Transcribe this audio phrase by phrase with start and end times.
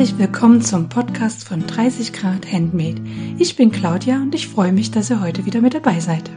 [0.00, 3.02] Herzlich willkommen zum Podcast von 30 Grad Handmade.
[3.36, 6.30] Ich bin Claudia und ich freue mich, dass ihr heute wieder mit dabei seid.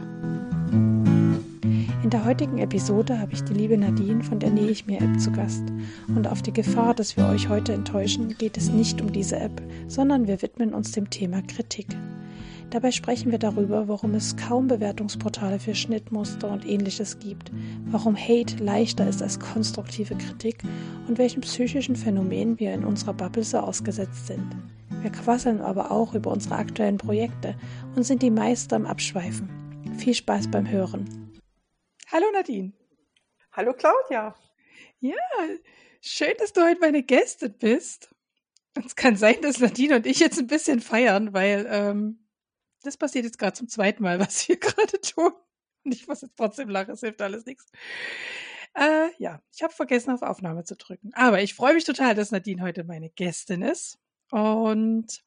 [2.02, 5.18] In der heutigen Episode habe ich die liebe Nadine von der Nähe ich mir App
[5.18, 5.62] zu Gast.
[6.14, 9.62] Und auf die Gefahr, dass wir euch heute enttäuschen, geht es nicht um diese App,
[9.88, 11.86] sondern wir widmen uns dem Thema Kritik.
[12.70, 17.52] Dabei sprechen wir darüber, warum es kaum Bewertungsportale für Schnittmuster und ähnliches gibt,
[17.86, 20.62] warum Hate leichter ist als konstruktive Kritik
[21.06, 24.56] und welchen psychischen Phänomenen wir in unserer Bubble so ausgesetzt sind.
[25.02, 27.54] Wir quasseln aber auch über unsere aktuellen Projekte
[27.94, 29.48] und sind die Meister im Abschweifen.
[29.98, 31.30] Viel Spaß beim Hören.
[32.10, 32.72] Hallo Nadine.
[33.52, 34.34] Hallo Claudia.
[35.00, 35.14] Ja,
[36.00, 38.14] schön, dass du heute meine Gästin bist.
[38.84, 42.23] Es kann sein, dass Nadine und ich jetzt ein bisschen feiern, weil ähm,
[42.84, 45.32] das passiert jetzt gerade zum zweiten Mal, was wir gerade tun.
[45.84, 47.70] Und ich muss jetzt trotzdem lachen, es hilft alles nichts.
[48.74, 51.12] Äh, ja, ich habe vergessen, auf Aufnahme zu drücken.
[51.14, 53.98] Aber ich freue mich total, dass Nadine heute meine Gästin ist.
[54.30, 55.22] Und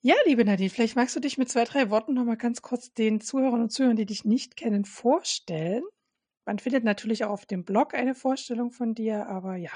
[0.00, 3.20] ja, liebe Nadine, vielleicht magst du dich mit zwei, drei Worten nochmal ganz kurz den
[3.20, 5.82] Zuhörern und Zuhörern, die dich nicht kennen, vorstellen.
[6.46, 9.72] Man findet natürlich auch auf dem Blog eine Vorstellung von dir, aber ja,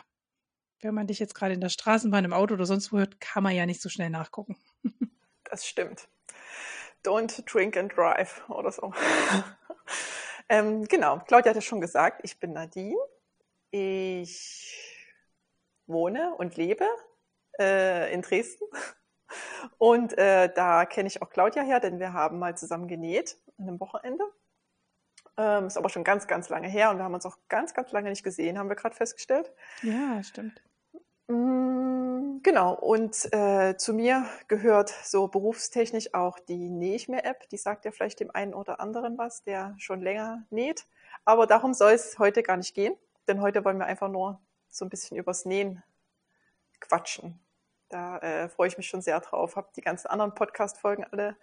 [0.82, 3.42] wenn man dich jetzt gerade in der Straßenbahn, im Auto oder sonst wo hört, kann
[3.42, 4.56] man ja nicht so schnell nachgucken.
[5.50, 6.08] Das stimmt.
[7.04, 8.92] Don't drink and drive oder so.
[10.48, 12.96] ähm, genau, Claudia hat ja schon gesagt, ich bin Nadine.
[13.72, 15.06] Ich
[15.86, 16.86] wohne und lebe
[17.58, 18.64] äh, in Dresden.
[19.78, 23.68] Und äh, da kenne ich auch Claudia her, denn wir haben mal zusammen genäht an
[23.68, 24.24] einem Wochenende.
[25.36, 27.92] Ähm, ist aber schon ganz, ganz lange her und wir haben uns auch ganz, ganz
[27.92, 29.52] lange nicht gesehen, haben wir gerade festgestellt.
[29.82, 30.60] Ja, stimmt.
[31.28, 31.89] Mm,
[32.42, 37.48] genau, und äh, zu mir gehört so berufstechnisch auch die Nähe ich mir App.
[37.48, 40.86] Die sagt ja vielleicht dem einen oder anderen was, der schon länger näht.
[41.24, 42.94] Aber darum soll es heute gar nicht gehen,
[43.28, 45.82] denn heute wollen wir einfach nur so ein bisschen übers Nähen
[46.80, 47.38] quatschen.
[47.88, 49.56] Da äh, freue ich mich schon sehr drauf.
[49.56, 51.36] Habe die ganzen anderen Podcast-Folgen alle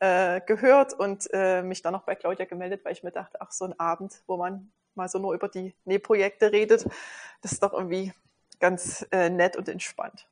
[0.00, 3.52] äh, gehört und äh, mich dann noch bei Claudia gemeldet, weil ich mir dachte, ach,
[3.52, 6.86] so ein Abend, wo man mal so nur über die Nähprojekte redet,
[7.40, 8.12] das ist doch irgendwie
[8.62, 10.28] ganz äh, nett und entspannt.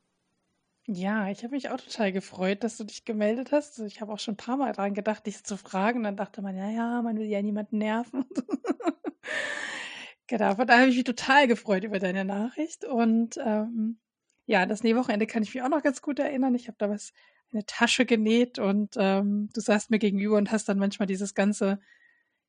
[0.87, 3.81] Ja, ich habe mich auch total gefreut, dass du dich gemeldet hast.
[3.81, 6.05] Ich habe auch schon ein paar Mal daran gedacht, dich zu fragen.
[6.05, 8.25] Dann dachte man, ja, ja, man will ja niemanden nerven.
[10.29, 12.85] genau, von daher habe ich mich total gefreut über deine Nachricht.
[12.85, 13.99] Und ähm,
[14.47, 16.55] ja, das Nähwochenende kann ich mich auch noch ganz gut erinnern.
[16.55, 17.13] Ich habe damals
[17.53, 21.81] eine Tasche genäht und ähm, du saßt mir gegenüber und hast dann manchmal dieses ganze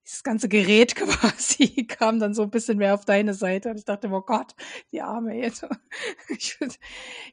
[0.06, 3.86] dieses ganze Gerät quasi kam dann so ein bisschen mehr auf deine Seite und ich
[3.86, 4.56] dachte, oh Gott,
[4.92, 5.66] die Arme jetzt.
[6.30, 6.58] Ich,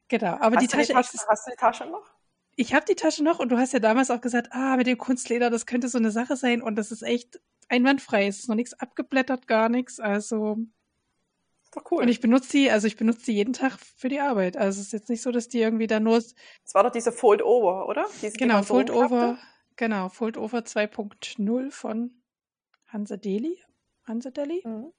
[0.07, 2.05] genau, aber hast die Tasche, die Tasche hast du die Tasche noch?
[2.55, 4.97] Ich habe die Tasche noch und du hast ja damals auch gesagt, ah, mit dem
[4.97, 8.27] Kunstleder, das könnte so eine Sache sein und das ist echt einwandfrei.
[8.27, 9.99] Es ist noch nichts abgeblättert, gar nichts.
[9.99, 10.57] Also
[11.71, 12.01] doch cool.
[12.01, 14.57] Und ich benutze die, also ich benutze die jeden Tag für die Arbeit.
[14.57, 16.17] Also es ist jetzt nicht so, dass die irgendwie da nur.
[16.17, 16.35] Es
[16.73, 18.05] war doch diese Fold Over, oder?
[18.21, 19.37] Diese, genau, Fold Over,
[19.75, 22.18] genau, Fold Over 2.0 von
[22.89, 23.57] Hansa Deli?
[24.05, 24.61] Hansa Deli?
[24.65, 24.91] Mhm.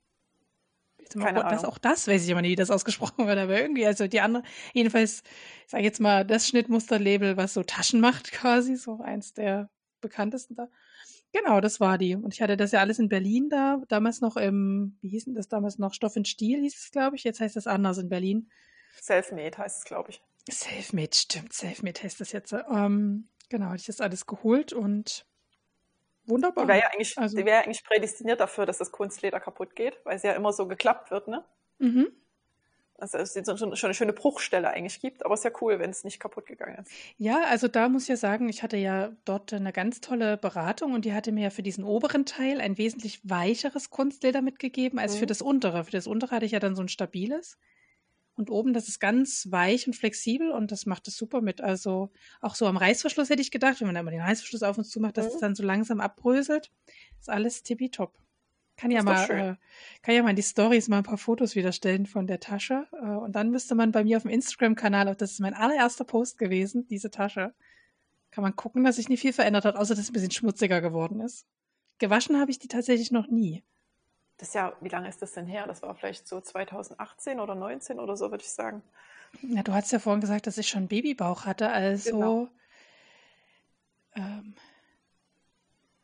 [1.18, 4.06] Keine das, auch das weiß ich immer nie, wie das ausgesprochen wird, aber irgendwie, also
[4.06, 4.42] die andere,
[4.74, 5.22] jedenfalls,
[5.64, 9.70] ich sage jetzt mal, das Schnittmusterlabel, was so Taschen macht quasi, so eins der
[10.00, 10.68] bekanntesten da.
[11.32, 12.16] Genau, das war die.
[12.16, 15.34] Und ich hatte das ja alles in Berlin da, damals noch im, wie hieß denn
[15.34, 15.94] das damals noch?
[15.94, 17.24] Stoff in Stil hieß es, glaube ich.
[17.24, 18.50] Jetzt heißt das anders in Berlin.
[19.00, 20.22] Selfmade heißt es, glaube ich.
[20.50, 21.52] Selfmade, stimmt.
[21.52, 22.52] Selfmade heißt das jetzt.
[22.52, 25.24] Ähm, genau, hatte ich das alles geholt und
[26.30, 26.64] Wunderbar.
[26.64, 27.36] Die wäre ja, eigentlich, also.
[27.36, 30.52] die wär ja eigentlich prädestiniert dafür, dass das Kunstleder kaputt geht, weil es ja immer
[30.52, 31.44] so geklappt wird, ne?
[31.78, 32.12] Mhm.
[33.00, 35.90] Also es schon, schon eine schöne Bruchstelle eigentlich gibt, aber es ist ja cool, wenn
[35.90, 36.92] es nicht kaputt gegangen ist.
[37.16, 40.92] Ja, also da muss ich ja sagen, ich hatte ja dort eine ganz tolle Beratung
[40.92, 45.14] und die hatte mir ja für diesen oberen Teil ein wesentlich weicheres Kunstleder mitgegeben als
[45.14, 45.20] mhm.
[45.20, 45.84] für das untere.
[45.84, 47.58] Für das untere hatte ich ja dann so ein stabiles.
[48.40, 51.60] Und oben, das ist ganz weich und flexibel und das macht es super mit.
[51.60, 54.78] Also auch so am Reißverschluss hätte ich gedacht, wenn man da mal den Reißverschluss auf
[54.78, 55.32] uns zumacht, dass mhm.
[55.34, 56.70] es dann so langsam abbröselt.
[57.20, 58.18] Ist alles tippitopp.
[58.78, 59.56] Kann ja mal, äh,
[60.00, 62.86] kann ja mal in die Stories mal ein paar Fotos wieder stellen von der Tasche.
[62.94, 66.04] Äh, und dann müsste man bei mir auf dem Instagram-Kanal, auch das ist mein allererster
[66.04, 67.52] Post gewesen, diese Tasche,
[68.30, 70.80] kann man gucken, dass sich nicht viel verändert hat, außer dass es ein bisschen schmutziger
[70.80, 71.46] geworden ist.
[71.98, 73.62] Gewaschen habe ich die tatsächlich noch nie
[74.40, 75.66] das Jahr, wie lange ist das denn her?
[75.66, 78.82] Das war vielleicht so 2018 oder 19 oder so, würde ich sagen.
[79.42, 82.48] Ja, du hast ja vorhin gesagt, dass ich schon Babybauch hatte, also genau.
[84.16, 84.54] ähm,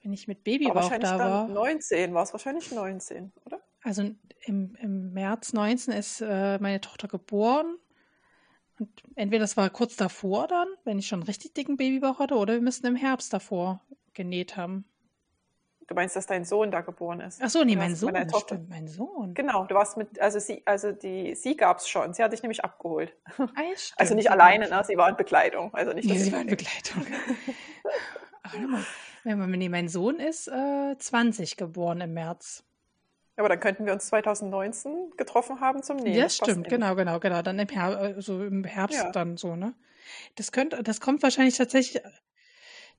[0.03, 1.49] wenn ich mit Babybauch da war.
[1.49, 3.61] 19 war es wahrscheinlich 19, oder?
[3.83, 4.03] Also
[4.43, 7.77] im, im März 19 ist äh, meine Tochter geboren.
[8.79, 12.55] Und entweder das war kurz davor dann, wenn ich schon richtig dicken Babybauch hatte, oder
[12.55, 13.81] wir müssten im Herbst davor
[14.13, 14.85] genäht haben.
[15.89, 17.41] Du meinst, dass dein Sohn da geboren ist?
[17.43, 18.57] Ach so, nee, mein Sohn, meine Tochter.
[18.57, 19.35] stimmt, mein Sohn.
[19.35, 22.13] Genau, du warst mit, also sie, also die, sie gab es schon.
[22.13, 23.15] Sie hat dich nämlich abgeholt.
[23.39, 23.95] Ah, ja, stimmt.
[23.99, 24.83] Also nicht alleine, ne?
[24.85, 25.73] Sie war in Begleitung.
[25.75, 27.07] Also nicht, Nee, sie war in Begleitung.
[28.43, 28.55] Ach.
[29.25, 32.65] Wenn man, nee, mein Sohn ist äh, 20 geboren im März.
[33.37, 36.15] Aber dann könnten wir uns 2019 getroffen haben zum Nähen.
[36.15, 37.43] ja, Das stimmt, genau, genau, genau.
[37.43, 39.11] Dann im, Her äh, so im Herbst Ja.
[39.13, 39.75] dann so, ne?
[40.37, 42.03] Das könnte, das kommt wahrscheinlich tatsächlich,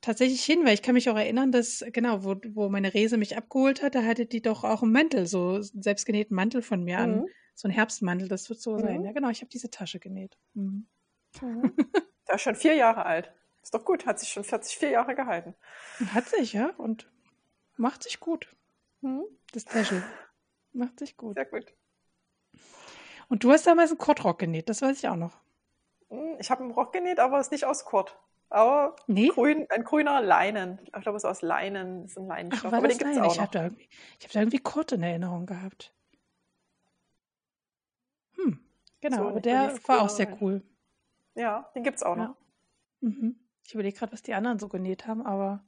[0.02, 3.38] tatsächlich hin, weil ich kann mich auch erinnern, dass, genau, wo, wo meine Rese mich
[3.38, 7.00] abgeholt hat, da hatte die doch auch einen Mantel, so einen selbstgenähten Mantel von mir
[7.00, 7.22] an.
[7.22, 7.28] Mhm.
[7.56, 9.00] So ein Herbstmantel, das wird so sein.
[9.00, 9.06] Mhm.
[9.06, 10.38] Ja, genau, ich habe diese Tasche genäht.
[10.54, 10.88] Mhm.
[11.42, 11.74] Mhm.
[12.28, 13.34] Der ist schon vier Jahre alt.
[13.64, 15.56] Ist doch gut, hat sich schon 44 Jahre gehalten.
[16.14, 17.10] Hat sich, ja, und
[17.76, 18.56] macht sich gut.
[19.02, 19.24] Mhm.
[19.54, 20.04] Das Täschel.
[20.74, 21.36] Macht sich gut.
[21.36, 21.74] Sehr gut.
[23.30, 25.40] Und du hast damals einen Kordrock genäht, das weiß ich auch noch.
[26.10, 28.18] Mhm, Ich habe einen Rock genäht, aber ist nicht aus Kord.
[28.50, 29.30] Aber Nee?
[29.30, 30.80] grün, ein grüner Leinen.
[30.86, 32.04] Ich glaube, es ist aus Leinen.
[32.04, 32.72] Das ist ein Ach, Leinenstoff.
[32.72, 33.52] war aber das den auch Ich habe noch.
[33.52, 35.94] da, hab da irgendwie Kord in Erinnerung gehabt.
[38.36, 38.60] Hm,
[39.02, 40.38] genau, So aber der war auch sehr Leinen.
[40.42, 40.64] cool.
[41.36, 42.36] Ja, den gibt's auch noch.
[43.02, 43.10] Ja.
[43.10, 43.40] Mhm.
[43.66, 45.64] Ich überlege gerade, was die anderen so genäht haben, aber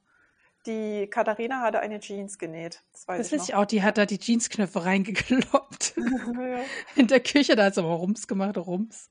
[0.66, 2.84] Die Katharina hatte eine Jeans genäht.
[2.92, 3.48] Das weiß das ich weiß noch.
[3.48, 3.64] ich auch.
[3.66, 5.94] Die hat da die Jeansknöpfe reingekloppt.
[6.38, 6.60] ja.
[6.96, 9.10] In der Küche, da hat sie aber Rums gemacht, Rums.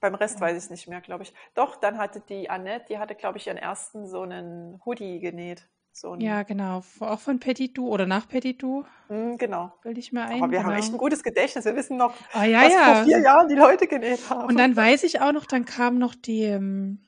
[0.00, 1.32] Beim Rest weiß ich es nicht mehr, glaube ich.
[1.54, 5.68] Doch, dann hatte die Annette, die hatte, glaube ich, ihren ersten so einen Hoodie genäht.
[5.92, 6.82] So einen, Ja, genau.
[7.00, 9.72] Auch von Petit Du oder nach Petit Du, Mm, genau.
[9.82, 10.42] bilde ich mir ein.
[10.42, 10.70] Aber wir genau.
[10.70, 11.64] haben echt ein gutes Gedächtnis.
[11.64, 12.94] Wir wissen noch, Ah, ja, was ja.
[12.96, 14.48] vor vier Jahren die Leute genäht haben.
[14.48, 17.00] Und dann weiß ich auch noch, dann kam noch die, ähm,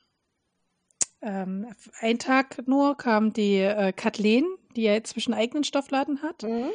[1.21, 1.67] ähm,
[1.99, 4.45] ein Tag nur kam die äh, Kathleen,
[4.75, 6.43] die ja jetzt zwischen eigenen Stoffladen hat.
[6.43, 6.69] Mhm.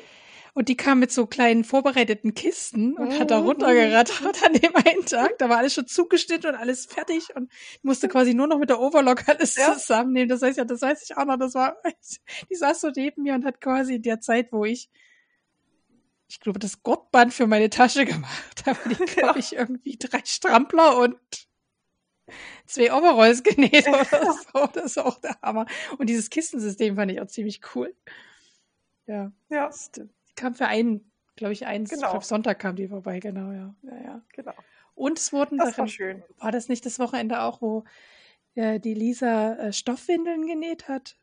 [0.56, 3.46] Und die kam mit so kleinen vorbereiteten Kisten und hat da Mhm.
[3.48, 5.36] runtergerattert an dem einen Tag.
[5.38, 7.50] Da war alles schon zugeschnitten und alles fertig und
[7.82, 9.72] musste quasi nur noch mit der Overlock alles Ja.
[9.74, 10.28] zusammennehmen.
[10.28, 11.38] Das heißt ja, das weiß ich auch noch.
[11.38, 11.76] Das war,
[12.50, 14.88] die saß so neben mir und hat quasi in der Zeit, wo ich,
[16.28, 20.98] ich glaube, das Gurtband für meine Tasche gemacht habe, die, glaube ich, irgendwie drei Strampler
[20.98, 21.16] und
[22.66, 24.66] zwei Overalls genäht oder so.
[24.72, 25.66] Das ist auch der Hammer.
[25.98, 27.92] Und dieses Kistensystem fand ich auch ziemlich cool.
[29.06, 29.32] Ja.
[29.50, 32.10] Ja, Das die kam für einen, glaube ich, eins, ich Genau.
[32.10, 33.74] glaube Sonntag kam die vorbei, genau, ja.
[33.82, 34.22] ja, ja.
[34.32, 34.54] genau.
[34.94, 36.22] Und es wurden Das war darin, schön.
[36.38, 37.84] war das nicht das Wochenende auch, wo
[38.54, 41.16] äh, die Lisa äh, Stoffwindeln genäht hat?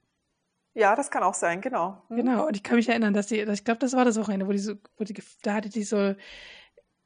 [0.74, 2.02] Ja, das kann auch sein, genau.
[2.10, 2.16] Mhm.
[2.18, 4.52] Genau, und ich kann mich erinnern, dass sie, ich glaube, das war das Wochenende, wo
[4.52, 5.14] die so, wo die,
[5.44, 6.16] da hatte die so,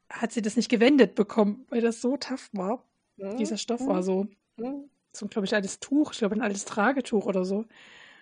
[0.08, 2.84] hat sie das nicht gewendet bekommen, weil das so tough war.
[3.16, 3.36] Mhm.
[3.36, 3.88] Dieser Stoff Mhm.
[3.88, 4.26] war so,
[4.56, 4.88] Mhm.
[5.12, 7.64] so glaube ich, altes Tuch, ich glaube, ein altes Tragetuch oder so.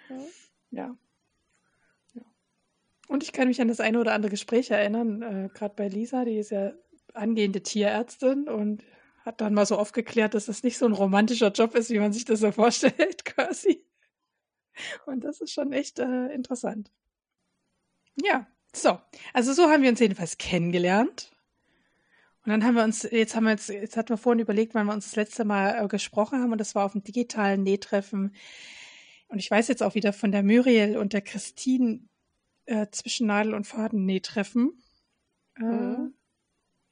[0.09, 0.27] Mhm.
[0.71, 0.97] Ja.
[3.09, 6.25] Und ich kann mich an das eine oder andere Gespräch erinnern, äh, gerade bei Lisa,
[6.25, 6.73] die ist ja
[7.13, 8.83] angehende Tierärztin und
[9.25, 12.13] hat dann mal so aufgeklärt, dass das nicht so ein romantischer Job ist, wie man
[12.13, 13.85] sich das so vorstellt, quasi.
[15.07, 16.91] Und das ist schon echt äh, interessant.
[18.23, 18.99] Ja, so.
[19.33, 21.31] Also so haben wir uns jedenfalls kennengelernt.
[22.45, 24.87] Und dann haben wir uns, jetzt haben wir jetzt, jetzt hatten wir vorhin überlegt, wann
[24.87, 28.35] wir uns das letzte Mal äh, gesprochen haben, und das war auf dem digitalen Nähtreffen.
[29.29, 32.01] Und ich weiß jetzt auch wieder von der Muriel und der Christine
[32.67, 34.83] äh, zwischen Nadel und Faden Nähtreffen.
[35.57, 36.15] Äh, Mhm.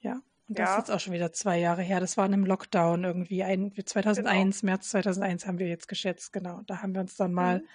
[0.00, 0.72] Ja, und das Ja.
[0.72, 2.00] ist jetzt auch schon wieder zwei Jahre her.
[2.00, 3.42] Das war in einem Lockdown irgendwie.
[3.44, 6.60] Ein, 2001, März 2001 haben wir jetzt geschätzt, genau.
[6.66, 7.66] Da haben wir uns dann mal Mhm.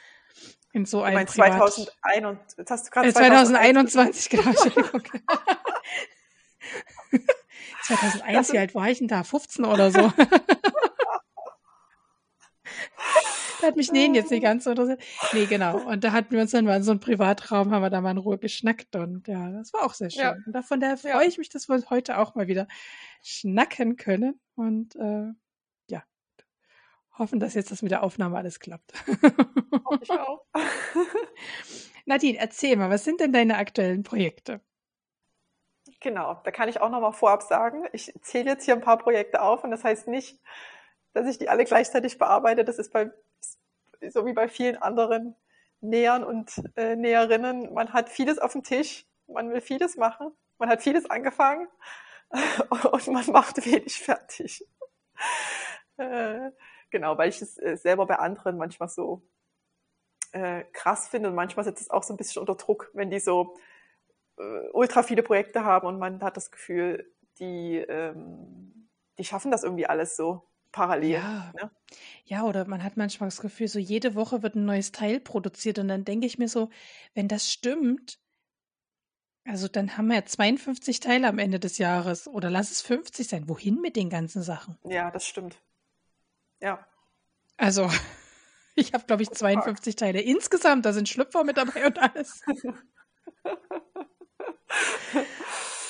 [0.74, 1.74] in so Ich einem meine, Privat...
[1.74, 5.02] 2021, jetzt hast du gerade Äh, 2021, genau, Entschuldigung.
[7.84, 9.24] 2001, Das wie alt war ich denn da?
[9.24, 10.12] 15 oder so.
[13.62, 15.02] da hat mich Nähen jetzt nicht ganz so interessiert.
[15.34, 15.78] Nee, genau.
[15.80, 18.12] Und da hatten wir uns dann mal in so einem Privatraum, haben wir da mal
[18.12, 20.22] in Ruhe geschnackt und ja, das war auch sehr schön.
[20.22, 20.36] Ja.
[20.46, 21.18] Und davon daher Ja.
[21.18, 22.68] freue ich mich, dass wir heute auch mal wieder
[23.24, 25.32] schnacken können und äh,
[25.90, 26.04] ja,
[27.18, 28.94] hoffen, dass jetzt das mit der Aufnahme alles klappt.
[29.86, 30.46] Hoffe ich auch.
[32.06, 34.62] Nadine, erzähl mal, was sind denn deine aktuellen Projekte?
[36.00, 38.98] Genau, da kann ich auch noch mal vorab sagen, ich zähle jetzt hier ein paar
[38.98, 40.40] Projekte auf und das heißt nicht,
[41.14, 42.64] dass ich die alle gleichzeitig bearbeite.
[42.64, 43.10] Das ist bei,
[44.10, 45.36] so wie bei vielen anderen
[45.82, 47.74] Nähern und äh, Näherinnen.
[47.74, 51.68] Man hat vieles auf dem Tisch, man will vieles machen, man hat vieles angefangen
[52.92, 54.66] und man macht wenig fertig.
[55.98, 56.52] Äh,
[56.90, 59.24] genau, weil ich es äh, selber bei anderen manchmal so
[60.32, 63.20] äh, krass finde und manchmal setzt es auch so ein bisschen unter Druck, wenn die
[63.20, 63.58] so
[64.38, 69.64] äh, ultra viele Projekte haben und man hat das Gefühl, die, ähm, die schaffen das
[69.64, 71.12] irgendwie alles so parallel.
[71.12, 71.54] Ja.
[71.56, 71.72] Ne?
[72.26, 75.80] Ja, oder man hat manchmal das Gefühl, so jede Woche wird ein neues Teil produziert
[75.80, 76.70] und dann denke ich mir so,
[77.14, 78.20] wenn das stimmt,
[79.46, 83.28] also dann haben wir ja 52 Teile am Ende des Jahres oder lass es 50
[83.28, 83.48] sein.
[83.48, 84.78] Wohin mit den ganzen Sachen?
[84.84, 85.58] Ja, das stimmt.
[86.60, 86.86] Ja,
[87.58, 87.90] Also,
[88.78, 90.86] Ich habe, glaube ich, 52 Teile insgesamt.
[90.86, 92.42] Da sind Schlüpfer mit dabei und alles.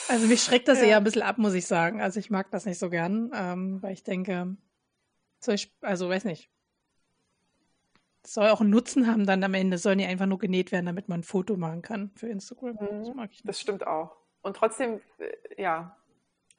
[0.09, 0.85] Also mich schreckt das ja.
[0.85, 2.01] eher ein bisschen ab, muss ich sagen.
[2.01, 4.55] Also ich mag das nicht so gern, ähm, weil ich denke,
[5.45, 6.49] ich, also weiß nicht.
[8.23, 9.77] Es soll auch einen Nutzen haben dann am Ende.
[9.77, 12.77] Sollen die einfach nur genäht werden, damit man ein Foto machen kann für Instagram.
[12.79, 13.05] Mhm.
[13.05, 13.47] Das mag ich nicht.
[13.47, 14.17] Das stimmt auch.
[14.41, 15.97] Und trotzdem, äh, ja,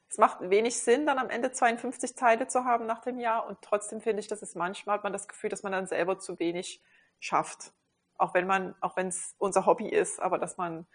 [0.09, 3.47] es macht wenig Sinn, dann am Ende 52 Teile zu haben nach dem Jahr.
[3.47, 6.17] Und trotzdem finde ich, dass es manchmal hat man das Gefühl, dass man dann selber
[6.17, 6.81] zu wenig
[7.19, 7.73] schafft.
[8.17, 10.87] Auch wenn man, auch wenn es unser Hobby ist, aber dass man,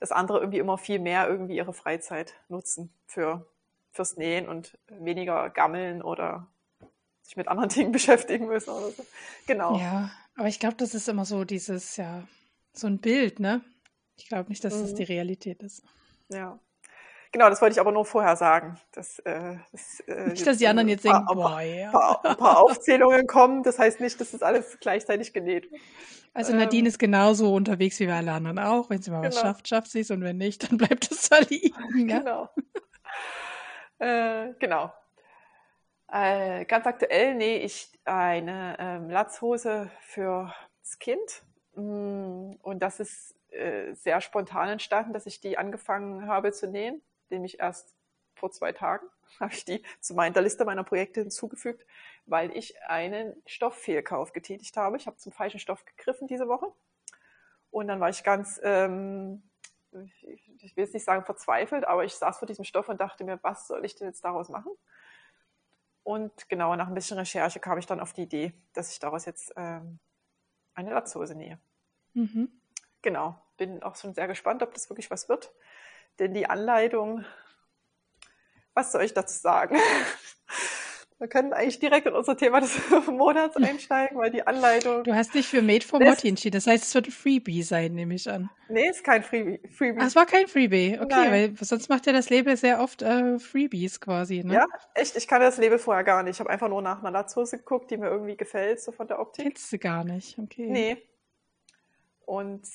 [0.00, 3.46] dass andere irgendwie immer viel mehr irgendwie ihre Freizeit nutzen für,
[3.90, 6.51] fürs Nähen und weniger gammeln oder
[7.32, 9.04] sich mit anderen Dingen beschäftigen müssen oder so.
[9.46, 9.78] Genau.
[9.78, 12.22] Ja, aber ich glaube, das ist immer so dieses, ja,
[12.72, 13.62] so ein Bild, ne?
[14.16, 14.82] Ich glaube nicht, dass mhm.
[14.82, 15.82] das die Realität ist.
[16.28, 16.58] Ja.
[17.32, 18.78] Genau, das wollte ich aber nur vorher sagen.
[18.92, 21.90] Dass, äh, das, äh, nicht, dass die anderen jetzt denken, ein paar, boah, ja.
[21.90, 23.62] paar, ein paar Aufzählungen kommen.
[23.62, 25.70] Das heißt nicht, dass das alles gleichzeitig genäht.
[26.34, 28.90] Also Nadine ähm, ist genauso unterwegs wie wir alle anderen auch.
[28.90, 29.34] Wenn sie mal genau.
[29.34, 32.08] was schafft, schafft sie es und wenn nicht, dann bleibt es da liegen.
[32.10, 32.18] Ja?
[32.18, 32.50] Genau.
[33.98, 34.92] äh, genau.
[36.12, 41.42] Äh, ganz aktuell nähe ich eine ähm, Latzhose für das Kind.
[41.74, 47.02] Mm, und das ist äh, sehr spontan entstanden, dass ich die angefangen habe zu nähen
[47.32, 47.96] nämlich erst
[48.34, 49.06] vor zwei Tagen,
[49.40, 51.84] habe ich die zu meiner Liste meiner Projekte hinzugefügt,
[52.26, 54.96] weil ich einen Stofffehlkauf getätigt habe.
[54.96, 56.66] Ich habe zum falschen Stoff gegriffen diese Woche.
[57.70, 59.42] Und dann war ich ganz, ähm,
[59.92, 63.40] ich will jetzt nicht sagen verzweifelt, aber ich saß vor diesem Stoff und dachte mir,
[63.42, 64.72] was soll ich denn jetzt daraus machen?
[66.04, 69.24] Und genau nach ein bisschen Recherche kam ich dann auf die Idee, dass ich daraus
[69.24, 70.00] jetzt ähm,
[70.74, 71.60] eine Latzhose nähe.
[72.14, 72.50] Mhm.
[73.02, 75.52] Genau, bin auch schon sehr gespannt, ob das wirklich was wird.
[76.18, 77.24] Denn die Anleitung,
[78.74, 79.76] was soll ich dazu sagen?
[81.22, 82.76] Wir können eigentlich direkt in unser Thema des
[83.06, 85.04] Monats einsteigen, weil die Anleitung.
[85.04, 86.54] Du hast dich für Made for Motti entschieden.
[86.54, 88.50] Das heißt, es wird ein Freebie sein, nehme ich an.
[88.68, 89.60] Nee, es ist kein Freebie.
[89.70, 90.00] Freebie.
[90.00, 90.98] Ach, es war kein Freebie.
[91.00, 91.30] Okay, Nein.
[91.30, 94.42] weil sonst macht ja das Label sehr oft äh, Freebies quasi.
[94.42, 94.54] Ne?
[94.54, 95.16] Ja, echt.
[95.16, 96.34] Ich kannte das Label vorher gar nicht.
[96.34, 99.20] Ich habe einfach nur nach einer Latzhose geguckt, die mir irgendwie gefällt, so von der
[99.20, 99.44] Optik.
[99.44, 100.66] Kennst du gar nicht, okay.
[100.68, 100.96] Nee.
[102.26, 102.66] Und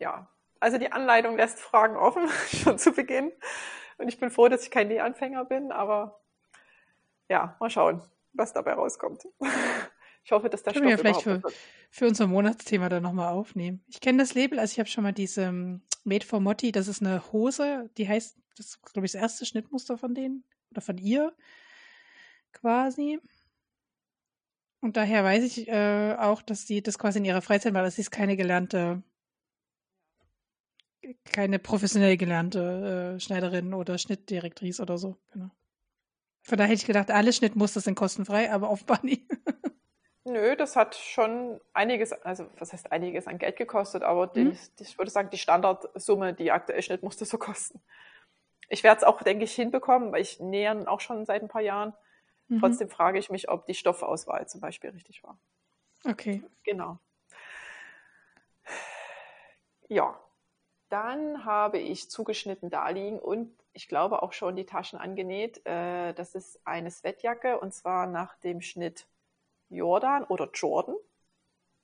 [0.00, 2.28] ja, also die Anleitung lässt Fragen offen,
[2.64, 3.30] schon zu Beginn.
[3.98, 6.20] Und ich bin froh, dass ich kein Nähanfänger bin, aber
[7.28, 8.02] ja, mal schauen,
[8.32, 9.26] was dabei rauskommt.
[10.26, 11.42] Ich hoffe, dass der Können Stoff wir vielleicht für,
[11.90, 13.84] für unser Monatsthema dann nochmal aufnehmen.
[13.88, 16.88] Ich kenne das Label, also ich habe schon mal diese um, Made for Motti, das
[16.88, 20.80] ist eine Hose, die heißt, das ist, glaube ich, das erste Schnittmuster von denen oder
[20.80, 21.34] von ihr
[22.54, 23.20] quasi.
[24.80, 27.96] Und daher weiß ich äh, auch, dass sie das quasi in ihrer Freizeit war, dass
[27.96, 29.02] sie ist keine gelernte
[31.24, 35.18] keine professionell gelernte äh, Schneiderin oder Schnittdirektrice oder so.
[35.32, 35.50] Genau.
[36.44, 39.26] Von daher hätte ich gedacht, alle Schnittmuster sind kostenfrei, aber auf Bunny.
[40.24, 44.58] Nö, das hat schon einiges, also was heißt einiges an Geld gekostet, aber die, mhm.
[44.78, 47.80] die, ich würde sagen, die Standardsumme, die aktuell Schnittmuster so kosten.
[48.68, 51.62] Ich werde es auch, denke ich, hinbekommen, weil ich nähern auch schon seit ein paar
[51.62, 51.94] Jahren.
[52.48, 52.60] Mhm.
[52.60, 55.38] Trotzdem frage ich mich, ob die Stoffauswahl zum Beispiel richtig war.
[56.04, 56.42] Okay.
[56.62, 56.98] Genau.
[59.88, 60.18] Ja,
[60.94, 65.60] dann habe ich zugeschnitten da liegen und ich glaube auch schon die Taschen angenäht.
[65.66, 69.08] Äh, das ist eine Sweatjacke und zwar nach dem Schnitt
[69.70, 70.94] Jordan oder Jordan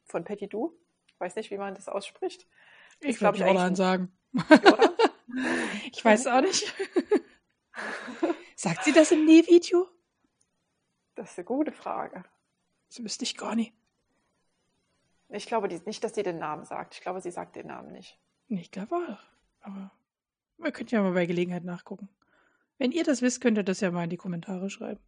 [0.04, 0.78] von Petit Du.
[1.08, 2.46] Ich weiß nicht, wie man das ausspricht.
[3.00, 4.16] Das ich würde Jordan sagen.
[4.32, 4.90] Jordan?
[5.92, 6.72] ich weiß auch nicht.
[8.54, 9.88] Sagt sie das im Nähvideo?
[11.16, 12.22] Das ist eine gute Frage.
[12.86, 13.74] Das wüsste ich gar nicht.
[15.30, 16.94] Ich glaube nicht, dass sie den Namen sagt.
[16.94, 18.16] Ich glaube, sie sagt den Namen nicht.
[18.50, 19.19] Ich glaube auch.
[19.62, 19.90] Aber
[20.59, 22.09] wir könnten ja mal bei Gelegenheit nachgucken.
[22.78, 25.00] Wenn ihr das wisst, könnt ihr das ja mal in die Kommentare schreiben.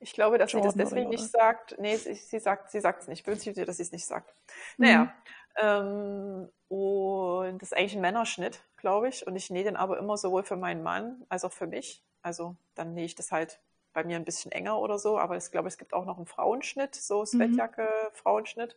[0.00, 1.76] Ich glaube, dass Jordan sie das deswegen nicht sagt.
[1.78, 3.26] Nee, sie, sie sagt sie sagt es nicht.
[3.26, 4.32] Wünsche dir, dass sie es nicht sagt.
[4.76, 4.84] Mhm.
[4.84, 5.14] Naja.
[5.60, 9.26] Ähm, und das ist eigentlich ein Männerschnitt, glaube ich.
[9.26, 12.04] Und ich nähe den aber immer sowohl für meinen Mann als auch für mich.
[12.22, 13.58] Also dann nähe ich das halt
[13.92, 15.18] bei mir ein bisschen enger oder so.
[15.18, 17.26] Aber ich glaube, es gibt auch noch einen Frauenschnitt, so mhm.
[17.26, 18.14] Sweatjacke, mhm.
[18.14, 18.76] Frauenschnitt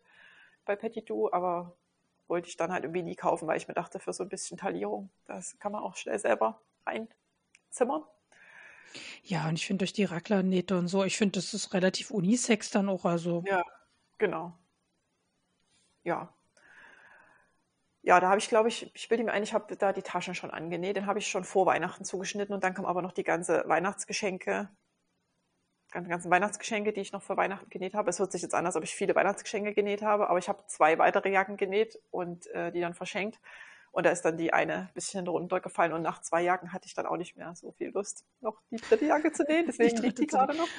[0.66, 1.32] bei Petit Du.
[1.32, 1.76] Aber
[2.32, 4.58] wollte ich dann halt irgendwie nie kaufen, weil ich mir dachte, für so ein bisschen
[4.58, 8.04] Talierung, das kann man auch schnell selber reinzimmern.
[9.24, 12.72] Ja, und ich finde durch die Racklernähte und so, ich finde, das ist relativ unisex
[12.72, 13.44] dann auch, also.
[13.46, 13.64] Ja,
[14.18, 14.58] genau.
[16.04, 16.34] Ja.
[18.02, 20.34] Ja, da habe ich, glaube ich, ich bilde mir ein, ich habe da die Taschen
[20.34, 20.96] schon angenäht.
[20.96, 24.70] Den habe ich schon vor Weihnachten zugeschnitten und dann kam aber noch die ganze Weihnachtsgeschenke
[25.92, 28.10] ganzen Weihnachtsgeschenke, die ich noch für Weihnachten genäht habe.
[28.10, 30.64] Es hört sich jetzt an, als ob ich viele Weihnachtsgeschenke genäht habe, aber ich habe
[30.68, 33.40] zwei weitere Jacken genäht und äh, die dann verschenkt.
[33.92, 36.94] Und da ist dann die eine ein bisschen runtergefallen und nach zwei Jacken hatte ich
[36.94, 39.66] dann auch nicht mehr so viel Lust, noch die dritte Jacke zu nähen.
[39.68, 40.70] Deswegen liegt die gerade noch.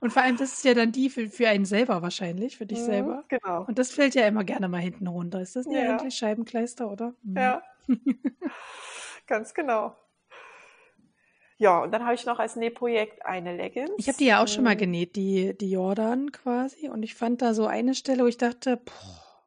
[0.00, 2.78] Und vor allem, das ist ja dann die für, für einen selber wahrscheinlich, für dich
[2.80, 3.24] Mhm, selber.
[3.28, 3.64] genau.
[3.66, 5.40] Und das fällt ja immer gerne mal hinten runter.
[5.40, 5.96] Ist das nicht Ja.
[5.96, 7.14] eigentlich Scheibenkleister, oder?
[7.22, 7.36] Mhm.
[7.36, 7.62] Ja,
[9.26, 9.96] ganz genau.
[11.58, 13.90] Ja, und dann habe ich noch als Nähprojekt eine Leggings.
[13.96, 14.78] Ich habe die ja auch schon mal Mhm.
[14.80, 16.88] genäht, die, die Jordan quasi.
[16.88, 19.46] Und ich fand da so eine Stelle, wo ich dachte, boah,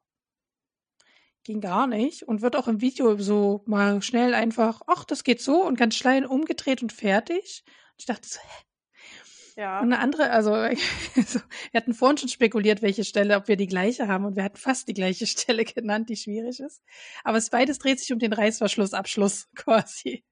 [1.43, 2.23] ging gar nicht.
[2.23, 5.99] Und wird auch im Video so mal schnell einfach, ach, das geht so und ganz
[5.99, 7.63] klein umgedreht und fertig.
[7.67, 8.65] Und ich dachte so, hä?
[9.55, 10.51] Ja, Und eine andere, also
[11.27, 11.39] so,
[11.71, 14.25] wir hatten vorhin schon spekuliert, welche Stelle, ob wir die gleiche haben.
[14.25, 16.81] Und wir hatten fast die gleiche Stelle genannt, die schwierig ist.
[17.23, 20.23] Aber es beides dreht sich um den Reißverschlussabschluss quasi.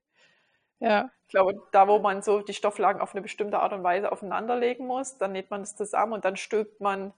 [0.79, 4.11] Ja, ich glaube, da, wo man so die Stofflagen auf eine bestimmte Art und Weise
[4.11, 7.13] aufeinanderlegen muss, dann näht man es zusammen und dann stülpt man.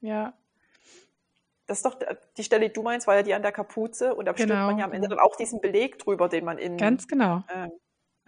[0.00, 0.32] ja,
[1.66, 1.96] Das ist doch
[2.36, 4.66] die Stelle, die du meinst, war ja die an der Kapuze und da stülpt Genau,
[4.66, 5.20] man ja am Ende genau.
[5.20, 6.76] dann auch diesen Beleg drüber, den man in.
[6.76, 7.44] ganz genau.
[7.54, 7.70] Ähm,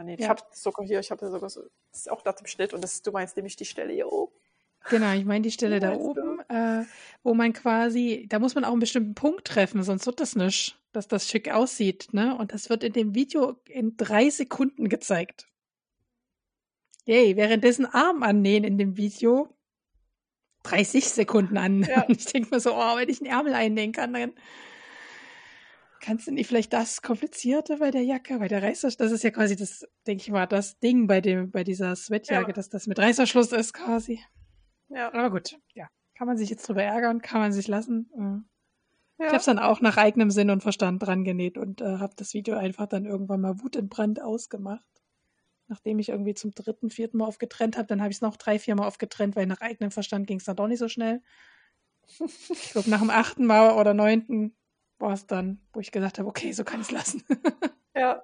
[0.05, 0.21] näht.
[0.21, 0.25] Ja.
[0.27, 2.83] Ich habe sogar hier, ich habe sogar so, das ist auch da zum Schnitt und
[2.85, 4.33] das, du meinst nämlich die Stelle hier oben.
[4.89, 6.85] Genau, ich meine die Stelle da oben, äh,
[7.23, 10.78] wo man quasi, da muss man auch einen bestimmten Punkt treffen, sonst wird das nicht,
[10.93, 12.37] dass das schick aussieht, ne?
[12.37, 15.49] Und das wird in dem Video in drei Sekunden gezeigt.
[17.05, 19.55] Yay, währenddessen Arm annähen in dem Video
[20.65, 21.83] 30 Sekunden an.
[21.83, 22.03] Ja.
[22.07, 24.33] Und ich denke mir so, oh, wenn ich einen Ärmel einnähen kann, dann
[26.01, 29.31] kannst du nicht vielleicht das Komplizierte bei der Jacke, bei der Reißverschluss, das ist ja
[29.31, 32.53] quasi das, denke ich mal, das Ding bei dem, bei dieser Sweatjacke, Ja.
[32.53, 34.21] dass das mit Reißverschluss ist quasi.
[34.89, 35.89] Ja, Aber gut, ja.
[36.17, 38.11] Kann man sich jetzt drüber ärgern, kann man sich lassen.
[39.19, 39.27] Äh, Ich ja.
[39.29, 42.35] habe es dann auch nach eigenem Sinn und Verstand dran genäht und äh, habe das
[42.35, 44.85] Video einfach dann irgendwann mal wutentbrannt ausgemacht.
[45.67, 48.59] Nachdem ich irgendwie zum dritten, vierten Mal aufgetrennt habe, dann habe ich es noch drei,
[48.59, 51.23] vier Mal aufgetrennt, weil nach eigenem Verstand ging es dann doch nicht so schnell.
[52.51, 54.57] Ich glaube, nach dem achten Mal oder neunten
[54.99, 57.23] war es dann, wo ich gesagt habe, okay, so kann ich es lassen.
[57.95, 58.23] Ja,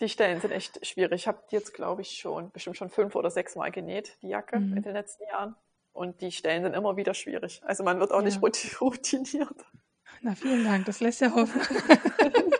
[0.00, 1.12] die Stellen sind echt schwierig.
[1.22, 4.28] Ich habe die jetzt, glaube ich, schon bestimmt schon fünf oder sechs Mal genäht, die
[4.28, 4.78] Jacke Mhm.
[4.78, 5.54] in den letzten Jahren.
[5.92, 7.60] Und die Stellen sind immer wieder schwierig.
[7.64, 8.40] Also man wird auch nicht Ja.
[8.40, 9.64] routi- routiniert.
[10.24, 11.60] Na, vielen Dank, das lässt ja hoffen.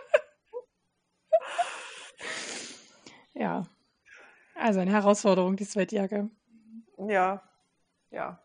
[3.33, 3.65] ja.
[4.53, 6.29] Also eine Herausforderung, die Sweatjacke.
[7.07, 7.41] Ja,
[8.11, 8.39] ja.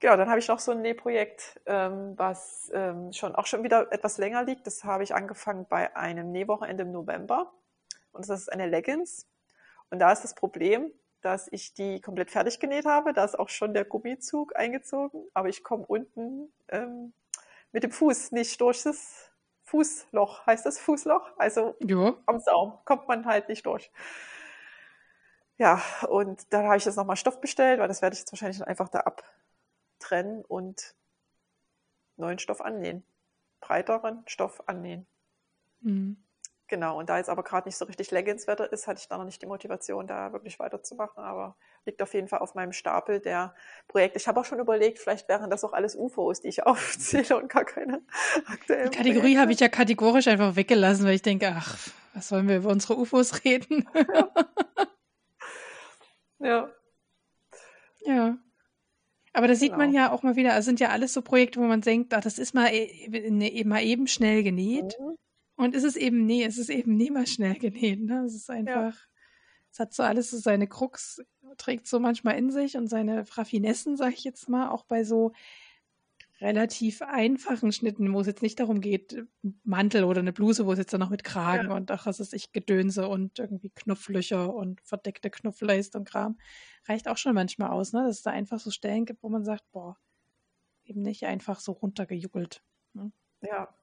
[0.00, 3.92] Genau, dann habe ich noch so ein Nähprojekt, ähm, was ähm, schon auch schon wieder
[3.92, 4.66] etwas länger liegt.
[4.66, 7.52] Das habe ich angefangen bei einem Nähwochenende im November.
[8.10, 9.28] Und das ist eine Leggings.
[9.90, 13.12] Und da ist das Problem, dass ich die komplett fertig genäht habe.
[13.12, 17.12] Da ist auch schon der Gummizug eingezogen, aber ich komme unten ähm,
[17.72, 19.30] mit dem Fuß nicht durch das
[19.64, 20.46] Fußloch.
[20.46, 21.36] Heißt das Fußloch?
[21.38, 22.16] Also Jo.
[22.26, 23.90] am Saum kommt man halt nicht durch.
[25.58, 28.58] Ja, und dann habe ich jetzt nochmal Stoff bestellt, weil das werde ich jetzt wahrscheinlich
[28.58, 29.04] dann einfach da
[29.98, 30.94] abtrennen und
[32.16, 33.04] neuen Stoff annähen.
[33.60, 35.06] Breiteren Stoff annähen.
[35.80, 36.22] Mhm.
[36.68, 39.24] Genau, und da jetzt aber gerade nicht so richtig Leggings-Wetter ist, hatte ich da noch
[39.24, 43.54] nicht die Motivation, da wirklich weiterzumachen, aber liegt auf jeden Fall auf meinem Stapel der
[43.86, 44.18] Projekte.
[44.18, 47.48] Ich habe auch schon überlegt, vielleicht wären das auch alles UFOs, die ich aufzähle und
[47.48, 48.02] gar keine
[48.46, 51.78] aktuellen Die Kategorie habe ich ja kategorisch einfach weggelassen, weil ich denke, ach,
[52.14, 53.88] was wollen wir über unsere UFOs reden?
[56.40, 56.68] Ja,
[58.00, 58.38] ja.
[59.32, 60.02] Aber da sieht man Genau.
[60.04, 62.38] ja auch mal wieder, es sind ja alles so Projekte, wo man denkt, ach, das
[62.38, 64.96] ist mal, e- ne- mal eben schnell genäht.
[64.98, 65.16] Mhm.
[65.56, 68.00] Und ist es eben, nee, es ist eben nie mal schnell genäht.
[68.00, 68.24] Ne?
[68.26, 68.94] Es ist einfach,
[69.72, 71.22] es hat so alles so seine Krux,
[71.56, 75.32] trägt so manchmal in sich und seine Raffinessen, sag ich jetzt mal, auch bei so
[76.40, 79.24] relativ einfachen Schnitten, wo es jetzt nicht darum geht,
[79.64, 82.34] Mantel oder eine Bluse, wo es jetzt dann noch mit Kragen und ach, was ist
[82.34, 86.38] ich, Gedönse und irgendwie Knopflöcher und verdeckte Knopfleiste und Kram,
[86.86, 88.02] reicht auch schon manchmal aus, ne?
[88.04, 89.96] Dass es da einfach so Stellen gibt, wo man sagt, boah,
[90.84, 92.62] eben nicht einfach so runtergejuckelt.
[92.92, 93.12] Ne?
[93.40, 93.74] Ja,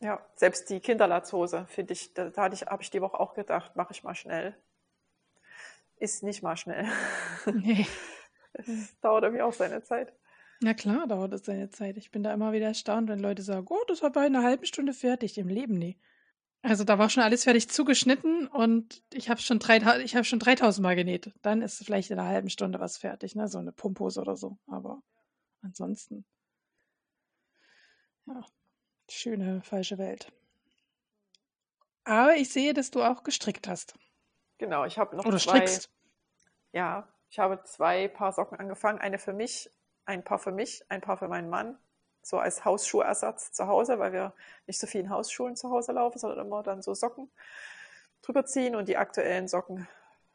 [0.00, 3.92] ja, selbst die Kinderlatzhose, finde ich, da, da habe ich die Woche auch gedacht, mache
[3.92, 4.56] ich mal schnell.
[5.96, 6.86] Ist nicht mal schnell.
[7.52, 7.86] Nee.
[8.56, 10.12] Es dauert irgendwie auch seine Zeit.
[10.60, 11.96] Na klar, dauert es seine Zeit.
[11.96, 14.64] Ich bin da immer wieder erstaunt, wenn Leute sagen, oh, das war bei einer halben
[14.64, 15.36] Stunde fertig.
[15.38, 15.98] Im Leben nie.
[16.62, 20.38] Also da war schon alles fertig zugeschnitten und ich habe schon, drei, ich hab schon
[20.38, 21.30] 3000 Mal genäht.
[21.42, 23.48] Dann ist vielleicht in einer halben Stunde was fertig, ne?
[23.48, 24.56] So eine Pumpose oder so.
[24.66, 25.02] Aber
[25.60, 26.24] ansonsten,
[28.26, 28.42] ja,
[29.08, 30.32] schöne falsche Welt.
[32.04, 33.94] Aber ich sehe, dass du auch gestrickt hast.
[34.58, 35.90] Genau, ich habe noch Oder zwei, strickst.
[36.72, 38.98] ja, ich habe zwei Paar Socken angefangen.
[38.98, 39.70] Eine für mich,
[40.04, 41.78] ein Paar für mich, ein Paar für meinen Mann.
[42.22, 44.32] So als Hausschuhersatz zu Hause, weil wir
[44.66, 47.30] nicht so viel in Hausschuhen zu Hause laufen, sondern immer dann so Socken
[48.22, 49.86] drüber ziehen und die aktuellen Socken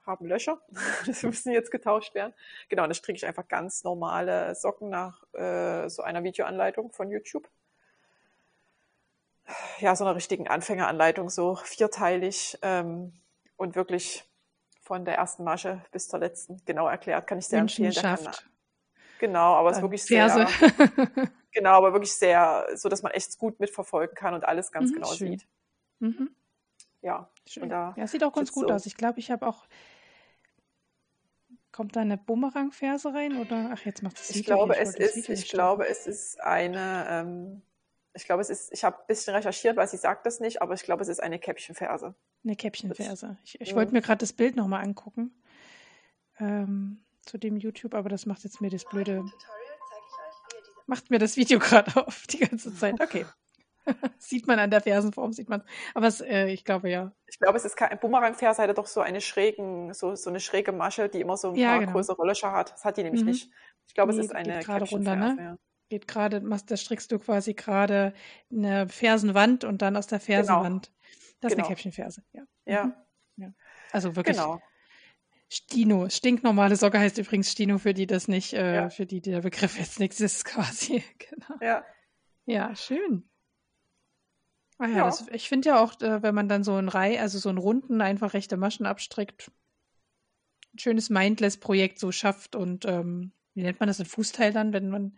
[0.06, 0.60] haben Löcher.
[1.08, 2.34] Das müssen jetzt getauscht werden.
[2.68, 7.10] Genau, und das stricke ich einfach ganz normale Socken nach äh, so einer Videoanleitung von
[7.10, 7.50] YouTube.
[9.80, 13.14] Ja, so einer richtigen Anfängeranleitung, so vierteilig ähm,
[13.58, 14.24] und wirklich
[14.82, 17.28] von der ersten Masche bis zur letzten genau erklärt.
[17.28, 17.94] Kann ich sehr empfehlen.
[17.94, 18.28] Kann,
[19.20, 20.36] genau, aber es ist wirklich Verse.
[20.36, 20.48] sehr,
[21.52, 24.96] genau, aber wirklich sehr, so dass man echt gut mitverfolgen kann und alles ganz Mhm,
[24.96, 25.32] genau schön.
[25.32, 25.48] sieht.
[26.00, 26.30] Mhm.
[27.02, 27.70] Ja, Schön.
[27.70, 28.74] Ja, sieht auch ganz gut so.
[28.74, 28.86] aus.
[28.86, 29.66] Ich glaube, ich habe auch.
[31.72, 33.38] Kommt da eine Bumerang-Ferse rein?
[33.38, 33.72] Oder?
[33.74, 34.82] Ach, jetzt macht das Ich glaube, hier.
[34.82, 37.62] es ist, ich glaube, es ist eine, ähm,
[38.20, 40.74] ich glaube, es ist, ich habe ein bisschen recherchiert, weil sie sagt das nicht, aber
[40.74, 42.14] ich glaube, es ist eine Käppchenferse.
[42.44, 43.38] Eine Käppchenferse.
[43.44, 43.76] Ich, ich Mhm.
[43.78, 45.32] wollte mir gerade das Bild nochmal angucken.
[46.40, 49.26] Ähm, zu dem YouTube, aber das macht jetzt mir das blöde.
[50.88, 52.96] Macht mir das Video gerade auf die ganze Zeit.
[53.02, 53.26] Okay.
[54.20, 55.64] sieht man an der Fersenform, sieht man.
[55.96, 57.12] Aber es, äh, ich glaube ja.
[57.26, 60.40] Ich glaube, es ist kein Bumerangferse, hat er doch so eine schrägen, so, so eine
[60.40, 61.94] schräge Masche, die immer so ein Ja, paar genau.
[61.94, 62.72] größere Löcher hat.
[62.74, 63.30] Das hat die nämlich Mhm.
[63.30, 63.50] nicht.
[63.88, 65.58] Ich glaube, Nee, es ist eine gerade runter, ne?
[65.90, 68.14] Geht gerade, machst, da strickst du quasi gerade
[68.52, 70.92] eine Fersenwand und dann aus der Genau, Fersenwand.
[71.42, 71.68] Das ist eine genau.
[71.68, 72.44] Käppchenferse, ja.
[72.66, 73.44] Ja, Mhm.
[73.44, 73.54] ja.
[73.92, 74.62] Also wirklich genau.
[75.52, 76.08] Stino.
[76.10, 79.80] Stinknormale Socke heißt übrigens Stino, für die das nicht, äh, Ja, für die der Begriff
[79.80, 81.04] jetzt nichts ist quasi.
[81.18, 81.60] Genau.
[81.62, 81.84] ja,
[82.46, 83.28] Ja, schön.
[84.78, 87.20] Ah ja, ja, das, ich finde ja auch, äh, wenn man dann so ein Reihe,
[87.20, 89.52] also so einen runden, einfach rechte Maschen abstrickt,
[90.74, 94.90] ein schönes Mindless-Projekt so schafft und ähm, wie nennt man das, ein Fußteil dann, wenn
[94.90, 95.18] man,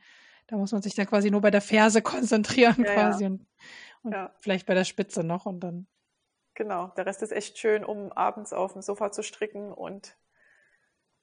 [0.51, 3.47] da muss man sich dann quasi nur bei der Ferse konzentrieren ja, quasi ja, und,
[4.03, 5.87] und ja, vielleicht bei der Spitze noch und dann,
[6.53, 6.87] genau.
[6.97, 10.17] Der Rest ist echt schön, um abends auf dem Sofa zu stricken und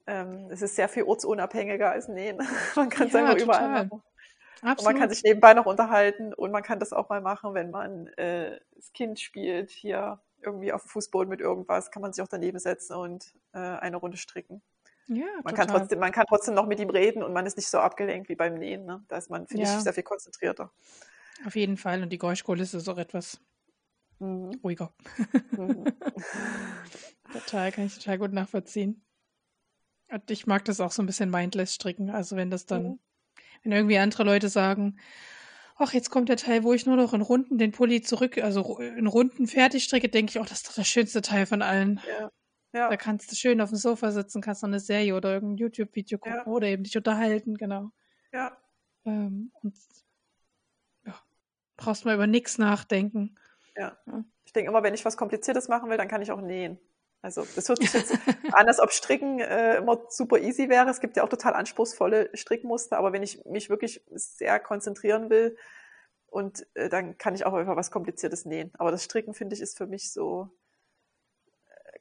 [0.06, 2.38] ähm, es ist sehr viel ortsunabhängiger als Nähen.
[2.74, 4.02] Man kann es einfach überall machen.
[4.60, 7.70] Und man kann sich nebenbei noch unterhalten und man kann das auch mal machen, wenn
[7.70, 12.24] man äh, das Kind spielt, hier irgendwie auf dem Fußboden mit irgendwas, kann man sich
[12.24, 14.60] auch daneben setzen und äh, eine Runde stricken.
[15.08, 15.80] Ja, Man kann total.
[15.80, 18.34] trotzdem, man kann trotzdem noch mit ihm reden und man ist nicht so abgelenkt wie
[18.36, 18.84] beim Nähen.
[18.84, 19.04] Ne?
[19.08, 20.70] Da ist man, finde ich, Ja, sehr viel konzentrierter.
[21.46, 22.02] auf jeden Fall.
[22.02, 23.40] Und die Geräuschkulisse ist auch etwas
[24.20, 24.50] Mhm.
[24.62, 24.92] ruhiger.
[25.52, 25.86] Mhm.
[27.32, 29.04] Total, kann ich total gut nachvollziehen.
[30.10, 32.10] Und ich mag das auch so ein bisschen mindless stricken.
[32.10, 32.98] Also wenn das dann, Mhm.
[33.62, 34.98] wenn irgendwie andere Leute sagen,
[35.76, 38.78] ach, jetzt kommt der Teil, wo ich nur noch in Runden den Pulli zurück, also
[38.78, 42.00] in Runden fertig stricke, denke ich, oh, das ist doch der schönste Teil von allen.
[42.08, 42.30] Ja,
[42.72, 45.56] Da ja, kannst du schön auf dem Sofa sitzen, kannst noch eine Serie oder irgendein
[45.56, 47.90] YouTube-Video gucken ja, oder eben dich unterhalten, genau.
[48.32, 48.56] ja,
[49.04, 49.74] Ähm, und
[51.06, 51.14] ja,
[51.76, 53.36] brauchst mal über nichts nachdenken.
[53.76, 53.96] ja.
[54.06, 54.24] Ja.
[54.44, 56.78] Ich denke immer, wenn ich was Kompliziertes machen will, dann kann ich auch nähen.
[57.20, 58.12] Also das hört sich jetzt
[58.52, 60.88] an, als ob Stricken äh, immer super easy wäre.
[60.88, 65.56] Es gibt ja auch total anspruchsvolle Strickmuster, aber wenn ich mich wirklich sehr konzentrieren will,
[66.30, 68.70] und äh, dann kann ich auch einfach was Kompliziertes nähen.
[68.78, 70.50] Aber das Stricken, finde ich, ist für mich so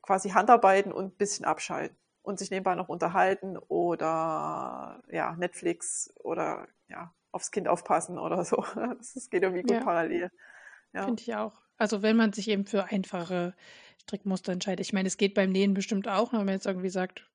[0.07, 6.67] quasi Handarbeiten und ein bisschen abschalten und sich nebenbei noch unterhalten oder ja, Netflix oder
[6.87, 8.65] ja, aufs Kind aufpassen oder so.
[8.97, 10.31] Das, geht irgendwie gut Ja, parallel.
[10.93, 11.61] Ja, finde ich auch.
[11.77, 13.53] Also wenn man sich eben für einfache
[14.01, 14.85] Strickmuster entscheidet.
[14.85, 17.29] Ich meine, es geht beim Nähen bestimmt auch, ne, wenn man jetzt irgendwie sagt,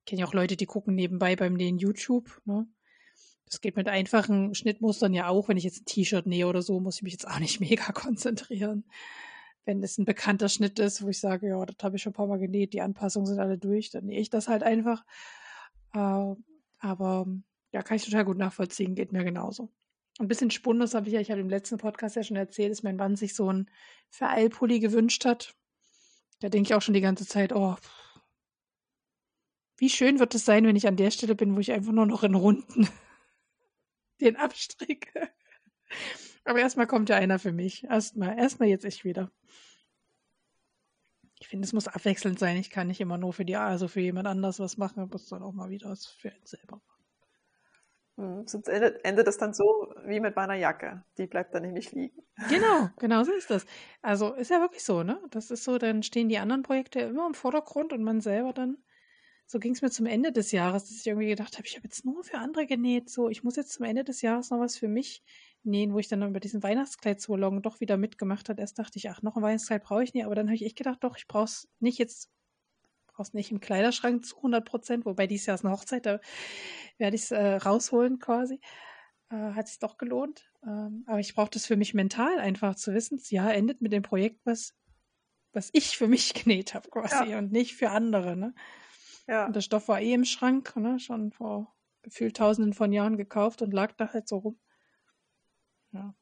[0.00, 2.66] ich kenne ja auch Leute, die gucken nebenbei beim Nähen YouTube, ne?
[3.46, 5.48] Das geht mit einfachen Schnittmustern ja auch.
[5.48, 7.92] Wenn ich jetzt ein T-Shirt nähe oder so, muss ich mich jetzt auch nicht mega
[7.92, 8.84] konzentrieren.
[9.68, 12.14] Wenn es ein bekannter Schnitt ist, wo ich sage, ja, das habe ich schon ein
[12.14, 15.04] paar Mal genäht, die Anpassungen sind alle durch, dann nähe ich das halt einfach.
[15.92, 16.34] Äh,
[16.78, 17.26] aber
[17.70, 19.70] ja, kann ich total gut nachvollziehen, geht mir genauso.
[20.18, 22.82] Ein bisschen Spundus habe ich ja, ich habe im letzten Podcast ja schon erzählt, dass
[22.82, 23.70] mein Mann sich so ein
[24.08, 25.54] Vereilpulli gewünscht hat.
[26.40, 27.76] Da denke ich auch schon die ganze Zeit, oh,
[29.76, 32.06] wie schön wird es sein, wenn ich an der Stelle bin, wo ich einfach nur
[32.06, 32.88] noch in Runden
[34.22, 35.28] den abstricke.
[36.44, 37.84] Aber erstmal kommt ja einer für mich.
[37.84, 39.30] Erstmal, erstmal jetzt ich wieder.
[41.40, 42.56] Ich finde, es muss abwechselnd sein.
[42.56, 45.28] Ich kann nicht immer nur für die, also für jemand anders was machen, aber es
[45.28, 46.98] soll auch mal wieder was für einen selber machen.
[48.18, 51.04] Mhm, Sonst endet, endet es dann so wie mit meiner Jacke.
[51.18, 52.20] Die bleibt dann nämlich liegen.
[52.48, 53.64] Genau, genau so ist das.
[54.02, 55.20] Also ist ja wirklich so, ne?
[55.30, 58.78] Das ist so, dann stehen die anderen Projekte immer im Vordergrund und man selber dann.
[59.46, 61.84] So ging es mir zum Ende des Jahres, dass ich irgendwie gedacht habe, ich habe
[61.84, 63.08] jetzt nur für andere genäht.
[63.08, 65.22] So, ich muss jetzt zum Ende des Jahres noch was für mich
[65.64, 68.60] nähen, wo ich dann über diesen Weihnachtskleid-Salon doch wieder mitgemacht habe.
[68.60, 70.24] Erst dachte ich, ach, noch ein Weihnachtskleid brauche ich nicht.
[70.24, 72.30] Aber dann habe ich echt gedacht, doch, ich brauche es nicht jetzt,
[73.06, 75.04] brauch's nicht im Kleiderschrank zu 100 Prozent.
[75.04, 76.20] Wobei dieses Jahr ist eine Hochzeit, da
[76.98, 78.60] werde ich es äh, rausholen quasi.
[79.30, 80.50] Äh, hat sich doch gelohnt.
[80.64, 83.92] Ähm, aber ich brauche das für mich mental einfach zu wissen, das Jahr endet mit
[83.92, 84.74] dem Projekt, was,
[85.52, 88.36] was ich für mich genäht habe quasi Ja, und nicht für andere.
[88.36, 88.54] Ne?
[89.26, 90.98] Und ja, der Stoff war eh im Schrank, ne?
[90.98, 94.58] schon vor gefühlt tausenden von Jahren gekauft und lag da halt so rum.
[95.92, 96.14] Ja.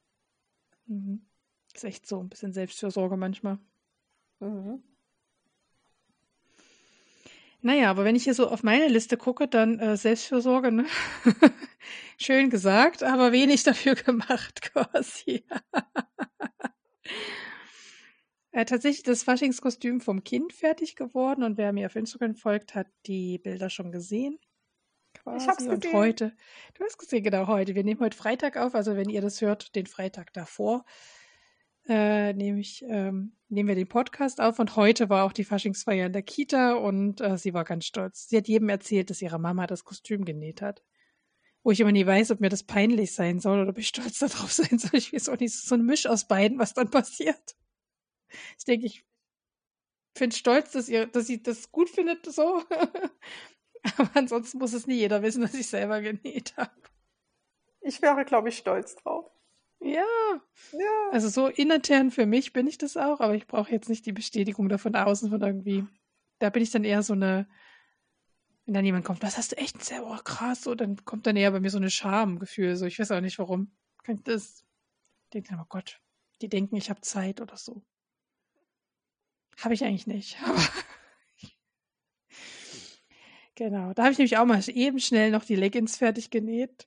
[0.86, 1.26] Mhm.
[1.74, 3.58] Ist echt so ein bisschen Selbstfürsorge manchmal.
[4.40, 4.82] mhm.
[7.62, 10.86] Naja, aber wenn ich hier so auf meine Liste gucke, dann äh, Selbstfürsorge, ne?
[12.16, 15.44] Schön gesagt, aber wenig dafür gemacht quasi.
[18.52, 22.86] Äh, tatsächlich das Faschingskostüm vom Kind fertig geworden und wer mir auf Instagram folgt, hat
[23.06, 24.38] die Bilder schon gesehen.
[25.26, 25.42] Quasi.
[25.42, 25.72] Ich hab's gesehen.
[25.74, 26.32] Und heute,
[26.74, 27.74] du hast gesehen, genau heute.
[27.74, 30.84] Wir nehmen heute Freitag auf, also wenn ihr das hört, den Freitag davor,
[31.88, 36.06] äh, nehme ich, ähm, nehmen wir den Podcast auf und heute war auch die Faschingsfeier
[36.06, 38.28] in der Kita und äh, sie war ganz stolz.
[38.28, 40.84] Sie hat jedem erzählt, dass ihre Mama das Kostüm genäht hat.
[41.64, 44.18] Wo ich immer nie weiß, ob mir das peinlich sein soll oder ob ich stolz
[44.20, 44.94] darauf sein soll.
[44.94, 47.56] Ich weiß auch nicht, so ein Misch aus beiden, was dann passiert.
[48.58, 49.04] Ich denke, ich
[50.14, 52.62] finde stolz, dass ihr, dass sie das gut findet, so.
[53.98, 56.70] Aber ansonsten muss es nie jeder wissen, dass ich selber genäht habe.
[57.80, 59.30] Ich wäre, glaube ich, stolz drauf.
[59.80, 60.04] Ja.
[60.72, 61.10] Ja.
[61.12, 64.12] Also so intern für mich bin ich das auch, aber ich brauche jetzt nicht die
[64.12, 65.86] Bestätigung davon außen von irgendwie.
[66.38, 67.48] Da bin ich dann eher so eine,
[68.64, 71.36] wenn dann jemand kommt, was hast du echt sehr oh, krass, so, dann kommt dann
[71.36, 72.76] eher bei mir so eine Schamgefühl.
[72.76, 73.70] So, ich weiß auch nicht warum.
[74.02, 74.64] Kann ich das?
[75.32, 76.00] Denke dann, oh Gott,
[76.40, 77.82] die denken, ich habe Zeit oder so.
[79.60, 80.38] Habe ich eigentlich nicht.
[80.44, 80.60] Aber
[83.56, 83.92] genau.
[83.92, 86.86] Da habe ich nämlich auch mal eben schnell noch die Leggings fertig genäht.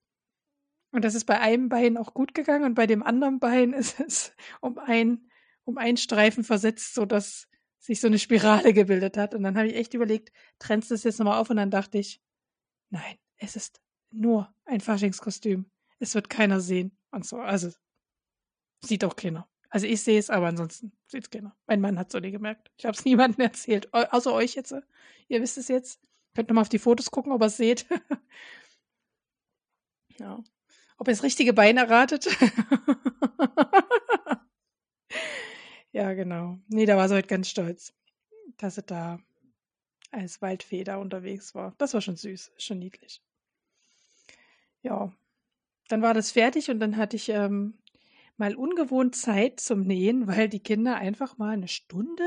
[0.92, 4.00] Und das ist bei einem Bein auch gut gegangen und bei dem anderen Bein ist
[4.00, 5.30] es um ein,
[5.66, 7.48] um ein Streifen versetzt, sodass
[7.80, 9.36] sich so eine Spirale gebildet hat.
[9.36, 11.50] Und dann habe ich echt überlegt, trennst du das jetzt nochmal auf?
[11.50, 12.22] Und dann dachte ich,
[12.90, 15.70] nein, es ist nur ein Faschingskostüm.
[16.00, 16.98] Es wird keiner sehen.
[17.12, 17.72] Und so, also
[18.82, 19.50] sieht auch keiner.
[19.70, 21.56] Also ich sehe es, aber ansonsten sieht es keiner.
[21.68, 22.72] Mein Mann hat es so nie gemerkt.
[22.78, 24.74] Ich habe es niemandem erzählt, außer euch jetzt.
[25.28, 26.02] Ihr wisst es jetzt.
[26.36, 27.86] Könnt nochmal auf die Fotos gucken, ob ihr es seht.
[30.20, 30.44] ja.
[30.98, 32.28] Ob ihr das richtige Bein erratet.
[35.92, 36.60] ja, genau.
[36.68, 37.94] Nee, da war sie heute ganz stolz,
[38.58, 39.20] dass sie da
[40.12, 41.74] als Waldfeder unterwegs war.
[41.78, 43.22] Das war schon süß, schon niedlich.
[44.82, 45.14] Ja,
[45.88, 47.78] dann war das fertig und dann hatte ich ähm,
[48.38, 52.24] mal ungewohnt Zeit zum Nähen, weil die Kinder einfach mal eine Stunde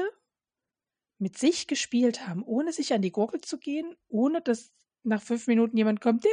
[1.23, 4.73] mit sich gespielt haben, ohne sich an die Gurgel zu gehen, ohne dass
[5.05, 6.27] nach fünf Minuten jemand kommt,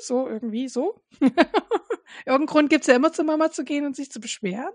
[0.00, 1.02] so irgendwie so.
[2.26, 4.72] Irgendeinen Grund gibt es ja immer zur Mama zu gehen und sich zu beschweren.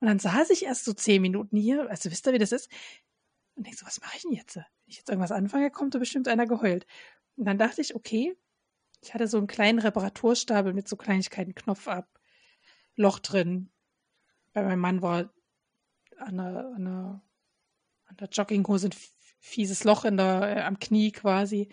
[0.00, 2.70] Und dann saß ich erst so zehn Minuten hier, also wisst ihr, wie das ist?
[3.56, 4.56] Und denk so, was mache ich denn jetzt?
[4.56, 6.86] Wenn ich jetzt irgendwas anfange, kommt da bestimmt einer geheult.
[7.36, 8.34] Und dann dachte ich, okay,
[9.02, 12.08] ich hatte so einen kleinen Reparaturstapel mit so Kleinigkeiten, Knopf ab,
[12.96, 13.70] Loch drin.
[14.54, 15.30] Bei meinem Mann war
[16.18, 17.22] an der, an der,
[18.12, 18.94] an der Jogginghose ein
[19.40, 21.68] fieses Loch in der, äh, am Knie quasi.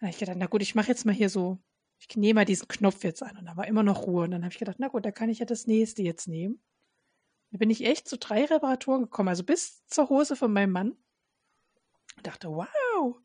[0.00, 1.58] Und ich gedacht, na gut, ich mache jetzt mal hier so,
[1.98, 3.36] ich nehme mal diesen Knopf jetzt an.
[3.38, 4.24] Und da war immer noch Ruhe.
[4.24, 6.60] Und dann habe ich gedacht, na gut, da kann ich ja das nächste jetzt nehmen.
[7.52, 10.90] Da bin ich echt zu drei Reparaturen gekommen, also bis zur Hose von meinem Mann.
[12.16, 13.16] Und dachte, wow,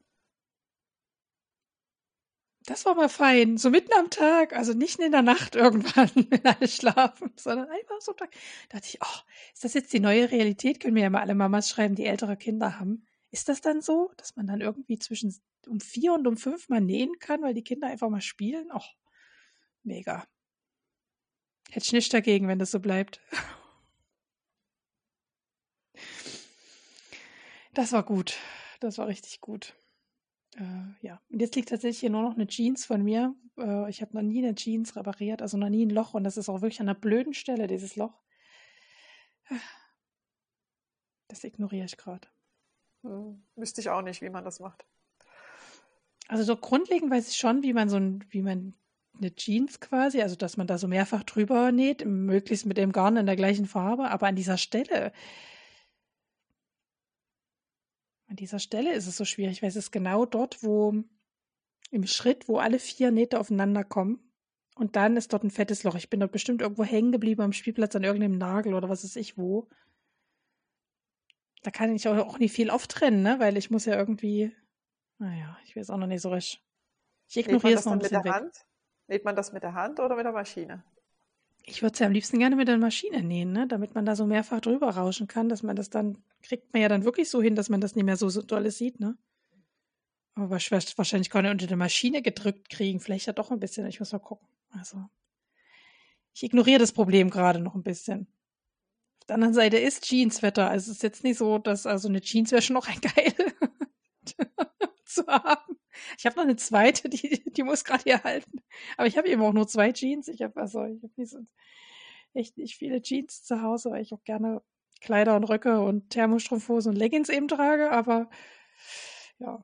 [2.72, 3.58] das war mal fein.
[3.58, 8.00] So mitten am Tag, also nicht in der Nacht irgendwann, wenn alle schlafen, sondern einfach
[8.00, 8.32] so am Tag.
[8.70, 9.20] Da dachte ich, oh,
[9.54, 10.80] ist das jetzt die neue Realität?
[10.80, 13.06] Können mir ja mal alle Mamas schreiben, die ältere Kinder haben.
[13.30, 15.36] Ist das dann so, dass man dann irgendwie zwischen
[15.68, 18.70] um vier und um fünf mal nähen kann, weil die Kinder einfach mal spielen?
[18.74, 18.80] Oh,
[19.84, 20.26] mega.
[21.70, 23.20] Hätte ich nicht dagegen, wenn das so bleibt.
[27.74, 28.38] Das war gut.
[28.80, 29.76] Das war richtig gut.
[30.58, 30.64] Äh,
[31.02, 33.36] ja, und jetzt liegt tatsächlich hier nur noch eine Jeans von mir.
[33.58, 36.38] Äh, ich habe noch nie eine Jeans repariert, also noch nie ein Loch und das
[36.38, 38.22] ist auch wirklich an einer blöden Stelle, dieses Loch.
[41.28, 42.28] Das ignoriere ich gerade.
[43.04, 44.86] Hm, wüsste ich auch nicht, wie man das macht.
[46.28, 48.74] Also so grundlegend weiß ich schon, wie man so ein, wie man
[49.18, 53.18] eine Jeans quasi, also dass man da so mehrfach drüber näht, möglichst mit dem Garn
[53.18, 55.12] in der gleichen Farbe, aber an dieser Stelle,
[58.32, 61.04] an dieser Stelle ist es so schwierig, weil es ist genau dort, wo
[61.91, 64.32] im Schritt, wo alle vier Nähte aufeinander kommen.
[64.76, 65.96] Und dann ist dort ein fettes Loch.
[65.96, 69.17] Ich bin dort bestimmt irgendwo hängen geblieben am Spielplatz an irgendeinem Nagel oder was weiß
[69.17, 69.67] ich wo.
[71.62, 73.38] Da kann ich auch, nicht viel auftrennen, ne?
[73.39, 74.56] Weil ich muss ja irgendwie.
[75.17, 76.63] Naja, ich weiß auch noch nicht so recht.
[77.28, 78.41] Ich ignoriere es noch ein bisschen mit der weg.
[78.41, 78.65] Hand?
[79.08, 80.86] Näht man das mit der Hand oder mit der Maschine?
[81.63, 83.67] Ich würde es ja am liebsten gerne mit der Maschine nähen, ne?
[83.67, 86.89] damit man da so mehrfach drüber rauschen kann, dass man das dann, kriegt man ja
[86.89, 89.17] dann wirklich so hin, dass man das nicht mehr so, so doll sieht, ne?
[90.34, 93.00] Aber wahrscheinlich gar nicht unter der Maschine gedrückt kriegen.
[93.00, 93.86] Vielleicht ja doch ein bisschen.
[93.86, 94.47] Ich muss mal gucken.
[94.71, 95.10] Also,
[96.34, 98.28] ich ignoriere das Problem gerade noch ein bisschen.
[99.19, 100.69] Auf der anderen Seite ist Jeanswetter.
[100.69, 103.34] Also es ist jetzt nicht so, dass also eine Jeans wäre schon noch ein geil
[105.06, 105.78] zu haben.
[106.18, 108.62] Ich habe noch eine zweite, die, die muss gerade hier halten.
[108.98, 110.28] Aber ich habe eben auch nur zwei Jeans.
[110.28, 111.40] Ich habe also, ich habe nicht so,
[112.34, 114.62] echt nicht viele Jeans zu Hause, weil ich auch gerne
[115.02, 117.92] Kleider und Röcke und Thermostrumpfhosen und Leggings eben trage.
[117.92, 118.30] Aber
[119.40, 119.64] ja,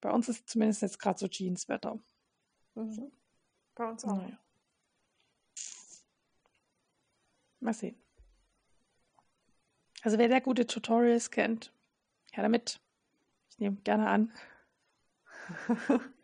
[0.00, 1.98] bei uns ist zumindest jetzt gerade so Jeanswetter.
[2.74, 3.12] Mhm.
[3.74, 4.16] Bei uns auch.
[4.16, 4.38] Naja.
[7.60, 7.96] Mal sehen.
[10.02, 11.72] Also wer da gute Tutorials kennt,
[12.34, 12.80] ja damit.
[13.50, 14.32] Ich nehme gerne an.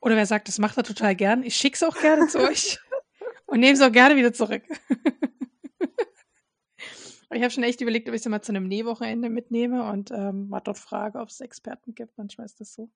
[0.00, 2.78] Oder wer sagt, das macht er total gern, ich schicke es auch gerne zu euch
[3.46, 4.62] und nehme es auch gerne wieder zurück.
[7.30, 10.48] ich habe schon echt überlegt, ob ich es mal zu einem Nähwochenende mitnehme und ähm,
[10.48, 12.16] mal dort frage, ob es Experten gibt.
[12.16, 12.90] Manchmal ist das so.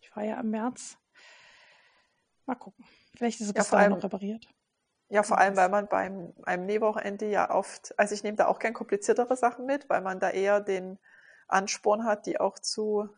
[0.00, 0.98] Ich fahre ja im März.
[2.46, 2.84] Mal gucken.
[3.16, 4.48] Vielleicht ist es ja, bis dahin noch repariert.
[5.10, 8.58] Ja, vor allem, weil man beim einem Nähwochenende ja oft, also ich nehme da auch
[8.58, 10.98] gern kompliziertere Sachen mit, weil man da eher den
[11.48, 13.08] Ansporn hat, die auch zu,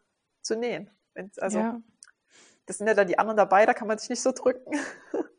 [0.42, 0.90] zu nähen.
[1.38, 1.80] Also ja.
[2.66, 4.72] das sind ja dann die anderen dabei, da kann man sich nicht so drücken.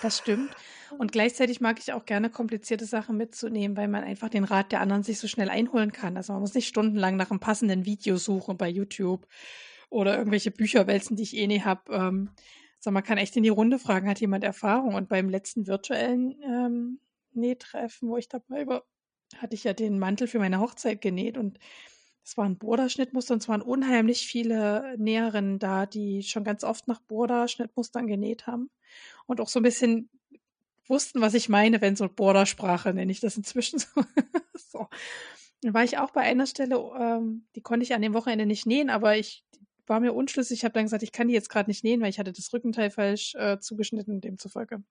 [0.00, 0.56] Das stimmt.
[0.98, 4.80] Und gleichzeitig mag ich auch gerne komplizierte Sachen mitzunehmen, weil man einfach den Rat der
[4.80, 6.16] anderen sich so schnell einholen kann.
[6.16, 9.26] Also man muss nicht stundenlang nach einem passenden Video suchen bei YouTube
[9.90, 11.92] oder irgendwelche Bücher wälzen, die ich eh nie habe.
[11.92, 12.30] Ähm,
[12.80, 14.94] sondern man kann echt in die Runde fragen, hat jemand Erfahrung?
[14.94, 17.00] Und beim letzten virtuellen ähm,
[17.32, 18.82] Nähtreffen, wo ich dabei war,
[19.38, 21.58] hatte ich ja den Mantel für meine Hochzeit genäht und
[22.24, 26.86] es war ein Border-Schnittmuster und es waren unheimlich viele Näherinnen da, die schon ganz oft
[26.88, 28.70] nach Border-Schnittmustern genäht haben
[29.26, 30.08] und auch so ein bisschen
[30.86, 34.04] wussten, was ich meine, wenn so Bordersprache nenne ich das inzwischen so.
[34.54, 34.88] so.
[35.62, 38.66] Dann war ich auch bei einer Stelle, ähm, die konnte ich an dem Wochenende nicht
[38.66, 39.44] nähen, aber ich
[39.86, 40.58] war mir unschlüssig.
[40.58, 42.52] Ich habe dann gesagt, ich kann die jetzt gerade nicht nähen, weil ich hatte das
[42.52, 44.20] Rückenteil falsch äh, zugeschnitten.
[44.20, 44.82] Demzufolge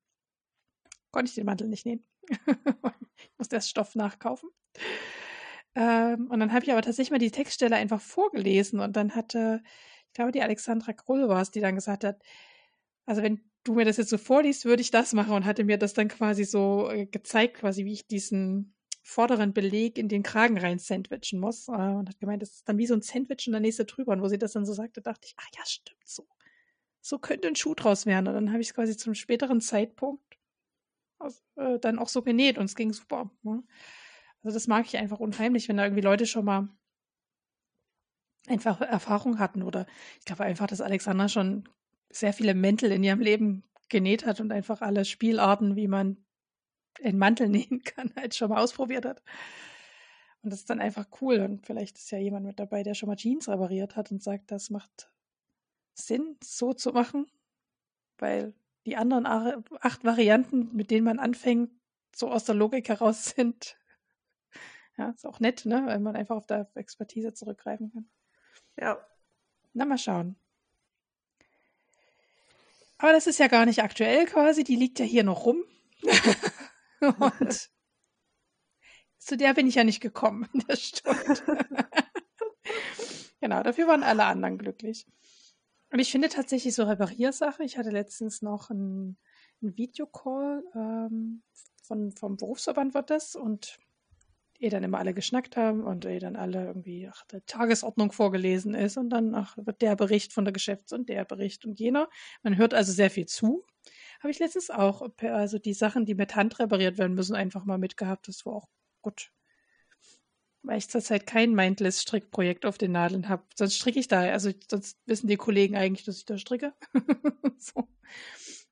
[1.11, 2.05] konnte ich den Mantel nicht nähen.
[2.29, 4.49] ich musste erst Stoff nachkaufen.
[5.75, 9.61] Ähm, und dann habe ich aber tatsächlich mal die Textstelle einfach vorgelesen und dann hatte,
[10.07, 12.21] ich glaube, die Alexandra Krull war es, die dann gesagt hat,
[13.05, 15.77] also wenn du mir das jetzt so vorliest, würde ich das machen und hatte mir
[15.77, 20.57] das dann quasi so äh, gezeigt, quasi wie ich diesen vorderen Beleg in den Kragen
[20.57, 21.67] rein sandwichen muss.
[21.67, 24.13] Äh, und hat gemeint, das ist dann wie so ein Sandwich und der nächste drüber.
[24.13, 26.27] Und wo sie das dann so sagte, dachte ich, ach ja, stimmt so.
[27.01, 28.27] So könnte ein Schuh draus werden.
[28.27, 30.37] Und dann habe ich es quasi zum späteren Zeitpunkt
[31.55, 33.31] äh, dann auch so genäht und es ging super.
[33.43, 33.63] Ne?
[34.43, 36.69] Also das mag ich einfach unheimlich, wenn da irgendwie Leute schon mal
[38.47, 39.85] einfach Erfahrung hatten oder
[40.19, 41.69] ich glaube einfach, dass Alexander schon
[42.09, 46.17] sehr viele Mäntel in ihrem Leben genäht hat und einfach alle Spielarten, wie man
[47.03, 49.21] einen Mantel nähen kann, halt schon mal ausprobiert hat.
[50.43, 51.39] Und das ist dann einfach cool.
[51.39, 54.49] Und vielleicht ist ja jemand mit dabei, der schon mal Jeans repariert hat und sagt,
[54.51, 55.11] das macht
[55.93, 57.27] Sinn, so zu machen,
[58.17, 61.69] weil die anderen acht Varianten, mit denen man anfängt,
[62.15, 63.77] so aus der Logik heraus sind.
[64.97, 65.83] Ja, ist auch nett, ne?
[65.85, 68.09] weil man einfach auf der Expertise zurückgreifen kann.
[68.77, 69.05] Ja.
[69.73, 70.35] Na, mal schauen.
[72.97, 75.63] Aber das ist ja gar nicht aktuell quasi, die liegt ja hier noch rum.
[76.99, 77.71] Und
[79.17, 81.57] zu der bin ich ja nicht gekommen in der Stunde.
[83.39, 85.07] genau, dafür waren alle anderen glücklich.
[85.91, 87.63] Und ich finde tatsächlich so Repariersache.
[87.63, 89.17] Ich hatte letztens noch einen,
[89.61, 91.43] einen Videocall ähm,
[91.83, 93.79] von, vom Berufsverband war das und
[94.61, 98.75] ihr dann immer alle geschnackt haben und ihr dann alle irgendwie ach, der Tagesordnung vorgelesen
[98.75, 102.09] ist und dann ach, wird der Bericht von der Geschäfts- und der Bericht und jener.
[102.43, 103.65] Man hört also sehr viel zu.
[104.19, 107.79] Habe ich letztens auch, also die Sachen, die mit Hand repariert werden müssen, einfach mal
[107.79, 108.27] mitgehabt.
[108.27, 108.69] Das war auch
[109.01, 109.31] gut.
[110.61, 113.43] Weil ich zurzeit kein Mindless-Strickprojekt auf den Nadeln habe.
[113.55, 114.21] Sonst stricke ich da.
[114.21, 116.73] Also sonst wissen die Kollegen eigentlich, dass ich da stricke.
[117.57, 117.87] so.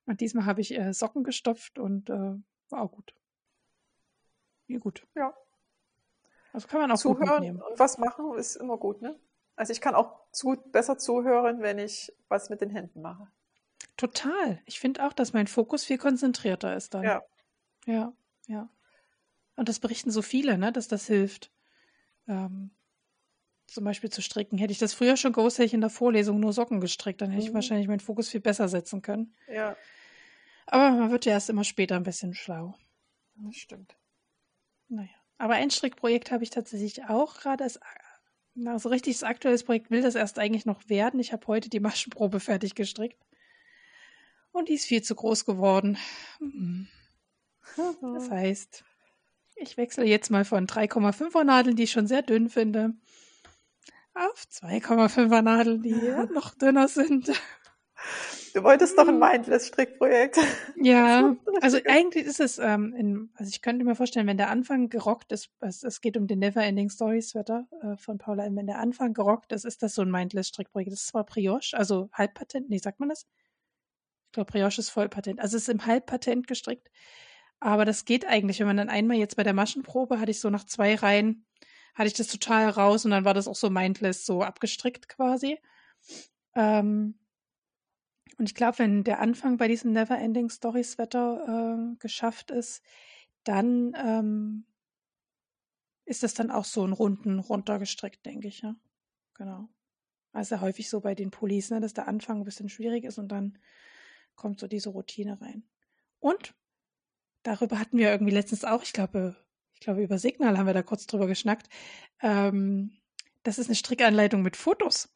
[0.06, 2.36] Und diesmal habe ich äh, Socken gestopft und äh,
[2.70, 3.16] war auch gut.
[4.68, 5.08] Wie gut.
[5.16, 5.34] Ja.
[6.54, 9.20] Also kann man auch Zuhören und was machen ist immer gut, ne?
[9.56, 13.28] Also ich kann auch zu, besser zuhören, wenn ich was mit den Händen mache.
[13.98, 14.62] Total.
[14.66, 17.04] Ich finde auch, dass mein Fokus viel konzentrierter ist dann.
[17.04, 17.24] Ja.
[17.86, 18.14] Ja,
[18.48, 18.70] ja.
[19.56, 21.52] Und das berichten so viele, ne, dass das hilft.
[22.28, 22.72] Ähm,
[23.68, 24.58] zum Beispiel zu stricken.
[24.58, 27.22] Hätte ich das früher schon gewusst, hätte ich in der Vorlesung nur Socken gestrickt.
[27.22, 27.50] Dann hätte mhm.
[27.50, 29.36] ich wahrscheinlich meinen Fokus viel besser setzen können.
[29.48, 29.76] Ja.
[30.66, 32.76] Aber man wird ja erst immer später ein bisschen schlau.
[33.36, 33.98] Das stimmt.
[34.88, 35.10] Naja.
[35.40, 37.80] Aber ein Strickprojekt habe ich tatsächlich auch gerade als
[38.56, 41.20] na, so richtiges aktuelles Projekt will das erst eigentlich noch werden.
[41.20, 43.18] Ich habe heute die Maschenprobe fertig gestrickt.
[44.52, 45.98] Und die ist viel zu groß geworden.
[46.40, 46.88] Hm.
[48.02, 48.84] Das heißt,
[49.56, 52.94] ich wechsle jetzt mal von 3,5er Nadeln, die ich schon sehr dünn finde,
[54.16, 55.94] auf 2,5er Nadeln, die
[56.34, 57.32] noch dünner sind.
[58.54, 59.20] Du wolltest doch ein.
[59.20, 60.38] Mindless-Strickprojekt.
[60.82, 64.88] Ja, also eigentlich ist es, ähm, in, also ich könnte mir vorstellen, wenn der Anfang
[64.88, 68.80] gerockt ist, es, es geht um den Neverending Story Sweater äh, von Paula, wenn der
[68.80, 70.92] Anfang gerockt ist, ist das so ein Mindless-Strickprojekt.
[70.92, 73.26] Das ist zwar Brioche, also Halbpatent, nee, sagt man das?
[74.28, 75.40] Ich glaube, Brioche ist Vollpatent.
[75.40, 76.88] Also es ist im Halbpatent gestrickt.
[77.60, 80.50] Aber das geht eigentlich, wenn man dann einmal jetzt bei der Maschenprobe hatte ich so
[80.50, 81.46] nach zwei Reihen,
[81.96, 85.58] hatte ich das total raus und dann war das auch so mindless, so abgestrickt quasi.
[86.56, 87.16] Ähm,
[88.40, 92.82] und ich glaube, wenn der Anfang bei diesem Neverending Story Sweater äh, geschafft ist,
[93.44, 94.66] dann ähm,
[96.06, 98.76] ist das dann auch so ein runden runtergestrickt, denke ich, ja.
[99.34, 99.68] Genau.
[100.32, 103.28] Also häufig so bei den Pullis, ne, dass der Anfang ein bisschen schwierig ist und
[103.28, 103.58] dann
[104.36, 105.64] kommt so diese Routine rein.
[106.20, 106.54] Und
[107.44, 109.36] darüber hatten wir irgendwie letztens auch, ich glaube,
[109.74, 111.68] ich glaube, über Signal haben wir da kurz drüber geschnackt.
[112.22, 112.98] Ähm,
[113.44, 115.10] das ist eine Strickanleitung mit Fotos.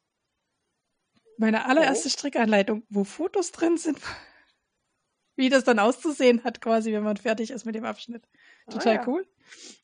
[1.36, 2.10] Meine allererste.
[2.10, 3.98] Strickanleitung, wo Fotos drin sind,
[5.36, 8.28] wie das dann auszusehen hat, quasi, wenn man fertig ist mit dem Abschnitt.
[8.66, 9.08] Ah, Total ah, ja.
[9.08, 9.26] cool.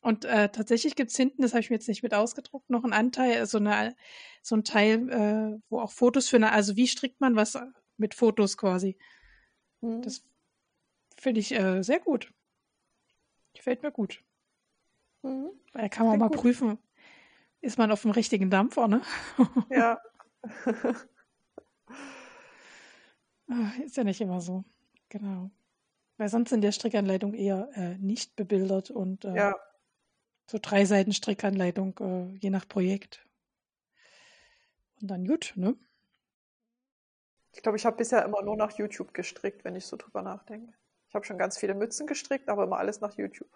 [0.01, 2.83] Und äh, tatsächlich gibt es hinten, das habe ich mir jetzt nicht mit ausgedruckt, noch
[2.83, 3.95] einen Anteil, so, eine,
[4.41, 7.57] so ein Teil, äh, wo auch Fotos für eine, also wie strickt man was
[7.97, 8.97] mit Fotos quasi.
[9.81, 10.01] Mhm.
[10.01, 10.23] Das
[11.17, 12.33] finde ich äh, sehr gut.
[13.53, 14.23] Gefällt mir gut.
[15.21, 15.51] Mhm.
[15.73, 16.37] Da kann man sehr mal gut.
[16.37, 16.77] prüfen,
[17.61, 19.01] ist man auf dem richtigen Dampfer, ne?
[19.69, 20.01] Ja.
[23.49, 24.63] Ah, ist ja nicht immer so.
[25.09, 25.51] Genau.
[26.17, 29.55] Weil sonst in der Strickanleitung eher äh, nicht bebildert und äh, ja.
[30.45, 33.27] so drei Seiten Strickanleitung, äh, je nach Projekt.
[35.01, 35.75] Und dann gut, ne?
[37.53, 40.73] Ich glaube, ich habe bisher immer nur nach YouTube gestrickt, wenn ich so drüber nachdenke.
[41.09, 43.49] Ich habe schon ganz viele Mützen gestrickt, aber immer alles nach YouTube.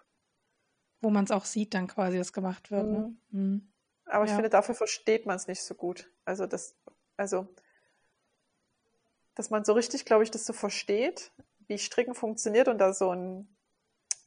[1.00, 2.86] Wo man es auch sieht, dann quasi, was gemacht wird.
[2.86, 2.98] Ne?
[2.98, 3.18] Mhm.
[3.30, 3.40] Ne?
[3.40, 3.72] Mhm.
[4.06, 4.36] Aber ich ja.
[4.36, 6.12] finde, dafür versteht man es nicht so gut.
[6.24, 6.76] Also das,
[7.16, 7.48] also,
[9.36, 11.30] dass man so richtig, glaube ich, das so versteht,
[11.68, 13.46] wie Stricken funktioniert und da so ein,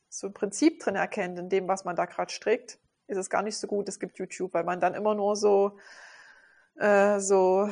[0.08, 3.42] so ein Prinzip drin erkennt, in dem, was man da gerade strickt, ist es gar
[3.42, 3.90] nicht so gut.
[3.90, 5.78] Es gibt YouTube, weil man dann immer nur so,
[6.76, 7.70] äh, so,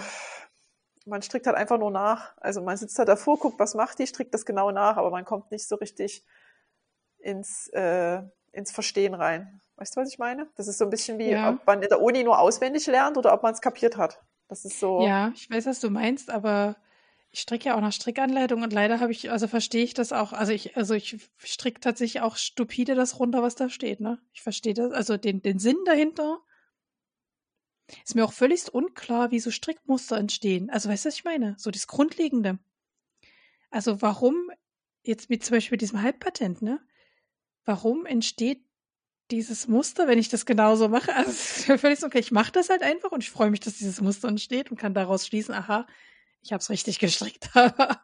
[1.05, 2.35] man strickt halt einfach nur nach.
[2.37, 5.23] Also man sitzt da davor, guckt, was macht die, strickt das genau nach, aber man
[5.23, 6.25] kommt nicht so richtig
[7.19, 9.61] ins, äh, ins Verstehen rein.
[9.75, 10.47] Weißt du, was ich meine?
[10.55, 11.51] Das ist so ein bisschen wie, ja.
[11.51, 14.23] ob man in der Uni nur auswendig lernt oder ob man es kapiert hat.
[14.47, 15.05] Das ist so.
[15.05, 16.77] Ja, ich weiß, was du meinst, aber
[17.31, 20.33] ich stricke ja auch nach Strickanleitung und leider habe ich, also verstehe ich das auch.
[20.33, 24.19] Also ich, also ich stricke tatsächlich auch stupide das runter, was da steht, ne?
[24.33, 26.41] Ich verstehe das, also den, den Sinn dahinter.
[28.03, 30.69] Ist mir auch völlig unklar, wie so Strickmuster entstehen.
[30.69, 31.55] Also weißt du, was ich meine?
[31.57, 32.59] So das Grundlegende.
[33.69, 34.49] Also warum,
[35.03, 36.79] jetzt wie zum Beispiel mit diesem Halbpatent, ne?
[37.65, 38.63] Warum entsteht
[39.31, 41.13] dieses Muster, wenn ich das genauso mache?
[41.15, 43.59] Also es ist mir völlig okay, ich mache das halt einfach und ich freue mich,
[43.59, 45.85] dass dieses Muster entsteht und kann daraus schließen, aha,
[46.47, 48.01] ich habe es richtig gestrickt, aber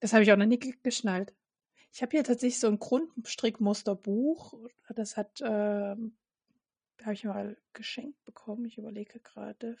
[0.00, 1.32] das habe ich auch noch nie geschnallt.
[1.92, 4.54] Ich habe hier tatsächlich so ein Grundstrickmusterbuch.
[4.94, 8.66] Das hat, äh, habe ich mal geschenkt bekommen.
[8.66, 9.76] Ich überlege gerade.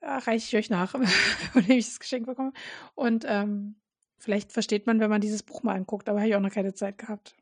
[0.00, 0.94] Ja, reiche ich euch nach,
[1.54, 2.52] wenn ich das Geschenk bekomme.
[2.94, 3.76] Und ähm,
[4.18, 6.74] vielleicht versteht man, wenn man dieses Buch mal anguckt, aber habe ich auch noch keine
[6.74, 7.36] Zeit gehabt.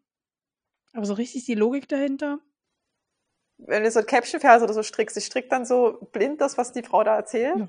[0.93, 2.41] Aber so richtig die Logik dahinter,
[3.67, 6.83] wenn du so Caption-Verse oder so strickst, ich strick dann so blind das, was die
[6.83, 7.59] Frau da erzählt.
[7.59, 7.69] Ja.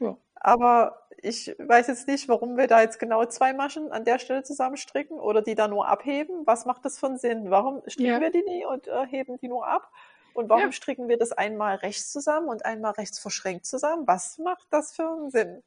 [0.00, 0.16] Ja.
[0.34, 4.42] Aber ich weiß jetzt nicht, warum wir da jetzt genau zwei Maschen an der Stelle
[4.42, 6.46] zusammenstricken oder die da nur abheben.
[6.46, 7.50] Was macht das für einen Sinn?
[7.50, 8.20] Warum stricken ja.
[8.20, 9.90] wir die nie und äh, heben die nur ab?
[10.34, 10.72] Und warum ja.
[10.72, 14.06] stricken wir das einmal rechts zusammen und einmal rechts verschränkt zusammen?
[14.06, 15.62] Was macht das für einen Sinn?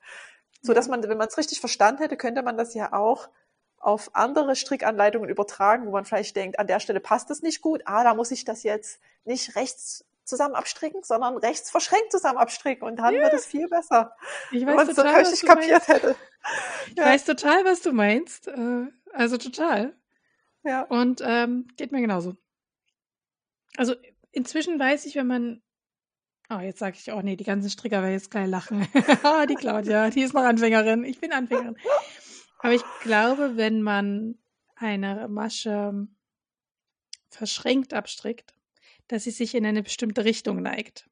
[0.61, 3.29] So dass man, wenn man es richtig verstanden hätte, könnte man das ja auch
[3.85, 7.83] auf andere Strickanleitungen übertragen, wo man vielleicht denkt, an der Stelle passt es nicht gut.
[7.85, 12.87] Ah, da muss ich das jetzt nicht rechts zusammen abstricken, sondern rechts verschränkt zusammen abstricken
[12.87, 13.21] und dann ja.
[13.21, 14.15] wird es viel besser.
[14.51, 15.87] Ich weiß total, so richtig kapiert meinst.
[15.87, 16.15] hätte.
[16.87, 17.05] Ich ja.
[17.05, 18.47] weiß total, was du meinst.
[18.47, 19.95] Äh, also total.
[20.63, 20.81] Ja.
[20.81, 22.35] Und ähm, geht mir genauso.
[23.77, 23.93] Also
[24.31, 25.61] inzwischen weiß ich, wenn man
[26.47, 28.87] Oh, jetzt sage ich, oh nee, die ganzen Stricker werden jetzt gleich lachen.
[29.23, 31.03] Ah, die Claudia, die ist noch Anfängerin.
[31.03, 31.75] Ich bin Anfängerin.
[32.65, 34.39] Aber ich glaube, wenn man
[34.75, 36.07] eine Masche
[37.29, 38.55] verschränkt abstrickt,
[39.07, 41.07] dass sie sich in eine bestimmte Richtung neigt.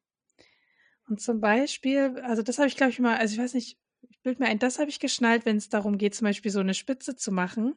[1.08, 3.78] Und zum Beispiel, also das habe ich, glaube ich, mal, also ich weiß nicht,
[4.10, 6.58] ich bild mir ein, das habe ich geschnallt, wenn es darum geht, zum Beispiel so
[6.58, 7.76] eine Spitze zu machen,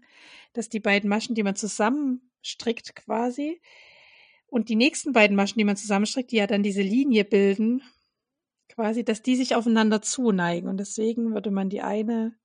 [0.54, 3.62] dass die beiden Maschen, die man zusammenstrickt quasi,
[4.48, 7.84] und die nächsten beiden Maschen, die man zusammenstrickt, die ja dann diese Linie bilden,
[8.70, 10.68] quasi, dass die sich aufeinander zuneigen.
[10.68, 12.36] Und deswegen würde man die eine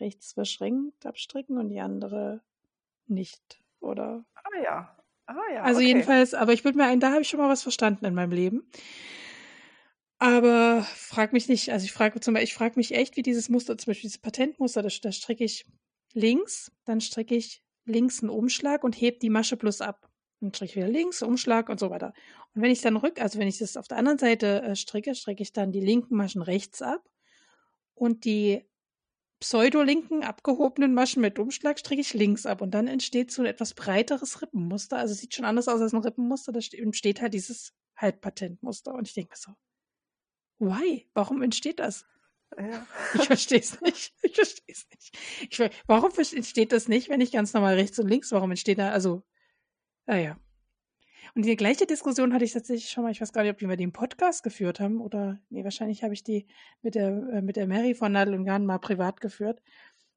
[0.00, 2.42] rechts verschränkt abstricken und die andere
[3.06, 4.24] nicht, oder?
[4.34, 4.96] Ah ja.
[5.26, 5.62] Ah ja.
[5.62, 5.88] Also okay.
[5.88, 8.32] jedenfalls, aber ich würde mir ein, da habe ich schon mal was verstanden in meinem
[8.32, 8.70] Leben.
[10.18, 13.48] Aber frag mich nicht, also ich frage zum Beispiel, ich frage mich echt, wie dieses
[13.48, 15.66] Muster, zum Beispiel dieses Patentmuster, da, da stricke ich
[16.12, 20.10] links, dann stricke ich links einen Umschlag und heb die Masche plus ab.
[20.40, 22.12] Dann stricke ich wieder links, Umschlag und so weiter.
[22.54, 25.14] Und wenn ich dann rück, also wenn ich das auf der anderen Seite äh, stricke,
[25.14, 27.08] stricke ich dann die linken Maschen rechts ab
[27.94, 28.64] und die
[29.40, 33.74] pseudolinken abgehobenen Maschen mit Umschlag stricke ich links ab und dann entsteht so ein etwas
[33.74, 34.98] breiteres Rippenmuster.
[34.98, 36.52] Also sieht schon anders aus als ein Rippenmuster.
[36.52, 38.92] Da entsteht halt dieses Halbpatentmuster.
[38.94, 39.52] Und ich denke mir so,
[40.58, 41.08] why?
[41.14, 42.04] Warum entsteht das?
[42.56, 42.86] Ja.
[43.14, 44.12] Ich verstehe es nicht.
[44.22, 45.18] Ich verstehe es nicht.
[45.50, 48.90] Ich, warum entsteht das nicht, wenn ich ganz normal rechts und links, warum entsteht da,
[48.90, 49.22] also,
[50.06, 50.38] naja.
[51.34, 53.78] Und die gleiche Diskussion hatte ich tatsächlich schon mal, ich weiß gar nicht, ob wir
[53.78, 56.46] im Podcast geführt haben oder, nee, wahrscheinlich habe ich die
[56.82, 59.62] mit der, äh, mit der Mary von Nadel und Garn mal privat geführt.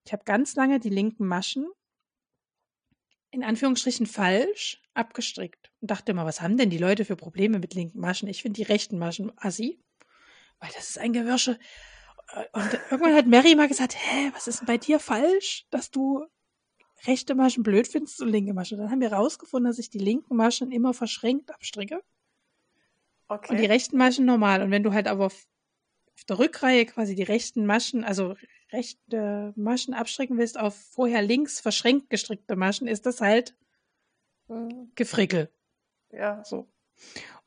[0.05, 1.67] Ich habe ganz lange die linken Maschen
[3.31, 7.73] in Anführungsstrichen falsch abgestrickt und dachte immer, was haben denn die Leute für Probleme mit
[7.73, 8.27] linken Maschen?
[8.27, 9.79] Ich finde die rechten Maschen assi,
[10.59, 11.57] weil das ist ein Gewürsche.
[12.51, 16.25] Und irgendwann hat Mary mal gesagt, hä, was ist denn bei dir falsch, dass du
[17.05, 18.77] rechte Maschen blöd findest und linke Maschen?
[18.77, 22.01] Dann haben wir rausgefunden, dass ich die linken Maschen immer verschränkt abstricke.
[23.27, 23.51] Okay.
[23.51, 24.61] Und die rechten Maschen normal.
[24.61, 25.47] Und wenn du halt aber auf,
[26.27, 28.35] der Rückreihe quasi die rechten Maschen, also
[28.71, 33.55] rechte Maschen abstricken willst auf vorher links verschränkt gestrickte Maschen, ist das halt
[34.47, 34.91] mhm.
[34.95, 35.49] Gefrickel.
[36.11, 36.43] Ja.
[36.43, 36.67] So.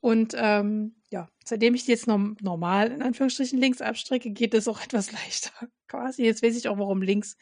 [0.00, 4.68] Und ähm, ja, seitdem ich die jetzt nom normal in Anführungsstrichen links abstricke, geht es
[4.68, 5.52] auch etwas leichter.
[5.86, 6.24] Quasi.
[6.24, 7.36] Jetzt weiß ich auch, warum links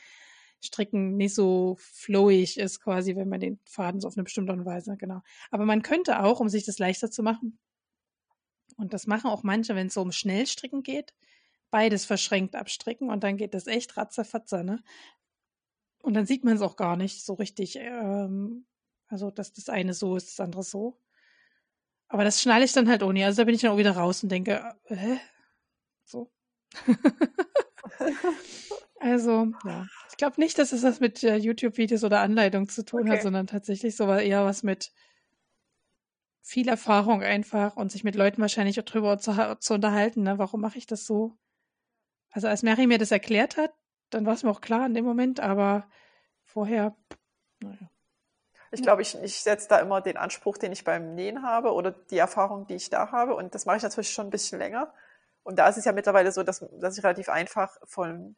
[0.63, 4.97] stricken nicht so flowig ist, quasi, wenn man den Faden so auf eine bestimmte Weise,
[4.97, 5.23] genau.
[5.51, 7.59] Aber man könnte auch, um sich das leichter zu machen,
[8.77, 11.15] und das machen auch manche, wenn es so um Schnellstricken geht,
[11.71, 14.83] beides verschränkt abstricken und dann geht das echt ratzefatzer, ne?
[16.03, 17.77] Und dann sieht man es auch gar nicht so richtig.
[17.77, 18.67] Ähm,
[19.07, 20.99] also, dass das eine so ist, das andere so.
[22.09, 23.25] Aber das schneide ich dann halt ohne.
[23.25, 25.21] Also da bin ich dann auch wieder raus und denke, äh, hä?
[26.05, 26.31] So.
[29.03, 29.87] also, ja.
[30.11, 33.13] Ich glaube nicht, dass es was mit äh, YouTube-Videos oder Anleitungen zu tun okay.
[33.13, 34.93] hat, sondern tatsächlich so eher was mit
[36.43, 40.23] viel Erfahrung einfach und sich mit Leuten wahrscheinlich auch drüber zu, zu unterhalten.
[40.23, 40.39] Ne?
[40.39, 41.37] Warum mache ich das so?
[42.31, 43.73] Also als Mary mir das erklärt hat,
[44.11, 45.89] dann war es mir auch klar in dem Moment, aber
[46.45, 46.97] vorher,
[47.61, 47.91] naja.
[48.75, 51.91] Ich glaube, ich, ich setze da immer den Anspruch, den ich beim Nähen habe oder
[51.91, 53.35] die Erfahrung, die ich da habe.
[53.35, 54.95] Und das mache ich natürlich schon ein bisschen länger.
[55.43, 58.35] Und da ist es ja mittlerweile so, dass, dass ich relativ einfach von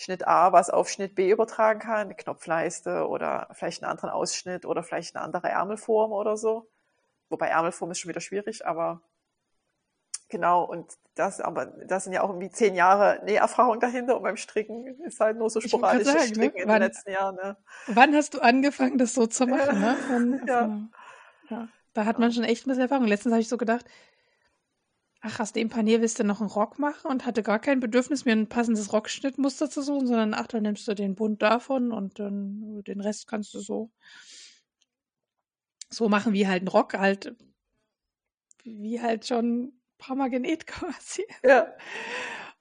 [0.00, 4.64] Schnitt A was auf Schnitt B übertragen kann, eine Knopfleiste oder vielleicht einen anderen Ausschnitt
[4.64, 6.70] oder vielleicht eine andere Ärmelform oder so.
[7.28, 9.02] Wobei Ärmelform ist schon wieder schwierig, aber
[10.30, 14.36] Genau, und das, aber das sind ja auch irgendwie zehn Jahre Näherfahrung dahinter und beim
[14.36, 16.28] Stricken ist halt nur so sporadisches sagen, ne?
[16.28, 16.62] Stricken ne?
[16.62, 17.34] in wann, den letzten Jahren.
[17.34, 17.56] Ne?
[17.88, 19.80] Wann hast du angefangen, das so zu machen?
[19.80, 19.96] ne?
[20.06, 20.60] Von, ja.
[20.60, 20.86] Also,
[21.50, 21.68] ja.
[21.94, 23.08] Da hat man schon echt ein bisschen Erfahrung.
[23.08, 23.84] Letztens habe ich so gedacht,
[25.20, 28.24] ach, aus dem Panier willst du noch einen Rock machen und hatte gar kein Bedürfnis,
[28.24, 32.18] mir ein passendes Rockschnittmuster zu suchen, sondern ach, dann nimmst du den Bund davon und
[32.18, 33.90] dann den Rest kannst du so
[35.90, 37.34] so machen, wie halt ein Rock halt,
[38.62, 41.24] wie halt schon paar Mal genäht quasi.
[41.44, 41.72] Ja.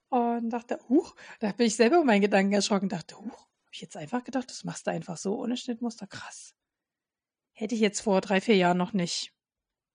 [0.09, 2.89] Und dachte, huch, da bin ich selber über meinen Gedanken erschrocken.
[2.89, 6.07] Dachte, huch, habe ich jetzt einfach gedacht, das machst du einfach so ohne Schnittmuster.
[6.07, 6.55] Krass.
[7.53, 9.33] Hätte ich jetzt vor drei, vier Jahren noch nicht.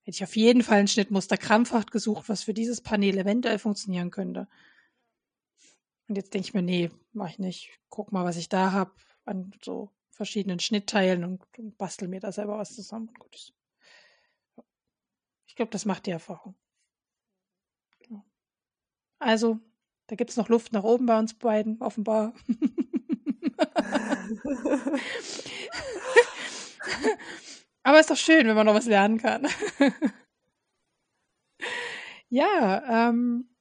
[0.05, 4.11] Hätte ich auf jeden Fall ein Schnittmuster krampfhaft gesucht, was für dieses Panel eventuell funktionieren
[4.11, 4.49] könnte.
[6.09, 7.71] Und jetzt denke ich mir, nee, mach ich nicht.
[7.89, 8.93] Guck mal, was ich da habe
[9.25, 13.15] an so verschiedenen Schnittteilen und, und bastel mir da selber was zusammen.
[13.19, 13.55] Gut.
[15.47, 16.55] Ich glaube, das macht die Erfahrung.
[19.19, 19.59] Also,
[20.09, 22.35] da gibt es noch Luft nach oben bei uns beiden, offenbar.
[27.85, 29.47] Aber ist doch schön, wenn man noch was lernen kann.
[32.28, 33.55] ja, ähm,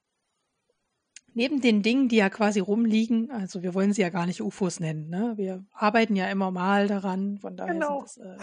[1.33, 4.79] neben den Dingen, die ja quasi rumliegen, also wir wollen sie ja gar nicht UFOs
[4.79, 5.33] nennen, ne?
[5.35, 8.03] Wir arbeiten ja immer mal daran, von daher genau.
[8.03, 8.37] ist das äh,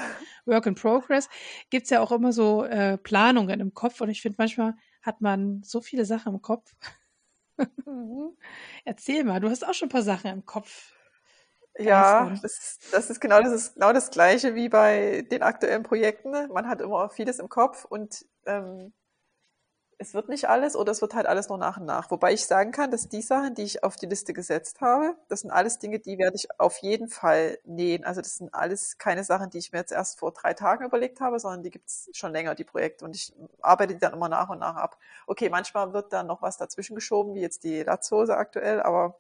[0.45, 1.29] Work in Progress.
[1.71, 5.23] Gibt es ja auch immer so äh, Planungen im Kopf und ich finde, manchmal hat
[5.23, 6.75] man so viele Sachen im Kopf.
[7.87, 8.37] Mhm.
[8.85, 10.93] Erzähl mal, du hast auch schon ein paar Sachen im Kopf.
[11.79, 15.83] Ja, das ist, das ist genau das ist genau das Gleiche wie bei den aktuellen
[15.83, 16.33] Projekten.
[16.53, 18.93] Man hat immer vieles im Kopf und ähm,
[20.03, 22.11] es wird nicht alles oder es wird halt alles nur nach und nach.
[22.11, 25.41] Wobei ich sagen kann, dass die Sachen, die ich auf die Liste gesetzt habe, das
[25.41, 28.05] sind alles Dinge, die werde ich auf jeden Fall nähen.
[28.05, 31.21] Also das sind alles keine Sachen, die ich mir jetzt erst vor drei Tagen überlegt
[31.21, 33.05] habe, sondern die gibt es schon länger, die Projekte.
[33.05, 34.97] Und ich arbeite die dann immer nach und nach ab.
[35.27, 39.19] Okay, manchmal wird dann noch was dazwischen geschoben, wie jetzt die Latzhose aktuell, aber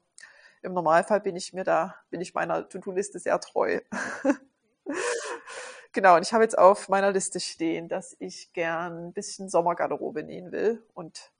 [0.62, 3.80] im Normalfall bin ich mir da, bin ich meiner To-Do-Liste sehr treu.
[5.92, 10.22] Genau, und ich habe jetzt auf meiner Liste stehen, dass ich gern ein bisschen Sommergarderobe
[10.22, 10.86] nähen will.
[10.94, 11.32] Und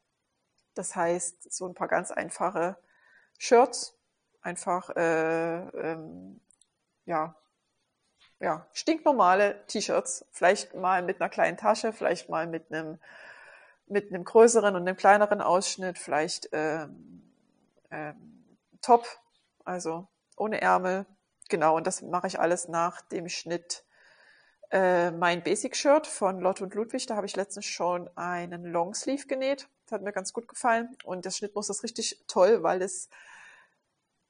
[0.75, 2.77] das heißt, so ein paar ganz einfache
[3.39, 3.97] Shirts,
[4.43, 6.41] einfach, äh, ähm,
[7.05, 7.37] ja,
[8.41, 12.99] ja, stinknormale T-Shirts, vielleicht mal mit einer kleinen Tasche, vielleicht mal mit einem,
[13.87, 17.23] mit einem größeren und einem kleineren Ausschnitt, vielleicht ähm,
[17.91, 18.40] ähm,
[18.83, 19.07] Top,
[19.65, 21.07] also ohne Ärmel.
[21.49, 23.85] Genau, und das mache ich alles nach dem Schnitt
[24.71, 29.27] äh, mein Basic Shirt von Lotte und Ludwig, da habe ich letztens schon einen Longsleeve
[29.27, 29.69] genäht.
[29.85, 30.97] Das hat mir ganz gut gefallen.
[31.05, 33.09] Und das Schnittmuster ist richtig toll, weil es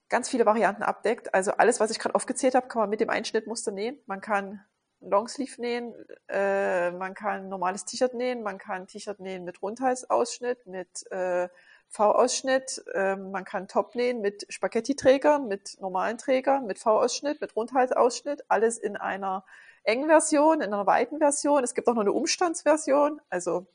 [0.09, 1.35] ganz viele Varianten abdeckt.
[1.35, 3.99] Also alles, was ich gerade aufgezählt habe, kann man mit dem Einschnittmuster nähen.
[4.07, 4.65] Man kann
[5.01, 5.95] Longsleeve nähen,
[6.29, 11.49] äh, man kann normales T-Shirt nähen, man kann T-Shirt nähen mit Rundhalsausschnitt, mit äh,
[11.91, 18.45] V-Ausschnitt, äh, man kann Top nähen mit Spaghetti-Trägern, mit normalen Trägern, mit V-Ausschnitt, mit Rundhalsausschnitt,
[18.49, 19.45] alles in einer
[19.83, 21.65] engen Version, in einer weiten Version.
[21.65, 23.21] Es gibt auch noch eine Umstandsversion.
[23.29, 23.67] Also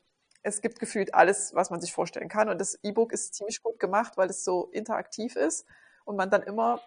[0.42, 2.48] es gibt gefühlt alles, was man sich vorstellen kann.
[2.48, 5.66] Und das E-Book ist ziemlich gut gemacht, weil es so interaktiv ist
[6.04, 6.80] und man dann immer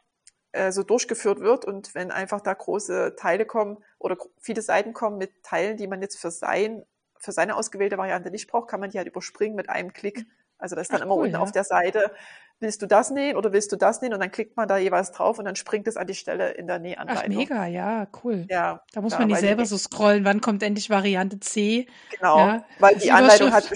[0.52, 1.66] äh, so durchgeführt wird.
[1.66, 6.02] Und wenn einfach da große Teile kommen oder viele Seiten kommen mit Teilen, die man
[6.02, 6.84] jetzt für sein,
[7.18, 10.26] für seine ausgewählte Variante nicht braucht, kann man die halt überspringen mit einem Klick.
[10.60, 11.40] Also das ist dann Ach, immer cool, unten ja.
[11.40, 12.12] auf der Seite,
[12.60, 14.14] willst du das nähen oder willst du das nähen?
[14.14, 16.68] Und dann klickt man da jeweils drauf und dann springt es an die Stelle in
[16.68, 17.24] der Nähanleitung.
[17.24, 18.46] Ach, mega, ja, cool.
[18.50, 21.88] Ja, da muss ja, man nicht selber so scrollen, wann kommt endlich Variante C.
[22.12, 23.72] Genau, ja, weil die Anleitung hat,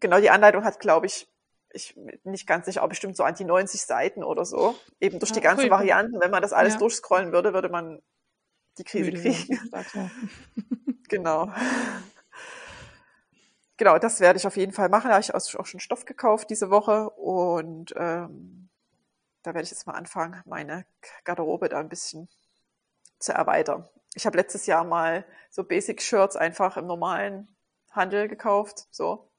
[0.00, 1.28] genau, die Anleitung hat, glaube ich,
[1.74, 4.76] ich nicht ganz sicher, aber bestimmt so an die 90 Seiten oder so.
[5.00, 5.70] Eben durch die ganzen cool.
[5.70, 6.20] Varianten.
[6.20, 8.00] Wenn man das alles durchscrollen würde, würde man
[8.78, 9.60] die Krise Müde, kriegen.
[11.08, 11.52] genau.
[13.76, 15.08] Genau, das werde ich auf jeden Fall machen.
[15.08, 18.68] Da habe ich auch schon Stoff gekauft diese Woche und ähm,
[19.42, 20.86] da werde ich jetzt mal anfangen, meine
[21.24, 22.28] Garderobe da ein bisschen
[23.18, 23.88] zu erweitern.
[24.14, 27.48] Ich habe letztes Jahr mal so Basic Shirts einfach im normalen
[27.90, 29.30] Handel gekauft, so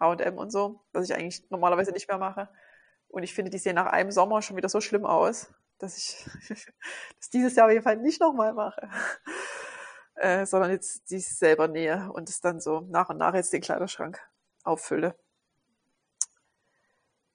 [0.00, 2.48] H&M und so, was ich eigentlich normalerweise nicht mehr mache.
[3.08, 6.26] Und ich finde, die sehen nach einem Sommer schon wieder so schlimm aus, dass ich
[7.18, 8.88] das dieses Jahr auf jeden Fall nicht nochmal mache.
[10.16, 13.60] Äh, sondern jetzt die selber nähe und es dann so nach und nach jetzt den
[13.60, 14.18] Kleiderschrank
[14.64, 15.14] auffülle.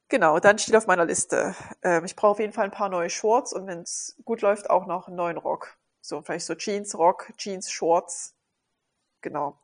[0.09, 3.09] Genau, dann steht auf meiner Liste, äh, ich brauche auf jeden Fall ein paar neue
[3.09, 5.77] Shorts und wenn es gut läuft, auch noch einen neuen Rock.
[6.01, 8.35] So, vielleicht so Jeans, Rock, Jeans, Shorts.
[9.21, 9.59] Genau.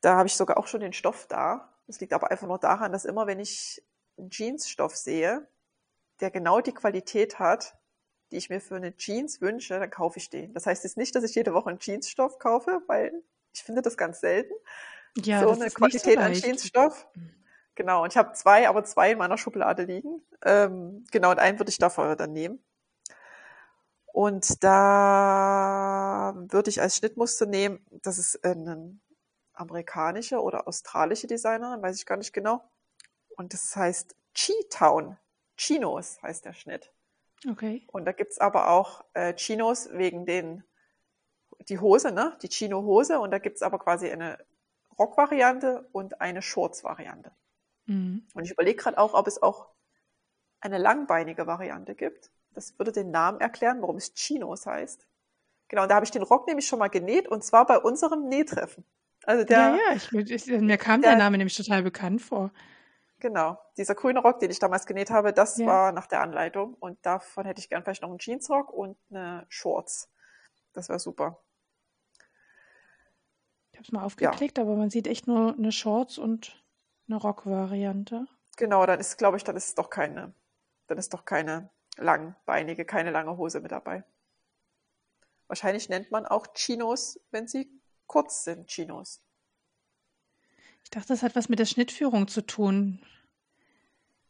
[0.00, 1.74] Da habe ich sogar auch schon den Stoff da.
[1.86, 3.82] Das liegt aber einfach nur daran, dass immer, wenn ich
[4.16, 5.46] einen Jeansstoff sehe,
[6.20, 7.76] der genau die Qualität hat,
[8.30, 10.52] die ich mir für eine Jeans wünsche, dann kaufe ich den.
[10.54, 13.12] Das heißt jetzt nicht, dass ich jede Woche einen Jeansstoff kaufe, weil
[13.52, 14.54] ich finde das ganz selten.
[15.16, 17.08] Ja, so eine Qualität so an Jeansstoff.
[17.74, 20.22] Genau, und ich habe zwei, aber zwei in meiner Schublade liegen.
[20.44, 22.62] Ähm, genau, und einen würde ich davor dann nehmen.
[24.12, 29.02] Und da würde ich als Schnittmuster nehmen, das ist ein
[29.52, 32.64] amerikanische oder australische Designerin, weiß ich gar nicht genau.
[33.36, 35.18] Und das heißt Chi-Town.
[35.58, 36.92] Chinos heißt der Schnitt.
[37.48, 37.86] Okay.
[37.88, 40.64] Und da gibt's aber auch äh, Chinos wegen den,
[41.68, 42.36] die Hose, ne?
[42.42, 43.20] Die Chino-Hose.
[43.20, 44.38] Und da gibt's aber quasi eine
[44.98, 47.32] Rock-Variante und eine Shorts-Variante.
[47.86, 48.26] Mhm.
[48.34, 49.68] Und ich überlege gerade auch, ob es auch
[50.60, 52.30] eine langbeinige Variante gibt.
[52.54, 55.06] Das würde den Namen erklären, warum es Chinos heißt.
[55.68, 58.28] Genau, und da habe ich den Rock nämlich schon mal genäht und zwar bei unserem
[58.28, 58.84] Nähtreffen.
[59.24, 62.52] Also der, ja, ja, ich, ich, mir kam der, der, Name nämlich total bekannt vor.
[63.18, 65.66] Genau, dieser grüne Rock, den ich damals genäht habe, das ja.
[65.66, 69.46] war nach der Anleitung und davon hätte ich gern vielleicht noch einen Jeansrock und eine
[69.48, 70.10] Shorts.
[70.74, 71.42] Das wäre super.
[73.72, 74.64] Ich habe es mal aufgeklickt, ja.
[74.64, 76.62] aber man sieht echt nur eine Shorts und
[77.08, 78.26] eine Rock-Variante.
[78.56, 80.34] Genau, dann ist, glaube ich, dann ist es doch keine,
[80.86, 84.04] dann ist doch keine langbeinige, keine lange Hose mit dabei.
[85.46, 87.70] Wahrscheinlich nennt man auch Chinos, wenn sie
[88.06, 89.22] kurz sind, Chinos.
[90.86, 93.00] Ich dachte, das hat was mit der Schnittführung zu tun.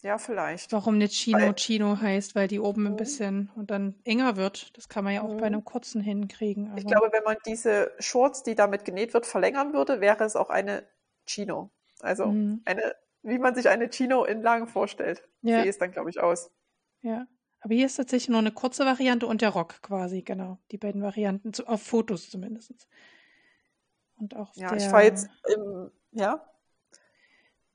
[0.00, 0.72] Ja, vielleicht.
[0.72, 2.96] Warum nicht Chino weil, Chino heißt, weil die oben ein mhm.
[2.96, 4.74] bisschen und dann enger wird.
[4.74, 5.56] Das kann man ja auch bei mhm.
[5.56, 6.74] einem kurzen hinkriegen.
[6.78, 10.48] ich glaube, wenn man diese Shorts, die damit genäht wird, verlängern würde, wäre es auch
[10.48, 10.82] eine
[11.26, 11.68] Chino.
[12.00, 12.62] Also mhm.
[12.64, 15.28] eine, wie man sich eine Chino in lang vorstellt.
[15.42, 15.62] Ja.
[15.62, 16.50] Sie ist dann, glaube ich, aus.
[17.02, 17.26] Ja.
[17.60, 20.58] Aber hier ist tatsächlich nur eine kurze Variante und der Rock quasi, genau.
[20.70, 22.88] Die beiden Varianten, auf Fotos zumindest.
[24.18, 26.44] Und auch ja, der, ich war jetzt im, ja.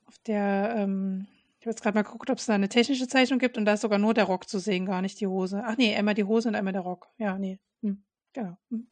[0.05, 1.27] Auf der, ähm,
[1.59, 3.73] ich habe jetzt gerade mal geguckt, ob es da eine technische Zeichnung gibt und da
[3.73, 5.61] ist sogar nur der Rock zu sehen, gar nicht die Hose.
[5.65, 7.07] Ach nee, einmal die Hose und einmal der Rock.
[7.17, 7.59] Ja, nee.
[7.81, 8.03] Hm.
[8.33, 8.57] Genau.
[8.69, 8.87] Hm.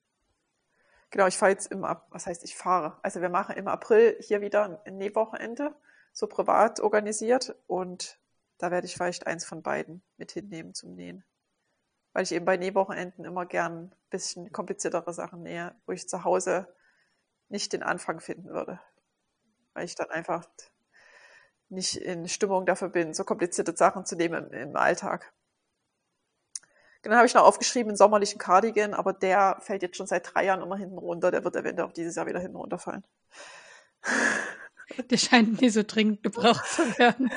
[1.09, 2.97] Genau, ich fahre jetzt im, was heißt ich fahre?
[3.01, 5.73] Also wir machen im April hier wieder ein Nähwochenende,
[6.13, 8.19] so privat organisiert und
[8.59, 11.23] da werde ich vielleicht eins von beiden mit hinnehmen zum Nähen.
[12.13, 16.23] Weil ich eben bei Nähwochenenden immer gern ein bisschen kompliziertere Sachen nähe, wo ich zu
[16.23, 16.67] Hause
[17.49, 18.79] nicht den Anfang finden würde.
[19.73, 20.47] Weil ich dann einfach
[21.69, 25.31] nicht in Stimmung dafür bin, so komplizierte Sachen zu nehmen im, im Alltag.
[27.01, 30.45] Dann habe ich noch aufgeschrieben, einen sommerlichen Cardigan, aber der fällt jetzt schon seit drei
[30.45, 31.31] Jahren immer hinten runter.
[31.31, 33.05] Der wird eventuell auch dieses Jahr wieder hinten runterfallen.
[35.09, 37.31] Der scheint nie so dringend gebraucht zu werden.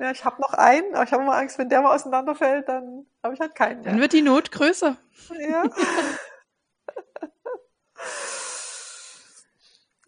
[0.00, 3.06] Ja, ich habe noch einen, aber ich habe immer Angst, wenn der mal auseinanderfällt, dann
[3.22, 3.92] habe ich halt keinen mehr.
[3.92, 4.96] Dann wird die Not größer.
[5.38, 5.64] Ja.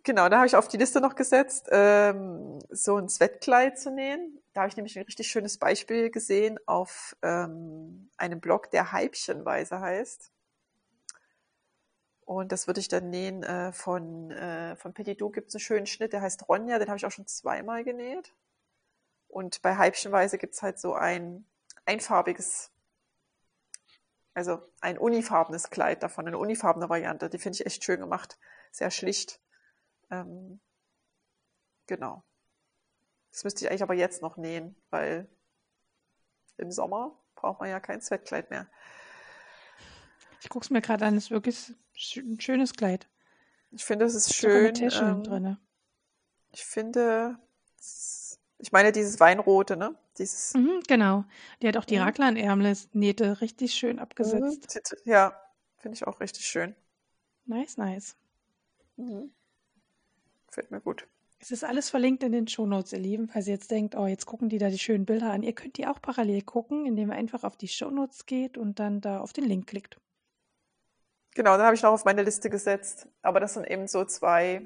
[0.05, 4.41] genau, da habe ich auf die Liste noch gesetzt, ähm, so ein Sweatkleid zu nähen.
[4.53, 9.81] Da habe ich nämlich ein richtig schönes Beispiel gesehen auf ähm, einem Blog, der Heibchenweise
[9.81, 10.31] heißt.
[12.25, 15.61] Und das würde ich dann nähen äh, von, äh, von Petit Du gibt es einen
[15.61, 18.33] schönen Schnitt, der heißt Ronja, den habe ich auch schon zweimal genäht.
[19.29, 21.45] Und bei Heibchenweise gibt es halt so ein
[21.85, 22.71] einfarbiges,
[24.33, 27.29] also ein unifarbenes Kleid davon, eine unifarbene Variante.
[27.29, 28.39] Die finde ich echt schön gemacht,
[28.71, 29.41] sehr schlicht.
[30.11, 30.61] Ähm,
[31.87, 32.23] genau.
[33.31, 35.29] Das müsste ich eigentlich aber jetzt noch nähen, weil
[36.57, 38.69] im Sommer braucht man ja kein Zwettkleid mehr.
[40.41, 41.75] Ich gucke es mir gerade an, es ist wirklich
[42.17, 43.09] ein schönes Kleid.
[43.71, 44.75] Ich finde, es ist schön.
[44.77, 45.57] Ähm, drin.
[46.53, 47.39] Ich finde,
[48.59, 49.97] ich meine dieses Weinrote, ne?
[50.17, 50.55] Dieses.
[50.55, 51.25] Mhm, genau.
[51.61, 52.03] Die hat auch die mhm.
[52.03, 54.81] Raglan-Ärmel-Nähte richtig schön abgesetzt.
[55.05, 55.11] Mhm.
[55.11, 55.41] Ja,
[55.79, 56.77] finde ich auch richtig schön.
[57.47, 58.17] Nice, nice.
[58.97, 59.35] Mhm.
[60.55, 61.09] Fällt mir gut.
[61.41, 64.25] Es ist alles verlinkt in den Shownotes, ihr Lieben, falls ihr jetzt denkt, oh, jetzt
[64.25, 65.43] gucken die da die schönen Bilder an.
[65.43, 69.01] Ihr könnt die auch parallel gucken, indem ihr einfach auf die Shownotes geht und dann
[69.01, 70.01] da auf den Link klickt.
[71.35, 73.09] Genau, da habe ich noch auf meine Liste gesetzt.
[73.21, 74.63] Aber das sind eben so zwei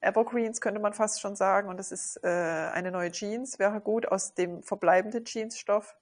[0.00, 1.68] Evergreens, könnte man fast schon sagen.
[1.68, 5.96] Und das ist äh, eine neue Jeans, wäre gut, aus dem verbleibenden Jeansstoff.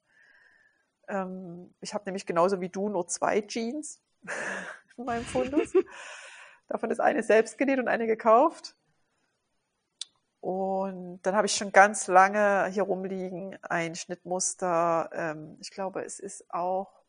[1.07, 3.99] Ähm, ich habe nämlich genauso wie du nur zwei Jeans
[4.97, 5.73] in meinem Fundus.
[6.67, 8.75] Davon ist eine selbst genäht und eine gekauft.
[10.41, 15.09] Und dann habe ich schon ganz lange hier rumliegen ein Schnittmuster.
[15.13, 17.01] Ähm, ich glaube, es ist auch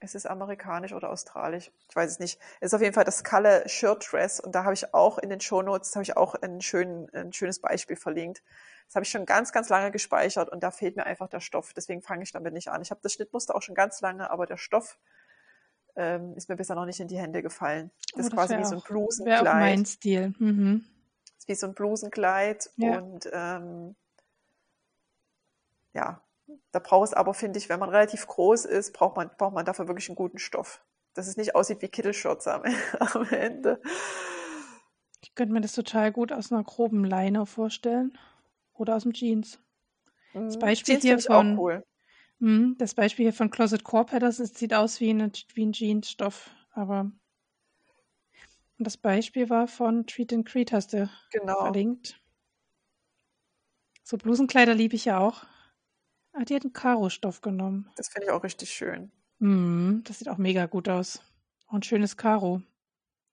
[0.00, 1.72] ist es amerikanisch oder australisch?
[1.88, 2.38] Ich weiß es nicht.
[2.60, 5.30] Es ist auf jeden Fall das Kalle Shirt Dress und da habe ich auch in
[5.30, 8.42] den Shownotes habe ich auch ein, schön, ein schönes Beispiel verlinkt.
[8.86, 11.72] Das habe ich schon ganz, ganz lange gespeichert und da fehlt mir einfach der Stoff.
[11.72, 12.82] Deswegen fange ich damit nicht an.
[12.82, 14.98] Ich habe das Schnittmuster auch schon ganz lange, aber der Stoff
[15.96, 17.90] ähm, ist mir bisher noch nicht in die Hände gefallen.
[17.96, 19.40] Das, oh, das ist quasi wie so ein Blusenkleid.
[19.40, 20.34] Auch mein Stil.
[20.38, 20.84] Mhm.
[21.46, 22.98] Wie so ein Blusenkleid ja.
[22.98, 23.96] und ähm,
[25.92, 26.20] ja,
[26.72, 29.64] da braucht es aber, finde ich, wenn man relativ groß ist, braucht man, braucht man
[29.64, 30.84] dafür wirklich einen guten Stoff.
[31.14, 32.62] Dass es nicht aussieht wie Kittelschürze am,
[33.00, 33.80] am Ende.
[35.22, 38.16] Ich könnte mir das total gut aus einer groben Leine vorstellen.
[38.74, 39.58] Oder aus dem Jeans.
[40.34, 40.60] Das mhm.
[40.60, 41.58] Beispiel Jeans hier von.
[41.58, 41.84] Cool.
[42.38, 46.50] Mh, das Beispiel hier von Closet Core Patterns, sieht aus wie, eine, wie ein Jeansstoff,
[46.72, 47.10] aber.
[48.78, 51.60] Und das Beispiel war von Treat and Creed, hast du genau.
[51.60, 52.20] verlinkt.
[54.02, 55.44] So Blusenkleider liebe ich ja auch.
[56.32, 57.90] Ah, die hat einen Karo-Stoff genommen.
[57.96, 59.10] Das finde ich auch richtig schön.
[59.38, 61.22] Mm, das sieht auch mega gut aus.
[61.66, 62.62] Auch ein schönes Karo.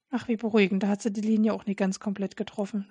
[0.09, 0.83] Ach, wie beruhigend.
[0.83, 2.89] Da hat sie die Linie auch nicht ganz komplett getroffen.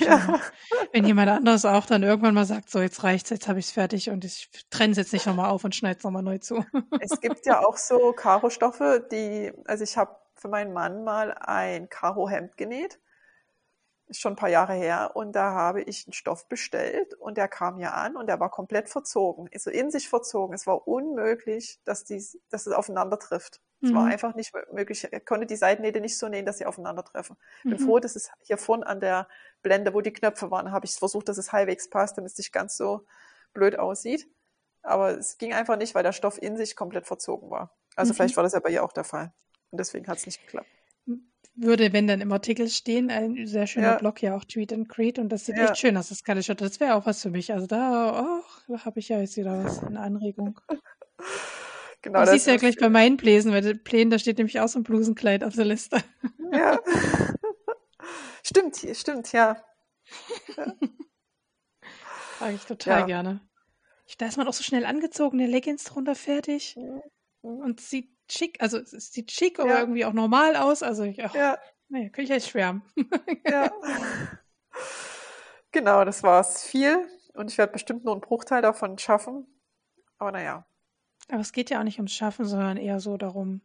[0.00, 0.40] ja.
[0.92, 3.72] Wenn jemand anderes auch dann irgendwann mal sagt, so jetzt reicht's, jetzt habe ich es
[3.72, 6.64] fertig und ich trenne es jetzt nicht nochmal auf und schneide es nochmal neu zu.
[7.00, 11.88] es gibt ja auch so Karo-Stoffe, die, also ich habe für meinen Mann mal ein
[11.88, 13.00] Karo-Hemd genäht
[14.08, 17.48] ist schon ein paar Jahre her, und da habe ich einen Stoff bestellt und der
[17.48, 20.54] kam hier an und der war komplett verzogen, ist so in sich verzogen.
[20.54, 23.60] Es war unmöglich, dass, dies, dass es aufeinander trifft.
[23.80, 24.12] Es war mhm.
[24.12, 25.06] einfach nicht möglich.
[25.08, 27.36] Er konnte die Seitennähte nicht so nähen, dass sie aufeinandertreffen.
[27.58, 27.86] Ich bin mhm.
[27.86, 29.28] froh, dass es hier vorne an der
[29.62, 32.52] Blende, wo die Knöpfe waren, habe ich versucht, dass es halbwegs passt, damit es nicht
[32.52, 33.04] ganz so
[33.52, 34.28] blöd aussieht.
[34.82, 37.76] Aber es ging einfach nicht, weil der Stoff in sich komplett verzogen war.
[37.94, 38.16] Also mhm.
[38.16, 39.32] vielleicht war das ja bei ihr auch der Fall.
[39.70, 40.68] Und deswegen hat es nicht geklappt
[41.60, 43.98] würde, wenn dann im Artikel stehen, ein sehr schöner ja.
[43.98, 45.64] Blog ja auch Tweet and Creed und das sieht ja.
[45.64, 46.60] echt schön aus, das Scarlet Shot.
[46.60, 47.52] Das wäre auch was für mich.
[47.52, 50.60] Also da, oh, da habe ich ja jetzt wieder was, eine Anregung.
[52.00, 54.78] Genau, du siehst ja gleich bei meinen Bläsen, weil Plänen, da steht nämlich auch so
[54.78, 55.98] ein Blusenkleid auf der Liste.
[56.52, 56.78] Ja.
[58.44, 59.60] stimmt, stimmt, ja.
[60.56, 60.74] ja.
[62.38, 63.06] Mag ich total ja.
[63.06, 63.40] gerne.
[64.18, 66.76] Da ist man auch so schnell angezogen, der Leggings drunter fertig.
[66.76, 67.02] Mhm.
[67.42, 69.80] Und sieht schick, also es sieht schick, aber ja.
[69.80, 70.82] irgendwie auch normal aus.
[70.82, 71.58] Also ich, ach, ja.
[71.88, 72.82] naja, könnte ich echt schwärmen.
[73.48, 73.70] ja.
[75.70, 77.06] Genau, das war es viel.
[77.34, 79.46] Und ich werde bestimmt nur einen Bruchteil davon schaffen.
[80.16, 80.66] Aber naja.
[81.30, 83.60] Aber es geht ja auch nicht ums Schaffen, sondern eher so darum,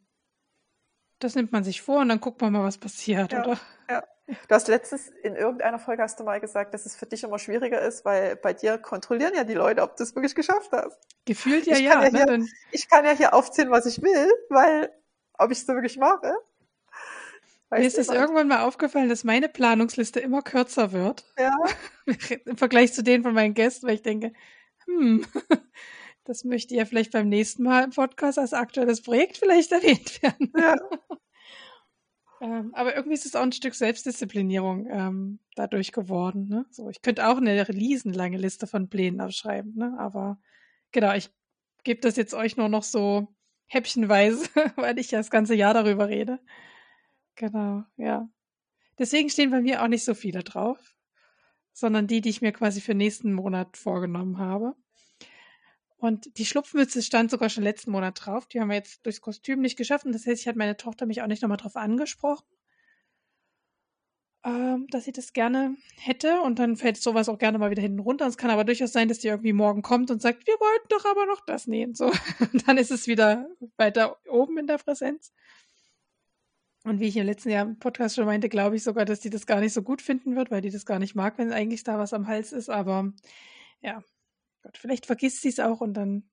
[1.19, 3.59] das nimmt man sich vor und dann guckt man mal, was passiert, ja, oder?
[3.89, 4.03] Ja.
[4.27, 7.39] Du hast letztens in irgendeiner Folge hast du mal gesagt, dass es für dich immer
[7.39, 10.97] schwieriger ist, weil bei dir kontrollieren ja die Leute, ob du es wirklich geschafft hast.
[11.25, 12.01] Gefühlt ja, ich ja.
[12.01, 14.91] ja ne, hier, ich kann ja hier aufzählen, was ich will, weil
[15.37, 16.33] ob ich es so wirklich mache.
[17.69, 21.25] Mir ist es irgendwann mal aufgefallen, dass meine Planungsliste immer kürzer wird.
[21.37, 21.55] Ja.
[22.45, 24.31] Im Vergleich zu denen von meinen Gästen, weil ich denke,
[24.85, 25.25] hm,
[26.23, 30.53] das möchte ja vielleicht beim nächsten Mal im Podcast als aktuelles Projekt vielleicht erwähnt werden.
[30.55, 30.75] Ja.
[32.43, 36.49] Ähm, aber irgendwie ist es auch ein Stück Selbstdisziplinierung ähm, dadurch geworden.
[36.49, 36.65] Ne?
[36.71, 39.95] So, ich könnte auch eine riesenlange Liste von Plänen aufschreiben, ne?
[39.97, 40.37] aber
[40.91, 41.29] genau, ich
[41.85, 43.33] gebe das jetzt euch nur noch so
[43.67, 46.41] häppchenweise, weil ich ja das ganze Jahr darüber rede.
[47.35, 48.27] Genau, ja.
[48.99, 50.97] Deswegen stehen bei mir auch nicht so viele drauf,
[51.71, 54.75] sondern die, die ich mir quasi für nächsten Monat vorgenommen habe.
[56.03, 58.45] Und die Schlupfmütze stand sogar schon letzten Monat drauf.
[58.47, 60.05] Die haben wir jetzt durchs Kostüm nicht geschafft.
[60.05, 62.45] Und das heißt, ich hat meine Tochter mich auch nicht nochmal drauf angesprochen,
[64.43, 66.41] ähm, dass sie das gerne hätte.
[66.41, 68.25] Und dann fällt sowas auch gerne mal wieder hinten runter.
[68.25, 70.87] Und es kann aber durchaus sein, dass die irgendwie morgen kommt und sagt, wir wollten
[70.89, 71.95] doch aber noch das nähen.
[71.95, 72.07] So.
[72.51, 73.47] Und dann ist es wieder
[73.77, 75.31] weiter oben in der Präsenz.
[76.83, 79.29] Und wie ich im letzten Jahr im Podcast schon meinte, glaube ich sogar, dass die
[79.29, 81.85] das gar nicht so gut finden wird, weil die das gar nicht mag, wenn eigentlich
[81.85, 82.69] da was am Hals ist.
[82.69, 83.13] Aber
[83.79, 84.03] ja,
[84.63, 86.29] Gott, vielleicht vergisst sie es auch und dann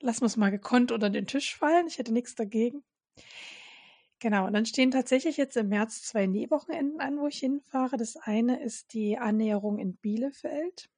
[0.00, 1.86] lassen wir es mal gekonnt unter den Tisch fallen.
[1.86, 2.82] Ich hätte nichts dagegen.
[4.18, 7.96] Genau, und dann stehen tatsächlich jetzt im März zwei Nähwochenenden an, wo ich hinfahre.
[7.96, 10.90] Das eine ist die Annäherung in Bielefeld,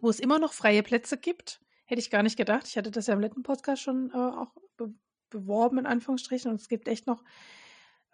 [0.00, 1.60] wo es immer noch freie Plätze gibt.
[1.84, 2.66] Hätte ich gar nicht gedacht.
[2.66, 4.94] Ich hatte das ja im letzten Podcast schon äh, auch be
[5.28, 6.50] beworben, in Anführungsstrichen.
[6.50, 7.22] Und es gibt echt noch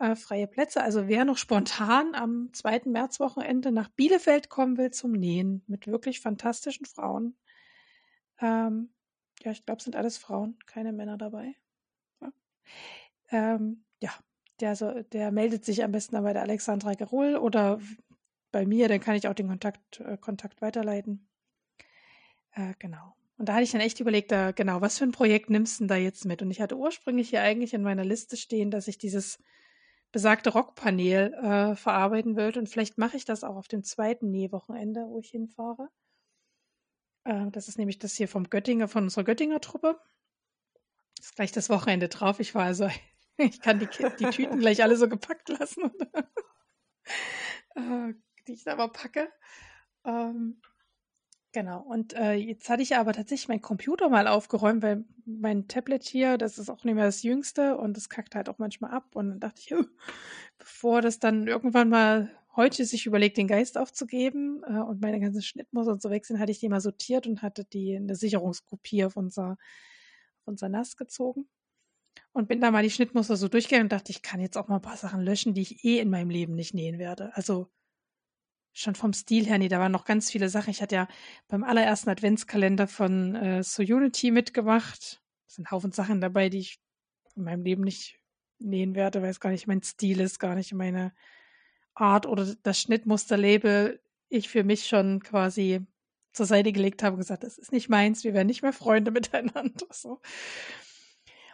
[0.01, 0.83] äh, freie Plätze.
[0.83, 2.83] Also wer noch spontan am 2.
[2.87, 7.37] Märzwochenende nach Bielefeld kommen will zum Nähen mit wirklich fantastischen Frauen.
[8.41, 8.91] Ähm,
[9.43, 11.55] ja, ich glaube, sind alles Frauen, keine Männer dabei.
[12.21, 12.33] Ja,
[13.31, 14.11] ähm, ja
[14.61, 17.79] der, so, der meldet sich am besten bei der Alexandra Gerol oder
[18.53, 21.29] bei mir, dann kann ich auch den Kontakt, äh, Kontakt weiterleiten.
[22.53, 23.15] Äh, genau.
[23.37, 25.85] Und da hatte ich dann echt überlegt, da, genau, was für ein Projekt nimmst du
[25.85, 26.43] denn da jetzt mit?
[26.43, 29.39] Und ich hatte ursprünglich hier eigentlich in meiner Liste stehen, dass ich dieses
[30.13, 32.57] besagte Rockpanel äh, verarbeiten wird.
[32.57, 35.89] Und vielleicht mache ich das auch auf dem zweiten Nähwochenende, wo ich hinfahre.
[37.25, 40.01] Äh, das ist nämlich das hier vom Göttinger, von unserer Göttinger Truppe.
[41.17, 42.41] Das ist gleich das Wochenende drauf.
[42.41, 42.89] Ich war also,
[43.37, 43.89] ich kann die,
[44.19, 45.93] die Tüten gleich alle so gepackt lassen,
[47.75, 48.15] äh,
[48.47, 49.31] die ich da aber packe.
[50.05, 50.61] Ähm,
[51.53, 51.81] Genau.
[51.81, 56.39] Und äh, jetzt hatte ich aber tatsächlich meinen Computer mal aufgeräumt, weil mein Tablet hier,
[56.39, 59.17] das ist auch nicht mehr das jüngste und das kackt halt auch manchmal ab.
[59.17, 59.85] Und dann dachte ich, oh,
[60.59, 65.43] bevor das dann irgendwann mal heute sich überlegt, den Geist aufzugeben äh, und meine ganzen
[65.43, 69.17] Schnittmuster und so wechseln, hatte ich die mal sortiert und hatte die eine Sicherungskopie auf
[69.17, 71.49] unser, auf unser NAS gezogen.
[72.33, 74.77] Und bin da mal die Schnittmuster so durchgegangen und dachte, ich kann jetzt auch mal
[74.77, 77.35] ein paar Sachen löschen, die ich eh in meinem Leben nicht nähen werde.
[77.35, 77.71] Also
[78.73, 80.71] schon vom Stil her, nee, da waren noch ganz viele Sachen.
[80.71, 81.09] Ich hatte ja
[81.49, 85.23] beim allerersten Adventskalender von äh, So Unity mitgemacht.
[85.47, 86.81] Es sind Haufen Sachen dabei, die ich
[87.37, 88.19] in meinem Leben nicht
[88.59, 91.13] nähen werde, weil es gar nicht mein Stil ist, gar nicht meine
[91.95, 95.81] Art oder das Schnittmusterlabel ich für mich schon quasi
[96.33, 99.11] zur Seite gelegt habe und gesagt, das ist nicht meins, wir werden nicht mehr Freunde
[99.11, 99.87] miteinander.
[99.91, 100.21] So.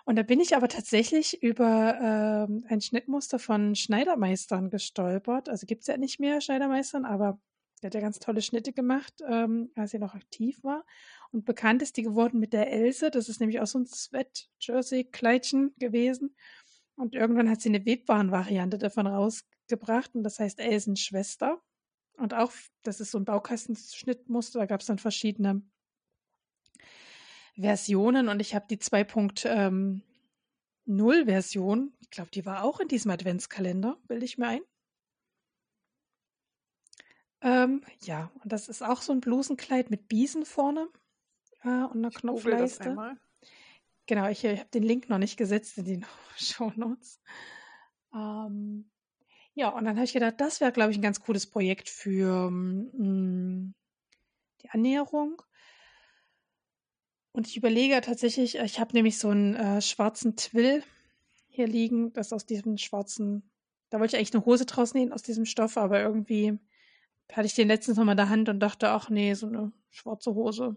[0.06, 5.48] Und da bin ich aber tatsächlich über ähm, ein Schnittmuster von Schneidermeistern gestolpert.
[5.48, 7.40] Also gibt es ja nicht mehr Schneidermeistern, aber
[7.82, 10.86] der hat ja ganz tolle Schnitte gemacht, ähm, als er noch aktiv war.
[11.32, 13.10] Und bekannt ist die geworden mit der Else.
[13.10, 16.36] Das ist nämlich auch so ein Sweat-Jersey-Kleidchen gewesen.
[16.94, 20.14] Und irgendwann hat sie eine Webwaren-Variante davon rausgebracht.
[20.14, 21.60] Und das heißt Elsen Schwester.
[22.16, 22.52] Und auch,
[22.84, 24.60] das ist so ein Baukastenschnittmuster.
[24.60, 25.62] Da gab es dann verschiedene
[27.56, 30.02] Versionen und ich habe die 2.0 ähm,
[31.26, 31.92] Version.
[32.00, 34.60] Ich glaube, die war auch in diesem Adventskalender, bilde ich mir ein.
[37.42, 40.88] Ähm, ja, und das ist auch so ein Blusenkleid mit Biesen vorne
[41.62, 43.16] äh, und einer ich Knopfleiste.
[44.06, 46.04] Genau, ich, ich habe den Link noch nicht gesetzt in die
[46.36, 47.20] Show Notes.
[48.14, 48.90] Ähm,
[49.54, 52.50] ja, und dann habe ich gedacht, das wäre, glaube ich, ein ganz cooles Projekt für
[52.50, 53.74] mh, mm,
[54.62, 55.42] die Annäherung.
[57.36, 60.82] Und ich überlege tatsächlich, ich habe nämlich so einen äh, schwarzen Twill
[61.48, 63.50] hier liegen, das aus diesem schwarzen,
[63.90, 66.58] da wollte ich eigentlich eine Hose draus nähen aus diesem Stoff, aber irgendwie
[67.30, 69.70] hatte ich den letztens noch mal in der Hand und dachte, ach nee, so eine
[69.90, 70.76] schwarze Hose.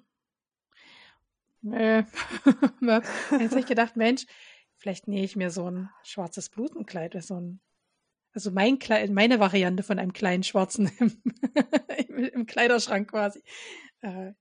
[1.61, 2.03] Nee.
[2.81, 4.25] Jetzt habe ich gedacht, Mensch,
[4.75, 7.61] vielleicht nähe ich mir so ein schwarzes Blutenkleid, so ein
[8.33, 13.41] also mein Kleid, meine Variante von einem kleinen schwarzen im, im Kleiderschrank quasi.
[14.01, 14.33] Äh,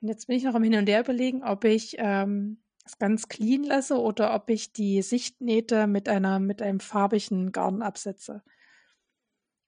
[0.00, 3.28] und jetzt bin ich noch am Hin und Her überlegen, ob ich ähm, es ganz
[3.28, 8.42] clean lasse oder ob ich die Sichtnähte mit einer mit einem farbigen Garn absetze.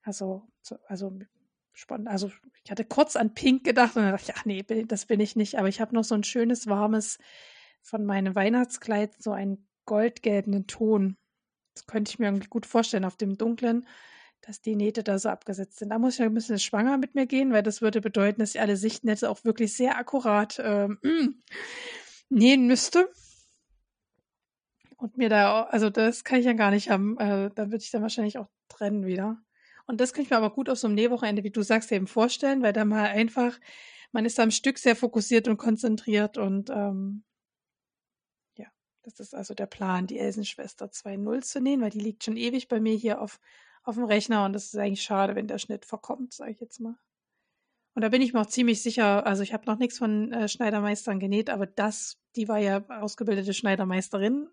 [0.03, 0.47] Also,
[0.87, 1.19] also
[1.73, 2.07] spannend.
[2.07, 2.31] Also
[2.63, 5.35] ich hatte kurz an Pink gedacht und dann dachte ich, ach nee, das bin ich
[5.35, 5.57] nicht.
[5.57, 7.19] Aber ich habe noch so ein schönes, warmes
[7.81, 11.17] von meinem Weihnachtskleid, so einen goldgelben Ton.
[11.75, 13.85] Das könnte ich mir irgendwie gut vorstellen auf dem dunklen
[14.41, 15.89] dass die Nähte da so abgesetzt sind.
[15.89, 18.61] Da muss ich ein bisschen schwanger mit mir gehen, weil das würde bedeuten, dass ich
[18.61, 20.99] alle Sichtnetze auch wirklich sehr akkurat ähm,
[22.29, 23.09] nähen müsste.
[24.97, 27.17] Und mir da, also das kann ich ja gar nicht haben.
[27.17, 29.37] Äh, da würde ich dann wahrscheinlich auch trennen wieder.
[29.87, 32.07] Und das kann ich mir aber gut auf so einem Nähwochenende, wie du sagst, eben
[32.07, 33.59] vorstellen, weil da mal einfach,
[34.11, 37.23] man ist am Stück sehr fokussiert und konzentriert und ähm,
[38.55, 38.67] ja,
[39.03, 42.67] Das ist also der Plan, die Elsenschwester 2.0 zu nähen, weil die liegt schon ewig
[42.67, 43.39] bei mir hier auf,
[43.83, 46.79] auf dem Rechner und das ist eigentlich schade, wenn der Schnitt verkommt, sage ich jetzt
[46.79, 46.95] mal.
[47.93, 50.47] Und da bin ich mir auch ziemlich sicher, also ich habe noch nichts von äh,
[50.47, 54.47] Schneidermeistern genäht, aber das, die war ja ausgebildete Schneidermeisterin.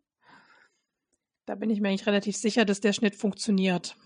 [1.47, 3.97] Da bin ich mir eigentlich relativ sicher, dass der Schnitt funktioniert.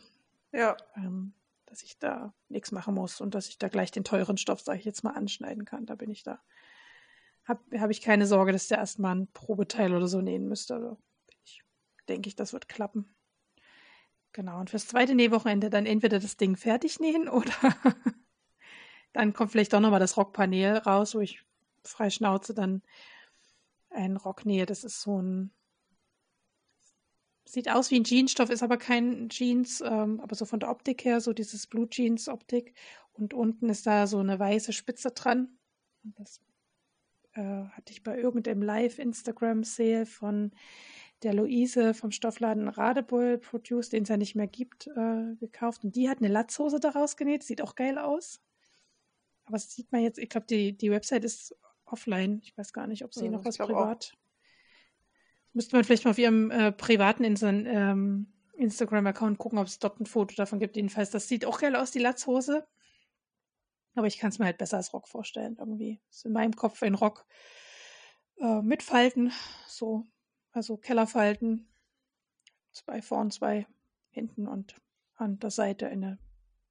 [0.53, 0.77] Ja.
[0.97, 1.33] Ähm,
[1.73, 4.79] dass ich da nichts machen muss und dass ich da gleich den teuren Stoff, sage
[4.79, 5.87] ich jetzt mal, anschneiden kann.
[5.87, 6.43] Da bin ich da.
[7.45, 10.75] Habe hab ich keine Sorge, dass der erstmal ein Probeteil oder so nähen müsste.
[10.75, 10.99] Also
[11.45, 11.63] ich
[12.09, 13.17] denke ich, das wird klappen.
[14.33, 14.61] Genau.
[14.61, 17.53] Und fürs zweite Nähwochenende dann entweder das Ding fertig nähen oder
[19.13, 21.45] dann kommt vielleicht doch nochmal das Rockpanel raus, wo ich
[21.85, 22.83] frei Schnauze dann
[23.91, 24.67] einen Rock nähe.
[24.67, 25.53] Das ist so ein
[27.45, 31.05] Sieht aus wie ein Jeansstoff, ist aber kein Jeans, ähm, aber so von der Optik
[31.05, 32.75] her, so dieses Blue Jeans Optik.
[33.13, 35.59] Und unten ist da so eine weiße Spitze dran.
[36.03, 36.41] Und das
[37.33, 40.53] äh, hatte ich bei irgendeinem Live-Instagram-Sale von
[41.23, 45.85] der Luise vom Stoffladen Radebull Produce, den es ja nicht mehr gibt, äh, gekauft.
[45.85, 47.43] Und die hat eine Latzhose daraus genäht.
[47.43, 48.41] Sieht auch geil aus.
[49.45, 52.41] Aber das sieht man jetzt, ich glaube, die, die Website ist offline.
[52.43, 54.17] Ich weiß gar nicht, ob sie hm, noch was privat
[55.55, 60.07] Müsste man vielleicht mal auf ihrem äh, privaten ähm, Instagram-Account gucken, ob es dort ein
[60.07, 60.77] Foto davon gibt.
[60.77, 62.67] Jedenfalls, das sieht auch geil aus, die Latzhose.
[63.95, 66.01] Aber ich kann es mir halt besser als Rock vorstellen, irgendwie.
[66.09, 67.27] Ist in meinem Kopf ein Rock
[68.41, 69.33] äh, mit Falten,
[69.69, 70.07] so,
[70.53, 71.69] also Kellerfalten.
[72.73, 73.67] Zwei vorn, zwei
[74.11, 74.77] hinten und
[75.17, 76.19] an der Seite eine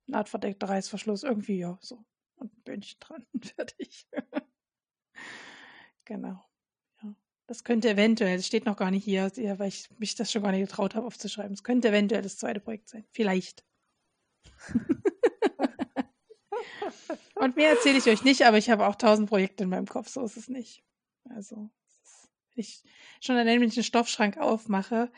[0.08, 1.24] nahtverdeckter Reißverschluss.
[1.24, 2.04] Irgendwie, ja, so.
[2.36, 3.26] Und ein Böhnchen dran.
[3.56, 4.08] Fertig.
[6.06, 6.44] genau.
[7.52, 9.30] Das könnte eventuell, es steht noch gar nicht hier,
[9.60, 11.52] weil ich mich das schon gar nicht getraut habe aufzuschreiben.
[11.52, 13.06] Es könnte eventuell das zweite Projekt sein.
[13.12, 13.66] Vielleicht.
[17.36, 20.08] Und mehr erzähle ich euch nicht, aber ich habe auch tausend Projekte in meinem Kopf,
[20.08, 20.82] so ist es nicht.
[21.30, 21.70] Also,
[22.54, 22.84] wenn ich
[23.20, 25.12] schon einen nämlichen Stoffschrank aufmache,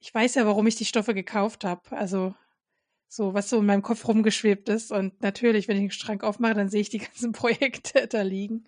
[0.00, 1.92] ich weiß ja, warum ich die Stoffe gekauft habe.
[1.92, 2.34] Also,
[3.08, 4.92] so, was so in meinem Kopf rumgeschwebt ist.
[4.92, 8.64] Und natürlich, wenn ich den Schrank aufmache, dann sehe ich die ganzen Projekte da liegen.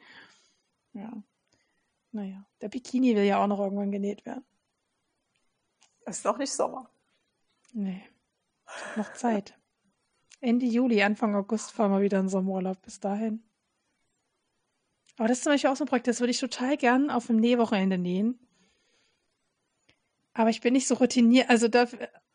[0.93, 1.23] Ja.
[2.11, 4.45] Naja, der Bikini will ja auch noch irgendwann genäht werden.
[6.05, 6.91] Es ist noch nicht Sommer.
[7.73, 8.03] Nee,
[8.97, 9.59] noch Zeit.
[10.41, 12.83] Ende Juli, Anfang August fahren wir wieder in Sommerurlaub.
[12.83, 13.43] Bis dahin.
[15.19, 17.27] Aber das ist zum Beispiel auch so ein Projekt, das würde ich total gern auf
[17.27, 18.39] dem Nähwochenende nähen.
[20.35, 21.51] Aber ich bin nicht so routiniert.
[21.51, 21.87] Also da,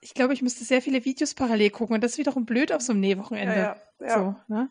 [0.01, 2.82] ich glaube, ich müsste sehr viele Videos parallel gucken und das ist wiederum blöd auf
[2.82, 3.55] so einem Nähwochenende.
[3.55, 4.17] Ja, ja, ja.
[4.19, 4.69] So, ne?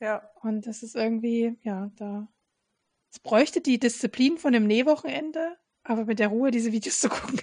[0.00, 0.30] ja.
[0.42, 2.28] Und das ist irgendwie, ja, da
[3.10, 7.40] es bräuchte die Disziplin von dem Nähwochenende, aber mit der Ruhe diese Videos zu gucken.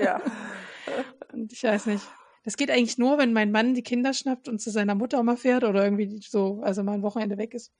[0.00, 0.20] Ja.
[1.32, 2.06] und ich weiß nicht.
[2.44, 5.36] Das geht eigentlich nur, wenn mein Mann die Kinder schnappt und zu seiner Mutter mal
[5.36, 7.70] fährt oder irgendwie so, also mal ein Wochenende weg ist.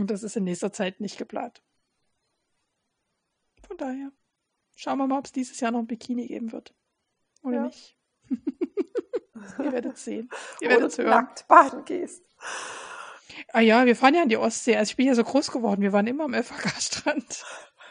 [0.00, 1.62] Und das ist in nächster Zeit nicht geplant.
[3.66, 4.10] Von daher
[4.74, 6.74] schauen wir mal, ob es dieses Jahr noch ein Bikini geben wird.
[7.42, 7.62] Oder ja.
[7.64, 7.98] nicht.
[9.58, 10.30] Ihr werdet sehen.
[10.62, 11.10] Ihr werdet hören.
[11.10, 12.24] nackt baden gehst.
[13.52, 14.74] Ah ja, wir fahren ja an die Ostsee.
[14.74, 15.82] Also ich bin ja so groß geworden.
[15.82, 17.44] Wir waren immer am FHK-Strand.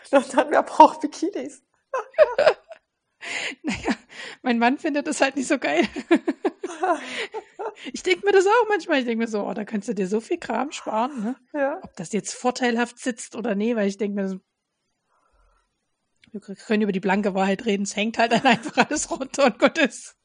[0.10, 1.62] Und dann, wer braucht Bikinis?
[3.62, 3.95] naja,
[4.41, 5.88] mein Mann findet das halt nicht so geil.
[7.93, 8.99] Ich denke mir das auch manchmal.
[8.99, 11.23] Ich denke mir so, oh, da kannst du dir so viel Kram sparen.
[11.23, 11.36] Ne?
[11.53, 11.80] Ja.
[11.82, 14.39] Ob das jetzt vorteilhaft sitzt oder nee, weil ich denke mir so,
[16.32, 17.84] wir können über die blanke Wahrheit reden.
[17.84, 20.15] Es hängt halt dann einfach alles runter und gut ist.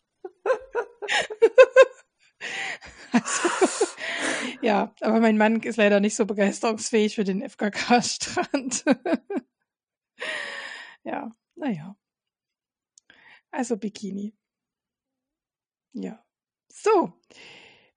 [3.12, 3.86] also,
[4.61, 8.84] ja, aber mein Mann ist leider nicht so begeisterungsfähig für den FKK-Strand.
[11.05, 11.96] ja, naja.
[13.50, 14.34] Also Bikini.
[15.92, 16.24] Ja.
[16.75, 17.12] So.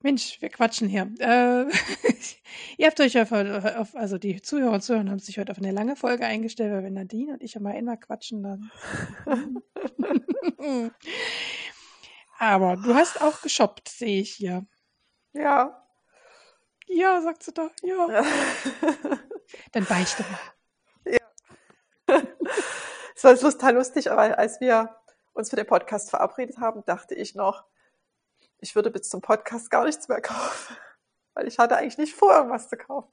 [0.00, 1.12] Mensch, wir quatschen hier.
[1.18, 1.64] Äh,
[2.78, 5.72] ihr habt euch auf, auf, also die Zuhörer und Zuhörer haben sich heute auf eine
[5.72, 8.70] lange Folge eingestellt, weil wenn Nadine und ich immer immer quatschen, dann.
[12.38, 14.64] Aber du hast auch geshoppt, sehe ich hier.
[15.32, 15.84] Ja.
[16.86, 17.70] Ja, sagt sie da.
[17.82, 18.24] Ja.
[19.72, 20.38] Dann beichte mal.
[21.04, 22.22] Ja.
[23.16, 24.94] Es war total lustig, weil als wir
[25.32, 27.64] uns für den Podcast verabredet haben, dachte ich noch,
[28.60, 30.76] ich würde bis zum Podcast gar nichts mehr kaufen.
[31.34, 33.12] Weil ich hatte eigentlich nicht vor, irgendwas zu kaufen.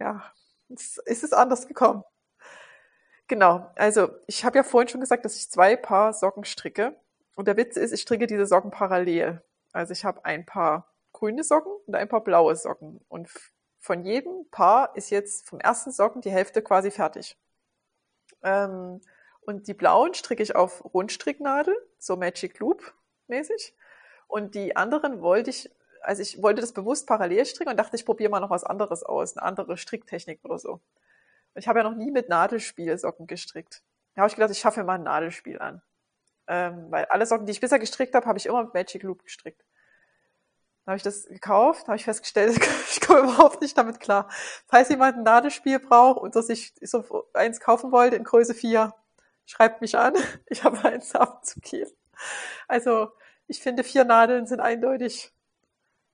[0.00, 0.32] Ja,
[0.68, 2.04] jetzt ist es anders gekommen.
[3.28, 6.98] Genau, also ich habe ja vorhin schon gesagt, dass ich zwei Paar Socken stricke.
[7.34, 9.42] Und der Witz ist, ich stricke diese Socken parallel.
[9.72, 13.04] Also ich habe ein Paar grüne Socken und ein paar blaue Socken.
[13.08, 13.28] Und
[13.78, 17.36] von jedem Paar ist jetzt vom ersten Socken die Hälfte quasi fertig.
[18.42, 19.00] Ähm,
[19.42, 22.94] und die blauen stricke ich auf Rundstricknadel, so Magic Loop
[23.28, 23.74] mäßig.
[24.28, 25.70] Und die anderen wollte ich,
[26.02, 29.02] also ich wollte das bewusst parallel stricken und dachte, ich probiere mal noch was anderes
[29.02, 30.72] aus, eine andere Stricktechnik oder so.
[30.72, 30.82] Und
[31.54, 33.82] ich habe ja noch nie mit Nadelspielsocken gestrickt.
[34.14, 35.82] Da habe ich gedacht, ich schaffe mir mal ein Nadelspiel an.
[36.46, 39.24] Ähm, weil alle Socken, die ich bisher gestrickt habe, habe ich immer mit Magic Loop
[39.24, 39.64] gestrickt.
[40.84, 42.58] Dann habe ich das gekauft, habe ich festgestellt,
[42.90, 44.28] ich komme überhaupt nicht damit klar.
[44.66, 48.94] Falls jemand ein Nadelspiel braucht und dass ich so eins kaufen wollte in Größe 4,
[49.46, 50.14] schreibt mich an.
[50.46, 51.92] Ich habe eins abzugeben.
[52.66, 53.12] Also
[53.48, 55.32] ich finde, vier Nadeln sind eindeutig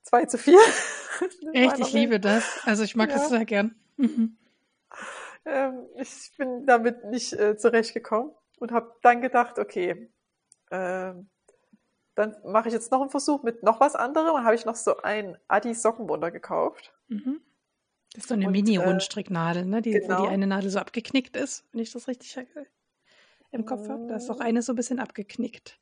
[0.03, 0.59] zwei zu viel.
[1.53, 2.61] Echt, ich liebe das.
[2.64, 3.16] Also ich mag ja.
[3.16, 3.74] das sehr gern.
[3.97, 4.39] Mhm.
[5.45, 10.11] Ähm, ich bin damit nicht äh, zurechtgekommen und habe dann gedacht, okay,
[10.70, 11.12] äh,
[12.14, 14.35] dann mache ich jetzt noch einen Versuch mit noch was anderem.
[14.35, 16.95] Dann habe ich noch so ein Adi Sockenwunder gekauft.
[17.09, 17.41] Mhm.
[18.12, 19.82] Das ist so eine Mini-Rundstricknadel, ne?
[19.82, 20.20] Die, genau.
[20.20, 22.39] wo die eine Nadel so abgeknickt ist, wenn ich das richtig
[23.51, 24.07] im Kopf habe.
[24.07, 24.43] Da ist doch mm.
[24.43, 25.80] eine so ein bisschen abgeknickt.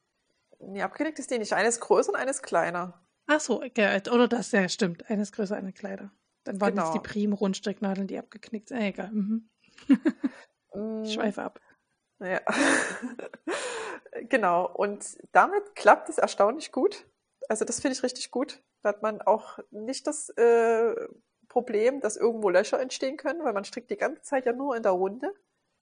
[0.63, 1.53] Nee, abgeknickt ist die nicht.
[1.53, 3.03] Eine ist größer und eine ist kleiner.
[3.27, 4.01] Ach so, okay.
[4.11, 5.09] oder das, ja, stimmt.
[5.11, 6.13] Eine ist größer, eine kleiner.
[6.45, 6.87] Dann waren genau.
[6.87, 8.81] jetzt die Prim-Rundstricknadeln, die abgeknickt sind.
[8.81, 9.11] Äh, egal.
[9.11, 9.51] Mhm.
[10.75, 11.05] Mm.
[11.07, 11.61] Schweife ab.
[12.21, 12.41] Ja.
[14.29, 14.69] genau.
[14.73, 17.07] Und damit klappt es erstaunlich gut.
[17.49, 18.63] Also das finde ich richtig gut.
[18.83, 20.95] Da hat man auch nicht das äh,
[21.49, 24.83] Problem, dass irgendwo Löcher entstehen können, weil man strickt die ganze Zeit ja nur in
[24.83, 25.33] der Runde.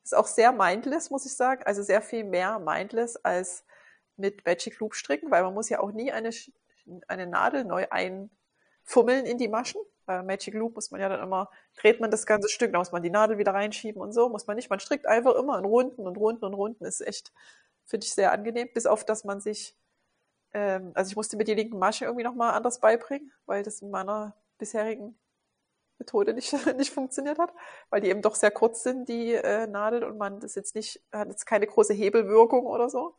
[0.02, 1.62] Ist auch sehr mindless, muss ich sagen.
[1.64, 3.64] Also sehr viel mehr mindless als
[4.20, 6.30] mit Magic Loop stricken, weil man muss ja auch nie eine,
[7.08, 9.80] eine Nadel neu einfummeln in die Maschen.
[10.06, 12.92] Bei Magic Loop muss man ja dann immer, dreht man das ganze Stück, da muss
[12.92, 14.70] man die Nadel wieder reinschieben und so, muss man nicht.
[14.70, 16.84] Man strickt einfach immer in Runden und Runden und Runden.
[16.84, 17.32] Ist echt,
[17.84, 19.76] finde ich sehr angenehm, bis auf, dass man sich,
[20.52, 23.90] ähm, also ich musste mir die linken Masche irgendwie nochmal anders beibringen, weil das in
[23.90, 25.18] meiner bisherigen
[26.00, 27.54] Methode nicht, nicht funktioniert hat,
[27.90, 31.00] weil die eben doch sehr kurz sind, die äh, Nadel, und man das jetzt nicht,
[31.12, 33.14] hat jetzt keine große Hebelwirkung oder so.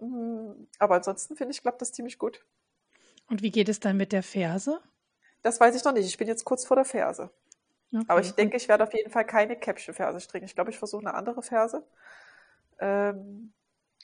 [0.00, 2.44] Mm, aber ansonsten finde ich, klappt das ziemlich gut.
[3.28, 4.80] Und wie geht es dann mit der Ferse?
[5.42, 6.06] Das weiß ich noch nicht.
[6.06, 7.30] Ich bin jetzt kurz vor der Ferse.
[7.92, 8.04] Okay.
[8.08, 10.46] Aber ich denke, ich werde auf jeden Fall keine Caption-Ferse stricken.
[10.46, 11.86] Ich glaube, ich versuche eine andere Ferse.
[12.78, 13.52] Ähm,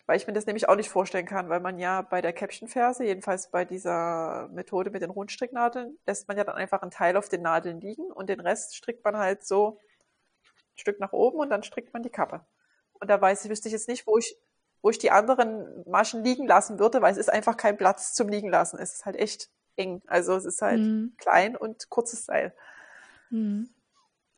[0.07, 3.05] weil ich mir das nämlich auch nicht vorstellen kann, weil man ja bei der Caption-Ferse,
[3.05, 7.29] jedenfalls bei dieser Methode mit den Rundstricknadeln, lässt man ja dann einfach einen Teil auf
[7.29, 9.81] den Nadeln liegen und den Rest strickt man halt so
[10.49, 12.45] ein Stück nach oben und dann strickt man die Kappe.
[12.95, 14.37] Und da weiß ich, wüsste ich jetzt nicht, wo ich,
[14.87, 18.29] wo ich die anderen Maschen liegen lassen würde, weil es ist einfach kein Platz zum
[18.29, 18.79] Liegen lassen.
[18.79, 20.01] Es ist halt echt eng.
[20.07, 21.13] Also es ist halt mhm.
[21.19, 22.55] klein und kurzes Seil.
[23.31, 23.69] Mhm.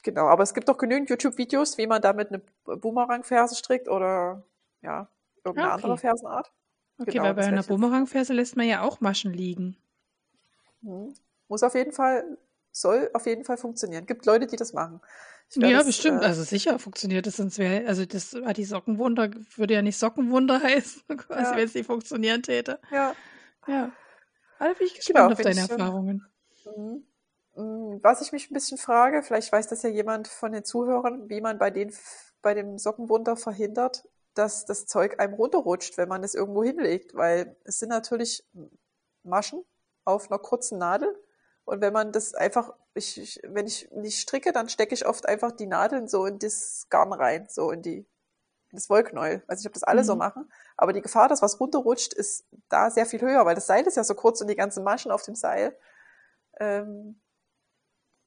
[0.04, 4.42] Genau, aber es gibt doch genügend YouTube-Videos, wie man damit eine Boomerang-Ferse strickt oder
[4.80, 5.10] ja,
[5.44, 5.82] irgendeine okay.
[5.82, 6.50] andere Fersenart.
[6.98, 9.76] Okay, genau, weil bei einer Boomerang-Ferse lässt man ja auch Maschen liegen.
[10.80, 11.12] Mhm.
[11.48, 12.38] Muss auf jeden Fall,
[12.72, 14.06] soll auf jeden Fall funktionieren.
[14.06, 15.02] Gibt Leute, die das machen.
[15.54, 16.22] Glaub, ja, das, bestimmt.
[16.22, 19.98] Äh, also sicher funktioniert es, sonst wäre, also das ah, die Sockenwunder würde ja nicht
[19.98, 21.56] Sockenwunder heißen, quasi, ja.
[21.56, 22.80] wenn es nicht funktionieren täte.
[22.90, 23.14] Ja.
[23.66, 23.92] Ja.
[24.58, 26.26] Also bin ich gespannt genau, auf deine ich, Erfahrungen.
[26.76, 27.04] Mhm.
[27.56, 28.00] Mhm.
[28.02, 31.40] Was ich mich ein bisschen frage, vielleicht weiß das ja jemand von den Zuhörern, wie
[31.40, 31.92] man bei den
[32.40, 37.56] bei dem Sockenwunder verhindert, dass das Zeug einem runterrutscht, wenn man es irgendwo hinlegt, weil
[37.64, 38.44] es sind natürlich
[39.24, 39.64] Maschen
[40.04, 41.14] auf einer kurzen Nadel
[41.68, 45.26] und wenn man das einfach, ich, ich, wenn ich nicht stricke, dann stecke ich oft
[45.26, 48.06] einfach die Nadeln so in das Garn rein, so in die
[48.70, 49.42] in das Wollknäuel.
[49.46, 50.06] Also ich habe das alle mhm.
[50.06, 53.66] so machen, aber die Gefahr, dass was runterrutscht, ist da sehr viel höher, weil das
[53.66, 55.76] Seil ist ja so kurz und die ganzen Maschen auf dem Seil.
[56.58, 57.20] Ähm,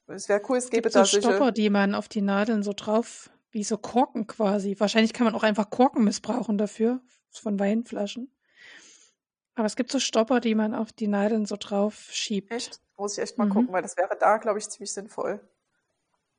[0.05, 2.73] es wäre cool, es, es gäbe da so Stopper, die man auf die Nadeln so
[2.73, 4.75] drauf wie so Korken quasi.
[4.77, 8.31] Wahrscheinlich kann man auch einfach Korken missbrauchen dafür, von Weinflaschen.
[9.55, 12.51] Aber es gibt so Stopper, die man auf die Nadeln so drauf schiebt.
[12.51, 12.81] Echt?
[13.02, 13.52] Muss ich echt mal mhm.
[13.52, 15.41] gucken, weil das wäre da, glaube ich, ziemlich sinnvoll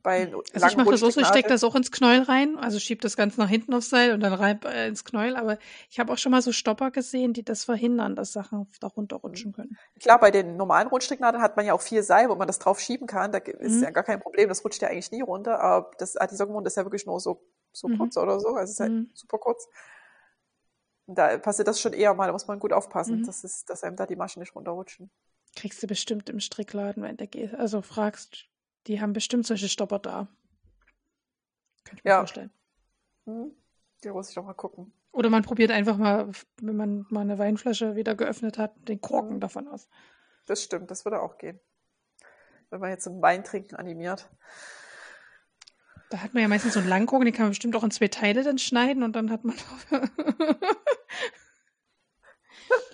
[0.03, 3.01] bei also ich mache das so, ich stecke das auch ins Knäuel rein, also schiebe
[3.01, 5.59] das ganz nach hinten aufs Seil und dann rein äh, ins Knäuel, aber
[5.91, 9.51] ich habe auch schon mal so Stopper gesehen, die das verhindern, dass Sachen da runterrutschen
[9.51, 9.55] mhm.
[9.55, 9.79] können.
[10.01, 12.81] Klar, bei den normalen Rundstricknadeln hat man ja auch viel Seil, wo man das drauf
[12.81, 13.83] schieben kann, da ist mhm.
[13.83, 16.85] ja gar kein Problem, das rutscht ja eigentlich nie runter, aber das Antisockenmund ist ja
[16.85, 17.99] wirklich nur so, so mhm.
[17.99, 19.11] kurz oder so, also es ist halt mhm.
[19.15, 19.69] super kurz.
[21.07, 23.27] Da passiert das schon eher mal, da muss man gut aufpassen, mhm.
[23.27, 25.11] dass, es, dass einem da die Maschen nicht runterrutschen.
[25.57, 28.47] Kriegst du bestimmt im Strickladen, wenn du gehst, also fragst,
[28.87, 30.29] die haben bestimmt solche Stopper da.
[31.85, 32.19] Könnte ich mir ja.
[32.19, 32.51] vorstellen.
[33.27, 33.53] Hm.
[34.03, 34.93] Die muss ich doch mal gucken.
[35.13, 36.31] Oder man probiert einfach mal,
[36.61, 39.41] wenn man mal eine Weinflasche wieder geöffnet hat, den Korken hm.
[39.41, 39.89] davon aus.
[40.47, 41.61] Das stimmt, das würde auch gehen.
[42.71, 44.31] Wenn man jetzt zum Weintrinken animiert.
[46.09, 48.09] Da hat man ja meistens so einen Langkorken, den kann man bestimmt auch in zwei
[48.09, 49.57] Teile dann schneiden und dann hat man.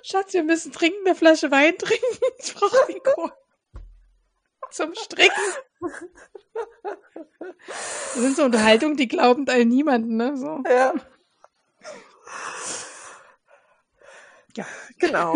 [0.03, 2.05] Schatz, wir müssen trinken, eine Flasche Wein trinken.
[2.39, 3.33] Ich brauche den Korken
[4.71, 5.43] zum Stricken.
[7.69, 10.37] Das sind so Unterhaltungen, die glauben all niemanden, ne?
[10.37, 10.63] So.
[10.69, 10.95] Ja.
[14.57, 14.67] Ja,
[14.99, 15.35] genau.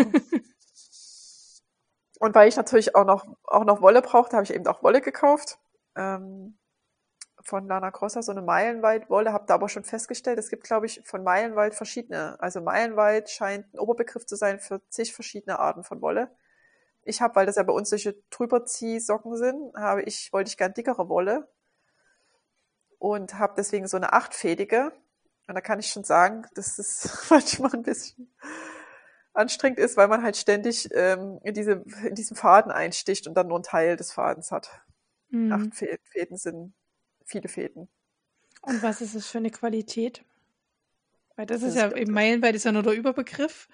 [2.18, 5.00] Und weil ich natürlich auch noch, auch noch Wolle brauchte, habe ich eben auch Wolle
[5.00, 5.58] gekauft.
[5.96, 6.58] Ähm,
[7.42, 11.02] von Lana Grossa, so eine Meilenweit-Wolle, habe da aber schon festgestellt, es gibt, glaube ich,
[11.04, 12.40] von Meilenweit verschiedene.
[12.40, 16.30] Also Meilenweit scheint ein Oberbegriff zu sein für zig verschiedene Arten von Wolle.
[17.04, 20.74] Ich habe, weil das ja bei uns solche Drüberziehsocken sind, habe ich, wollte ich gern
[20.74, 21.48] dickere Wolle
[22.98, 24.92] und habe deswegen so eine achtfädige.
[25.48, 28.32] Und da kann ich schon sagen, dass es manchmal ein bisschen
[29.34, 33.48] anstrengend ist, weil man halt ständig ähm, in, diese, in diesen Faden einsticht und dann
[33.48, 34.70] nur einen Teil des Fadens hat.
[35.30, 35.52] Mhm.
[35.52, 36.74] Acht Fäden sind
[37.24, 37.88] viele Fäden.
[38.62, 40.22] Und was ist es für eine Qualität?
[41.36, 43.68] Weil das, das ist ja eben meilenweit ist ja nur der Überbegriff.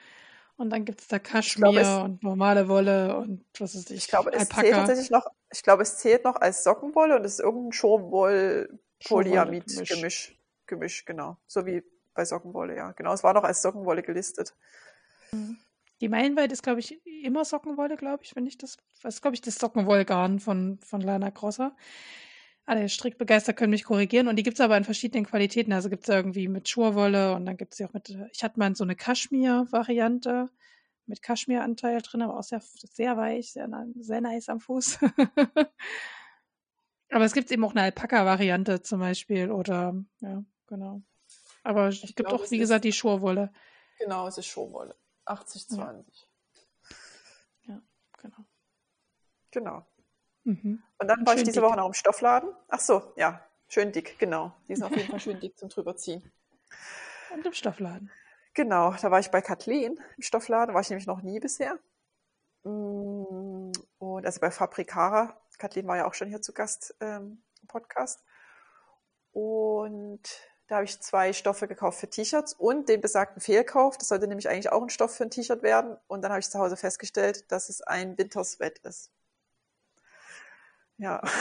[0.56, 3.98] Und dann gibt es da Kaschmir glaube, und normale Wolle und was ist ich.
[3.98, 7.34] Ich glaube, es zählt tatsächlich noch, ich glaube, es zählt noch als Sockenwolle und es
[7.34, 10.36] ist irgendein Schonwoll-Polyamid-Gemisch.
[10.66, 11.36] Gemisch, genau.
[11.46, 12.90] So wie bei Sockenwolle, ja.
[12.92, 14.56] Genau, es war noch als Sockenwolle gelistet.
[15.30, 15.58] Mhm.
[16.00, 19.36] Die Meilenweit ist, glaube ich, immer Sockenwolle, glaube ich, wenn ich das, das ist, glaube
[19.36, 21.76] ich, das Sockenwollgarn von, von Lana Grosser.
[22.68, 25.72] Alle strickbegeistert können mich korrigieren und die gibt es aber in verschiedenen Qualitäten.
[25.72, 28.58] Also gibt es irgendwie mit Schurwolle und dann gibt es sie auch mit, ich hatte
[28.58, 30.50] mal so eine Kaschmir-Variante
[31.06, 34.98] mit Kaschmir-Anteil drin, aber auch sehr, sehr weich, sehr, sehr nice am Fuß.
[37.10, 41.00] aber es gibt eben auch eine Alpaka-Variante zum Beispiel oder, ja, genau.
[41.62, 43.50] Aber es gibt auch, wie gesagt, die Schurwolle.
[43.98, 44.94] Genau, es ist Schurwolle.
[45.24, 46.28] 80, 20.
[47.62, 47.82] Ja, ja
[48.18, 48.44] genau.
[49.52, 49.86] Genau.
[50.48, 50.82] Mhm.
[50.98, 51.68] Und dann war schön ich diese dick.
[51.68, 52.50] Woche noch im Stoffladen.
[52.68, 54.54] Ach so, ja, schön dick, genau.
[54.66, 56.32] Die sind auf jeden Fall schön dick zum drüberziehen.
[57.34, 58.10] Und im Stoffladen.
[58.54, 61.78] Genau, da war ich bei Kathleen im Stoffladen, war ich nämlich noch nie bisher.
[62.64, 65.38] Mm, und also bei Fabrikara.
[65.58, 68.24] Kathleen war ja auch schon hier zu Gast ähm, im Podcast.
[69.32, 70.22] Und
[70.68, 73.98] da habe ich zwei Stoffe gekauft für T-Shirts und den besagten Fehlkauf.
[73.98, 75.98] Das sollte nämlich eigentlich auch ein Stoff für ein T-Shirt werden.
[76.06, 79.10] Und dann habe ich zu Hause festgestellt, dass es ein Wintersweat ist.
[80.98, 81.22] Ja.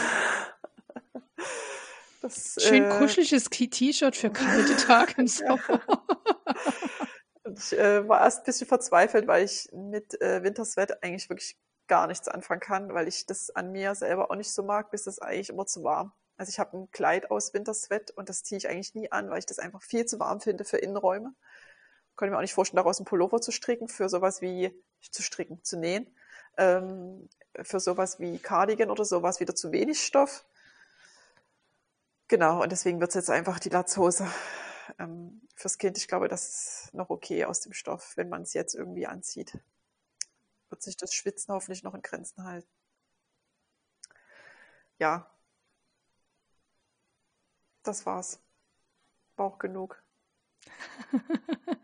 [2.19, 5.81] Das, Schön äh, kuscheliges T-Shirt für kalte Tage im Sommer.
[7.45, 11.57] ich äh, war erst ein bisschen verzweifelt, weil ich mit äh, Wintersweat eigentlich wirklich
[11.87, 15.05] gar nichts anfangen kann, weil ich das an mir selber auch nicht so mag, bis
[15.05, 16.11] es eigentlich immer zu warm.
[16.37, 19.39] Also ich habe ein Kleid aus Wintersweat und das ziehe ich eigentlich nie an, weil
[19.39, 21.33] ich das einfach viel zu warm finde für Innenräume.
[22.15, 24.71] Könnte mir auch nicht vorstellen, daraus einen Pullover zu stricken, für sowas wie
[25.11, 26.07] zu stricken, zu nähen.
[26.57, 27.29] Ähm,
[27.61, 30.45] für sowas wie Cardigan oder sowas wieder zu wenig Stoff.
[32.27, 34.27] Genau, und deswegen wird es jetzt einfach die Latzhose
[34.99, 35.97] ähm, fürs Kind.
[35.97, 39.57] Ich glaube, das ist noch okay aus dem Stoff, wenn man es jetzt irgendwie anzieht.
[40.69, 42.67] Wird sich das Schwitzen hoffentlich noch in Grenzen halten.
[44.99, 45.31] Ja,
[47.83, 48.39] das war's.
[49.35, 50.03] Bauch genug.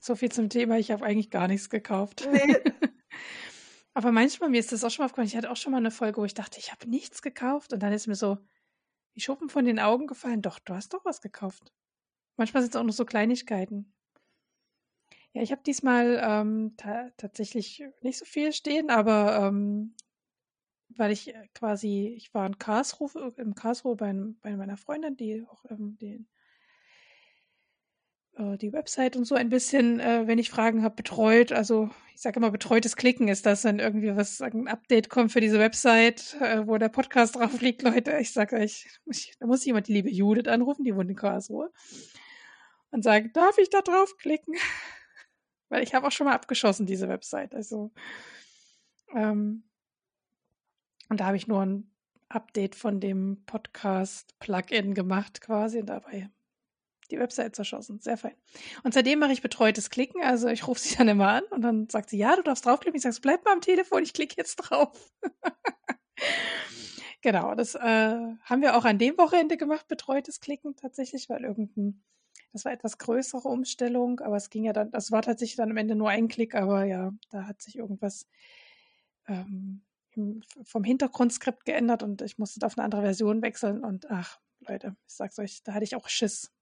[0.00, 0.78] so viel zum Thema.
[0.78, 2.28] Ich habe eigentlich gar nichts gekauft.
[2.30, 2.56] Nee.
[3.96, 5.90] Aber manchmal, mir ist das auch schon mal aufgefallen, ich hatte auch schon mal eine
[5.90, 7.72] Folge, wo ich dachte, ich habe nichts gekauft.
[7.72, 8.36] Und dann ist mir so
[9.14, 10.42] die Schuppen von den Augen gefallen.
[10.42, 11.72] Doch, du hast doch was gekauft.
[12.36, 13.94] Manchmal sind es auch nur so Kleinigkeiten.
[15.32, 19.94] Ja, ich habe diesmal ähm, ta tatsächlich nicht so viel stehen, aber ähm,
[20.90, 25.42] weil ich äh, quasi, ich war in Karlsruhe, im Karlsruhe bei, bei meiner Freundin, die
[25.48, 26.28] auch ähm, den,
[28.36, 31.52] äh, die Website und so ein bisschen, äh, wenn ich Fragen habe, betreut.
[31.52, 35.40] Also ich sage immer, betreutes Klicken ist das, wenn irgendwie was, ein Update kommt für
[35.40, 38.16] diese Website, äh, wo der Podcast drauf liegt, Leute.
[38.18, 38.86] Ich sage euch,
[39.38, 41.72] da muss jemand die liebe Judith anrufen, die wohnt in Karlsruhe,
[42.90, 44.54] und sagen, darf ich da drauf klicken?
[45.68, 47.54] Weil ich habe auch schon mal abgeschossen, diese Website.
[47.54, 47.90] Also
[49.14, 49.64] ähm,
[51.08, 51.90] und da habe ich nur ein
[52.28, 56.28] Update von dem Podcast-Plugin gemacht quasi und dabei
[57.08, 58.00] die Website zerschossen.
[58.00, 58.34] Sehr fein.
[58.82, 60.22] Und seitdem mache ich betreutes Klicken.
[60.22, 62.96] Also ich rufe sie dann immer an und dann sagt sie, ja, du darfst draufklicken.
[62.96, 65.12] Ich sage, bleib mal am Telefon, ich klicke jetzt drauf.
[67.22, 72.02] genau, das äh, haben wir auch an dem Wochenende gemacht, betreutes Klicken tatsächlich, weil irgendein,
[72.52, 75.76] das war etwas größere Umstellung, aber es ging ja dann, das war tatsächlich dann am
[75.76, 78.26] Ende nur ein Klick, aber ja, da hat sich irgendwas
[79.26, 79.82] ähm,
[80.64, 85.14] vom Hintergrundskript geändert und ich musste auf eine andere Version wechseln und ach, Leute, ich
[85.14, 86.52] sag's euch, da hatte ich auch Schiss,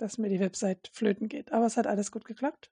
[0.00, 1.52] dass mir die Website flöten geht.
[1.52, 2.70] Aber es hat alles gut geklappt.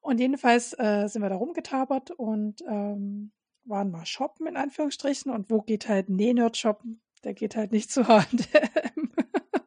[0.00, 3.32] Und jedenfalls äh, sind wir da rumgetabert und ähm,
[3.64, 5.32] waren mal shoppen in Anführungsstrichen.
[5.32, 7.00] Und wo geht halt Nähnerd shoppen?
[7.24, 9.12] Der geht halt nicht zu H&M,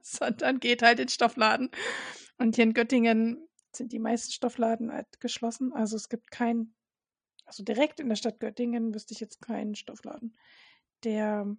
[0.01, 1.71] sondern geht halt in Stoffladen.
[2.37, 5.73] Und hier in Göttingen sind die meisten Stoffladen halt geschlossen.
[5.73, 6.73] Also es gibt kein
[7.47, 10.37] also direkt in der Stadt Göttingen wüsste ich jetzt keinen Stoffladen,
[11.03, 11.55] der,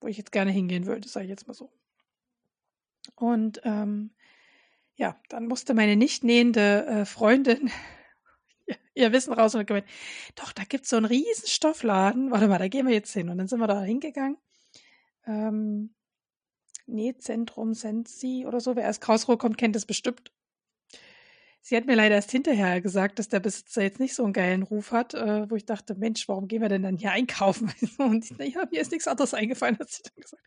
[0.00, 1.72] wo ich jetzt gerne hingehen würde, sage ich jetzt mal so.
[3.14, 4.10] Und ähm,
[4.96, 7.70] ja, dann musste meine nicht nähende äh, Freundin
[8.94, 9.86] ihr Wissen raus und gemeint,
[10.34, 12.30] doch, da gibt es so einen riesen Stoffladen.
[12.30, 13.28] Warte mal, da gehen wir jetzt hin.
[13.28, 14.36] Und dann sind wir da hingegangen.
[15.26, 15.94] ähm,
[16.86, 18.74] Nähzentrum Sensi oder so.
[18.74, 20.32] Wer erst Krausruhe kommt, kennt das bestimmt.
[21.60, 24.62] Sie hat mir leider erst hinterher gesagt, dass der Besitzer jetzt nicht so einen geilen
[24.62, 27.70] Ruf hat, äh, wo ich dachte, Mensch, warum gehen wir denn dann hier einkaufen?
[27.98, 30.42] Und naja, mir ist nichts anderes eingefallen, hat sie dann gesagt.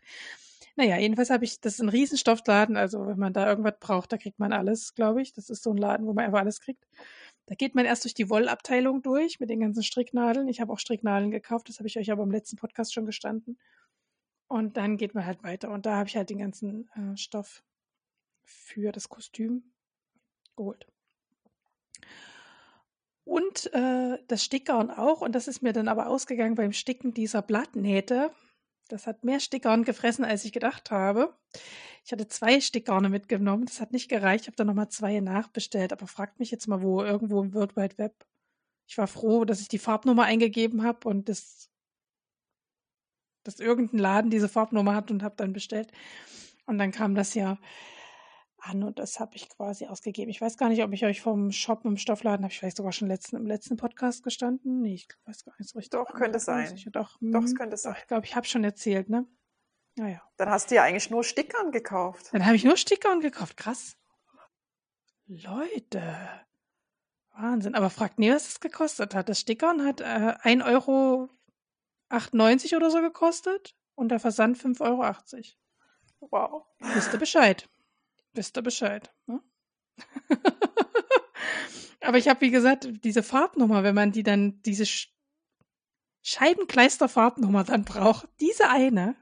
[0.76, 4.16] Naja, jedenfalls habe ich, das ist ein Riesenstoffladen, also wenn man da irgendwas braucht, da
[4.16, 5.32] kriegt man alles, glaube ich.
[5.32, 6.86] Das ist so ein Laden, wo man einfach alles kriegt.
[7.46, 10.48] Da geht man erst durch die Wollabteilung durch mit den ganzen Stricknadeln.
[10.48, 13.58] Ich habe auch Stricknadeln gekauft, das habe ich euch aber im letzten Podcast schon gestanden.
[14.48, 15.70] Und dann geht man halt weiter.
[15.70, 17.62] Und da habe ich halt den ganzen äh, Stoff
[18.44, 19.72] für das Kostüm
[20.56, 20.86] geholt.
[23.24, 25.20] Und äh, das Stickern auch.
[25.20, 28.30] Und das ist mir dann aber ausgegangen beim Sticken dieser Blattnähte.
[28.88, 31.34] Das hat mehr Stickgarn gefressen, als ich gedacht habe.
[32.04, 33.66] Ich hatte zwei Stickgarne mitgenommen.
[33.66, 34.42] Das hat nicht gereicht.
[34.42, 35.92] Ich habe dann nochmal zwei nachbestellt.
[35.92, 38.26] Aber fragt mich jetzt mal, wo irgendwo im World Wide Web.
[38.86, 41.70] Ich war froh, dass ich die Farbnummer eingegeben habe und das,
[43.44, 45.92] dass irgendein Laden diese Farbnummer hat und habe dann bestellt.
[46.66, 47.58] Und dann kam das ja
[48.62, 50.30] an und das habe ich quasi ausgegeben.
[50.30, 52.92] Ich weiß gar nicht, ob ich euch vom Shop im Stoffladen habe ich vielleicht sogar
[52.92, 54.82] schon letzten, im letzten Podcast gestanden.
[54.82, 55.98] Nee, ich weiß gar nicht so richtig.
[55.98, 56.68] Doch, könnte sein.
[56.68, 56.90] Sicher.
[56.90, 57.96] Doch, Doch, es hm, könnte sein.
[57.98, 59.26] Ich glaube, ich habe schon erzählt, ne?
[59.96, 60.22] Naja.
[60.36, 62.30] Dann hast du ja eigentlich nur Stickern gekauft.
[62.32, 63.56] Dann habe ich nur Stickern gekauft.
[63.56, 63.96] Krass.
[65.26, 66.02] Leute.
[67.34, 67.74] Wahnsinn.
[67.74, 69.28] Aber fragt nie, was es gekostet hat.
[69.28, 71.28] Das Stickern hat äh, 1,98 Euro
[72.76, 75.14] oder so gekostet und der Versand 5,80 Euro.
[76.30, 76.66] Wow.
[76.94, 77.68] Wisst ihr Bescheid.
[78.34, 79.12] Wisst ihr Bescheid.
[79.26, 79.40] Ne?
[82.00, 85.08] Aber ich habe, wie gesagt, diese Farbnummer, wenn man die dann, diese Sch
[86.24, 89.16] Scheibenkleister-Farbnummer dann braucht, diese eine,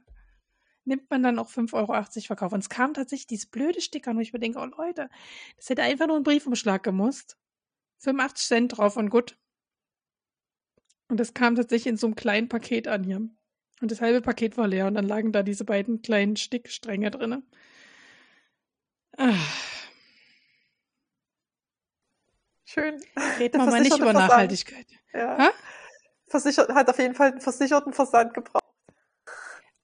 [0.85, 2.53] nimmt man dann auch 5,80 Euro verkauft.
[2.53, 5.09] Und es kam tatsächlich dieses blöde Sticker, wo ich mir denke, oh Leute,
[5.57, 7.39] das hätte einfach nur ein Briefumschlag gemusst.
[7.99, 9.39] 85 Cent drauf und gut.
[11.09, 13.28] Und das kam tatsächlich in so einem kleinen Paket an hier.
[13.81, 17.43] Und das halbe Paket war leer und dann lagen da diese beiden kleinen Stickstränge drin.
[22.64, 23.02] Schön.
[23.38, 24.28] Reden wir mal nicht über Versand.
[24.28, 24.86] Nachhaltigkeit.
[25.12, 25.52] Ja.
[26.32, 28.64] Hat auf jeden Fall einen versicherten Versand gebraucht.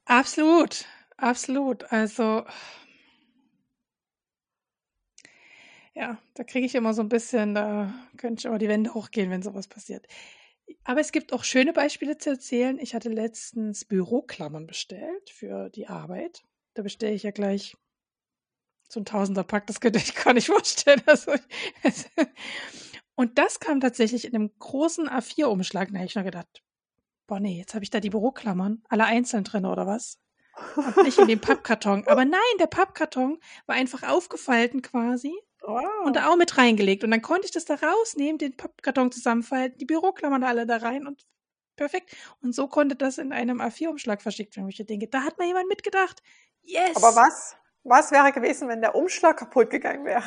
[0.04, 0.86] Absolut,
[1.16, 1.92] absolut.
[1.92, 2.46] Also,
[5.94, 9.30] ja, da kriege ich immer so ein bisschen, da könnte ich immer die Wände hochgehen,
[9.30, 10.06] wenn sowas passiert.
[10.84, 12.78] Aber es gibt auch schöne Beispiele zu erzählen.
[12.78, 16.44] Ich hatte letztens Büroklammern bestellt für die Arbeit.
[16.74, 17.76] Da bestelle ich ja gleich
[18.88, 21.02] so ein Tausender-Pack, das könnt ihr euch gar nicht vorstellen.
[21.06, 21.32] Also,
[23.14, 25.88] und das kam tatsächlich in einem großen A4-Umschlag.
[25.90, 26.62] Da habe ich noch gedacht,
[27.26, 30.18] boah nee, jetzt habe ich da die Büroklammern, alle einzeln drin oder was?
[30.76, 32.06] Und nicht in dem Pappkarton.
[32.06, 35.34] Aber nein, der Pappkarton war einfach aufgefalten quasi
[35.66, 35.84] Wow.
[36.04, 37.02] und da auch mit reingelegt.
[37.02, 40.76] Und dann konnte ich das da rausnehmen, den Pappkarton zusammenfalten, die Büroklammern da alle da
[40.76, 41.26] rein und
[41.74, 42.16] perfekt.
[42.40, 44.66] Und so konnte das in einem A4-Umschlag verschickt werden.
[44.66, 46.22] wo Ich denke, da hat mal jemand mitgedacht.
[46.62, 46.96] Yes!
[46.96, 47.56] Aber was?
[47.88, 50.24] Was wäre gewesen, wenn der Umschlag kaputt gegangen wäre?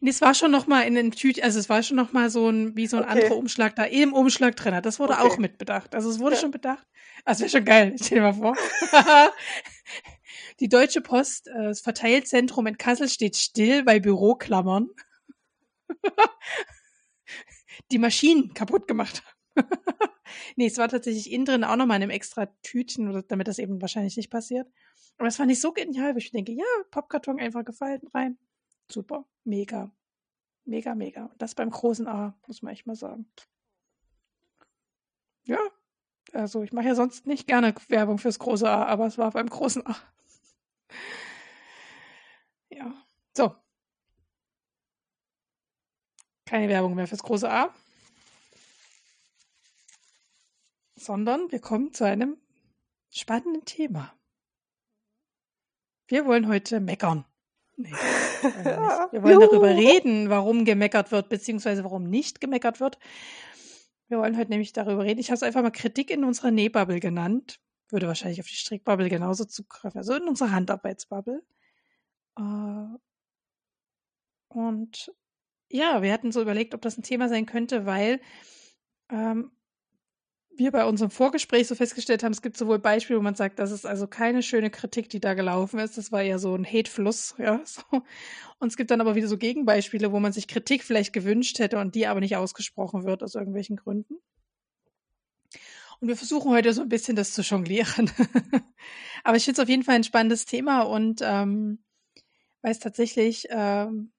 [0.00, 2.28] Nee, es war schon noch mal in den Tütchen, also es war schon noch mal
[2.28, 3.12] so ein, wie so ein Okay.
[3.12, 4.78] anderer Umschlag da im Umschlag drin.
[4.82, 5.22] Das wurde Okay.
[5.22, 5.94] auch mit bedacht.
[5.94, 6.40] Also es wurde Ja.
[6.42, 6.86] schon bedacht.
[7.24, 7.94] Also wäre schon geil.
[7.96, 8.56] Stell dir mal vor.
[10.60, 14.88] Die Deutsche Post, äh, das Verteilzentrum in Kassel steht still bei Büroklammern.
[17.90, 19.22] Die Maschinen kaputt gemacht
[19.56, 19.56] haben.
[20.56, 23.58] nee, es war tatsächlich innen drin auch noch mal in einem extra Tütchen, damit das
[23.58, 24.68] eben wahrscheinlich nicht passiert.
[25.20, 28.38] Aber das fand ich so genial, weil ich denke, ja, Pappkarton einfach gefalten rein.
[28.90, 29.94] Super, mega.
[30.64, 31.26] Mega, mega.
[31.26, 33.30] Und das beim großen A, muss man echt mal sagen.
[35.44, 35.58] Ja,
[36.32, 39.50] also ich mache ja sonst nicht gerne Werbung fürs große A, aber es war beim
[39.50, 39.94] großen A.
[42.70, 42.94] Ja,
[43.36, 43.54] so.
[46.46, 47.74] Keine Werbung mehr fürs große A.
[50.94, 52.38] Sondern wir kommen zu einem
[53.10, 54.14] spannenden Thema.
[56.10, 57.24] Wir wollen heute meckern.
[57.76, 57.92] Nee,
[59.12, 62.98] wir, wollen darüber reden, warum gemeckert wird, beziehungsweise warum nicht gemeckert wird.
[64.08, 65.20] Wir wollen heute nämlich darüber reden.
[65.20, 67.60] Ich habe es einfach mal Kritik in unserer Nähbubble genannt.
[67.90, 69.98] Würde wahrscheinlich auf die Strickbubble genauso zugreifen.
[69.98, 71.44] Also in unserer Handarbeitsbubble.
[72.36, 72.96] Äh,
[74.48, 75.14] und
[75.70, 78.20] ja, wir hatten so überlegt, ob das ein Thema sein könnte, weil
[79.10, 79.52] ähm,
[80.60, 83.72] wir bei unserem Vorgespräch so festgestellt haben, es gibt sowohl Beispiele, wo man sagt, das
[83.72, 85.98] ist also keine schöne Kritik, die da gelaufen ist.
[85.98, 87.60] Das war eher so ein Hatefluss, ja.
[87.64, 87.82] So.
[88.58, 91.78] Und es gibt dann aber wieder so Gegenbeispiele, wo man sich Kritik vielleicht gewünscht hätte
[91.78, 94.14] und die aber nicht ausgesprochen wird aus irgendwelchen Gründen.
[96.00, 98.10] Und wir versuchen heute so ein bisschen das zu jonglieren.
[99.24, 101.80] aber ich finde es auf jeden Fall ein spannendes Thema und ähm,
[102.62, 104.12] weil es tatsächlich ähm,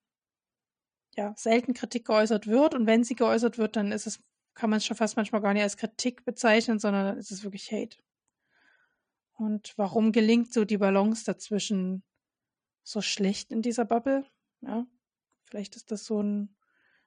[1.15, 2.73] ja, selten Kritik geäußert wird.
[2.73, 4.19] Und wenn sie geäußert wird, dann ist es,
[4.61, 7.43] kann man es schon fast manchmal gar nicht als Kritik bezeichnen, sondern dann ist es
[7.43, 7.97] wirklich Hate.
[9.33, 12.03] Und warum gelingt so die Balance dazwischen
[12.83, 14.23] so schlecht in dieser Bubble?
[14.61, 14.85] Ja,
[15.45, 16.55] vielleicht ist das so ein,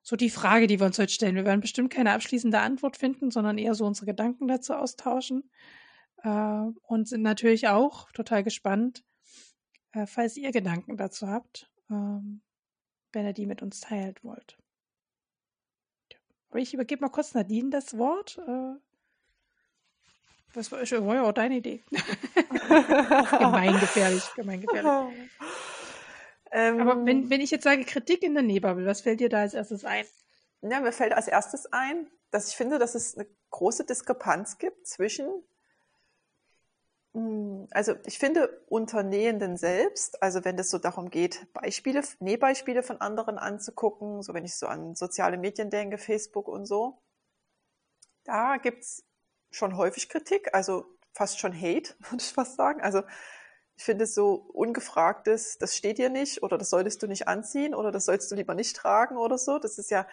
[0.02, 1.36] so die Frage, die wir uns heute stellen.
[1.36, 5.48] Wir werden bestimmt keine abschließende Antwort finden, sondern eher so unsere Gedanken dazu austauschen.
[6.24, 9.04] Äh, und sind natürlich auch total gespannt,
[9.92, 12.42] äh, falls ihr Gedanken dazu habt, ähm,
[13.12, 14.58] wenn ihr die mit uns teilen wollt.
[16.54, 18.38] Ich übergebe mal kurz Nadine das Wort.
[18.46, 18.74] Äh,
[20.54, 21.82] das war, war ja auch deine Idee.
[23.38, 25.12] gemeingefährlich, gemeingefährlich.
[26.56, 29.40] Ähm, Aber wenn, wenn ich jetzt sage Kritik in der Nähbubble, was fällt dir da
[29.40, 30.04] als erstes ein?
[30.62, 34.86] Ja, mir fällt als erstes ein, dass ich finde, dass es eine große Diskrepanz gibt
[34.86, 35.26] zwischen
[37.70, 43.00] also ich finde unter Nähenden selbst, also wenn es so darum geht, Beispiele, Nähbeispiele von
[43.00, 46.98] anderen anzugucken, so wenn ich so an soziale Medien denke, Facebook und so,
[48.24, 49.04] da gibt's
[49.52, 52.80] schon häufig Kritik, also fast schon Hate, würde ich fast sagen.
[52.80, 53.02] Also
[53.76, 57.92] ich finde so ungefragtes, das steht dir nicht oder das solltest du nicht anziehen oder
[57.92, 59.58] das sollst du lieber nicht tragen oder so.
[59.60, 60.06] Das ist ja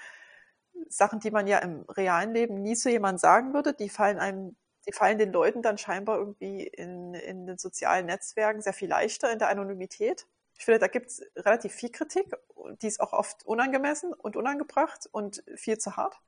[0.87, 4.55] Sachen, die man ja im realen Leben nie zu jemandem sagen würde, die fallen einem
[4.87, 9.31] die fallen den Leuten dann scheinbar irgendwie in, in den sozialen Netzwerken sehr viel leichter
[9.31, 10.27] in der Anonymität.
[10.57, 12.35] Ich finde, da gibt es relativ viel Kritik,
[12.81, 16.19] die ist auch oft unangemessen und unangebracht und viel zu hart.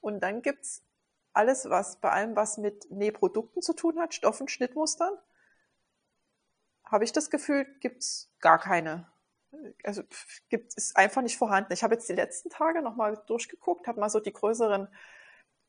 [0.00, 0.82] Und dann gibt es
[1.32, 5.12] alles, was bei allem, was mit Nähprodukten zu tun hat, Stoffen, Schnittmustern,
[6.84, 9.08] habe ich das Gefühl, gibt es gar keine.
[9.82, 10.02] Also
[10.48, 11.72] gibt es einfach nicht vorhanden.
[11.72, 14.88] Ich habe jetzt die letzten Tage nochmal durchgeguckt, habe mal so die größeren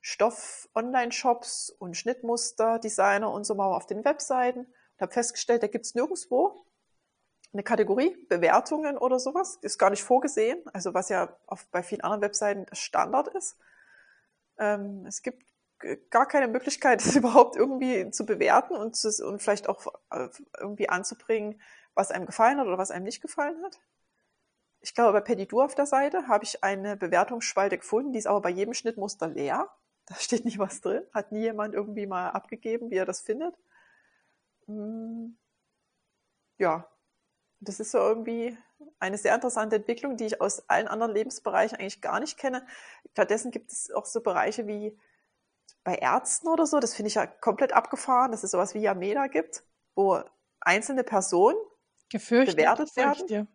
[0.06, 5.95] Stoff-Online-Shops und Schnittmuster-Designer und so mal auf den Webseiten und habe festgestellt, da gibt es
[5.95, 6.64] nirgendwo
[7.52, 9.57] eine Kategorie Bewertungen oder sowas.
[9.64, 13.57] Ist gar nicht vorgesehen, also was ja auf, bei vielen anderen Webseiten Standard ist.
[14.60, 15.44] Ähm, es gibt
[16.11, 20.30] gar keine Möglichkeit, das überhaupt irgendwie zu bewerten und, zu, und vielleicht auch äh,
[20.60, 21.60] irgendwie anzubringen,
[21.95, 23.80] was einem gefallen hat oder was einem nicht gefallen hat.
[24.82, 28.41] Ich glaube, bei Pedidur auf der Seite habe ich eine Bewertungsspalte gefunden, die ist aber
[28.41, 29.68] bei jedem Schnittmuster leer.
[30.10, 31.03] Da steht nie was drin.
[31.14, 33.56] Hat nie jemand irgendwie mal abgegeben, wie er das findet.
[34.68, 35.36] Hm.
[36.57, 36.88] Ja,
[37.60, 38.56] das ist so irgendwie
[38.99, 42.65] eine sehr interessante Entwicklung, die ich aus allen anderen Lebensbereichen eigentlich gar nicht kenne.
[43.11, 44.98] Stattdessen gibt es auch so Bereiche wie
[45.84, 46.80] bei Ärzten oder so.
[46.80, 49.64] Das finde ich ja komplett abgefahren, dass es sowas wie Yameda gibt,
[49.95, 50.22] wo
[50.60, 51.57] einzelne Personen
[52.10, 53.48] Gefürchtet, bewertet werden.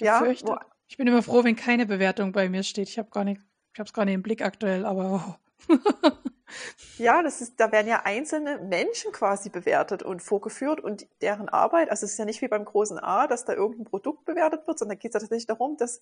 [0.00, 2.88] Ja, wo, ich bin immer froh, wenn keine Bewertung bei mir steht.
[2.88, 3.40] Ich habe gar nicht,
[3.72, 5.43] ich habe es gar nicht im Blick aktuell, aber oh
[6.98, 11.90] ja, das ist, da werden ja einzelne Menschen quasi bewertet und vorgeführt und deren Arbeit,
[11.90, 14.78] also es ist ja nicht wie beim großen A, dass da irgendein Produkt bewertet wird,
[14.78, 16.00] sondern geht es ja tatsächlich darum, dass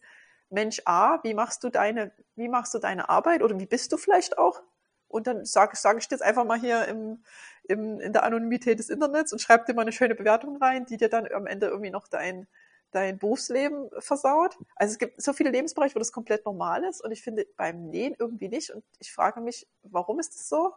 [0.51, 3.97] Mensch A, wie machst du deine, wie machst du deine Arbeit oder wie bist du
[3.97, 4.63] vielleicht auch?
[5.09, 7.23] Und dann sage sag ich jetzt einfach mal hier im,
[7.65, 10.97] im, in der Anonymität des Internets und schreib dir mal eine schöne Bewertung rein, die
[10.97, 12.47] dir dann am Ende irgendwie noch dein,
[12.93, 14.57] dein Berufsleben versaut.
[14.77, 17.89] Also es gibt so viele Lebensbereiche, wo das komplett normal ist und ich finde beim
[17.91, 20.73] Nähen irgendwie nicht und ich frage mich, warum ist das so?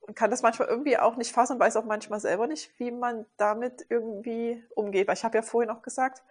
[0.00, 2.92] Und kann das manchmal irgendwie auch nicht fassen und weiß auch manchmal selber nicht, wie
[2.92, 5.08] man damit irgendwie umgeht.
[5.08, 6.22] Weil ich habe ja vorhin auch gesagt,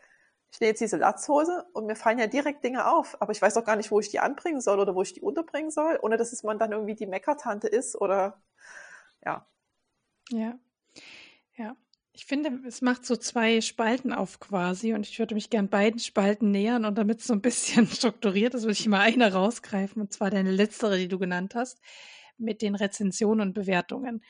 [0.51, 3.57] ich nähe jetzt diese Latzhose und mir fallen ja direkt Dinge auf, aber ich weiß
[3.57, 6.15] auch gar nicht, wo ich die anbringen soll oder wo ich die unterbringen soll, ohne
[6.17, 8.41] dass es man dann irgendwie die Meckertante ist oder
[9.25, 9.45] ja.
[10.31, 10.59] Ja.
[11.57, 11.75] Ja.
[12.15, 15.99] Ich finde, es macht so zwei Spalten auf quasi und ich würde mich gern beiden
[15.99, 20.01] Spalten nähern und damit es so ein bisschen strukturiert ist, würde ich mal eine rausgreifen
[20.01, 21.81] und zwar deine letztere, die du genannt hast,
[22.37, 24.23] mit den Rezensionen und Bewertungen.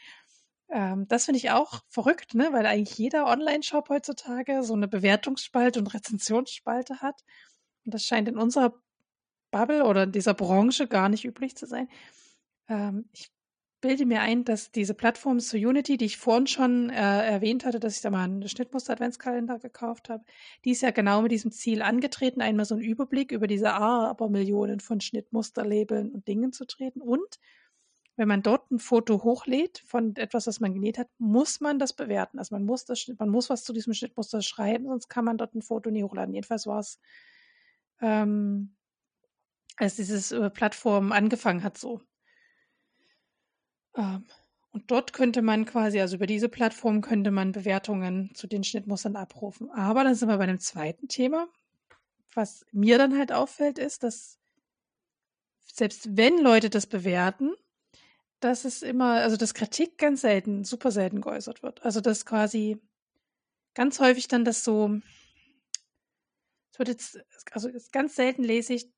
[0.70, 2.50] Ähm, das finde ich auch verrückt, ne?
[2.54, 7.24] weil eigentlich jeder Online-Shop heutzutage so eine Bewertungsspalte und Rezensionsspalte hat.
[7.86, 8.74] Und das scheint in unserer
[9.52, 11.88] Bubble oder in dieser Branche gar nicht üblich zu sein.
[12.68, 13.30] Ähm, ich
[13.86, 17.80] bilde mir ein, dass diese Plattform zu Unity, die ich vorhin schon äh, erwähnt hatte,
[17.80, 20.26] dass ich da mal einen Schnittmuster-Adventskalender gekauft habe,
[20.64, 24.80] die ist ja genau mit diesem Ziel angetreten, einmal so einen Überblick über diese Abermillionen
[24.80, 27.00] von Schnittmusterlabeln und Dingen zu treten.
[27.00, 27.40] Und
[28.16, 31.94] wenn man dort ein Foto hochlädt von etwas, was man genäht hat, muss man das
[31.94, 32.40] bewerten.
[32.40, 35.54] Also man muss das, man muss was zu diesem Schnittmuster schreiben, sonst kann man dort
[35.54, 36.34] ein Foto nie hochladen.
[36.34, 37.00] Jedenfalls war es,
[38.02, 38.76] ähm,
[39.78, 42.02] als dieses äh, Plattform angefangen hat, so.
[43.96, 44.26] Ähm,
[44.72, 49.16] und dort könnte man quasi, also über diese Plattform könnte man Bewertungen zu den Schnittmustern
[49.16, 49.72] abrufen.
[49.72, 51.48] Aber dann sind wir bei einem zweiten Thema.
[52.34, 54.38] Was mir dann halt auffällt, ist, dass
[55.64, 57.54] selbst wenn Leute das bewerten,
[58.42, 61.84] dass es immer, also dass Kritik ganz selten, super selten geäußert wird.
[61.84, 62.78] Also dass quasi
[63.76, 65.00] ganz häufig dann das so,
[66.72, 67.20] es wird jetzt,
[67.52, 68.92] also ganz selten lese ich,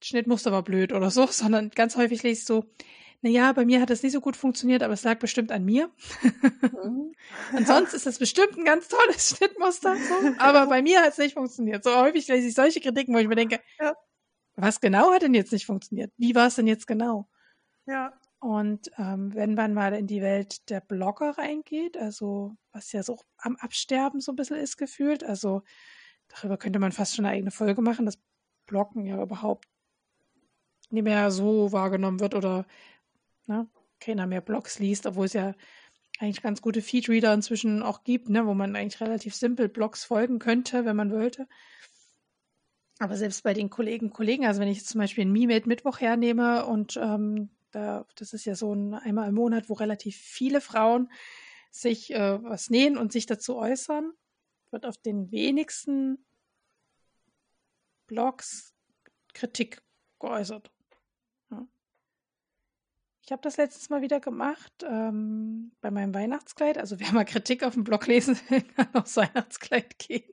[0.00, 2.64] Schnittmuster war blöd oder so, sondern ganz häufig lese ich so,
[3.20, 5.90] naja, bei mir hat das nicht so gut funktioniert, aber es lag bestimmt an mir.
[6.22, 7.12] Mhm.
[7.56, 10.14] Und sonst ist das bestimmt ein ganz tolles Schnittmuster, so.
[10.38, 11.82] aber bei mir hat es nicht funktioniert.
[11.82, 13.94] So häufig lese ich solche Kritiken, wo ich mir denke, ja.
[14.54, 16.12] was genau hat denn jetzt nicht funktioniert?
[16.16, 17.28] Wie war es denn jetzt genau?
[17.86, 18.12] Ja.
[18.40, 23.18] Und ähm, wenn man mal in die Welt der Blogger reingeht, also was ja so
[23.38, 25.62] am Absterben so ein bisschen ist gefühlt, also
[26.28, 28.20] darüber könnte man fast schon eine eigene Folge machen, dass
[28.66, 29.66] Bloggen ja überhaupt
[30.90, 32.64] nicht mehr so wahrgenommen wird oder
[33.48, 33.68] ne,
[34.00, 35.54] keiner mehr Blogs liest, obwohl es ja
[36.20, 40.38] eigentlich ganz gute Feedreader inzwischen auch gibt, ne, wo man eigentlich relativ simpel Blogs folgen
[40.38, 41.48] könnte, wenn man wollte.
[42.98, 46.00] Aber selbst bei den Kollegen, Kollegen, also wenn ich jetzt zum Beispiel ein Mimet Mittwoch
[46.00, 50.60] hernehme und ähm, da, das ist ja so ein einmal im Monat, wo relativ viele
[50.60, 51.10] Frauen
[51.70, 54.12] sich äh, was nähen und sich dazu äußern,
[54.70, 56.24] wird auf den wenigsten
[58.06, 58.74] Blogs
[59.34, 59.82] Kritik
[60.18, 60.72] geäußert.
[63.28, 66.78] Ich habe das letztes Mal wieder gemacht ähm, bei meinem Weihnachtskleid.
[66.78, 70.24] Also wer mal Kritik auf dem Blog lesen will, kann aufs Weihnachtskleid gehen.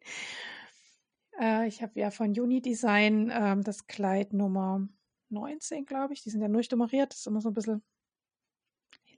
[1.38, 4.88] Äh, ich habe ja von Juni Design ähm, das Kleid Nummer
[5.28, 6.24] 19, glaube ich.
[6.24, 7.12] Die sind ja durchnummeriert.
[7.12, 7.84] Das ist immer so ein bisschen,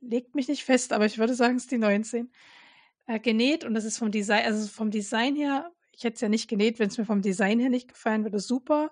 [0.01, 2.31] legt mich nicht fest, aber ich würde sagen, es ist die 19.
[3.05, 6.29] Äh, genäht und das ist vom Design, also vom Design her, ich hätte es ja
[6.29, 8.91] nicht genäht, wenn es mir vom Design her nicht gefallen würde, super.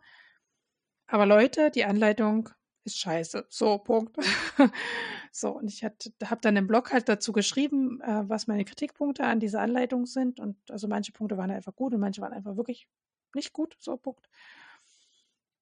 [1.07, 2.51] Aber Leute, die Anleitung
[2.85, 3.45] ist scheiße.
[3.49, 4.15] So, Punkt.
[5.31, 9.39] so, und ich habe dann im Blog halt dazu geschrieben, äh, was meine Kritikpunkte an
[9.39, 10.39] dieser Anleitung sind.
[10.39, 12.87] Und also manche Punkte waren einfach gut und manche waren einfach wirklich
[13.33, 13.75] nicht gut.
[13.79, 14.29] So, Punkt.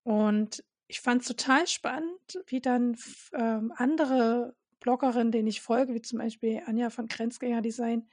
[0.03, 2.97] Und ich fand es total spannend, wie dann
[3.33, 8.07] ähm, andere Bloggerinnen, denen ich folge, wie zum Beispiel Anja von Grenzgänger Design,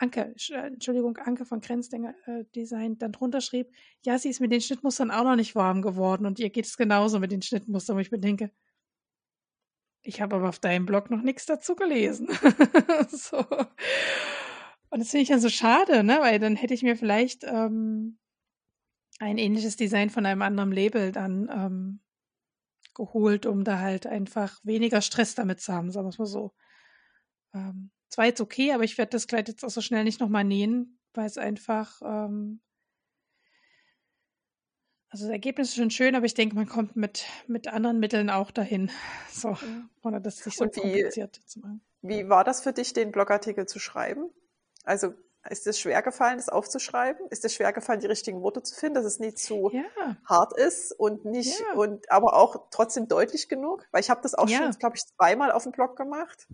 [0.00, 3.70] Anke, äh, Entschuldigung, Anke von Grenzgänger äh, Design, dann drunter schrieb,
[4.02, 6.78] ja, sie ist mit den Schnittmustern auch noch nicht warm geworden und ihr geht es
[6.78, 8.50] genauso mit den Schnittmustern, wo ich mir denke,
[10.02, 12.28] ich habe aber auf deinem Blog noch nichts dazu gelesen.
[13.10, 13.38] so.
[14.88, 16.18] Und das finde ich dann so schade, ne?
[16.20, 18.18] Weil dann hätte ich mir vielleicht ähm,
[19.18, 22.00] ein ähnliches Design von einem anderen Label dann ähm,
[22.94, 26.54] geholt, um da halt einfach weniger Stress damit zu haben, sagen wir es mal so.
[27.52, 30.44] Ähm, zwar jetzt okay, aber ich werde das Kleid jetzt auch so schnell nicht nochmal
[30.44, 32.60] nähen, weil es einfach, ähm,
[35.08, 38.28] also das Ergebnis ist schon schön, aber ich denke, man kommt mit, mit anderen Mitteln
[38.30, 38.90] auch dahin.
[39.32, 39.56] So,
[40.02, 41.80] ohne das sich so wie, kompliziert zu machen.
[42.02, 44.28] Wie war das für dich, den Blogartikel zu schreiben?
[44.84, 45.14] Also
[45.48, 47.26] ist es schwer gefallen, das aufzuschreiben?
[47.28, 50.16] Ist es schwer gefallen, die richtigen Worte zu finden, dass es nicht zu ja.
[50.26, 51.72] hart ist und nicht ja.
[51.74, 53.86] und aber auch trotzdem deutlich genug?
[53.92, 56.48] Weil ich habe das auch schon, glaube ich, zweimal auf dem Blog gemacht.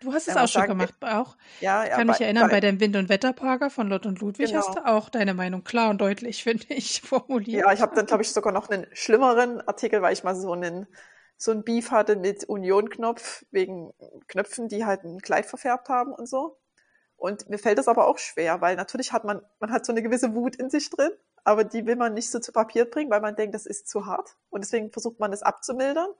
[0.00, 1.36] Du hast es auch schon sagen, gemacht, auch.
[1.60, 4.06] Ja, ja, ich kann mich bei, erinnern, bei, bei dem Wind- und Wetterparker von Lott
[4.06, 4.60] und Ludwig genau.
[4.60, 7.64] hast du auch deine Meinung klar und deutlich, finde ich, formuliert.
[7.64, 10.52] Ja, ich habe dann, glaube ich, sogar noch einen schlimmeren Artikel, weil ich mal so
[10.52, 10.86] einen
[11.38, 13.92] so ein Beef hatte mit Union-Knopf wegen
[14.26, 16.58] Knöpfen, die halt ein Kleid verfärbt haben und so.
[17.16, 20.02] Und mir fällt das aber auch schwer, weil natürlich hat man, man hat so eine
[20.02, 21.10] gewisse Wut in sich drin,
[21.44, 24.06] aber die will man nicht so zu Papier bringen, weil man denkt, das ist zu
[24.06, 24.36] hart.
[24.50, 26.10] Und deswegen versucht man es abzumildern.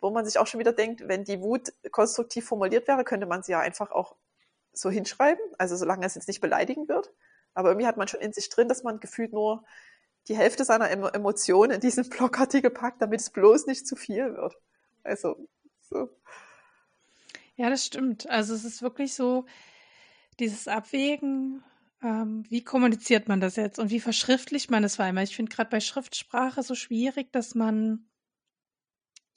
[0.00, 3.42] Wo man sich auch schon wieder denkt, wenn die Wut konstruktiv formuliert wäre, könnte man
[3.42, 4.16] sie ja einfach auch
[4.72, 7.12] so hinschreiben, also solange es jetzt nicht beleidigen wird.
[7.54, 9.64] Aber irgendwie hat man schon in sich drin, dass man gefühlt nur
[10.28, 14.54] die Hälfte seiner Emotionen in diesen Blogartikel packt, damit es bloß nicht zu viel wird.
[15.02, 15.48] Also,
[15.80, 16.08] so.
[17.56, 18.28] Ja, das stimmt.
[18.30, 19.46] Also es ist wirklich so,
[20.38, 21.64] dieses Abwägen,
[22.02, 25.18] ähm, wie kommuniziert man das jetzt und wie verschriftlicht man das allem?
[25.18, 28.06] Ich finde gerade bei Schriftsprache so schwierig, dass man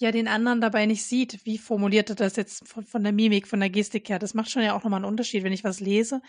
[0.01, 3.47] ja den anderen dabei nicht sieht, wie formuliert er das jetzt von, von der Mimik,
[3.47, 4.19] von der Gestik her.
[4.19, 6.21] Das macht schon ja auch nochmal einen Unterschied, wenn ich was lese.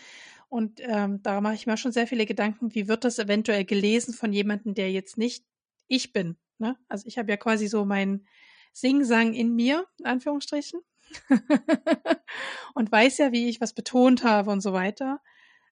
[0.48, 4.14] Und ähm, da mache ich mir schon sehr viele Gedanken, wie wird das eventuell gelesen
[4.14, 5.44] von jemandem, der jetzt nicht
[5.88, 6.36] ich bin.
[6.58, 6.76] Ne?
[6.88, 8.26] Also ich habe ja quasi so mein
[8.72, 10.80] Sing-Sang in mir, in Anführungsstrichen.
[12.74, 15.20] und weiß ja, wie ich was betont habe und so weiter.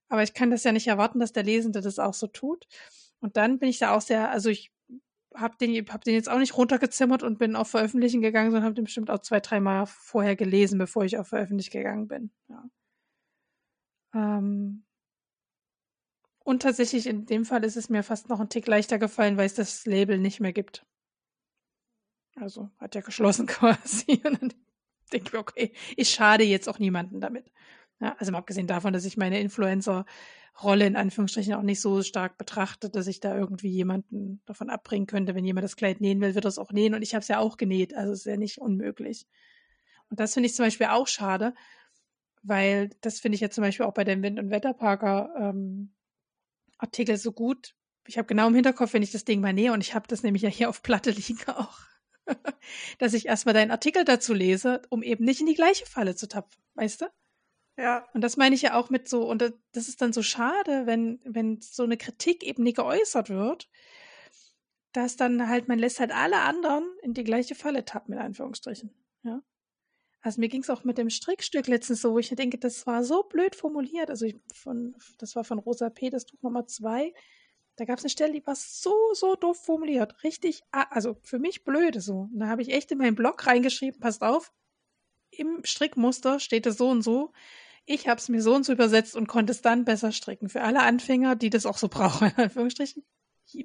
[0.09, 2.67] Aber ich kann das ja nicht erwarten, dass der Lesende das auch so tut.
[3.21, 4.71] Und dann bin ich da auch sehr, also ich
[5.35, 8.75] habe den, hab den jetzt auch nicht runtergezimmert und bin auf Veröffentlichen gegangen, sondern habe
[8.75, 12.31] den bestimmt auch zwei, dreimal vorher gelesen, bevor ich auf Veröffentlichen gegangen bin.
[12.49, 12.69] Ja.
[14.13, 14.83] Ähm,
[16.43, 19.45] und tatsächlich in dem Fall ist es mir fast noch ein Tick leichter gefallen, weil
[19.45, 20.85] es das Label nicht mehr gibt.
[22.35, 24.21] Also hat ja geschlossen quasi.
[24.25, 24.53] Und dann
[25.13, 27.51] denke ich mir, okay, ich schade jetzt auch niemanden damit.
[28.01, 32.37] Ja, also mal abgesehen davon, dass ich meine Influencer-Rolle in Anführungsstrichen auch nicht so stark
[32.39, 35.35] betrachte, dass ich da irgendwie jemanden davon abbringen könnte.
[35.35, 36.95] Wenn jemand das Kleid nähen will, wird er es auch nähen.
[36.95, 37.95] Und ich habe es ja auch genäht.
[37.95, 39.27] Also ist ja nicht unmöglich.
[40.09, 41.53] Und das finde ich zum Beispiel auch schade,
[42.41, 45.93] weil das finde ich ja zum Beispiel auch bei dem Wind- und Wetterparker ähm,
[46.79, 47.75] Artikel so gut.
[48.07, 50.23] Ich habe genau im Hinterkopf, wenn ich das Ding mal nähe und ich habe das
[50.23, 51.77] nämlich ja hier auf Platte liegen auch.
[52.97, 56.27] dass ich erstmal deinen Artikel dazu lese, um eben nicht in die gleiche Falle zu
[56.27, 57.05] tapfen, weißt du?
[57.81, 58.07] Ja.
[58.13, 61.19] Und das meine ich ja auch mit so, und das ist dann so schade, wenn,
[61.23, 63.69] wenn so eine Kritik eben nie geäußert wird,
[64.91, 68.93] dass dann halt, man lässt halt alle anderen in die gleiche Falle tappen, in Anführungsstrichen.
[69.23, 69.41] Ja.
[70.21, 73.03] Also mir ging es auch mit dem Strickstück letztens so, wo ich denke, das war
[73.03, 74.11] so blöd formuliert.
[74.11, 77.15] Also ich von, das war von Rosa P., das Tuch Nummer zwei.
[77.77, 80.23] Da gab es eine Stelle, die war so, so doof formuliert.
[80.23, 82.29] Richtig, also für mich blöde so.
[82.31, 84.51] Und da habe ich echt in meinen Blog reingeschrieben, passt auf,
[85.31, 87.31] im Strickmuster steht es so und so.
[87.85, 90.49] Ich habe es mir so und so übersetzt und konnte es dann besser stricken.
[90.49, 93.03] Für alle Anfänger, die das auch so brauchen, in Anführungsstrichen,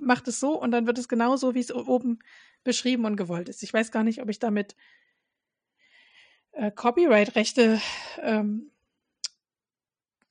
[0.01, 2.19] macht es so und dann wird es genau so, wie es oben
[2.65, 3.63] beschrieben und gewollt ist.
[3.63, 4.75] Ich weiß gar nicht, ob ich damit
[6.53, 7.81] äh, Copyright-Rechte
[8.21, 8.71] ähm,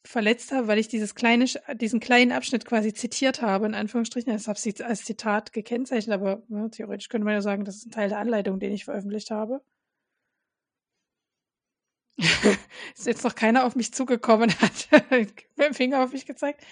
[0.03, 1.45] verletzt habe, weil ich dieses kleine,
[1.75, 4.31] diesen kleinen Abschnitt quasi zitiert habe, in Anführungsstrichen.
[4.33, 7.87] Das habe ich als Zitat gekennzeichnet, aber ne, theoretisch könnte man ja sagen, das ist
[7.87, 9.61] ein Teil der Anleitung, den ich veröffentlicht habe.
[12.17, 16.65] Ist jetzt noch keiner auf mich zugekommen, hat mit dem Finger auf mich gezeigt.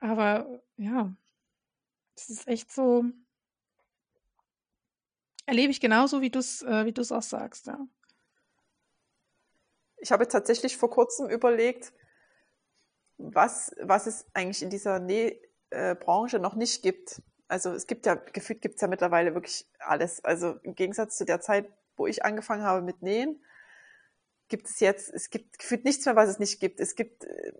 [0.00, 1.14] Aber ja,
[2.14, 3.04] das ist echt so.
[5.46, 7.78] Erlebe ich genauso, wie du es äh, wie auch sagst, ja.
[9.98, 11.92] Ich habe tatsächlich vor kurzem überlegt,
[13.18, 17.22] was, was es eigentlich in dieser Nähbranche noch nicht gibt.
[17.48, 20.22] Also es gibt ja, gefühlt gibt es ja mittlerweile wirklich alles.
[20.24, 23.40] Also im Gegensatz zu der Zeit, wo ich angefangen habe mit Nähen,
[24.48, 26.80] gibt es jetzt, es gibt gefühlt nichts mehr, was es nicht gibt.
[26.80, 27.52] Es gibt äh,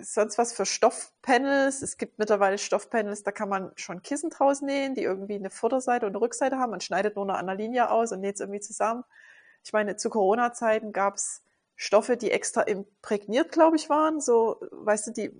[0.00, 1.82] sonst was für Stoffpanels.
[1.82, 6.06] Es gibt mittlerweile Stoffpanels, da kann man schon Kissen draus nähen, die irgendwie eine Vorderseite
[6.06, 6.70] und eine Rückseite haben.
[6.70, 9.04] Man schneidet nur eine andere Linie aus und näht es irgendwie zusammen.
[9.64, 11.42] Ich meine, zu Corona-Zeiten gab es
[11.76, 14.20] Stoffe, die extra imprägniert, glaube ich, waren.
[14.20, 15.30] So, weißt du, die,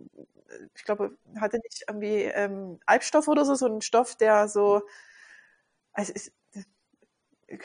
[0.75, 4.83] ich glaube, hatte nicht irgendwie ähm, Albstoff oder so, so ein Stoff, der so,
[5.93, 6.33] also ist,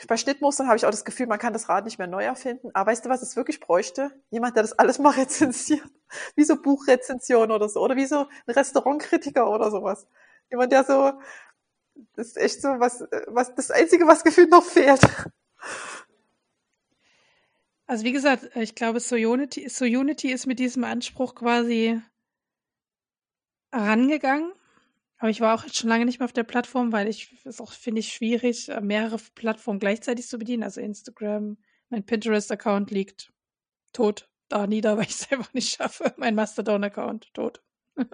[0.08, 2.70] bei Schnittmustern habe ich auch das Gefühl, man kann das Rad nicht mehr neu erfinden.
[2.74, 4.10] Aber weißt du, was es wirklich bräuchte?
[4.30, 5.88] Jemand, der das alles mal rezensiert.
[6.34, 7.80] Wie so Buchrezension oder so.
[7.80, 10.06] Oder wie so ein Restaurantkritiker oder sowas.
[10.50, 11.12] Jemand, der so,
[12.14, 15.00] das ist echt so, was, was, das Einzige, was gefühlt noch fehlt.
[17.86, 22.00] Also wie gesagt, ich glaube, So Unity, ist mit diesem Anspruch quasi
[23.72, 24.52] rangegangen.
[25.26, 27.72] Aber ich war auch schon lange nicht mehr auf der Plattform, weil ich es auch
[27.72, 30.62] finde ich schwierig, äh, mehrere Plattformen gleichzeitig zu bedienen.
[30.62, 31.56] Also Instagram,
[31.88, 33.32] mein Pinterest-Account liegt
[33.92, 36.14] tot da nieder, weil ich es einfach nicht schaffe.
[36.16, 37.60] Mein Mastodon-Account tot.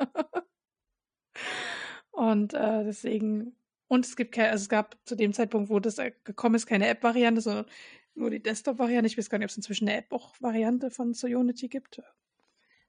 [2.12, 3.58] und äh, deswegen
[3.88, 6.64] und es gibt keine, also es gab zu dem Zeitpunkt, wo das äh, gekommen ist,
[6.64, 7.66] keine App-Variante, sondern
[8.14, 9.08] nur die Desktop-Variante.
[9.08, 12.00] Ich weiß gar nicht, ob es inzwischen eine App auch Variante von Unity gibt.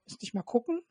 [0.06, 0.82] Müsste ich mal gucken.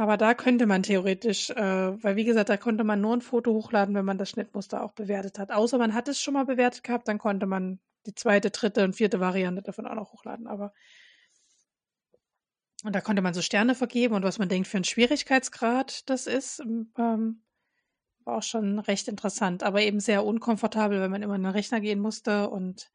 [0.00, 3.52] Aber da könnte man theoretisch, äh, weil wie gesagt, da konnte man nur ein Foto
[3.52, 5.52] hochladen, wenn man das Schnittmuster auch bewertet hat.
[5.52, 8.94] Außer man hat es schon mal bewertet gehabt, dann konnte man die zweite, dritte und
[8.96, 10.46] vierte Variante davon auch noch hochladen.
[10.46, 10.72] Aber
[12.82, 16.26] und da konnte man so Sterne vergeben und was man denkt für einen Schwierigkeitsgrad das
[16.26, 17.42] ist, ähm,
[18.24, 21.82] war auch schon recht interessant, aber eben sehr unkomfortabel, wenn man immer in den Rechner
[21.82, 22.90] gehen musste und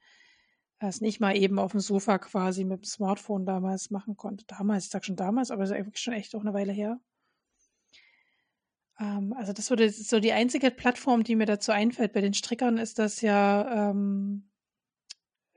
[0.80, 4.46] es nicht mal eben auf dem Sofa quasi mit dem Smartphone damals machen konnte.
[4.46, 7.00] Damals, ich sag schon damals, aber es ist eigentlich schon echt auch eine Weile her.
[9.00, 12.14] Ähm, also das würde so die einzige Plattform, die mir dazu einfällt.
[12.14, 14.50] Bei den Strickern ist das ja ähm,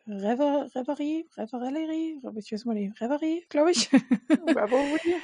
[0.06, 3.92] Rever, Reverie, Reverie, ich weiß mal nicht, Reverie, glaube ich.
[3.92, 5.16] Reverie.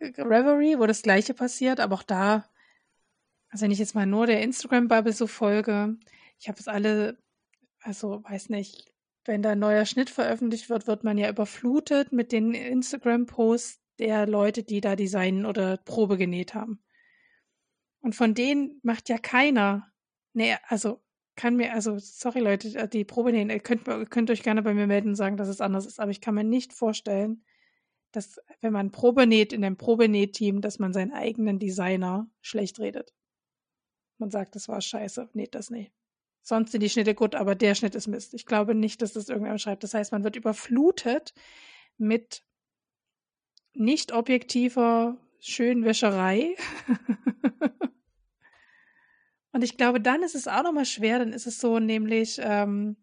[0.00, 2.44] Reverie, wo das Gleiche passiert, aber auch da,
[3.48, 5.96] also wenn ich jetzt mal nur der Instagram-Bubble so folge,
[6.38, 7.16] ich habe es alle,
[7.80, 8.92] also weiß nicht,
[9.26, 14.26] wenn da ein neuer Schnitt veröffentlicht wird, wird man ja überflutet mit den Instagram-Posts der
[14.26, 16.82] Leute, die da designen oder Probe genäht haben.
[18.00, 19.90] Und von denen macht ja keiner,
[20.32, 21.02] nee, also
[21.34, 24.86] kann mir, also sorry Leute, die Probe nähen, ihr könnt, könnt euch gerne bei mir
[24.86, 27.44] melden und sagen, dass es anders ist, aber ich kann mir nicht vorstellen,
[28.12, 33.12] dass wenn man Probe näht in einem Probenähteam, dass man seinen eigenen Designer schlecht redet.
[34.18, 35.92] Man sagt, das war scheiße, näht das nicht.
[36.48, 38.32] Sonst sind die Schnitte gut, aber der Schnitt ist Mist.
[38.32, 39.82] Ich glaube nicht, dass das irgendwer schreibt.
[39.82, 41.34] Das heißt, man wird überflutet
[41.98, 42.44] mit
[43.74, 46.54] nicht objektiver Schönwäscherei.
[49.52, 51.18] Und ich glaube, dann ist es auch nochmal schwer.
[51.18, 52.96] Dann ist es so, nämlich, ähm,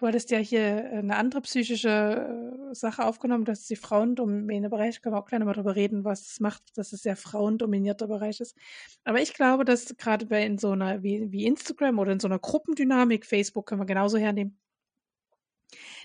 [0.00, 5.02] Du hattest ja hier äh, eine andere psychische äh, Sache aufgenommen, du hast die Frauendomäne-Bereich,
[5.02, 8.40] können wir auch gleich mal drüber reden, was es macht, dass es sehr frauendominierter Bereich
[8.40, 8.56] ist.
[9.04, 12.28] Aber ich glaube, dass gerade bei in so einer, wie, wie Instagram oder in so
[12.28, 14.58] einer Gruppendynamik, Facebook können wir genauso hernehmen,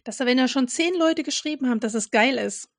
[0.03, 2.69] dass da, wenn ja schon zehn Leute geschrieben haben, dass es geil ist,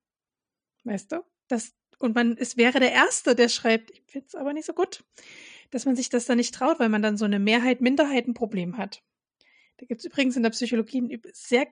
[0.85, 4.53] weißt du, das, und man, es wäre der Erste, der schreibt, ich finde es aber
[4.53, 5.03] nicht so gut,
[5.71, 9.03] dass man sich das dann nicht traut, weil man dann so eine Mehrheit-Minderheiten-Problem hat
[9.79, 11.67] Da gibt es übrigens in der Psychologie ein sehr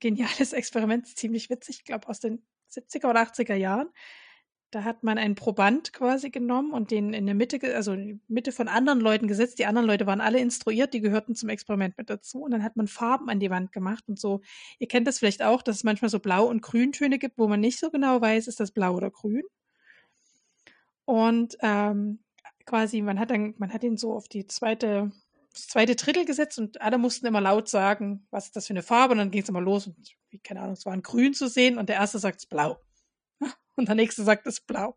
[0.00, 3.88] geniales Experiment, ziemlich witzig, ich glaube aus den 70er oder 80er Jahren.
[4.72, 8.20] Da hat man einen Proband quasi genommen und den in der Mitte, also in die
[8.28, 9.58] Mitte von anderen Leuten gesetzt.
[9.58, 12.42] Die anderen Leute waren alle instruiert, die gehörten zum Experiment mit dazu.
[12.42, 14.42] Und dann hat man Farben an die Wand gemacht und so.
[14.78, 17.58] Ihr kennt das vielleicht auch, dass es manchmal so Blau- und Grüntöne gibt, wo man
[17.58, 19.42] nicht so genau weiß, ist das blau oder grün.
[21.04, 22.20] Und ähm,
[22.64, 25.10] quasi, man hat dann, man hat ihn so auf die zweite,
[25.52, 28.82] das zweite Drittel gesetzt und alle mussten immer laut sagen, was ist das für eine
[28.82, 29.12] Farbe?
[29.12, 29.96] Und dann ging es immer los und,
[30.44, 32.80] keine Ahnung, es war ein Grün zu sehen und der erste sagt es blau.
[33.76, 34.94] Und der nächste sagt es blau.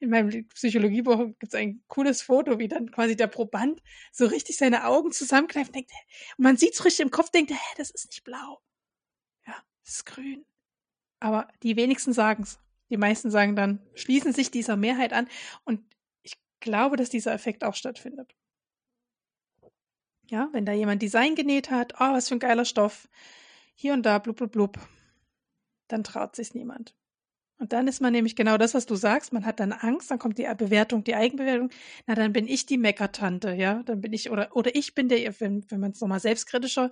[0.00, 3.82] in meinem Psychologiebuch gibt es ein cooles Foto, wie dann quasi der Proband
[4.12, 5.90] so richtig seine Augen zusammenkneift und denkt,
[6.36, 8.60] und man sieht es richtig im Kopf, denkt, hä, das ist nicht blau.
[9.46, 9.54] Ja,
[9.84, 10.46] das ist grün.
[11.18, 12.60] Aber die wenigsten sagen es.
[12.88, 15.28] Die meisten sagen dann, schließen sich dieser Mehrheit an.
[15.64, 15.82] Und
[16.22, 18.36] ich glaube, dass dieser Effekt auch stattfindet.
[20.28, 23.08] Ja, wenn da jemand Design genäht hat, oh, was für ein geiler Stoff,
[23.74, 24.78] hier und da, blub, blub, blub,
[25.88, 26.94] dann traut sich niemand.
[27.58, 29.32] Und dann ist man nämlich genau das, was du sagst.
[29.32, 31.70] Man hat dann Angst, dann kommt die Bewertung, die Eigenbewertung.
[32.06, 33.82] Na, dann bin ich die Meckertante, ja.
[33.84, 36.90] Dann bin ich, oder, oder ich bin der, wenn, wenn man es nochmal selbstkritischer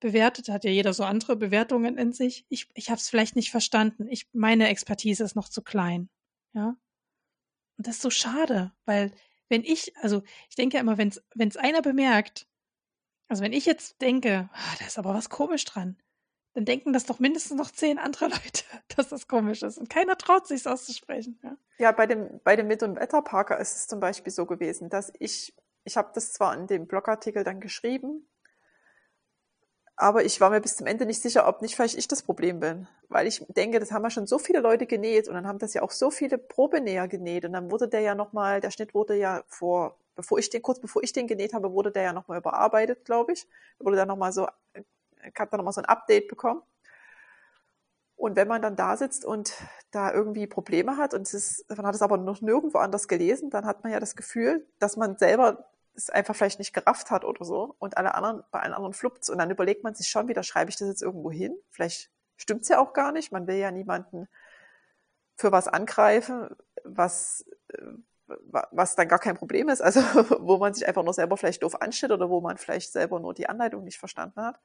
[0.00, 2.46] bewertet, hat ja jeder so andere Bewertungen in sich.
[2.48, 4.08] Ich, ich habe es vielleicht nicht verstanden.
[4.08, 6.08] Ich, meine Expertise ist noch zu klein,
[6.54, 6.76] ja.
[7.76, 9.12] Und das ist so schade, weil
[9.48, 12.46] wenn ich, also ich denke ja immer, wenn es einer bemerkt,
[13.32, 15.96] also wenn ich jetzt denke, ah, da ist aber was komisch dran,
[16.52, 18.64] dann denken das doch mindestens noch zehn andere Leute,
[18.94, 19.78] dass das komisch ist.
[19.78, 21.40] Und keiner traut sich, es auszusprechen.
[21.42, 24.90] Ja, ja bei dem, bei dem Mit- und Wetterparker ist es zum Beispiel so gewesen,
[24.90, 25.54] dass ich,
[25.84, 28.28] ich habe das zwar in dem Blogartikel dann geschrieben,
[29.96, 32.60] aber ich war mir bis zum Ende nicht sicher, ob nicht vielleicht ich das Problem
[32.60, 32.86] bin.
[33.08, 35.72] Weil ich denke, das haben ja schon so viele Leute genäht und dann haben das
[35.72, 39.16] ja auch so viele Probenäher genäht und dann wurde der ja nochmal, der Schnitt wurde
[39.16, 42.38] ja vor, bevor ich den, kurz bevor ich den genäht habe, wurde der ja nochmal
[42.38, 43.46] überarbeitet, glaube ich.
[43.78, 44.46] Wurde dann nochmal so
[45.24, 46.62] ich habe dann nochmal so ein Update bekommen.
[48.16, 49.52] Und wenn man dann da sitzt und
[49.90, 53.50] da irgendwie Probleme hat und es ist, man hat es aber noch nirgendwo anders gelesen,
[53.50, 57.24] dann hat man ja das Gefühl, dass man selber es einfach vielleicht nicht gerafft hat
[57.24, 60.28] oder so und alle anderen, bei allen anderen fluppt Und dann überlegt man sich schon
[60.28, 61.54] wieder, schreibe ich das jetzt irgendwo hin?
[61.70, 63.32] Vielleicht stimmt es ja auch gar nicht.
[63.32, 64.28] Man will ja niemanden
[65.36, 66.48] für was angreifen,
[66.84, 67.44] was,
[68.26, 69.82] was dann gar kein Problem ist.
[69.82, 70.00] Also
[70.40, 73.34] wo man sich einfach nur selber vielleicht doof anstellt oder wo man vielleicht selber nur
[73.34, 74.60] die Anleitung nicht verstanden hat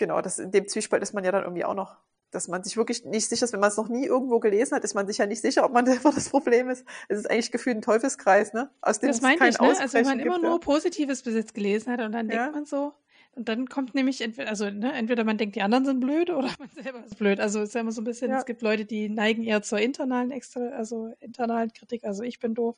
[0.00, 1.96] genau, das, in dem Zwiespalt ist man ja dann irgendwie auch noch,
[2.32, 4.82] dass man sich wirklich nicht sicher ist, wenn man es noch nie irgendwo gelesen hat,
[4.82, 6.84] ist man sich ja nicht sicher, ob man selber das Problem ist.
[7.08, 8.70] Es ist eigentlich gefühlt ein Teufelskreis, ne?
[8.80, 9.68] Aus dem das meinte ich, ne?
[9.68, 12.44] Also wenn man gibt, immer nur Positives bis jetzt gelesen hat und dann ja.
[12.44, 12.92] denkt man so,
[13.32, 16.50] und dann kommt nämlich entweder, also ne, entweder man denkt, die anderen sind blöd oder
[16.58, 17.40] man selber ist blöd.
[17.40, 18.38] Also es ist ja immer so ein bisschen, ja.
[18.38, 22.54] es gibt Leute, die neigen eher zur internalen extra, also internalen Kritik, also ich bin
[22.54, 22.76] doof.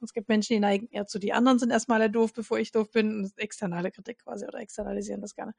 [0.00, 2.72] Und es gibt Menschen, die neigen eher zu, die anderen sind erstmal doof, bevor ich
[2.72, 3.18] doof bin.
[3.18, 5.54] Und externale Kritik quasi oder externalisieren das gerne.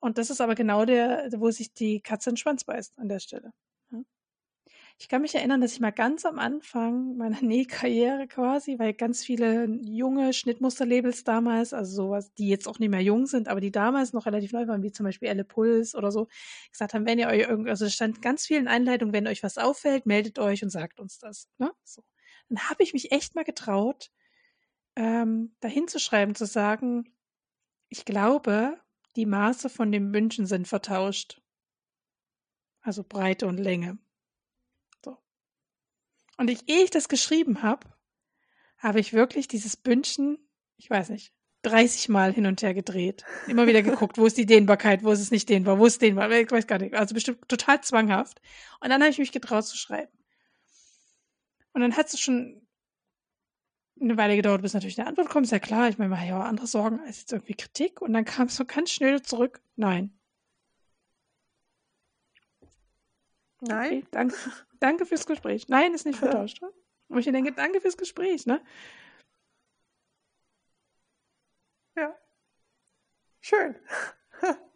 [0.00, 3.08] Und das ist aber genau der, wo sich die Katze in den Schwanz beißt an
[3.08, 3.52] der Stelle.
[5.00, 9.24] Ich kann mich erinnern, dass ich mal ganz am Anfang meiner Nähkarriere quasi, weil ganz
[9.24, 13.70] viele junge Schnittmusterlabels damals, also sowas, die jetzt auch nicht mehr jung sind, aber die
[13.70, 16.26] damals noch relativ neu waren, wie zum Beispiel Elle Puls oder so,
[16.72, 20.04] gesagt haben, wenn ihr euch irgendwie, also stand ganz vielen Einleitungen, wenn euch was auffällt,
[20.04, 21.48] meldet euch und sagt uns das.
[21.58, 21.70] Ne?
[21.84, 22.02] So.
[22.48, 24.10] Dann habe ich mich echt mal getraut,
[24.96, 27.14] ähm, dahin zu schreiben, zu sagen,
[27.88, 28.80] ich glaube,
[29.14, 31.40] die Maße von den Bündchen sind vertauscht.
[32.80, 33.98] Also Breite und Länge.
[36.38, 37.86] Und ich, ehe ich das geschrieben habe,
[38.78, 40.38] habe ich wirklich dieses Bündchen,
[40.76, 43.24] ich weiß nicht, 30 Mal hin und her gedreht.
[43.48, 45.98] Immer wieder geguckt, wo ist die Dehnbarkeit, wo ist es nicht dehnbar, wo ist es
[45.98, 46.94] dehnbar, ich weiß gar nicht.
[46.94, 48.40] Also bestimmt total zwanghaft.
[48.80, 50.12] Und dann habe ich mich getraut zu schreiben.
[51.72, 52.66] Und dann hat es schon
[54.00, 55.46] eine Weile gedauert, bis natürlich eine Antwort kommt.
[55.46, 55.88] Ist ja klar.
[55.88, 58.00] Ich meine, man hat ja auch andere Sorgen als jetzt irgendwie Kritik.
[58.00, 59.60] Und dann kam es so ganz schnell zurück.
[59.74, 60.16] Nein.
[63.60, 63.86] Nein.
[63.86, 64.36] Okay, danke,
[64.80, 65.68] danke fürs Gespräch.
[65.68, 66.60] Nein, ist nicht vertauscht.
[67.08, 68.62] Und ich denke, danke fürs Gespräch, ne?
[71.96, 72.16] Ja.
[73.40, 73.76] Schön.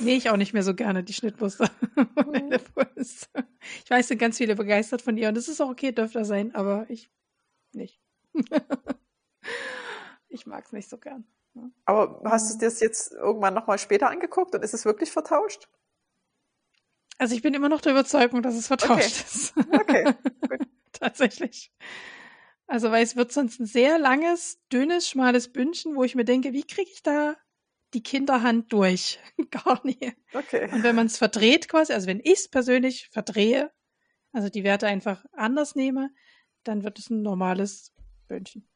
[0.00, 1.70] Nee, ich auch nicht mehr so gerne, die Schnittmuster.
[2.28, 2.52] Mhm.
[2.94, 6.54] ich weiß, sind ganz viele begeistert von ihr und das ist auch okay, dürfte sein,
[6.54, 7.10] aber ich
[7.72, 8.00] nicht.
[10.28, 11.26] ich mag es nicht so gern.
[11.54, 11.72] Ne?
[11.86, 15.68] Aber hast du das jetzt irgendwann nochmal später angeguckt und ist es wirklich vertauscht?
[17.18, 19.06] Also ich bin immer noch der Überzeugung, dass es vertauscht okay.
[19.06, 19.54] ist.
[19.72, 20.14] Okay.
[20.92, 21.72] Tatsächlich.
[22.66, 26.52] Also weil es wird sonst ein sehr langes, dünnes, schmales Bündchen, wo ich mir denke,
[26.52, 27.36] wie kriege ich da
[27.94, 29.18] die Kinderhand durch?
[29.50, 30.16] Gar nicht.
[30.32, 30.70] Okay.
[30.72, 33.72] Und wenn man es verdreht quasi, also wenn ich es persönlich verdrehe,
[34.32, 36.10] also die Werte einfach anders nehme,
[36.62, 37.92] dann wird es ein normales
[38.28, 38.68] Böhnchen.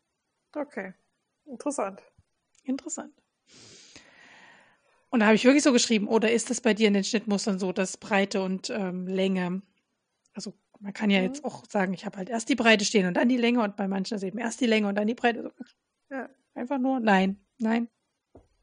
[0.54, 0.94] Okay.
[1.44, 2.02] Interessant.
[2.64, 3.21] Interessant.
[5.12, 7.58] Und da habe ich wirklich so geschrieben, oder ist das bei dir in den Schnittmustern
[7.58, 9.60] so, dass Breite und ähm, Länge,
[10.32, 11.26] also man kann ja mhm.
[11.26, 13.76] jetzt auch sagen, ich habe halt erst die Breite stehen und dann die Länge und
[13.76, 15.52] bei manchen ist eben erst die Länge und dann die Breite.
[16.10, 16.30] Ja.
[16.54, 17.88] Einfach nur, nein, nein,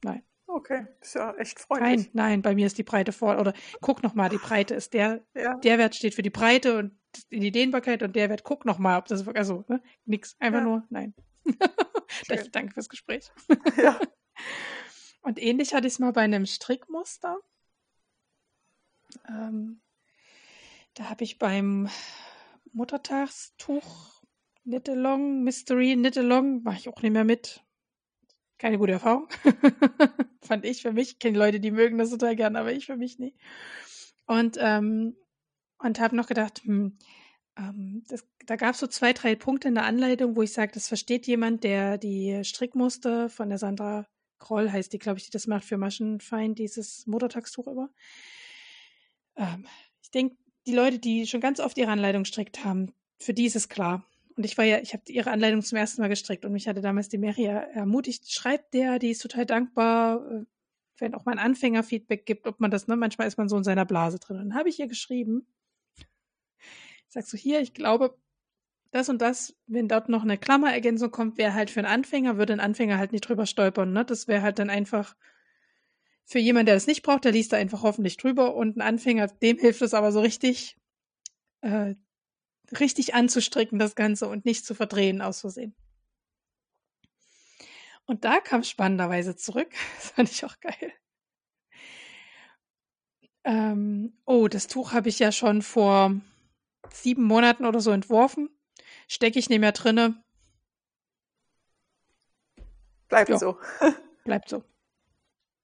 [0.04, 0.24] nein.
[0.48, 2.10] Okay, ist ja echt freundlich.
[2.14, 3.40] Nein, nein, bei mir ist die Breite vor.
[3.40, 5.56] Oder guck nochmal, die Breite ist der, ja.
[5.58, 6.98] der Wert steht für die Breite und
[7.30, 10.66] die Dehnbarkeit und der Wert, guck nochmal, ob das wirklich, also, ne, nix, einfach ja.
[10.66, 11.14] nur, nein.
[12.52, 13.32] Danke fürs Gespräch.
[13.78, 14.00] Ja.
[15.22, 17.38] Und ähnlich hatte ich es mal bei einem Strickmuster.
[19.28, 19.82] Ähm,
[20.94, 21.90] da habe ich beim
[22.72, 24.22] Muttertagstuch
[24.64, 27.64] Knit-Along, Mystery Knit-Along, mache ich auch nicht mehr mit.
[28.58, 29.28] Keine gute Erfahrung.
[30.42, 31.14] Fand ich für mich.
[31.14, 33.38] Ich kenne Leute, die mögen das total gern, aber ich für mich nicht.
[34.28, 35.16] Und, ähm,
[35.80, 36.98] und habe noch gedacht, hm,
[37.58, 40.72] ähm, das, da gab es so zwei, drei Punkte in der Anleitung, wo ich sage,
[40.74, 44.08] das versteht jemand, der die Strickmuster von der Sandra
[44.40, 47.90] Kroll heißt die, glaube ich, die das macht für Maschenfeind, dieses Muttertagstuch über.
[49.36, 49.68] Ähm,
[50.02, 53.56] ich denke, die Leute, die schon ganz oft ihre Anleitung strickt haben, für die ist
[53.56, 54.06] es klar.
[54.36, 56.82] Und ich war ja, ich habe ihre Anleitung zum ersten Mal gestrickt und mich hatte
[56.82, 60.46] damals die Meria ermutigt, schreibt der, die ist total dankbar, äh,
[60.98, 63.58] wenn auch mal ein Anfänger Feedback gibt, ob man das, ne, manchmal ist man so
[63.58, 64.38] in seiner Blase drin.
[64.38, 65.46] Und dann habe ich ihr geschrieben,
[67.10, 68.18] sagst du hier, ich glaube,
[68.92, 72.54] das und das, wenn dort noch eine Klammerergänzung kommt, wäre halt für einen Anfänger, würde
[72.54, 73.94] ein Anfänger halt nicht drüber stolpern.
[73.94, 74.04] Ne?
[74.04, 75.16] Das wäre halt dann einfach
[76.26, 79.28] für jemanden, der das nicht braucht, der liest da einfach hoffentlich drüber und ein Anfänger,
[79.28, 80.78] dem hilft es aber so richtig,
[81.62, 81.96] äh,
[82.80, 85.76] richtig anzustricken, das Ganze und nicht zu verdrehen aus Versehen.
[88.06, 90.94] Und da kam spannenderweise zurück, das fand ich auch geil.
[93.44, 96.14] Ähm, oh, das Tuch habe ich ja schon vor
[96.92, 98.50] sieben Monaten oder so entworfen
[99.10, 100.24] stecke ich nicht mehr drinne.
[103.10, 103.38] Bleibt ja.
[103.38, 103.58] so.
[104.24, 104.64] Bleibt so.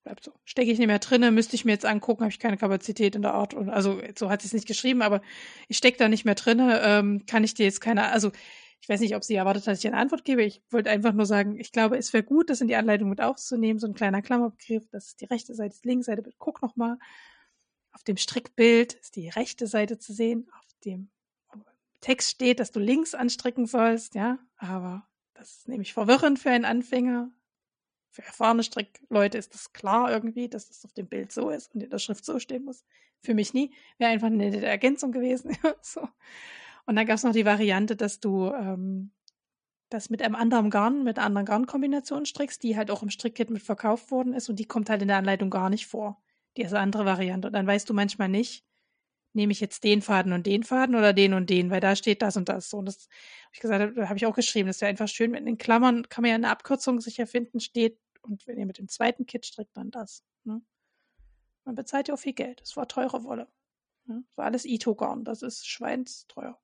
[0.04, 0.34] Bleibt so.
[0.44, 3.22] Stecke ich nicht mehr drinne, müsste ich mir jetzt angucken, habe ich keine Kapazität in
[3.22, 3.54] der Art.
[3.54, 5.22] Und, also so hat sie es nicht geschrieben, aber
[5.68, 6.82] ich stecke da nicht mehr drinne.
[6.84, 8.32] Ähm, kann ich dir jetzt keine, also
[8.82, 10.44] ich weiß nicht, ob sie erwartet hat, dass ich eine Antwort gebe.
[10.44, 13.22] Ich wollte einfach nur sagen, ich glaube, es wäre gut, das in die Anleitung mit
[13.22, 14.88] aufzunehmen, so ein kleiner Klammerbegriff.
[14.92, 16.24] Das ist die rechte Seite, das ist die linke Seite.
[16.38, 16.98] Guck nochmal.
[17.92, 20.48] Auf dem Strickbild ist die rechte Seite zu sehen.
[20.60, 21.10] Auf dem
[22.02, 26.66] Text steht, dass du links anstricken sollst, ja, aber das ist nämlich verwirrend für einen
[26.66, 27.30] Anfänger.
[28.10, 31.84] Für erfahrene Strickleute ist das klar irgendwie, dass das auf dem Bild so ist und
[31.84, 32.86] in der Schrift so stehen muss.
[33.22, 33.74] Für mich nie.
[33.98, 35.58] Wäre einfach eine nette Ergänzung gewesen.
[35.82, 36.08] so.
[36.86, 39.12] Und dann gab es noch die Variante, dass du ähm,
[39.90, 43.50] das mit einem anderen Garn, mit einer anderen Garnkombination strickst, die halt auch im Strickkit
[43.50, 46.22] mit verkauft worden ist und die kommt halt in der Anleitung gar nicht vor.
[46.56, 47.48] Die ist eine andere Variante.
[47.48, 48.64] Und dann weißt du manchmal nicht,
[49.36, 52.22] nehme ich jetzt den Faden und den Faden oder den und den, weil da steht
[52.22, 52.74] das und das.
[52.74, 53.08] Und das
[53.44, 56.08] habe ich gesagt, da habe ich auch geschrieben, das wäre einfach schön, wenn in Klammern
[56.10, 59.46] kann man ja eine Abkürzung sicher finden, steht, und wenn ihr mit dem zweiten Kit
[59.46, 60.24] strickt, dann das.
[60.44, 60.62] Ne?
[61.64, 62.62] Man bezahlt ja auch viel Geld.
[62.62, 63.48] Das war teure Wolle.
[64.06, 64.24] Ne?
[64.28, 65.24] Das war alles Ito-Garn.
[65.24, 66.60] Das ist schweinsteuer.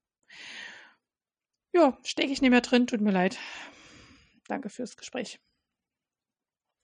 [1.74, 3.38] Ja, stecke ich nicht mehr drin, tut mir leid.
[4.48, 5.40] Danke fürs Gespräch.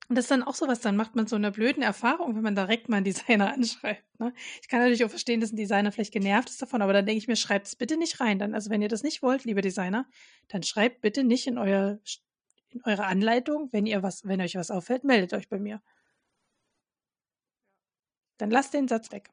[0.09, 2.55] Und das ist dann auch sowas, dann macht man so eine blöden Erfahrung, wenn man
[2.55, 4.19] direkt mal einen Designer anschreibt.
[4.19, 4.33] Ne?
[4.61, 7.17] Ich kann natürlich auch verstehen, dass ein Designer vielleicht genervt ist davon, aber dann denke
[7.17, 8.39] ich mir, schreibt es bitte nicht rein.
[8.39, 10.07] Dann, also wenn ihr das nicht wollt, liebe Designer,
[10.47, 11.99] dann schreibt bitte nicht in, euer,
[12.69, 15.81] in eure Anleitung, wenn ihr was, wenn euch was auffällt, meldet euch bei mir.
[18.37, 19.29] Dann lasst den Satz weg.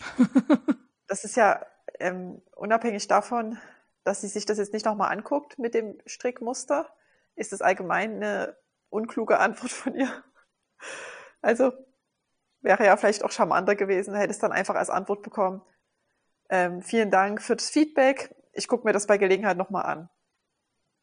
[1.06, 1.64] das ist ja
[2.00, 3.58] ähm, unabhängig davon,
[4.02, 6.90] dass sie sich das jetzt nicht nochmal anguckt mit dem Strickmuster,
[7.36, 8.56] ist es allgemein eine
[8.90, 10.24] unkluge Antwort von ihr.
[11.40, 11.72] Also
[12.60, 15.62] wäre ja vielleicht auch charmanter gewesen, hätte es dann einfach als Antwort bekommen.
[16.48, 18.34] Ähm, vielen Dank für das Feedback.
[18.52, 20.10] Ich gucke mir das bei Gelegenheit nochmal an.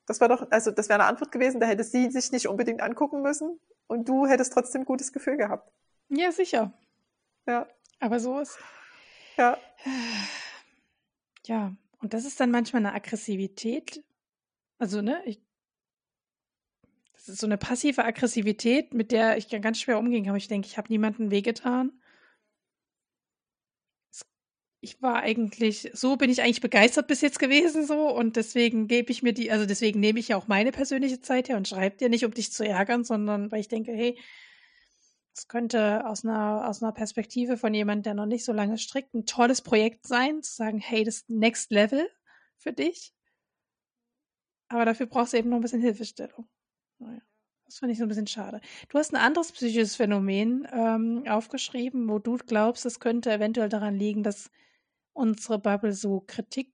[0.05, 2.81] Das wäre doch, also das wäre eine Antwort gewesen, da hätte sie sich nicht unbedingt
[2.81, 5.71] angucken müssen und du hättest trotzdem gutes Gefühl gehabt.
[6.09, 6.71] Ja, sicher.
[7.45, 7.67] Ja.
[7.99, 8.57] Aber so ist.
[9.37, 9.57] Ja.
[11.45, 11.73] Ja.
[11.99, 14.03] Und das ist dann manchmal eine Aggressivität.
[14.77, 15.41] Also, ne, ich
[17.17, 20.35] das ist so eine passive Aggressivität, mit der ich ganz schwer umgehen kann.
[20.35, 21.91] Ich denke, ich habe niemanden wehgetan.
[24.79, 28.15] Ich war eigentlich, so bin ich eigentlich begeistert bis jetzt gewesen, so.
[28.15, 31.49] Und deswegen gebe ich mir die, also deswegen nehme ich ja auch meine persönliche Zeit
[31.49, 34.17] her und schreibe dir nicht, um dich zu ärgern, sondern weil ich denke, hey,
[35.35, 39.13] es könnte aus einer, aus einer Perspektive von jemandem, der noch nicht so lange strickt,
[39.13, 42.07] ein tolles Projekt sein, zu sagen, hey, das ist Next Level
[42.57, 43.13] für dich.
[44.69, 46.47] Aber dafür brauchst du eben noch ein bisschen Hilfestellung.
[46.99, 47.21] Naja,
[47.65, 48.61] das fand ich so ein bisschen schade.
[48.89, 53.95] Du hast ein anderes psychisches Phänomen ähm, aufgeschrieben, wo du glaubst, es könnte eventuell daran
[53.95, 54.49] liegen, dass
[55.13, 56.73] unsere Bubble so kritik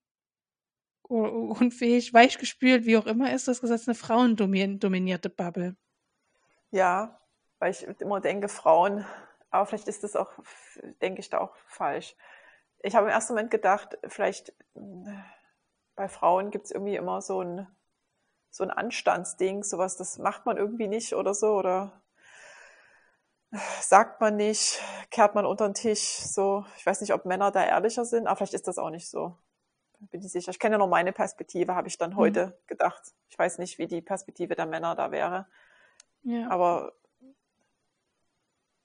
[1.04, 3.48] unfähig, weichgespült, wie auch immer ist.
[3.48, 5.76] Du hast gesagt, eine frauendominierte Bubble.
[6.72, 7.20] Ja,
[7.60, 9.06] weil ich immer denke, Frauen
[9.52, 10.32] Aber vielleicht ist das auch,
[11.02, 12.16] denke ich, da auch falsch.
[12.82, 15.14] Ich habe im ersten Moment gedacht, vielleicht äh,
[15.96, 17.68] bei Frauen gibt es irgendwie immer so ein,
[18.54, 21.92] so ein Anstandsding, sowas, das macht man irgendwie nicht oder so, oder
[23.82, 26.64] sagt man nicht, kehrt man unter den Tisch, so.
[26.78, 29.36] Ich weiß nicht, ob Männer da ehrlicher sind, aber vielleicht ist das auch nicht so.
[30.12, 30.52] Bin ich sicher.
[30.52, 32.18] Ich kenne ja nur meine Perspektive, habe ich dann mhm.
[32.18, 33.02] heute gedacht.
[33.28, 35.48] Ich weiß nicht, wie die Perspektive der Männer da wäre.
[36.22, 36.48] Ja.
[36.52, 36.94] Aber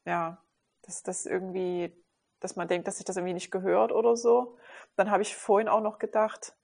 [0.07, 0.43] ja,
[0.81, 1.93] dass das irgendwie,
[2.41, 4.57] dass man denkt, dass sich das irgendwie nicht gehört oder so.
[4.97, 6.57] Dann habe ich vorhin auch noch gedacht,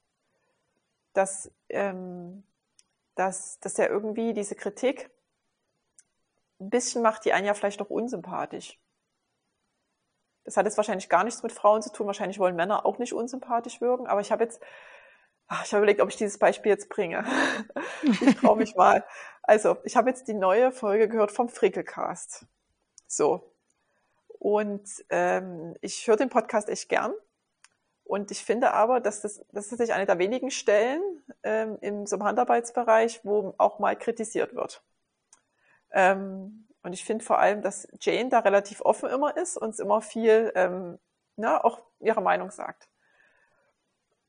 [1.12, 2.44] dass, ähm,
[3.15, 5.11] dass, dass ja irgendwie diese Kritik
[6.61, 8.78] ein bisschen macht die einen ja vielleicht auch unsympathisch.
[10.45, 12.07] Das hat jetzt wahrscheinlich gar nichts mit Frauen zu tun.
[12.07, 14.07] Wahrscheinlich wollen Männer auch nicht unsympathisch wirken.
[14.07, 14.61] Aber ich habe jetzt,
[15.47, 17.24] ach, ich habe überlegt, ob ich dieses Beispiel jetzt bringe.
[18.03, 19.05] ich traue mich mal.
[19.43, 22.47] Also, ich habe jetzt die neue Folge gehört vom Frickelcast.
[23.07, 23.55] So.
[24.39, 27.15] Und ähm, ich höre den Podcast echt gern.
[28.05, 31.02] Und ich finde aber, dass das, das ist tatsächlich eine der wenigen Stellen
[31.43, 34.82] ähm, im so im Handarbeitsbereich, wo auch mal kritisiert wird.
[35.90, 40.02] Ähm, und ich finde vor allem, dass Jane da relativ offen immer ist und immer
[40.02, 40.98] viel, ähm,
[41.36, 42.89] na, auch ihre Meinung sagt.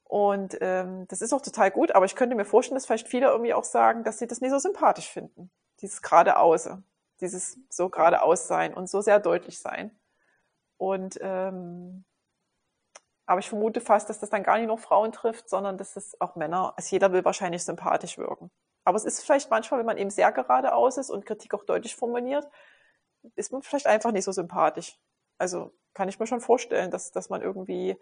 [0.06, 3.27] Und ähm, das ist auch total gut, aber ich könnte mir vorstellen, dass vielleicht viele
[3.27, 5.52] irgendwie auch sagen, dass sie das nicht so sympathisch finden.
[5.81, 6.81] Dieses geradeause,
[7.19, 9.91] dieses so geradeaus sein und so sehr deutlich sein.
[10.77, 12.06] Und ähm,
[13.26, 16.19] aber ich vermute fast, dass das dann gar nicht nur Frauen trifft, sondern dass es
[16.22, 18.52] auch Männer, also jeder will wahrscheinlich sympathisch wirken.
[18.84, 21.95] Aber es ist vielleicht manchmal, wenn man eben sehr geradeaus ist und Kritik auch deutlich
[21.95, 22.47] formuliert,
[23.35, 24.99] ist man vielleicht einfach nicht so sympathisch.
[25.39, 27.97] Also kann ich mir schon vorstellen, dass, dass man irgendwie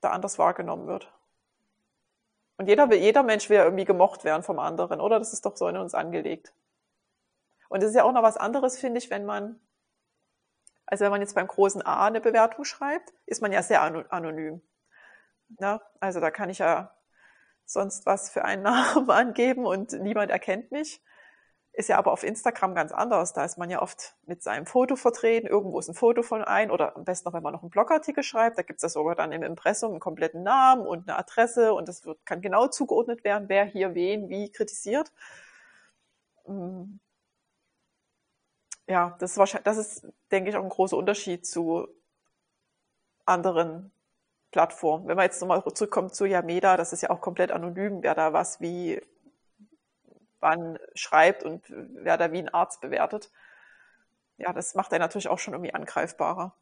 [0.00, 1.12] da anders wahrgenommen wird.
[2.58, 5.18] Und jeder, will, jeder Mensch will ja irgendwie gemocht werden vom anderen, oder?
[5.18, 6.54] Das ist doch so in uns angelegt.
[7.68, 9.60] Und es ist ja auch noch was anderes, finde ich, wenn man,
[10.86, 14.62] also wenn man jetzt beim großen A eine Bewertung schreibt, ist man ja sehr anonym.
[15.60, 16.96] Ja, also da kann ich ja
[17.64, 21.02] sonst was für einen Namen angeben und niemand erkennt mich.
[21.72, 23.34] Ist ja aber auf Instagram ganz anders.
[23.34, 25.46] Da ist man ja oft mit seinem Foto vertreten.
[25.46, 28.22] Irgendwo ist ein Foto von ein oder am besten noch, wenn man noch einen Blogartikel
[28.22, 28.56] schreibt.
[28.56, 31.86] Da gibt es ja sogar dann im Impressum einen kompletten Namen und eine Adresse und
[31.88, 35.12] das wird, kann genau zugeordnet werden, wer hier wen wie kritisiert.
[38.88, 41.88] Ja, das ist wahrscheinlich, das ist, denke ich, auch ein großer Unterschied zu
[43.24, 43.90] anderen
[44.52, 45.08] Plattform.
[45.08, 48.32] Wenn man jetzt nochmal zurückkommt zu Yameda, das ist ja auch komplett anonym, wer da
[48.32, 49.00] was wie
[50.40, 53.32] wann schreibt und wer da wie ein Arzt bewertet.
[54.38, 56.54] Ja, das macht er natürlich auch schon irgendwie angreifbarer,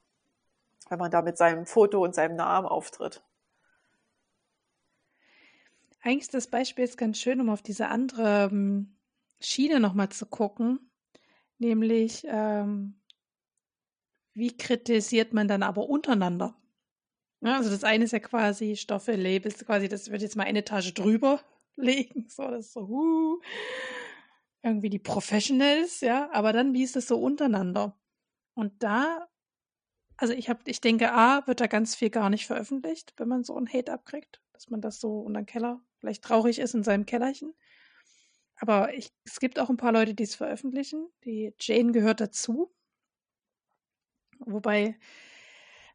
[0.89, 3.23] wenn man da mit seinem Foto und seinem Namen auftritt.
[6.03, 8.95] Eigentlich ist das Beispiel jetzt ganz schön, um auf diese andere ähm,
[9.41, 10.91] Schiene nochmal zu gucken,
[11.59, 13.01] nämlich ähm,
[14.35, 16.57] wie kritisiert man dann aber untereinander?
[17.41, 20.61] Ja, also das eine ist ja quasi Stoffe, Labels, quasi, das wird jetzt mal eine
[20.61, 21.41] Etage drüber
[21.77, 22.27] legen.
[22.29, 23.41] So, das so, huh,
[24.63, 27.97] irgendwie die Professionals, ja, aber dann, wie ist das so untereinander?
[28.55, 29.29] Und da,
[30.17, 33.45] also ich habe, ich denke, A, wird da ganz viel gar nicht veröffentlicht, wenn man
[33.45, 36.83] so einen Hate abkriegt, dass man das so unter den Keller vielleicht traurig ist in
[36.83, 37.55] seinem Kellerchen.
[38.57, 41.09] Aber ich, es gibt auch ein paar Leute, die es veröffentlichen.
[41.25, 42.73] Die Jane gehört dazu.
[44.41, 44.97] Wobei,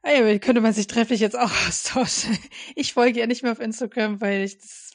[0.01, 2.37] Ey, könnte man sich trefflich jetzt auch austauschen.
[2.75, 4.93] Ich folge ja nicht mehr auf Instagram, weil ich das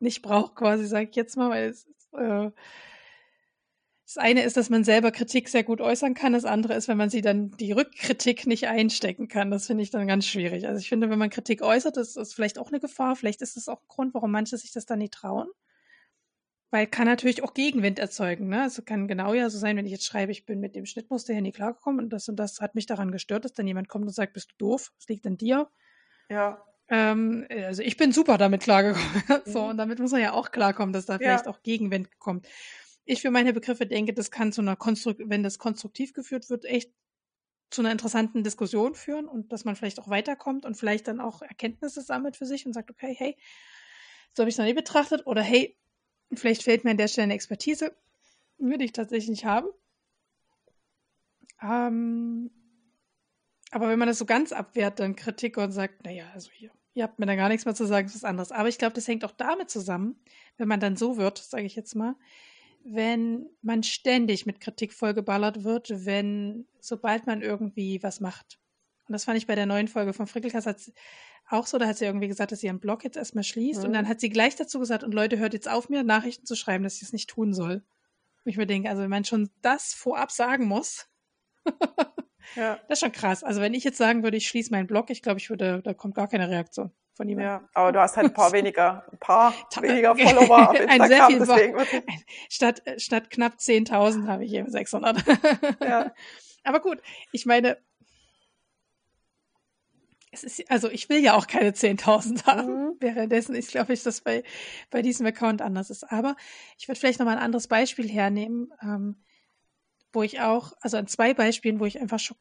[0.00, 2.50] nicht brauche, quasi, sage ich jetzt mal, weil es, äh,
[4.06, 6.34] das eine ist, dass man selber Kritik sehr gut äußern kann.
[6.34, 9.50] Das andere ist, wenn man sie dann die Rückkritik nicht einstecken kann.
[9.50, 10.66] Das finde ich dann ganz schwierig.
[10.66, 13.16] Also ich finde, wenn man Kritik äußert, das ist vielleicht auch eine Gefahr.
[13.16, 15.48] Vielleicht ist das auch ein Grund, warum manche sich das dann nicht trauen.
[16.74, 18.48] Weil kann natürlich auch Gegenwind erzeugen.
[18.48, 18.62] Ne?
[18.62, 21.32] Also kann genau ja so sein, wenn ich jetzt schreibe, ich bin mit dem Schnittmuster
[21.32, 24.06] hier nie klargekommen und das und das hat mich daran gestört, dass dann jemand kommt
[24.06, 24.90] und sagt, bist du doof?
[24.98, 25.70] Es liegt an dir.
[26.28, 26.64] Ja.
[26.88, 29.22] Ähm, also ich bin super damit klargekommen.
[29.44, 29.68] so, mhm.
[29.68, 31.52] und damit muss man ja auch klarkommen, dass da vielleicht ja.
[31.52, 32.48] auch Gegenwind kommt.
[33.04, 36.64] Ich für meine Begriffe denke, das kann zu einer Konstrukt, wenn das konstruktiv geführt wird,
[36.64, 36.90] echt
[37.70, 41.40] zu einer interessanten Diskussion führen und dass man vielleicht auch weiterkommt und vielleicht dann auch
[41.40, 43.36] Erkenntnisse sammelt für sich und sagt, okay, hey,
[44.32, 45.78] so habe ich es noch nie betrachtet oder hey,
[46.36, 47.94] Vielleicht fehlt mir an der Stelle eine Expertise.
[48.58, 49.68] Würde ich tatsächlich nicht haben.
[51.62, 52.50] Ähm,
[53.70, 57.04] aber wenn man das so ganz abwehrt, dann Kritik und sagt, naja, also hier, ihr
[57.04, 58.52] habt mir da gar nichts mehr zu sagen, ist was anderes.
[58.52, 60.16] Aber ich glaube, das hängt auch damit zusammen,
[60.56, 62.14] wenn man dann so wird, sage ich jetzt mal,
[62.84, 68.60] wenn man ständig mit Kritik vollgeballert wird, wenn, sobald man irgendwie was macht.
[69.08, 70.92] Und das fand ich bei der neuen Folge von Frickelkass,
[71.50, 73.80] auch so, da hat sie irgendwie gesagt, dass sie ihren Blog jetzt erstmal schließt.
[73.80, 73.86] Mhm.
[73.86, 76.56] Und dann hat sie gleich dazu gesagt, und Leute, hört jetzt auf, mir Nachrichten zu
[76.56, 77.82] schreiben, dass ich es nicht tun soll.
[78.44, 81.08] Und ich mir denke, also wenn man schon das vorab sagen muss,
[82.56, 82.78] ja.
[82.88, 83.42] Das ist schon krass.
[83.42, 85.94] Also wenn ich jetzt sagen würde, ich schließe meinen Blog, ich glaube, ich würde, da
[85.94, 87.40] kommt gar keine Reaktion von ihm.
[87.40, 91.00] Ja, aber du hast halt ein paar weniger, ein paar weniger Follower auf Instagram.
[91.00, 92.06] Ein sehr viel deswegen
[92.48, 95.24] statt, statt knapp 10.000 habe ich eben 600.
[95.80, 96.12] ja.
[96.64, 97.00] Aber gut,
[97.32, 97.76] ich meine,
[100.34, 102.72] es ist, also ich will ja auch keine 10.000 haben.
[102.72, 102.96] Mhm.
[103.00, 104.42] Währenddessen ist, glaube ich, das bei,
[104.90, 106.04] bei diesem Account anders ist.
[106.04, 106.36] Aber
[106.78, 109.22] ich würde vielleicht nochmal ein anderes Beispiel hernehmen, ähm,
[110.12, 112.38] wo ich auch, also an zwei Beispielen, wo ich einfach schock,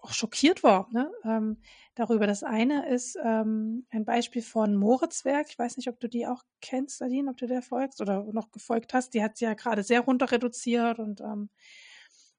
[0.00, 1.10] auch schockiert war ne?
[1.24, 1.58] ähm,
[1.94, 2.26] darüber.
[2.26, 5.46] Das eine ist ähm, ein Beispiel von Moritzwerk.
[5.48, 8.50] Ich weiß nicht, ob du die auch kennst, Nadine, ob du der folgst oder noch
[8.50, 9.14] gefolgt hast.
[9.14, 11.50] Die hat sie ja gerade sehr runter reduziert und ähm,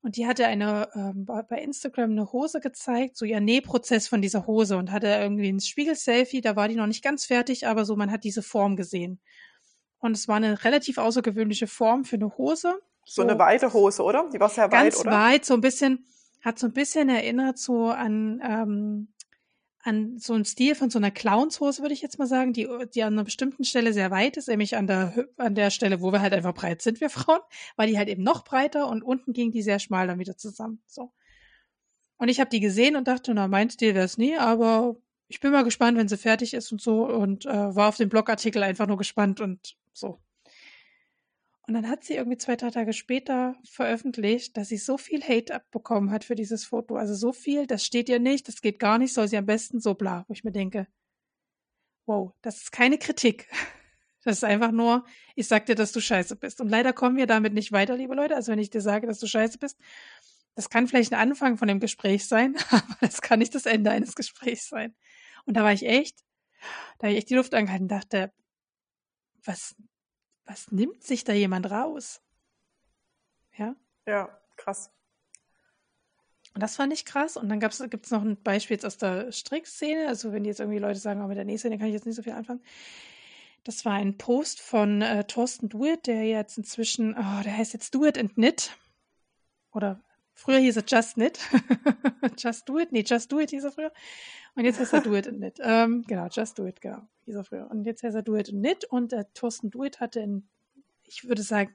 [0.01, 4.47] und die hatte eine ähm, bei Instagram eine Hose gezeigt, so ihr Nähprozess von dieser
[4.47, 7.95] Hose und hatte irgendwie ein Spiegel-Selfie, da war die noch nicht ganz fertig, aber so
[7.95, 9.19] man hat diese Form gesehen.
[9.99, 12.79] Und es war eine relativ außergewöhnliche Form für eine Hose.
[13.05, 14.29] So, so eine weite Hose, oder?
[14.31, 15.03] Die war sehr weit, oder?
[15.03, 16.05] Ganz weit, so ein bisschen,
[16.41, 19.07] hat so ein bisschen erinnert so an ähm,
[19.87, 23.03] an so einen Stil von so einer Clownshose, würde ich jetzt mal sagen, die, die
[23.03, 26.21] an einer bestimmten Stelle sehr weit ist, nämlich an der, an der Stelle, wo wir
[26.21, 27.39] halt einfach breit sind, wir Frauen,
[27.77, 30.81] war die halt eben noch breiter und unten ging die sehr schmal dann wieder zusammen.
[30.85, 31.13] So.
[32.17, 34.97] Und ich habe die gesehen und dachte, na, mein Stil wäre es nie, aber
[35.29, 38.09] ich bin mal gespannt, wenn sie fertig ist und so und äh, war auf den
[38.09, 40.19] Blogartikel einfach nur gespannt und so.
[41.67, 45.53] Und dann hat sie irgendwie zwei, drei Tage später veröffentlicht, dass sie so viel Hate
[45.53, 46.95] abbekommen hat für dieses Foto.
[46.95, 49.81] Also so viel, das steht ihr nicht, das geht gar nicht, soll sie am besten
[49.81, 50.23] so bla.
[50.27, 50.87] Wo ich mir denke,
[52.05, 53.47] wow, das ist keine Kritik.
[54.23, 56.59] Das ist einfach nur, ich sag dir, dass du scheiße bist.
[56.59, 58.35] Und leider kommen wir damit nicht weiter, liebe Leute.
[58.35, 59.79] Also wenn ich dir sage, dass du scheiße bist,
[60.53, 63.89] das kann vielleicht ein Anfang von dem Gespräch sein, aber das kann nicht das Ende
[63.89, 64.93] eines Gesprächs sein.
[65.45, 66.25] Und da war ich echt,
[66.97, 68.33] da habe ich echt die Luft angehalten und dachte,
[69.45, 69.75] was,
[70.47, 72.21] was nimmt sich da jemand raus?
[73.57, 73.75] Ja?
[74.05, 74.91] Ja, krass.
[76.53, 77.37] Und das fand ich krass.
[77.37, 80.07] Und dann gibt es noch ein Beispiel jetzt aus der Strickszene.
[80.07, 82.23] Also wenn jetzt irgendwie Leute sagen, oh, mit der Nähszene kann ich jetzt nicht so
[82.23, 82.63] viel anfangen.
[83.63, 87.93] Das war ein Post von äh, Thorsten Duet, der jetzt inzwischen, oh, der heißt jetzt
[87.93, 88.71] Do It and Knit.
[89.71, 90.01] Oder
[90.37, 91.39] früher hieß er Just Knit.
[92.37, 93.91] Just Do It, nee, Just Do It hieß er früher.
[94.55, 95.59] Und jetzt heißt er Do It and Knit.
[95.61, 97.69] Ähm, genau, Just Do It, genau, hieß er früher.
[97.69, 98.85] Und jetzt heißt er Do It and Knit.
[98.85, 100.47] Und der Thorsten Do It hatte, in,
[101.03, 101.73] ich würde sagen,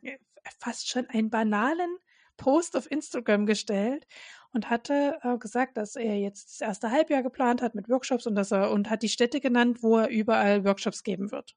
[0.58, 1.98] fast schon einen banalen
[2.36, 4.06] Post auf Instagram gestellt
[4.52, 8.34] und hatte äh, gesagt, dass er jetzt das erste Halbjahr geplant hat mit Workshops und
[8.34, 11.56] dass er und hat die Städte genannt, wo er überall Workshops geben wird.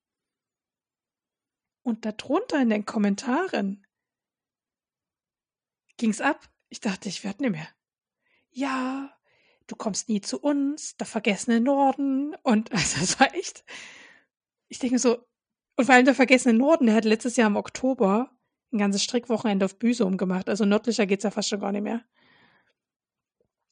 [1.84, 3.86] Und darunter in den Kommentaren
[5.98, 6.50] ging's ab.
[6.76, 7.70] Ich dachte, ich werde nicht mehr.
[8.52, 9.10] Ja,
[9.66, 12.36] du kommst nie zu uns, der vergessene Norden.
[12.44, 13.64] Und also das war echt,
[14.68, 15.26] ich denke so,
[15.78, 18.30] und vor allem der vergessene Norden, der hat letztes Jahr im Oktober
[18.74, 20.50] ein ganzes Strickwochenende auf Büsum gemacht.
[20.50, 22.04] Also nördlicher geht's ja fast schon gar nicht mehr.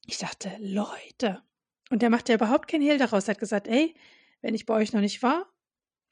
[0.06, 1.44] Ich dachte, Leute.
[1.90, 3.28] Und der macht ja überhaupt kein Hehl daraus.
[3.28, 3.96] Er hat gesagt, ey,
[4.40, 5.52] wenn ich bei euch noch nicht war,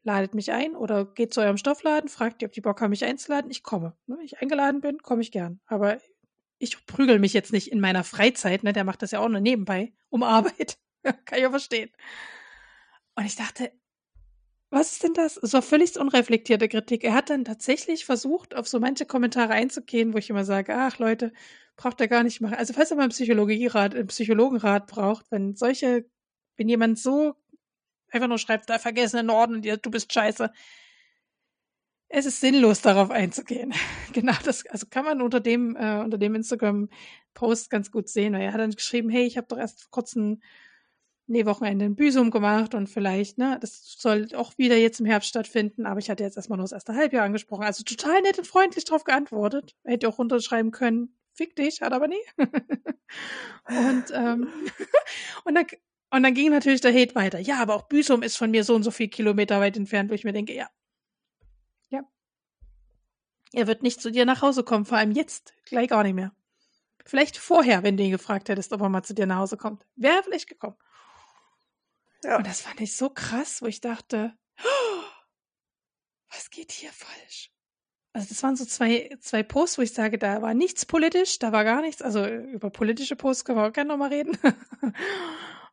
[0.03, 3.05] ladet mich ein oder geht zu eurem Stoffladen, fragt ihr, ob die Bock haben, mich
[3.05, 3.49] einzuladen.
[3.49, 3.95] Ich komme.
[4.07, 5.61] Wenn ich eingeladen bin, komme ich gern.
[5.67, 5.97] Aber
[6.61, 8.73] ich prügel mich jetzt nicht in meiner Freizeit, ne?
[8.73, 10.77] Der macht das ja auch nur nebenbei, um Arbeit.
[11.25, 11.89] Kann ich auch verstehen.
[13.15, 13.71] Und ich dachte,
[14.69, 15.35] was ist denn das?
[15.35, 17.03] So völlig unreflektierte Kritik.
[17.03, 20.97] Er hat dann tatsächlich versucht, auf so manche Kommentare einzugehen, wo ich immer sage, ach
[20.97, 21.33] Leute,
[21.75, 22.55] braucht er gar nicht machen.
[22.55, 26.05] Also falls er mal einen Psychologierat, einen Psychologenrat braucht, wenn solche,
[26.55, 27.35] wenn jemand so
[28.11, 30.51] einfach nur schreibt, da vergessene Norden und du bist scheiße,
[32.13, 33.73] es ist sinnlos, darauf einzugehen.
[34.13, 38.33] genau das, also kann man unter dem, äh, unter dem Instagram-Post ganz gut sehen.
[38.33, 40.41] Weil er hat dann geschrieben, hey, ich habe doch erst vor kurzem
[41.27, 45.85] Nähwochenende in Büsum gemacht und vielleicht, ne, das soll auch wieder jetzt im Herbst stattfinden,
[45.85, 47.63] aber ich hatte jetzt erstmal nur das erste Halbjahr angesprochen.
[47.63, 49.75] Also total nett und freundlich darauf geantwortet.
[49.85, 52.21] Hätte auch runterschreiben können, fick dich, hat aber nie.
[52.37, 54.49] und, ähm,
[55.45, 55.65] und dann
[56.13, 57.39] und dann ging natürlich der Hate weiter.
[57.39, 60.13] Ja, aber auch Büsum ist von mir so und so viel Kilometer weit entfernt, wo
[60.13, 60.67] ich mir denke, ja,
[63.53, 66.31] er wird nicht zu dir nach Hause kommen, vor allem jetzt, gleich gar nicht mehr.
[67.05, 69.85] Vielleicht vorher, wenn du ihn gefragt hättest, ob er mal zu dir nach Hause kommt.
[69.95, 70.77] Wäre er vielleicht gekommen.
[72.23, 72.37] Ja.
[72.37, 74.33] Und das fand ich so krass, wo ich dachte,
[74.63, 75.03] oh,
[76.29, 77.51] was geht hier falsch?
[78.13, 81.51] Also das waren so zwei, zwei Posts, wo ich sage, da war nichts politisch, da
[81.51, 82.01] war gar nichts.
[82.01, 84.37] Also über politische Posts können wir auch gerne nochmal reden.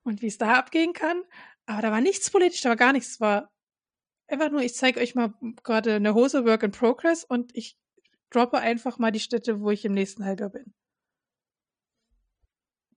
[0.04, 1.22] Und wie es da abgehen kann.
[1.66, 3.10] Aber da war nichts politisch, da war gar nichts.
[3.10, 3.50] Es war
[4.28, 5.34] einfach nur, ich zeige euch mal
[5.64, 7.78] gerade eine Hose Work in Progress und ich
[8.30, 10.74] droppe einfach mal die Städte, wo ich im nächsten Halbjahr bin.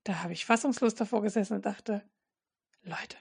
[0.04, 2.04] Da habe ich fassungslos davor gesessen und dachte,
[2.84, 3.18] Leute,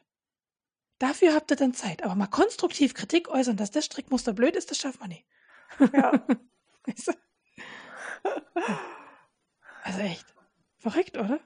[0.98, 4.70] dafür habt ihr dann Zeit, aber mal konstruktiv Kritik äußern, dass das Strickmuster blöd ist,
[4.70, 5.26] das schafft man nicht.
[5.92, 6.26] Ja.
[9.82, 10.26] also echt.
[10.78, 11.40] Verrückt, oder?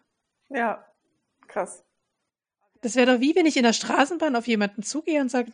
[0.49, 0.87] Ja,
[1.49, 1.85] krass.
[2.81, 5.53] Das wäre doch wie, wenn ich in der Straßenbahn auf jemanden zugehe und sage,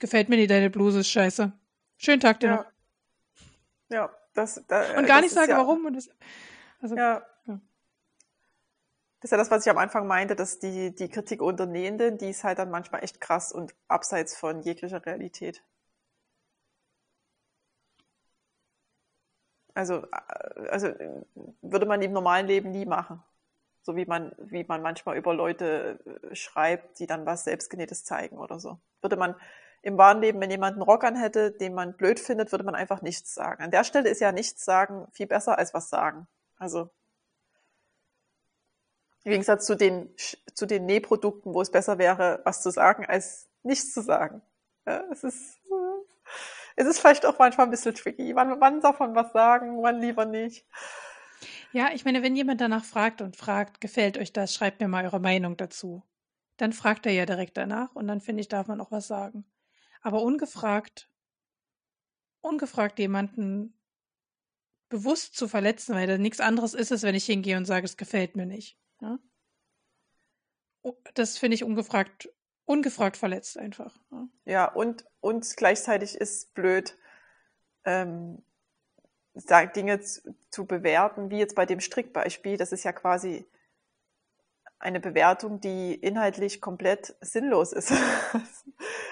[0.00, 1.52] gefällt mir nicht, deine Bluse ist scheiße.
[1.96, 2.56] Schönen Tag dir Ja.
[2.56, 2.64] noch.
[3.90, 5.86] Ja, das, da, Und gar nicht ist sage, ja, warum.
[5.86, 6.10] Und das,
[6.80, 7.22] also, Ja.
[7.46, 7.60] Ja.
[9.20, 12.18] Das ist ja das, was ich am Anfang meinte, dass die, die Kritik unter Nähenden,
[12.18, 15.64] die ist halt dann manchmal echt krass und abseits von jeglicher Realität.
[19.74, 20.88] Also, äh, also
[21.62, 23.22] würde man im normalen Leben nie machen.
[23.82, 25.98] So wie man, wie man manchmal über Leute
[26.30, 28.78] äh, schreibt, die dann was Selbstgenähtes zeigen oder so.
[29.00, 29.34] Würde man
[29.82, 32.74] im wahren Leben, wenn jemand einen Rock an hätte, den man blöd findet, würde man
[32.74, 33.62] einfach nichts sagen.
[33.62, 36.26] An der Stelle ist ja nichts sagen viel besser als was sagen.
[36.58, 36.90] Also
[39.24, 40.08] im Gegensatz zu den,
[40.54, 44.42] zu den Nähprodukten, wo es besser wäre, was zu sagen, als nichts zu sagen.
[44.86, 45.58] Ja, es ist,
[46.76, 48.34] es ist vielleicht auch manchmal ein bisschen tricky.
[48.34, 50.64] Wann, wann darf man was sagen, wann lieber nicht?
[51.72, 55.04] Ja, ich meine, wenn jemand danach fragt und fragt, gefällt euch das, schreibt mir mal
[55.04, 56.02] eure Meinung dazu.
[56.56, 59.44] Dann fragt er ja direkt danach und dann finde ich, darf man auch was sagen.
[60.00, 61.10] Aber ungefragt,
[62.40, 63.74] ungefragt jemanden
[64.88, 68.36] bewusst zu verletzen, weil nichts anderes ist es, wenn ich hingehe und sage, es gefällt
[68.36, 68.78] mir nicht.
[69.00, 69.18] Ja?
[70.82, 72.30] Oh, Das finde ich ungefragt,
[72.64, 73.98] ungefragt verletzt einfach.
[74.10, 74.28] Ja.
[74.44, 76.96] Ja, und, und gleichzeitig ist blöd,
[77.84, 78.42] ähm,
[79.76, 82.56] Dinge zu, zu bewerten, wie jetzt bei dem Strickbeispiel.
[82.56, 83.46] Das ist ja quasi
[84.80, 87.92] eine Bewertung, die inhaltlich komplett sinnlos ist.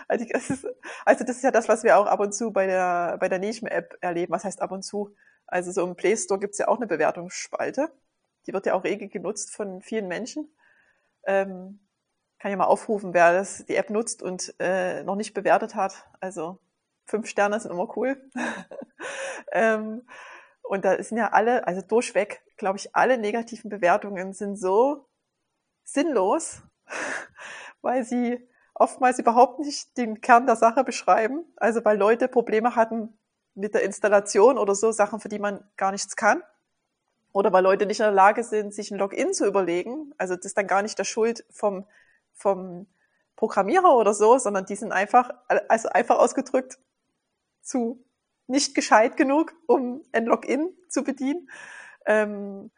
[0.09, 0.67] Also das ist,
[1.05, 3.41] also das ist ja das, was wir auch ab und zu bei der, bei der
[3.41, 4.33] Nischme-App erleben.
[4.33, 5.17] Was heißt ab und zu?
[5.49, 7.91] Also so im Play Store gibt's ja auch eine Bewertungsspalte.
[8.47, 10.49] Die wird ja auch rege genutzt von vielen Menschen.
[11.27, 11.81] Ähm,
[12.39, 16.07] kann ja mal aufrufen, wer das, die App nutzt und äh, noch nicht bewertet hat.
[16.21, 16.61] Also
[17.07, 18.31] fünf Sterne sind immer cool.
[19.53, 20.07] ähm,
[20.63, 25.09] und da sind ja alle, also durchweg, glaube ich, alle negativen Bewertungen sind so
[25.87, 26.63] sinnlos,
[27.81, 31.45] weil sie oftmals überhaupt nicht den Kern der Sache beschreiben.
[31.57, 33.19] Also weil Leute Probleme hatten
[33.55, 36.43] mit der Installation oder so, Sachen, für die man gar nichts kann.
[37.33, 40.13] Oder weil Leute nicht in der Lage sind, sich ein Login zu überlegen.
[40.19, 41.87] Also das ist dann gar nicht der Schuld vom,
[42.35, 42.87] vom
[43.37, 45.31] Programmierer oder so, sondern die sind einfach,
[45.69, 46.79] also einfach ausgedrückt,
[47.63, 48.03] zu
[48.47, 51.51] nicht gescheit genug, um ein Login zu bedienen.
[52.07, 52.71] Ähm,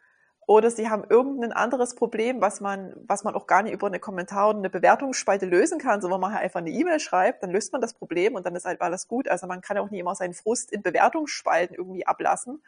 [0.49, 3.99] oder sie haben irgendein anderes Problem, was man, was man auch gar nicht über eine
[3.99, 7.71] Kommentar- oder eine Bewertungsspalte lösen kann, sondern man halt einfach eine E-Mail schreibt, dann löst
[7.71, 9.27] man das Problem und dann ist halt alles gut.
[9.27, 12.63] Also man kann auch nie immer seinen Frust in Bewertungsspalten irgendwie ablassen.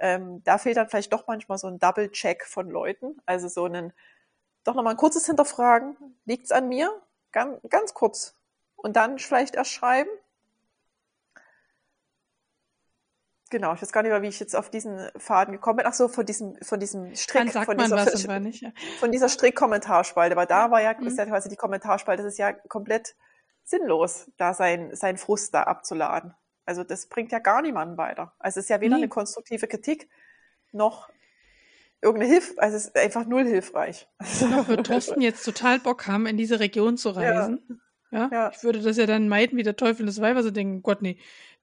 [0.00, 3.16] Ähm, da fehlt dann vielleicht doch manchmal so ein Double-Check von Leuten.
[3.24, 3.94] Also so ein,
[4.62, 5.96] doch nochmal ein kurzes Hinterfragen.
[6.26, 6.92] Liegt's an mir?
[7.32, 8.34] Ganz, ganz kurz.
[8.76, 10.10] Und dann vielleicht erst schreiben.
[13.54, 15.86] Genau, ich weiß gar nicht mehr, wie ich jetzt auf diesen Faden gekommen bin.
[15.86, 18.62] Ach so, von diesem, von diesem Strick, von dieser, wann nicht.
[18.62, 18.72] Ja.
[18.98, 21.06] von dieser Strick-Kommentarspalte, weil da war ja, Mhm.
[21.06, 23.14] ist ja quasi die Kommentarspalte, das ist ja komplett
[23.62, 26.34] sinnlos, da sein, sein Frust da abzuladen.
[26.64, 28.32] Also das bringt ja gar niemanden weiter.
[28.40, 29.02] Also es ist ja weder Nee.
[29.02, 30.08] eine konstruktive Kritik
[30.72, 31.08] noch
[32.02, 34.08] irgendeine Hilfe, also es ist einfach null hilfreich.
[34.50, 37.80] Noch wird Thorsten jetzt total Bock haben, in diese Region zu reisen.
[38.10, 38.28] Ja.
[38.32, 38.50] Ja.
[38.54, 41.18] Ich würde das ja dann meiden wie der Teufel des Weibers und denken, Gott, nee,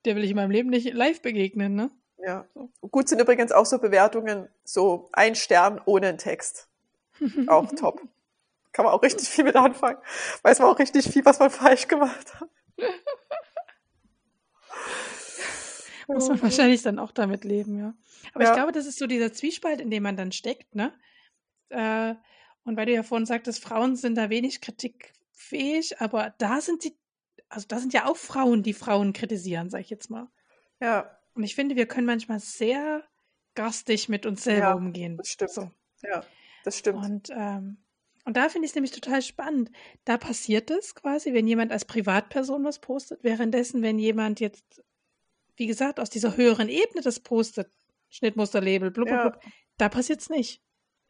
[0.06, 1.92] der will ich in meinem Leben nicht live begegnen, ne?
[2.24, 2.46] Ja.
[2.82, 6.68] Gut sind übrigens auch so Bewertungen, so ein Stern ohne einen Text.
[7.48, 8.02] Auch top.
[8.74, 9.98] Kann man auch richtig viel mit anfangen.
[10.44, 12.50] Weiß man auch richtig viel, was man falsch gemacht hat.
[16.08, 17.94] Muss man wahrscheinlich dann auch damit leben, ja.
[18.34, 18.56] Aber ich Ja.
[18.56, 20.94] glaube, das ist so dieser Zwiespalt, in dem man dann steckt, ne?
[21.70, 22.16] Äh,
[22.64, 26.96] und weil du ja vorhin sagtest, Frauen sind da wenig kritikfähig, aber da sind sie,
[27.52, 30.30] also da sind ja auch Frauen, die Frauen kritisieren, sag ich jetzt mal.
[30.80, 33.04] Ja, Und ich finde, wir können manchmal sehr
[33.56, 35.18] garstig mit uns selber Ja, umgehen.
[35.18, 35.52] das stimmt.
[35.52, 35.72] So.
[36.04, 36.24] ja,
[36.64, 37.06] das stimmt.
[37.06, 37.78] Und, ähm,
[38.26, 39.72] und da finde ich es nämlich total spannend.
[40.06, 44.84] Da passiert es quasi, wenn jemand als Privatperson was postet, währenddessen, wenn jemand jetzt,
[45.56, 47.70] wie gesagt, aus dieser höheren Ebene das postet,
[48.10, 49.30] Schnittmusterlabel, blub, blub, Ja.
[49.30, 49.42] blub,
[49.78, 50.62] da passiert es nicht.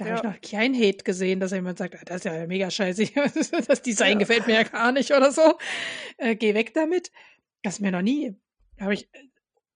[0.02, 0.30] Da habe ich Ja.
[0.32, 3.04] noch kein Hate gesehen, dass jemand sagt, ah, das ist ja mega scheiße,
[3.68, 4.18] das Design Ja.
[4.20, 5.60] gefällt mir ja gar nicht oder so.
[6.18, 7.12] Äh, geh weg damit.
[7.62, 8.36] Das mir noch nie.
[8.80, 9.08] Habe ich,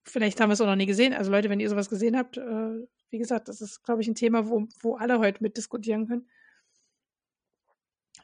[0.03, 1.13] vielleicht haben wir es auch noch nie gesehen.
[1.13, 4.15] Also Leute, wenn ihr sowas gesehen habt, äh, wie gesagt, das ist, glaube ich, ein
[4.15, 6.27] Thema, wo, wo alle heute mitdiskutieren können.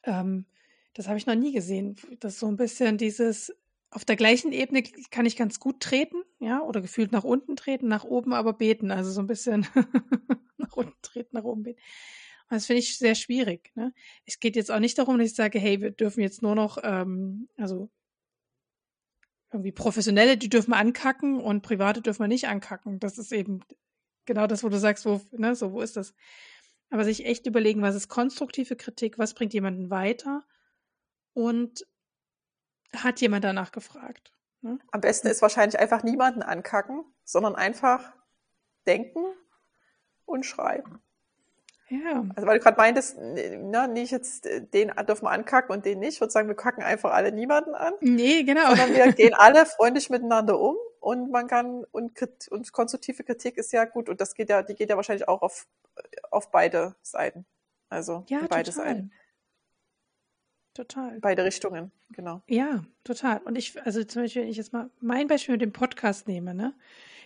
[0.03, 0.45] Ähm,
[0.95, 1.95] das habe ich noch nie gesehen.
[2.19, 3.56] Das ist so ein bisschen dieses,
[3.92, 7.88] auf der gleichen Ebene kann ich ganz gut treten, ja, oder gefühlt nach unten treten,
[7.90, 8.90] nach oben aber beten.
[8.90, 9.68] Also so ein bisschen
[10.58, 11.82] nach unten treten, nach oben beten.
[12.50, 13.72] Und das finde ich sehr schwierig.
[13.76, 13.94] Ne?
[14.26, 16.78] Es geht jetzt auch nicht darum, dass ich sage, hey, wir dürfen jetzt nur noch,
[16.84, 17.90] ähm, also
[19.52, 23.00] irgendwie Professionelle, die dürfen wir ankacken und Private dürfen wir nicht ankacken.
[23.00, 23.60] Das ist eben
[24.26, 26.14] genau das, wo du sagst, wo, ne, so, wo ist das?
[26.90, 30.46] Aber sich echt überlegen, was ist konstruktive Kritik, was bringt jemanden weiter
[31.34, 31.86] und
[32.96, 34.32] hat jemand danach gefragt.
[34.62, 34.80] Ne?
[34.92, 38.14] Am besten ist wahrscheinlich einfach niemanden ankacken, sondern einfach
[38.86, 39.26] denken
[40.26, 41.02] und schreiben.
[41.90, 42.24] Ja.
[42.36, 46.16] Also weil du gerade meintest, ne, nicht jetzt den dürfen wir ankacken und den nicht.
[46.16, 47.94] Ich würde sagen, wir kacken einfach alle niemanden an.
[48.00, 48.70] Nee, genau.
[48.70, 52.18] Sondern wir gehen alle freundlich miteinander um und man kann und,
[52.50, 55.42] und konstruktive Kritik ist ja gut und das geht ja, die geht ja wahrscheinlich auch
[55.42, 55.68] auf,
[56.30, 57.46] auf beide Seiten.
[57.90, 58.86] Also ja, beide total.
[58.88, 59.12] Seiten.
[60.73, 61.19] Total.
[61.19, 62.41] Beide Richtungen, genau.
[62.48, 63.39] Ja, total.
[63.39, 66.53] Und ich, also zum Beispiel, wenn ich jetzt mal mein Beispiel mit dem Podcast nehme,
[66.53, 66.73] ne?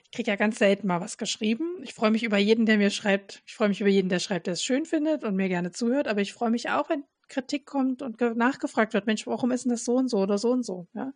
[0.06, 1.80] Ich kriege ja ganz selten mal was geschrieben.
[1.84, 3.44] Ich freue mich über jeden, der mir schreibt.
[3.46, 6.08] Ich freue mich über jeden, der schreibt, der es schön findet und mir gerne zuhört.
[6.08, 9.72] Aber ich freue mich auch, wenn Kritik kommt und nachgefragt wird, Mensch, warum ist denn
[9.72, 11.14] das so und so oder so und so, ja?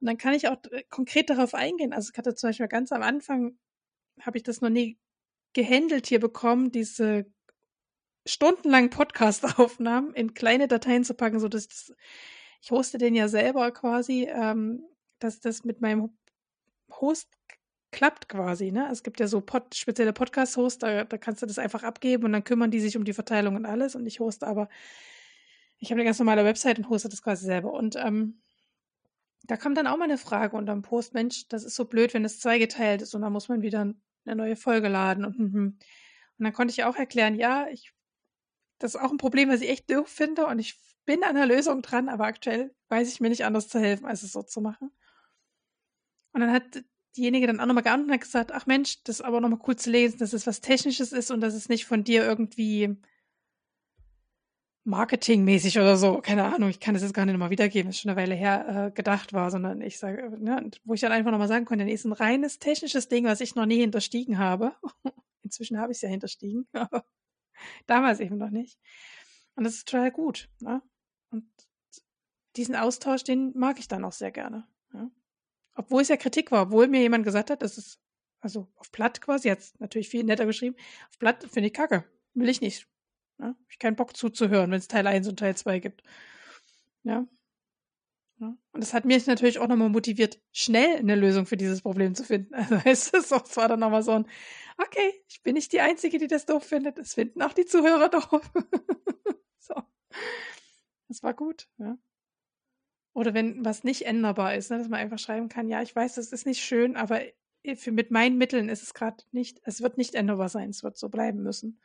[0.00, 1.92] Und dann kann ich auch äh, konkret darauf eingehen.
[1.92, 3.56] Also ich hatte zum Beispiel ganz am Anfang,
[4.20, 4.98] habe ich das noch nie
[5.54, 7.26] gehandelt hier bekommen, diese
[8.26, 11.92] stundenlangen Podcast-Aufnahmen in kleine Dateien zu packen, so dass ich das,
[12.60, 14.84] ich hoste den ja selber quasi, ähm,
[15.18, 16.16] dass das mit meinem
[16.90, 17.28] Host
[17.92, 18.88] klappt quasi, ne?
[18.90, 22.32] Es gibt ja so Pod, spezielle Podcast-Hosts, da, da kannst du das einfach abgeben und
[22.32, 24.68] dann kümmern die sich um die Verteilung und alles und ich hoste aber,
[25.78, 28.42] ich habe eine ganz normale Website und hoste das quasi selber und ähm,
[29.44, 32.12] da kam dann auch mal eine Frage unter dem Post, Mensch, das ist so blöd,
[32.14, 33.80] wenn es zweigeteilt ist und dann muss man wieder
[34.24, 35.78] eine neue Folge laden und, und, und
[36.38, 37.94] dann konnte ich auch erklären, ja, ich
[38.78, 41.46] das ist auch ein Problem, was ich echt doof finde und ich bin an der
[41.46, 44.60] Lösung dran, aber aktuell weiß ich mir nicht anders zu helfen, als es so zu
[44.60, 44.90] machen.
[46.32, 46.84] Und dann hat
[47.16, 49.76] diejenige dann auch nochmal geantwortet und hat gesagt, ach Mensch, das ist aber nochmal cool
[49.76, 52.96] zu lesen, dass es was Technisches ist und dass es nicht von dir irgendwie
[54.84, 58.10] marketingmäßig oder so, keine Ahnung, ich kann das jetzt gar nicht nochmal wiedergeben, ist schon
[58.10, 61.48] eine Weile her äh, gedacht war, sondern ich sage, ne, wo ich dann einfach nochmal
[61.48, 64.74] sagen konnte, nee, ist ein reines technisches Ding, was ich noch nie hinterstiegen habe.
[65.42, 67.04] Inzwischen habe ich es ja hinterstiegen, aber
[67.86, 68.78] Damals eben noch nicht.
[69.54, 70.48] Und das ist total gut.
[70.60, 70.82] Ne?
[71.30, 71.48] Und
[72.56, 74.66] diesen Austausch, den mag ich dann auch sehr gerne.
[74.92, 75.10] Ja?
[75.74, 78.00] Obwohl es ja Kritik war, obwohl mir jemand gesagt hat, das ist,
[78.40, 80.76] also auf Platt quasi, jetzt natürlich viel netter geschrieben,
[81.08, 82.04] auf Platt finde ich kacke.
[82.34, 82.88] Will ich nicht.
[83.38, 83.48] Ja?
[83.48, 86.02] Hab ich keinen Bock zuzuhören, wenn es Teil 1 und Teil 2 gibt.
[87.02, 87.26] Ja.
[88.38, 92.24] Und das hat mich natürlich auch nochmal motiviert, schnell eine Lösung für dieses Problem zu
[92.24, 92.54] finden.
[92.54, 94.26] Also es ist auch, es war dann nochmal so ein,
[94.78, 96.98] okay, ich bin nicht die Einzige, die das doof findet.
[96.98, 98.40] Es finden auch die Zuhörer doof.
[99.58, 99.74] so.
[101.08, 101.96] Das war gut, ja.
[103.14, 106.16] Oder wenn was nicht änderbar ist, ne, dass man einfach schreiben kann, ja, ich weiß,
[106.16, 107.22] das ist nicht schön, aber
[107.76, 110.98] für, mit meinen Mitteln ist es gerade nicht, es wird nicht änderbar sein, es wird
[110.98, 111.80] so bleiben müssen.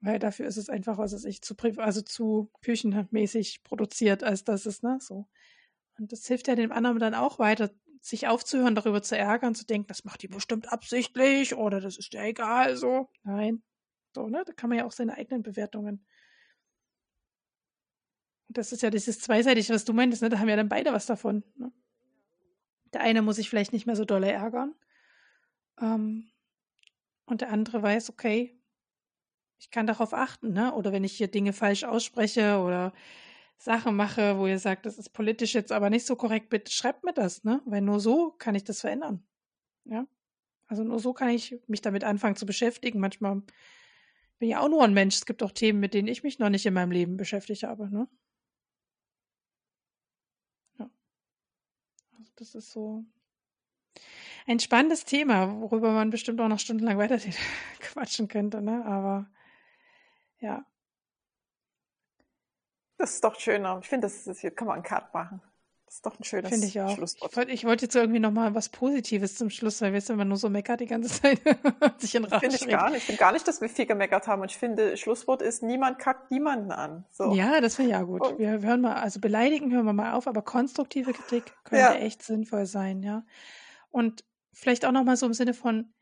[0.00, 4.66] Weil dafür ist es einfach, was weiß ich, zu, also zu küchenmäßig produziert, als dass
[4.66, 5.26] es, ne, so.
[5.98, 7.70] Und das hilft ja dem anderen dann auch weiter,
[8.00, 12.14] sich aufzuhören, darüber zu ärgern, zu denken, das macht die bestimmt absichtlich oder das ist
[12.14, 13.10] ja egal, so.
[13.24, 13.62] Nein.
[14.14, 16.06] So, ne, da kann man ja auch seine eigenen Bewertungen.
[18.48, 20.92] Und das ist ja dieses Zweiseitige, was du meintest, ne, da haben ja dann beide
[20.92, 21.72] was davon, ne?
[22.94, 24.74] Der eine muss sich vielleicht nicht mehr so dolle ärgern.
[25.78, 26.30] Ähm,
[27.26, 28.57] und der andere weiß, okay,
[29.58, 30.74] ich kann darauf achten, ne?
[30.74, 32.92] Oder wenn ich hier Dinge falsch ausspreche oder
[33.56, 37.04] Sachen mache, wo ihr sagt, das ist politisch jetzt aber nicht so korrekt, bitte schreibt
[37.04, 37.60] mir das, ne?
[37.64, 39.26] Weil nur so kann ich das verändern.
[39.84, 40.06] Ja.
[40.68, 43.00] Also nur so kann ich mich damit anfangen zu beschäftigen.
[43.00, 43.42] Manchmal
[44.38, 45.16] bin ich auch nur ein Mensch.
[45.16, 47.90] Es gibt auch Themen, mit denen ich mich noch nicht in meinem Leben beschäftigt habe,
[47.90, 48.08] ne?
[50.78, 50.90] Ja.
[52.18, 53.04] Also das ist so
[54.46, 57.18] ein spannendes Thema, worüber man bestimmt auch noch stundenlang weiter
[57.80, 58.84] quatschen könnte, ne?
[58.84, 59.28] Aber
[60.40, 60.64] ja.
[62.98, 63.78] Das ist doch schöner.
[63.80, 65.40] Ich finde, das ist, hier kann man einen Cut machen.
[65.88, 66.94] Das ist doch ein schönes Finde ich auch.
[66.94, 67.30] Schlusswort.
[67.30, 70.26] Ich wollte, ich wollte jetzt irgendwie nochmal was Positives zum Schluss, weil wir sind immer
[70.26, 71.40] nur so meckert die ganze Zeit.
[71.98, 72.98] sich in Finde ich gar nicht.
[72.98, 74.42] Ich finde gar nicht, dass wir viel gemeckert haben.
[74.42, 77.06] Und ich finde, Schlusswort ist, niemand kackt niemanden an.
[77.10, 77.32] So.
[77.32, 78.20] Ja, das finde ich ja gut.
[78.20, 81.94] Und wir hören mal, also beleidigen hören wir mal auf, aber konstruktive Kritik könnte ja.
[81.94, 83.24] echt sinnvoll sein, ja.
[83.90, 85.94] Und vielleicht auch nochmal so im Sinne von,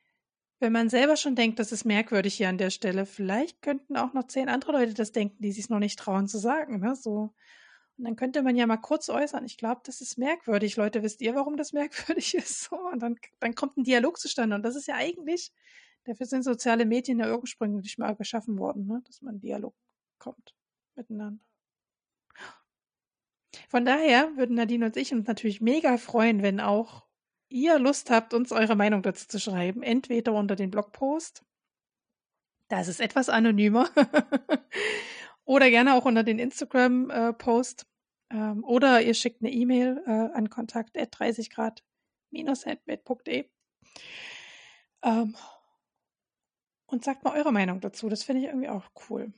[0.58, 4.14] wenn man selber schon denkt, das ist merkwürdig hier an der Stelle, vielleicht könnten auch
[4.14, 6.80] noch zehn andere Leute das denken, die sich noch nicht trauen zu sagen.
[6.80, 6.96] Ne?
[6.96, 7.34] So.
[7.98, 10.76] Und dann könnte man ja mal kurz äußern, ich glaube, das ist merkwürdig.
[10.76, 12.64] Leute, wisst ihr, warum das merkwürdig ist?
[12.64, 14.56] So, und dann, dann kommt ein Dialog zustande.
[14.56, 15.52] Und das ist ja eigentlich,
[16.04, 19.02] dafür sind soziale Medien ja ursprünglich mal geschaffen worden, ne?
[19.06, 19.74] dass man Dialog
[20.18, 20.54] kommt
[20.94, 21.42] miteinander.
[23.68, 27.05] Von daher würden Nadine und ich uns natürlich mega freuen, wenn auch
[27.48, 31.44] ihr Lust habt, uns eure Meinung dazu zu schreiben, entweder unter den Blogpost,
[32.68, 33.89] da ist es etwas anonymer,
[35.44, 37.86] oder gerne auch unter den Instagram-Post,
[38.31, 41.85] ähm, oder ihr schickt eine E-Mail äh, an kontakt 30 grad
[42.32, 43.47] handmade.de.
[46.86, 48.09] Und sagt mal eure Meinung dazu.
[48.09, 49.32] Das finde ich irgendwie auch cool.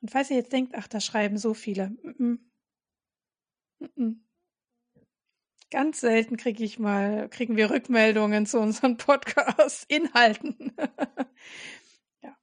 [0.00, 1.90] Und falls ihr jetzt denkt, ach, da schreiben so viele.
[1.90, 2.38] Mm
[3.80, 3.88] -mm.
[3.96, 4.24] Mm
[5.70, 10.72] Ganz selten kriege ich mal, kriegen wir Rückmeldungen zu unseren Podcast-Inhalten.
[12.22, 12.36] ja.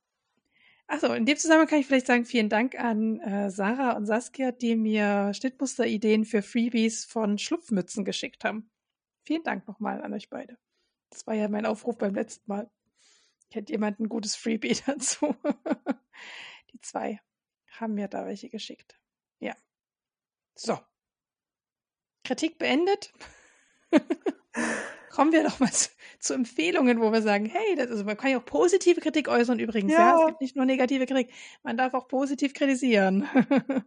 [0.88, 4.52] Achso, in dem Zusammenhang kann ich vielleicht sagen, vielen Dank an äh, Sarah und Saskia,
[4.52, 8.69] die mir Schnittmusterideen für Freebies von Schlupfmützen geschickt haben.
[9.23, 10.57] Vielen Dank nochmal an euch beide.
[11.10, 12.69] Das war ja mein Aufruf beim letzten Mal.
[13.52, 15.35] Kennt jemand ein gutes Freebie dazu?
[16.73, 17.19] die zwei
[17.72, 18.99] haben mir da welche geschickt.
[19.39, 19.56] Ja.
[20.56, 20.80] So.
[22.31, 23.11] Kritik beendet.
[25.09, 25.89] Kommen wir doch mal zu,
[26.19, 29.59] zu, Empfehlungen, wo wir sagen, hey, das ist, man kann ja auch positive Kritik äußern
[29.59, 29.91] übrigens.
[29.91, 29.99] Ja.
[29.99, 30.19] ja.
[30.19, 31.33] Es gibt nicht nur negative Kritik.
[31.61, 33.27] Man darf auch positiv kritisieren.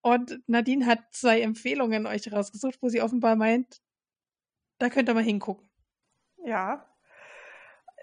[0.00, 3.80] Und Nadine hat zwei Empfehlungen euch rausgesucht, wo sie offenbar meint,
[4.78, 5.70] da könnt ihr mal hingucken.
[6.44, 6.84] Ja,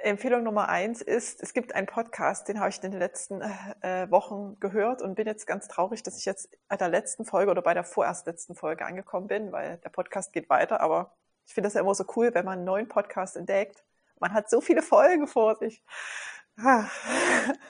[0.06, 4.10] Empfehlung Nummer eins ist, es gibt einen Podcast, den habe ich in den letzten äh,
[4.12, 7.64] Wochen gehört und bin jetzt ganz traurig, dass ich jetzt bei der letzten Folge oder
[7.64, 10.80] bei der vorerst letzten Folge angekommen bin, weil der Podcast geht weiter.
[10.82, 11.16] Aber
[11.48, 13.84] ich finde das ja immer so cool, wenn man einen neuen Podcast entdeckt.
[14.20, 15.84] Man hat so viele Folgen vor sich.
[16.58, 16.86] Ah.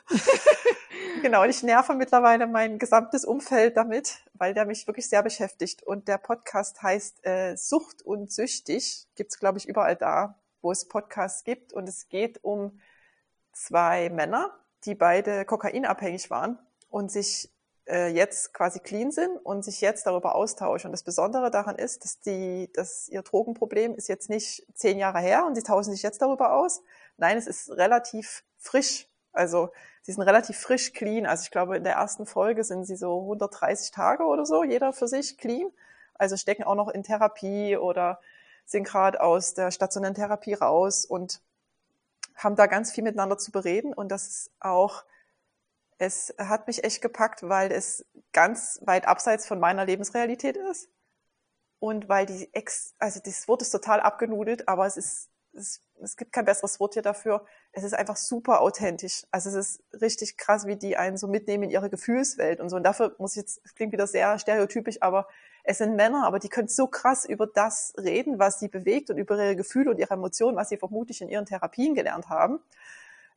[1.21, 5.83] genau, und ich nerve mittlerweile mein gesamtes Umfeld damit, weil der mich wirklich sehr beschäftigt.
[5.83, 9.07] Und der Podcast heißt äh, Sucht und Süchtig.
[9.15, 11.71] Gibt's glaube ich, überall da wo es Podcasts gibt.
[11.71, 12.81] Und es geht um
[13.53, 14.51] zwei Männer,
[14.83, 16.59] die beide kokainabhängig waren
[16.89, 17.53] und sich
[17.87, 20.89] äh, jetzt quasi clean sind und sich jetzt darüber austauschen.
[20.89, 25.19] Und das Besondere daran ist, dass, die, dass ihr Drogenproblem ist jetzt nicht zehn Jahre
[25.19, 26.81] her und sie tauschen sich jetzt darüber aus.
[27.17, 29.07] Nein, es ist relativ frisch.
[29.31, 29.69] Also
[30.01, 31.27] sie sind relativ frisch clean.
[31.27, 34.93] Also ich glaube, in der ersten Folge sind sie so 130 Tage oder so, jeder
[34.93, 35.69] für sich clean.
[36.15, 38.19] Also stecken auch noch in Therapie oder
[38.65, 41.41] sind gerade aus der stationären Therapie raus und
[42.35, 43.93] haben da ganz viel miteinander zu bereden.
[43.93, 45.05] Und das ist auch,
[45.97, 50.89] es hat mich echt gepackt, weil es ganz weit abseits von meiner Lebensrealität ist.
[51.79, 56.17] Und weil die Ex, also das Wort ist total abgenudelt, aber es ist, es, es
[56.17, 57.45] gibt kein besseres Wort hier dafür.
[57.71, 59.25] Es ist einfach super authentisch.
[59.31, 62.75] Also es ist richtig krass, wie die einen so mitnehmen in ihre Gefühlswelt und so.
[62.75, 65.27] Und dafür muss ich jetzt, klingt wieder sehr stereotypisch, aber
[65.67, 69.17] es sind Männer, aber die können so krass über das reden, was sie bewegt und
[69.17, 72.59] über ihre Gefühle und ihre Emotionen, was sie vermutlich in ihren Therapien gelernt haben.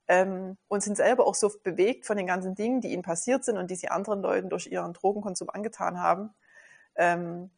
[0.08, 3.58] Ähm, und sind selber auch so bewegt von den ganzen Dingen, die ihnen passiert sind
[3.58, 6.34] und die sie anderen Leuten durch ihren Drogenkonsum angetan haben.
[6.96, 7.50] Ähm,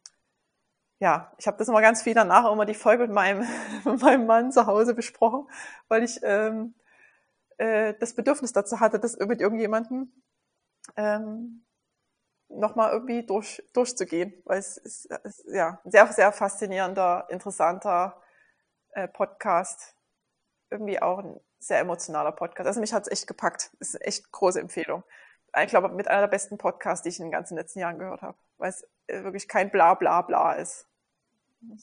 [0.99, 3.45] ja, ich habe das immer ganz viel danach immer die Folge mit meinem,
[3.85, 5.47] mit meinem Mann zu Hause besprochen,
[5.87, 6.75] weil ich ähm,
[7.57, 10.11] äh, das Bedürfnis dazu hatte, das mit irgendjemandem
[10.95, 11.63] ähm,
[12.53, 18.21] nochmal irgendwie durch, durchzugehen, weil es ist, ist ja sehr, sehr faszinierender, interessanter
[18.91, 19.95] äh, Podcast.
[20.69, 22.67] Irgendwie auch ein sehr emotionaler Podcast.
[22.67, 23.71] Also mich hat es echt gepackt.
[23.79, 25.03] Das ist eine echt große Empfehlung.
[25.61, 28.21] Ich glaube, mit einer der besten Podcasts, die ich in den ganzen letzten Jahren gehört
[28.21, 30.87] habe, weil es äh, wirklich kein Bla Bla Bla ist.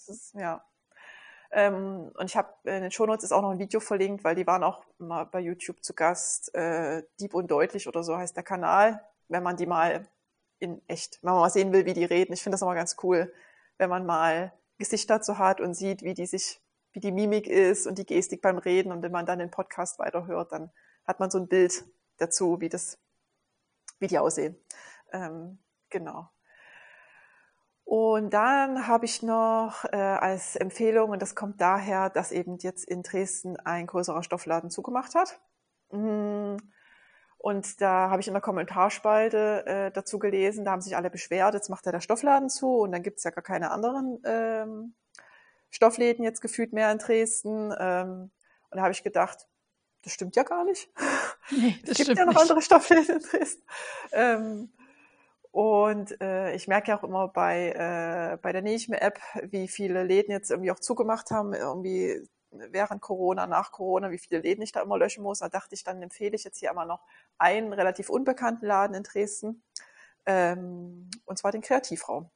[0.09, 0.65] Ist, ja.
[1.51, 4.47] Ähm, und ich habe in den Shownotes ist auch noch ein Video verlinkt, weil die
[4.47, 6.55] waren auch mal bei YouTube zu Gast.
[6.55, 9.03] Äh, Dieb und Deutlich oder so heißt der Kanal.
[9.29, 10.07] Wenn man die mal
[10.59, 12.33] in echt, wenn man mal sehen will, wie die reden.
[12.33, 13.33] Ich finde das immer ganz cool,
[13.77, 16.61] wenn man mal Gesichter dazu hat und sieht, wie die sich,
[16.93, 18.93] wie die Mimik ist und die Gestik beim Reden.
[18.93, 20.71] Und wenn man dann den Podcast weiterhört, dann
[21.07, 21.85] hat man so ein Bild
[22.19, 22.99] dazu, wie das,
[23.99, 24.57] wie die aussehen.
[25.13, 25.59] Ähm,
[25.91, 26.29] genau.
[27.85, 32.85] Und dann habe ich noch äh, als Empfehlung, und das kommt daher, dass eben jetzt
[32.85, 35.41] in Dresden ein größerer Stoffladen zugemacht hat.
[35.91, 36.59] Mmh
[37.39, 41.55] und da habe ich in der Kommentarspalte äh, dazu gelesen, da haben sich alle beschwert,
[41.55, 44.95] jetzt macht er der Stoffladen zu und dann gibt es ja gar keine anderen ähm,
[45.71, 47.73] Stoffläden jetzt gefühlt mehr in Dresden.
[47.79, 48.31] Ähm,
[48.71, 49.47] und da habe ich gedacht,
[50.03, 50.91] das stimmt ja gar nicht.
[51.51, 52.43] Nee, das es gibt ja noch nicht.
[52.43, 53.63] andere Stoffläden in Dresden.
[54.13, 54.71] Ähm,
[55.51, 60.31] und äh, ich merke ja auch immer bei, äh, bei der Nechme-App, wie viele Läden
[60.31, 61.55] jetzt irgendwie auch zugemacht haben.
[61.55, 65.41] Irgendwie während Corona, nach Corona, wie viele Läden ich da immer löschen muss.
[65.41, 67.03] Da dachte ich, dann empfehle ich jetzt hier einmal noch
[67.39, 69.63] einen relativ unbekannten Laden in Dresden,
[70.27, 72.31] ähm, und zwar den Kreativraum.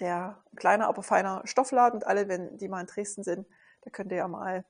[0.00, 3.46] Der kleine, aber feiner Stoffladen und alle, wenn die mal in Dresden sind,
[3.82, 4.64] da könnt ihr ja mal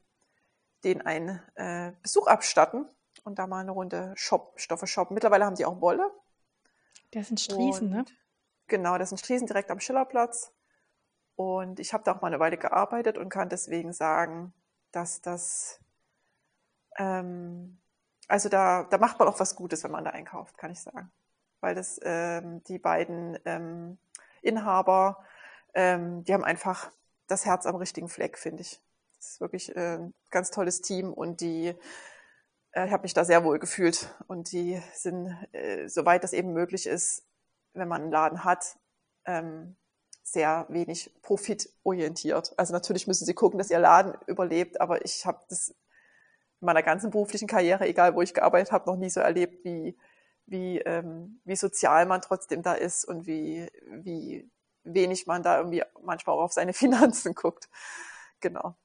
[0.85, 2.87] den einen äh, Besuch abstatten
[3.25, 5.15] und da mal eine Runde Shop, Stoffe shoppen.
[5.15, 6.11] Mittlerweile haben die auch Wolle.
[7.13, 8.05] Der ist in Striesen, ne?
[8.69, 10.53] Genau, das in Striesen direkt am Schillerplatz.
[11.39, 14.53] Und ich habe da auch mal eine Weile gearbeitet und kann deswegen sagen,
[14.91, 15.79] dass das,
[16.97, 17.79] ähm,
[18.27, 21.13] also da, da macht man auch was Gutes, wenn man da einkauft, kann ich sagen.
[21.61, 23.99] Weil das ähm, die beiden ähm,
[24.43, 25.25] Inhaber,
[25.75, 26.91] ähm, die haben einfach
[27.29, 28.83] das Herz am richtigen Fleck, finde ich.
[29.19, 31.73] Das ist wirklich äh, ein ganz tolles Team und die
[32.73, 34.13] äh, ich habe mich da sehr wohl gefühlt.
[34.27, 37.25] Und die sind, äh, soweit das eben möglich ist,
[37.75, 38.77] wenn man einen Laden hat,
[39.25, 39.77] ähm,
[40.33, 42.53] sehr wenig profitorientiert.
[42.59, 46.83] Also natürlich müssen sie gucken, dass ihr Laden überlebt, aber ich habe das in meiner
[46.83, 49.97] ganzen beruflichen Karriere, egal wo ich gearbeitet habe, noch nie so erlebt, wie,
[50.47, 54.51] wie, ähm, wie sozial man trotzdem da ist und wie, wie
[54.85, 57.69] wenig man da irgendwie manchmal auch auf seine Finanzen guckt.
[58.41, 58.77] Genau.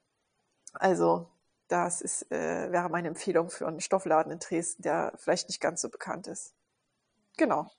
[0.73, 1.29] Also
[1.67, 5.81] das ist, äh, wäre meine Empfehlung für einen Stoffladen in Dresden, der vielleicht nicht ganz
[5.81, 6.53] so bekannt ist.
[7.37, 7.71] Genau.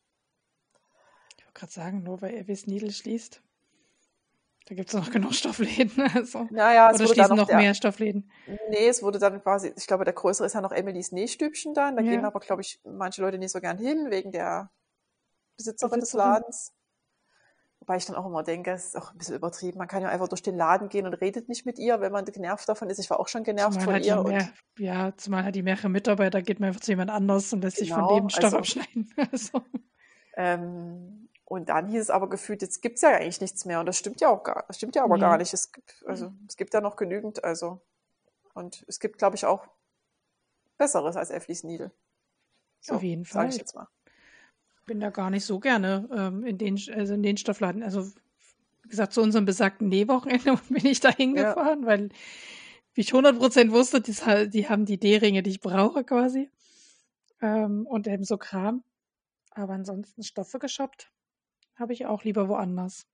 [1.37, 3.44] Ich wollte gerade sagen, nur weil Elvis Niedel schließt.
[4.67, 5.93] Da gibt es noch genug Stoffläden.
[6.15, 6.47] Also.
[6.51, 8.31] Naja, es Oder schließen noch der, mehr Stoffläden?
[8.71, 11.97] Nee, es wurde dann quasi, ich glaube, der größere ist ja noch Emilys Nähstübchen dann.
[11.97, 12.13] Da ja.
[12.13, 14.71] gehen aber, glaube ich, manche Leute nicht so gern hin, wegen der
[15.57, 16.73] Besitzerin, Besitzerin des Ladens.
[17.81, 19.77] Wobei ich dann auch immer denke, es ist auch ein bisschen übertrieben.
[19.77, 22.25] Man kann ja einfach durch den Laden gehen und redet nicht mit ihr, wenn man
[22.25, 22.99] genervt davon ist.
[22.99, 24.23] Ich war auch schon genervt zumal von ihr.
[24.23, 27.77] Mehr, ja, zumal hat die mehrere Mitarbeiter, geht man einfach zu jemand anders und lässt
[27.77, 29.13] genau, sich von genau, dem Stoff also, abschneiden.
[29.31, 29.63] also.
[30.37, 31.24] ähm,
[31.55, 33.81] und dann hieß es aber gefühlt, jetzt gibt es ja eigentlich nichts mehr.
[33.81, 35.21] Und das stimmt ja auch gar, das stimmt ja aber nee.
[35.23, 35.53] gar nicht.
[35.53, 37.81] Es gibt, also, es gibt ja noch genügend, also.
[38.55, 39.67] Und es gibt, glaube ich, auch
[40.77, 41.91] Besseres als Efflis Needle.
[42.81, 43.49] So, Auf jeden Fall.
[43.49, 43.89] Ich jetzt mal
[44.87, 47.83] bin da gar nicht so gerne ähm, in, den, also in den Stoffladen.
[47.83, 48.07] Also,
[48.83, 51.87] wie gesagt, zu unserem besagten Nähwochenende bin ich da hingefahren, ja.
[51.87, 52.09] weil
[52.95, 56.51] wie ich 100% wusste, die, die haben die D-Ringe, die ich brauche quasi.
[57.41, 58.85] Ähm, und eben so Kram.
[59.51, 61.11] Aber ansonsten Stoffe geshoppt
[61.77, 63.07] habe ich auch lieber woanders.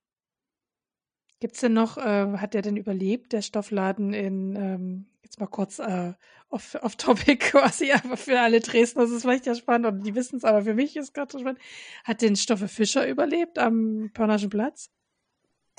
[1.39, 5.47] Gibt es denn noch, äh, hat der denn überlebt, der Stoffladen in, ähm, jetzt mal
[5.47, 6.13] kurz äh,
[6.49, 10.37] off, off topic quasi, aber für alle Dresdner ist vielleicht ja spannend und die wissen
[10.37, 11.59] es, aber für mich ist gerade so spannend.
[12.03, 14.91] Hat den Stoffe Fischer überlebt am Pörnerschen Platz?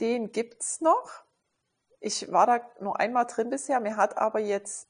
[0.01, 1.25] Den gibt's noch.
[2.01, 3.79] Ich war da nur einmal drin bisher.
[3.79, 4.89] Mir hat aber jetzt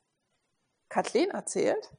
[0.88, 1.92] Kathleen erzählt,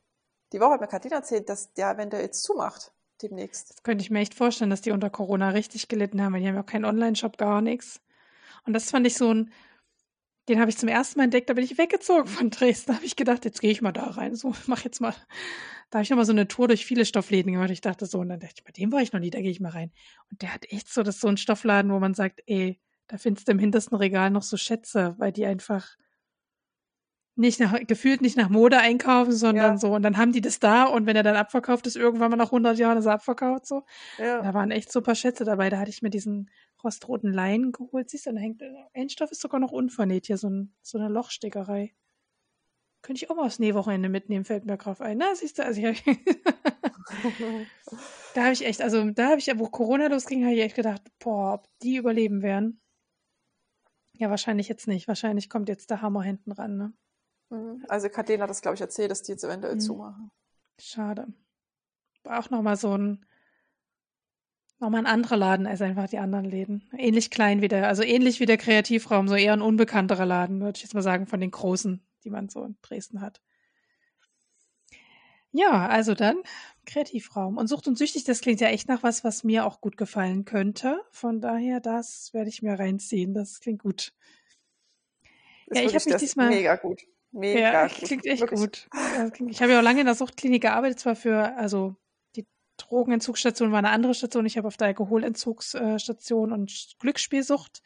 [0.54, 2.93] die Woche hat mir Kathleen erzählt, dass der wenn der jetzt zumacht
[3.24, 3.70] demnächst.
[3.70, 6.48] Das könnte ich mir echt vorstellen, dass die unter Corona richtig gelitten haben, weil die
[6.48, 8.02] haben ja auch keinen Online-Shop, gar nichts.
[8.66, 9.52] Und das fand ich so ein,
[10.50, 12.92] den habe ich zum ersten Mal entdeckt, da bin ich weggezogen von Dresden.
[12.92, 14.36] Da habe ich gedacht, jetzt gehe ich mal da rein.
[14.36, 15.16] So, mach jetzt mal.
[15.90, 17.70] Da habe ich nochmal so eine Tour durch viele Stoffläden gemacht.
[17.70, 19.52] Ich dachte so, und dann dachte ich, bei dem war ich noch nie, da gehe
[19.52, 19.92] ich mal rein.
[20.30, 23.18] Und der hat echt so, das ist so ein Stoffladen, wo man sagt, ey, da
[23.18, 25.98] findest du im hintersten Regal noch so Schätze, weil die einfach
[27.36, 29.78] nicht nach, gefühlt nicht nach Mode einkaufen, sondern ja.
[29.78, 29.94] so.
[29.94, 32.52] Und dann haben die das da und wenn er dann abverkauft ist, irgendwann mal nach
[32.52, 33.84] 100 Jahren ist er abverkauft, so.
[34.20, 34.42] Ja.
[34.42, 35.70] Da waren echt super Schätze dabei.
[35.70, 36.50] Da hatte ich mir diesen
[36.84, 38.10] rostroten Leinen geholt.
[38.10, 38.62] Siehst du, da hängt,
[38.94, 41.94] ein Stoff ist sogar noch unvernäht hier, so, ein, so eine Lochstickerei.
[43.02, 45.18] Könnte ich auch mal aufs Nähwochenende mitnehmen, fällt mir drauf ein.
[45.18, 46.04] Na, siehst du, also ich,
[48.34, 51.02] da habe ich echt, also da habe ich, wo Corona losging, habe ich echt gedacht,
[51.20, 52.80] boah, ob die überleben werden.
[54.14, 55.08] Ja, wahrscheinlich jetzt nicht.
[55.08, 56.94] Wahrscheinlich kommt jetzt der Hammer hinten ran, ne?
[57.54, 57.86] Mhm.
[57.88, 59.80] Also Kathleen hat das, glaube ich, erzählt, dass die jetzt eventuell mhm.
[59.80, 60.32] zumachen.
[60.80, 61.28] Schade.
[62.24, 63.26] War auch nochmal so ein
[64.80, 66.90] nochmal ein anderer Laden als einfach die anderen Läden.
[66.98, 70.76] Ähnlich klein wie der, also ähnlich wie der Kreativraum, so eher ein unbekannterer Laden, würde
[70.76, 73.42] ich jetzt mal sagen, von den großen, die man so in Dresden hat.
[75.52, 76.38] Ja, also dann
[76.86, 77.58] Kreativraum.
[77.58, 80.44] Und Sucht und Süchtig, das klingt ja echt nach was, was mir auch gut gefallen
[80.44, 81.00] könnte.
[81.12, 83.34] Von daher, das werde ich mir reinziehen.
[83.34, 84.14] Das klingt gut.
[85.68, 86.50] Das ja, ich habe mich diesmal.
[86.50, 87.04] Mega gut.
[87.34, 87.88] Mega ja.
[87.88, 88.60] Klingt echt Wirklich.
[88.60, 88.90] gut.
[89.50, 91.96] Ich habe ja auch lange in der Suchtklinik gearbeitet, zwar für, also
[92.36, 92.46] die
[92.78, 94.46] Drogenentzugsstation war eine andere Station.
[94.46, 97.82] Ich habe auf der Alkoholentzugsstation und Glücksspielsucht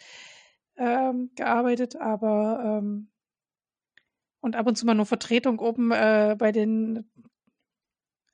[0.76, 3.10] ähm, gearbeitet, aber ähm,
[4.42, 7.10] und ab und zu mal nur Vertretung oben äh, bei den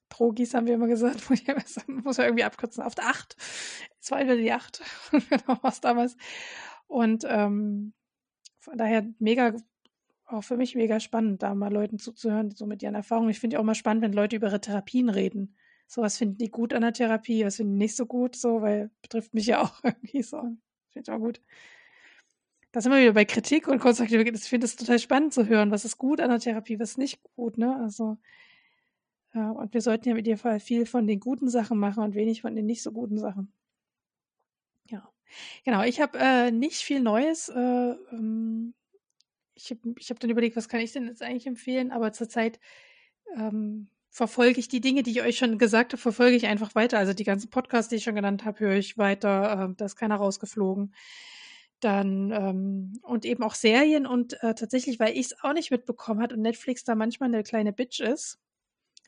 [0.09, 1.29] Drogis, haben wir immer gesagt.
[1.87, 2.83] muss ja irgendwie abkürzen.
[2.83, 3.35] Auf der 8.
[4.01, 4.81] Es war wieder die 8.
[5.29, 6.17] genau, was damals.
[6.87, 7.93] Und ähm,
[8.59, 9.53] von daher mega
[10.33, 13.29] auch für mich mega spannend, da mal Leuten zuzuhören, so mit ihren Erfahrungen.
[13.29, 15.55] Ich finde auch mal spannend, wenn Leute über ihre Therapien reden.
[15.87, 18.61] So, was finden die gut an der Therapie, was finden die nicht so gut, so,
[18.61, 20.41] weil betrifft mich ja auch irgendwie so.
[20.89, 21.41] Finde ich auch gut.
[22.71, 25.69] Da sind wir wieder bei Kritik und konstruktive Ich finde es total spannend zu hören,
[25.69, 27.75] was ist gut an der Therapie, was ist nicht gut, ne?
[27.81, 28.17] Also,
[29.35, 32.41] ja, und wir sollten ja mit dir viel von den guten Sachen machen und wenig
[32.41, 33.51] von den nicht so guten Sachen.
[34.89, 35.07] Ja.
[35.63, 37.49] Genau, ich habe äh, nicht viel Neues.
[37.49, 38.73] Äh, ähm,
[39.55, 42.59] ich habe ich hab dann überlegt, was kann ich denn jetzt eigentlich empfehlen, aber zurzeit
[43.35, 46.99] ähm, verfolge ich die Dinge, die ich euch schon gesagt habe, verfolge ich einfach weiter.
[46.99, 49.69] Also die ganzen Podcasts, die ich schon genannt habe, höre ich weiter.
[49.71, 50.93] Äh, da ist keiner rausgeflogen.
[51.79, 56.21] Dann ähm, und eben auch Serien und äh, tatsächlich, weil ich es auch nicht mitbekommen
[56.21, 58.39] hat und Netflix da manchmal eine kleine Bitch ist,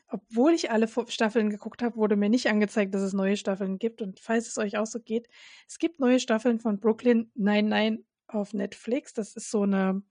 [0.08, 4.02] obwohl ich alle Staffeln geguckt habe, wurde mir nicht angezeigt, dass es neue Staffeln gibt.
[4.02, 5.28] Und falls es euch auch so geht,
[5.68, 9.14] es gibt neue Staffeln von Brooklyn 99 auf Netflix.
[9.14, 10.02] Das ist so eine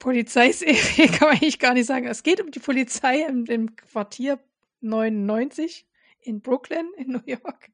[0.00, 0.74] Polizeiserie
[1.08, 2.08] kann man eigentlich gar nicht sagen.
[2.08, 4.40] Es geht um die Polizei im, im Quartier
[4.80, 5.86] 99
[6.22, 7.70] in Brooklyn in New York.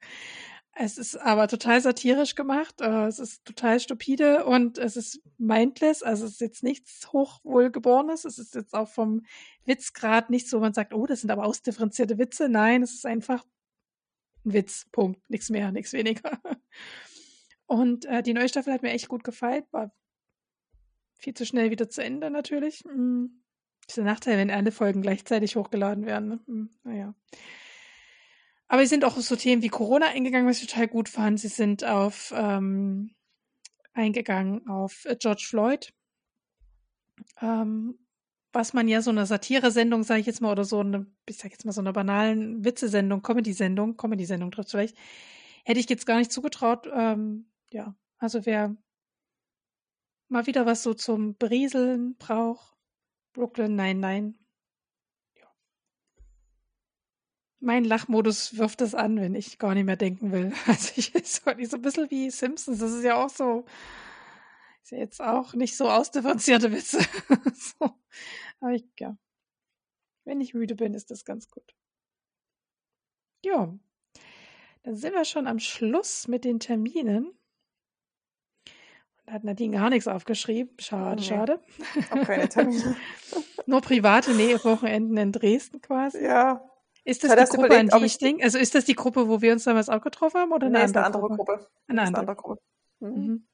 [0.79, 2.83] Es ist aber total satirisch gemacht.
[2.83, 6.03] äh, Es ist total stupide und es ist mindless.
[6.03, 8.27] Also es ist jetzt nichts Hochwohlgeborenes.
[8.27, 9.23] Es ist jetzt auch vom
[9.65, 12.51] Witzgrad nicht so, man sagt, oh, das sind aber ausdifferenzierte Witze.
[12.51, 13.43] Nein, es ist einfach
[14.45, 14.87] ein Witz.
[14.93, 15.31] Punkt.
[15.31, 16.41] Nichts mehr, nichts weniger.
[17.67, 19.65] Und äh, die neue Staffel hat mir echt gut gefallen.
[19.71, 19.93] War
[21.17, 22.85] viel zu schnell wieder zu Ende natürlich.
[22.87, 23.43] Hm.
[23.89, 26.29] Ist der Nachteil, wenn alle Folgen gleichzeitig hochgeladen werden.
[26.29, 26.41] Ne?
[26.47, 27.15] Hm, naja.
[28.69, 31.39] Aber sie sind auch auf so Themen wie Corona eingegangen, was ich total gut fand.
[31.39, 33.15] Sie sind auf ähm,
[33.93, 35.93] eingegangen auf äh, George Floyd.
[37.41, 37.99] Ähm,
[38.53, 41.51] was man ja so eine Satire-Sendung, sage ich jetzt mal, oder so eine, ich sag
[41.53, 44.97] jetzt mal so eine banalen Witze-Sendung, Comedy-Sendung, Comedy-Sendung trifft vielleicht,
[45.65, 46.89] hätte ich jetzt gar nicht zugetraut.
[46.93, 48.75] Ähm, ja, also wer
[50.29, 52.77] mal wieder was so zum Berieseln braucht,
[53.33, 54.39] Brooklyn, nein, nein,
[57.67, 60.53] mein Lachmodus wirft es an, wenn ich gar nicht mehr denken will.
[60.67, 62.79] Also ich ist so ein bisschen wie Simpsons.
[62.79, 63.65] Das ist ja auch so,
[64.83, 67.01] ist ja jetzt auch nicht so ausdifferenzierte Witze.
[67.55, 67.91] so.
[68.61, 69.19] Aber ich, ja.
[70.25, 71.75] Wenn ich müde bin, ist das ganz gut.
[73.45, 73.77] Ja.
[74.83, 77.36] Dann sind wir schon am Schluss mit den Terminen.
[79.29, 80.73] Hat Nadine gar nichts aufgeschrieben.
[80.79, 81.27] Schade, nee.
[81.27, 81.61] schade.
[82.11, 82.97] Auch keine Termine.
[83.67, 86.23] Nur private Nähewochenenden in Dresden quasi.
[86.23, 86.63] Ja,
[87.07, 88.43] ist das, das die Gruppe, überlegt, an die ich denke?
[88.43, 90.53] Also ist das die Gruppe, wo wir uns damals auch getroffen haben?
[90.53, 91.37] Oder nee, eine, andere, andere Gruppe?
[91.37, 91.69] Gruppe?
[91.87, 92.63] Eine andere, andere Gruppe.
[92.99, 93.09] Mhm.
[93.09, 93.47] Mhm.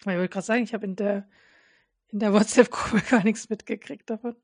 [0.00, 1.28] Ich wollte gerade sagen, ich habe in der,
[2.08, 4.36] in der WhatsApp-Gruppe gar nichts mitgekriegt davon.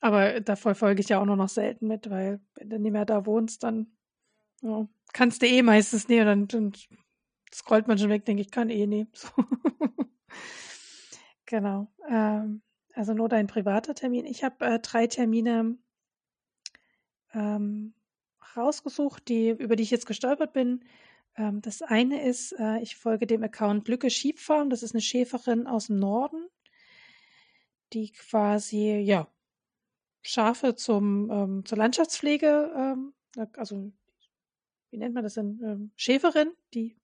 [0.00, 3.06] Aber da verfolge ich ja auch nur noch selten mit, weil wenn du nicht mehr
[3.06, 3.86] da wohnst, dann
[4.60, 6.72] ja, kannst du eh meistens nie und dann, dann
[7.52, 9.06] scrollt man schon weg, denke ich, kann eh nie.
[9.14, 9.28] So.
[11.46, 11.88] genau.
[12.08, 12.62] Ähm,
[12.94, 14.24] also nur dein privater Termin.
[14.24, 15.76] Ich habe äh, drei Termine
[17.34, 17.94] ähm,
[18.56, 20.84] rausgesucht, die, über die ich jetzt gestolpert bin.
[21.36, 24.70] Ähm, das eine ist, äh, ich folge dem Account Lücke Schiebfarm.
[24.70, 26.48] Das ist eine Schäferin aus dem Norden,
[27.92, 29.28] die quasi, ja,
[30.22, 33.12] Schafe zum, ähm, zur Landschaftspflege, ähm,
[33.56, 33.92] also
[34.90, 35.60] wie nennt man das denn?
[35.64, 36.96] Ähm, Schäferin, die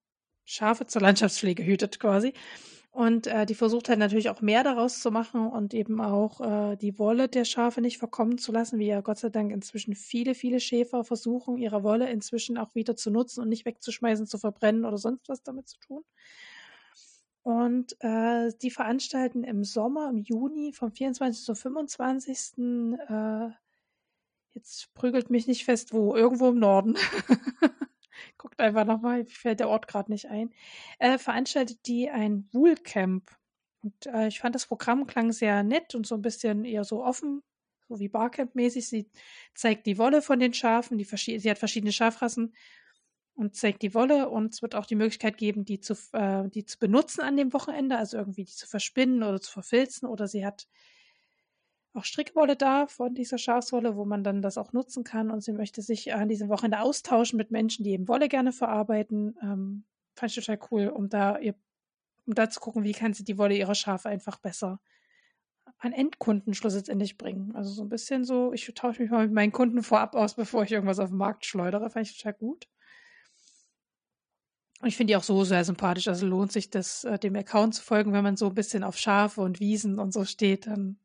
[0.49, 2.33] Schafe zur Landschaftspflege hütet quasi.
[2.91, 6.77] Und äh, die versucht halt natürlich auch mehr daraus zu machen und eben auch äh,
[6.77, 10.35] die Wolle der Schafe nicht verkommen zu lassen, wie ja Gott sei Dank inzwischen viele,
[10.35, 14.85] viele Schäfer versuchen, ihre Wolle inzwischen auch wieder zu nutzen und nicht wegzuschmeißen, zu verbrennen
[14.86, 16.02] oder sonst was damit zu tun.
[17.43, 21.44] Und äh, die veranstalten im Sommer, im Juni, vom 24.
[21.44, 22.39] zum 25.
[23.09, 23.51] Äh,
[24.55, 26.97] jetzt prügelt mich nicht fest, wo, irgendwo im Norden.
[28.36, 30.50] Guckt einfach nochmal, fällt der Ort gerade nicht ein.
[30.98, 33.30] Äh, veranstaltet die ein Woolcamp.
[33.82, 37.05] Und äh, ich fand das Programm klang sehr nett und so ein bisschen eher so
[37.05, 37.42] offen,
[37.88, 38.88] so wie Barcamp-mäßig.
[38.88, 39.10] Sie
[39.55, 42.55] zeigt die Wolle von den Schafen, die sie hat verschiedene Schafrassen
[43.38, 46.64] und zeigt die Wolle und es wird auch die Möglichkeit geben, die zu, äh, die
[46.64, 50.44] zu benutzen an dem Wochenende, also irgendwie die zu verspinnen oder zu verfilzen oder sie
[50.44, 50.66] hat
[51.94, 55.31] auch Strickwolle da von dieser Schafswolle, wo man dann das auch nutzen kann.
[55.31, 59.36] Und sie möchte sich an diesem Wochenende austauschen mit Menschen, die eben Wolle gerne verarbeiten.
[59.42, 59.84] Ähm,
[60.15, 61.55] fand ich total cool, um da ihr,
[62.26, 64.81] um da zu gucken, wie kann sie die Wolle ihrer Schafe einfach besser
[65.78, 67.55] an Endkunden schlussendlich bringen.
[67.55, 70.65] Also so ein bisschen so, ich tausche mich mal mit meinen Kunden vorab aus, bevor
[70.65, 71.91] ich irgendwas auf den Markt schleudere.
[71.91, 72.68] Fand ich total gut.
[74.81, 76.08] Und ich finde die auch so sehr sympathisch.
[76.08, 78.97] Also lohnt sich das, äh, dem Account zu folgen, wenn man so ein bisschen auf
[78.97, 80.99] Schafe und Wiesen und so steht, dann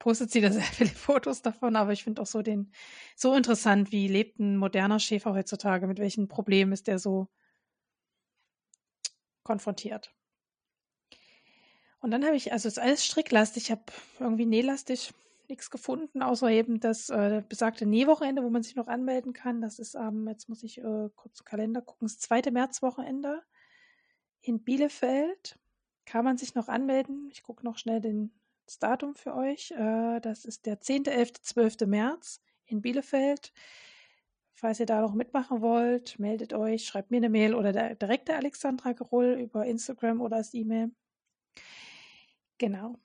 [0.00, 2.72] postet sie da sehr viele Fotos davon, aber ich finde auch so den
[3.14, 7.28] so interessant, wie lebt ein moderner Schäfer heutzutage, mit welchen Problemen ist der so
[9.44, 10.12] konfrontiert.
[12.00, 13.84] Und dann habe ich, also es ist alles stricklastig, ich habe
[14.18, 15.12] irgendwie nählastig
[15.48, 19.60] nichts gefunden, außer eben das äh, besagte Nähwochenende, wo man sich noch anmelden kann.
[19.60, 23.42] Das ist am, ähm, jetzt muss ich äh, kurz im Kalender gucken, das zweite Märzwochenende
[24.40, 25.58] in Bielefeld.
[26.06, 27.28] Kann man sich noch anmelden?
[27.32, 28.39] Ich gucke noch schnell den
[28.70, 29.72] das Datum für euch.
[29.72, 31.80] Äh, das ist der 10., 11., 12.
[31.86, 33.52] März in Bielefeld.
[34.52, 38.28] Falls ihr da noch mitmachen wollt, meldet euch, schreibt mir eine Mail oder der, direkt
[38.28, 40.92] der Alexandra Gerull über Instagram oder als E-Mail.
[42.58, 42.96] Genau.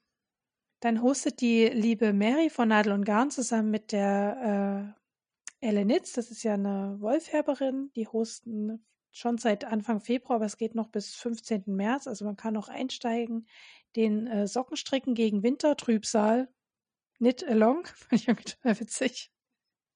[0.82, 4.94] Dann hostet die liebe Mary von Nadel und Garn zusammen mit der
[5.62, 8.86] äh, Elle Nitz, das ist ja eine Wollfärberin, die hosten
[9.16, 11.64] schon seit Anfang Februar, aber es geht noch bis 15.
[11.68, 13.48] März, also man kann noch einsteigen
[13.96, 16.50] den äh, Sockenstricken gegen Wintertrübsal.
[17.18, 19.32] Knit along, fand ich total witzig.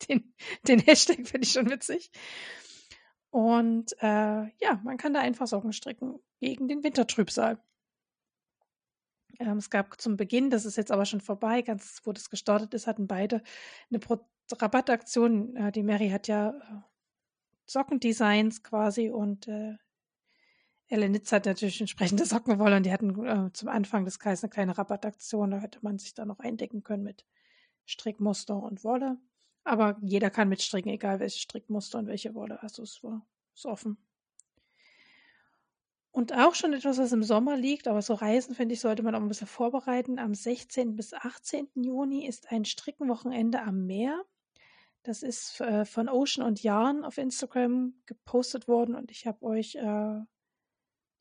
[0.07, 0.33] Den,
[0.64, 2.11] den Hashtag finde ich schon witzig.
[3.30, 4.06] Und äh,
[4.61, 7.61] ja, man kann da einfach Socken stricken gegen den Wintertrübsal.
[9.39, 12.73] Ähm, es gab zum Beginn, das ist jetzt aber schon vorbei, ganz wo das gestartet
[12.73, 13.43] ist, hatten beide
[13.89, 15.57] eine Pro Rabattaktion.
[15.57, 16.89] Äh, die Mary hat ja äh,
[17.69, 19.75] Sockendesigns quasi und äh,
[20.88, 24.77] Elenitz hat natürlich entsprechende Sockenwolle und die hatten äh, zum Anfang des Kreises eine kleine
[24.77, 25.51] Rabattaktion.
[25.51, 27.25] Da hätte man sich da noch eindecken können mit
[27.85, 29.17] Strickmuster und Wolle.
[29.64, 32.61] Aber jeder kann mitstricken, egal welches Strickmuster und welche Wolle.
[32.64, 33.25] Also es war
[33.59, 33.98] ist offen.
[36.11, 39.14] Und auch schon etwas, was im Sommer liegt, aber so Reisen, finde ich, sollte man
[39.14, 40.17] auch ein bisschen vorbereiten.
[40.17, 40.95] Am 16.
[40.95, 41.67] bis 18.
[41.75, 44.25] Juni ist ein Strickenwochenende am Meer.
[45.03, 49.75] Das ist äh, von Ocean und Yarn auf Instagram gepostet worden und ich habe euch
[49.75, 50.19] äh,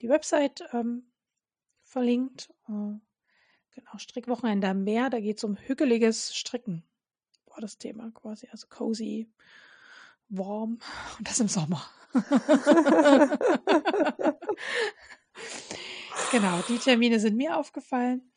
[0.00, 1.12] die Website ähm,
[1.82, 2.52] verlinkt.
[2.68, 2.98] Äh,
[3.70, 6.82] genau, Strickwochenende am Meer, da geht es um hügeliges Stricken.
[7.46, 9.30] War das Thema quasi, also cozy,
[10.28, 10.80] warm
[11.18, 11.88] und das im Sommer.
[16.32, 18.32] genau, die Termine sind mir aufgefallen.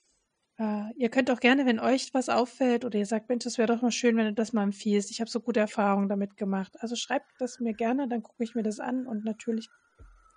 [0.61, 3.73] Uh, ihr könnt auch gerne, wenn euch was auffällt oder ihr sagt, Mensch, das wäre
[3.73, 5.09] doch mal schön, wenn du das mal empfiehlst.
[5.09, 6.73] Ich habe so gute Erfahrungen damit gemacht.
[6.81, 9.69] Also schreibt das mir gerne, dann gucke ich mir das an und natürlich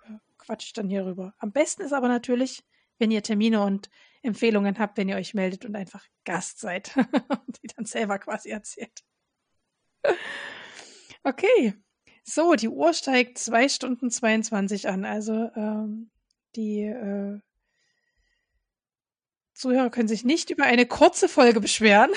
[0.05, 1.35] äh, quatsche ich dann hier rüber.
[1.37, 2.63] Am besten ist aber natürlich,
[2.97, 3.91] wenn ihr Termine und
[4.23, 7.07] Empfehlungen habt, wenn ihr euch meldet und einfach Gast seid und
[7.61, 9.03] die dann selber quasi erzählt.
[11.23, 11.75] okay,
[12.23, 15.05] so, die Uhr steigt zwei Stunden 22 an.
[15.05, 16.09] Also ähm,
[16.55, 17.39] die äh,
[19.55, 22.11] Zuhörer können sich nicht über eine kurze Folge beschweren.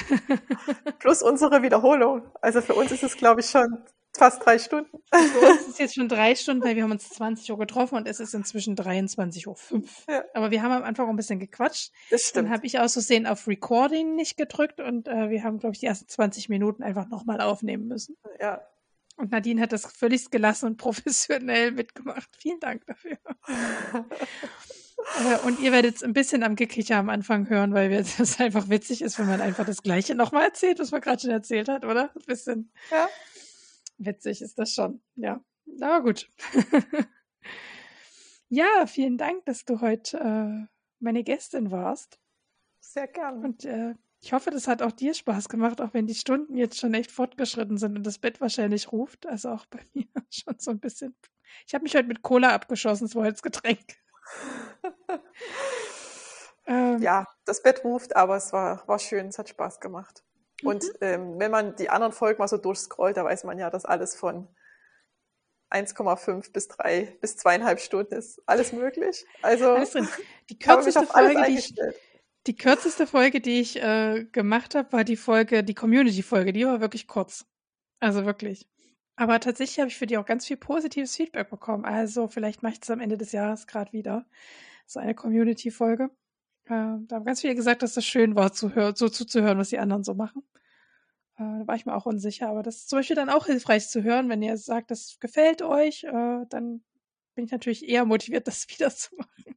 [0.98, 2.22] Plus unsere Wiederholung.
[2.42, 3.78] Also für uns ist es, glaube ich, schon
[4.12, 4.98] fast drei Stunden.
[5.12, 7.94] Für uns ist es jetzt schon drei Stunden, weil wir haben uns 20 Uhr getroffen
[7.96, 9.82] und es ist inzwischen 23.05 Uhr.
[10.08, 10.24] Ja.
[10.34, 11.92] Aber wir haben am Anfang auch ein bisschen gequatscht.
[12.10, 12.46] Das stimmt.
[12.46, 15.80] Dann habe ich aus Versehen auf Recording nicht gedrückt und äh, wir haben, glaube ich,
[15.80, 18.16] die ersten 20 Minuten einfach nochmal aufnehmen müssen.
[18.40, 18.62] Ja.
[19.16, 22.28] Und Nadine hat das völlig gelassen und professionell mitgemacht.
[22.36, 23.18] Vielen Dank dafür.
[24.98, 29.02] Äh, und ihr werdet ein bisschen am Gekicher am Anfang hören, weil es einfach witzig
[29.02, 32.10] ist, wenn man einfach das Gleiche nochmal erzählt, was man gerade schon erzählt hat, oder?
[32.14, 33.08] Ein bisschen ja.
[33.98, 35.00] witzig ist das schon.
[35.16, 35.40] Ja,
[35.80, 36.28] aber gut.
[38.48, 40.66] ja, vielen Dank, dass du heute äh,
[41.00, 42.18] meine Gästin warst.
[42.80, 43.44] Sehr gern.
[43.44, 46.78] Und äh, ich hoffe, das hat auch dir Spaß gemacht, auch wenn die Stunden jetzt
[46.78, 49.26] schon echt fortgeschritten sind und das Bett wahrscheinlich ruft.
[49.26, 51.14] Also auch bei mir schon so ein bisschen.
[51.66, 53.96] Ich habe mich heute mit Cola abgeschossen, es war jetzt Getränk.
[56.66, 60.22] Ähm, ja, das Bett ruft, aber es war, war schön, es hat Spaß gemacht.
[60.62, 60.90] Und mhm.
[61.00, 64.14] ähm, wenn man die anderen Folgen mal so durchscrollt, da weiß man ja, dass alles
[64.14, 64.48] von
[65.70, 69.24] 1,5 bis 3 bis zweieinhalb Stunden ist alles möglich.
[69.42, 69.96] Also alles
[70.48, 71.74] die kürzeste Folge, die ich,
[72.46, 76.52] die kürzeste Folge, die ich äh, gemacht habe, war die Folge, die Community-Folge.
[76.52, 77.44] Die war wirklich kurz.
[78.00, 78.66] Also wirklich.
[79.18, 81.84] Aber tatsächlich habe ich für die auch ganz viel positives Feedback bekommen.
[81.84, 84.24] Also vielleicht mache ich das am Ende des Jahres gerade wieder.
[84.86, 86.04] So eine Community-Folge.
[86.66, 89.70] Äh, da haben ganz viele gesagt, dass das schön war, zu hör so zuzuhören, was
[89.70, 90.44] die anderen so machen.
[91.36, 92.48] Äh, da war ich mir auch unsicher.
[92.48, 95.62] Aber das ist zum Beispiel dann auch hilfreich zu hören, wenn ihr sagt, das gefällt
[95.62, 96.84] euch, äh, dann
[97.34, 99.56] bin ich natürlich eher motiviert, das wieder zu machen.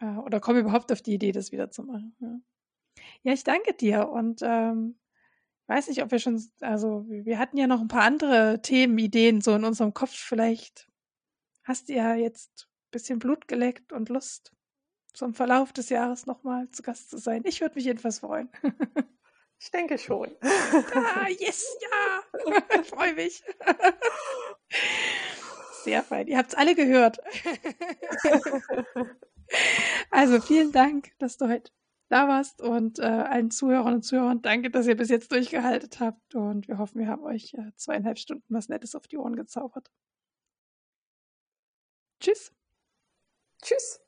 [0.00, 2.16] Äh, oder komme überhaupt auf die Idee, das wieder zu machen.
[2.20, 2.40] Ja,
[3.24, 4.99] ja ich danke dir und ähm,
[5.70, 9.40] weiß nicht, ob wir schon, also wir hatten ja noch ein paar andere Themen, Ideen
[9.40, 10.12] so in unserem Kopf.
[10.12, 10.88] Vielleicht
[11.62, 14.52] hast du ja jetzt ein bisschen Blut geleckt und Lust,
[15.14, 17.42] so im Verlauf des Jahres nochmal zu Gast zu sein.
[17.44, 18.50] Ich würde mich jedenfalls freuen.
[19.60, 20.34] Ich denke schon.
[20.94, 22.60] Ah, yes, ja.
[22.80, 23.42] Ich freue mich.
[25.84, 26.26] Sehr fein.
[26.28, 27.18] Ihr habt es alle gehört.
[30.12, 31.72] Also vielen Dank, dass du heute
[32.10, 36.34] da warst und äh, allen Zuhörern und Zuhörern danke, dass ihr bis jetzt durchgehalten habt
[36.34, 39.90] und wir hoffen, wir haben euch äh, zweieinhalb Stunden was Nettes auf die Ohren gezaubert.
[42.20, 42.52] Tschüss.
[43.62, 44.00] Tschüss.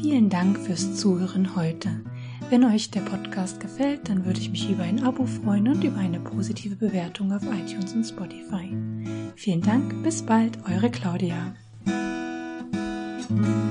[0.00, 2.04] Vielen Dank fürs Zuhören heute.
[2.50, 5.98] Wenn euch der Podcast gefällt, dann würde ich mich über ein Abo freuen und über
[5.98, 8.74] eine positive Bewertung auf iTunes und Spotify.
[9.36, 11.54] Vielen Dank, bis bald, eure Claudia.
[13.28, 13.67] Thank you.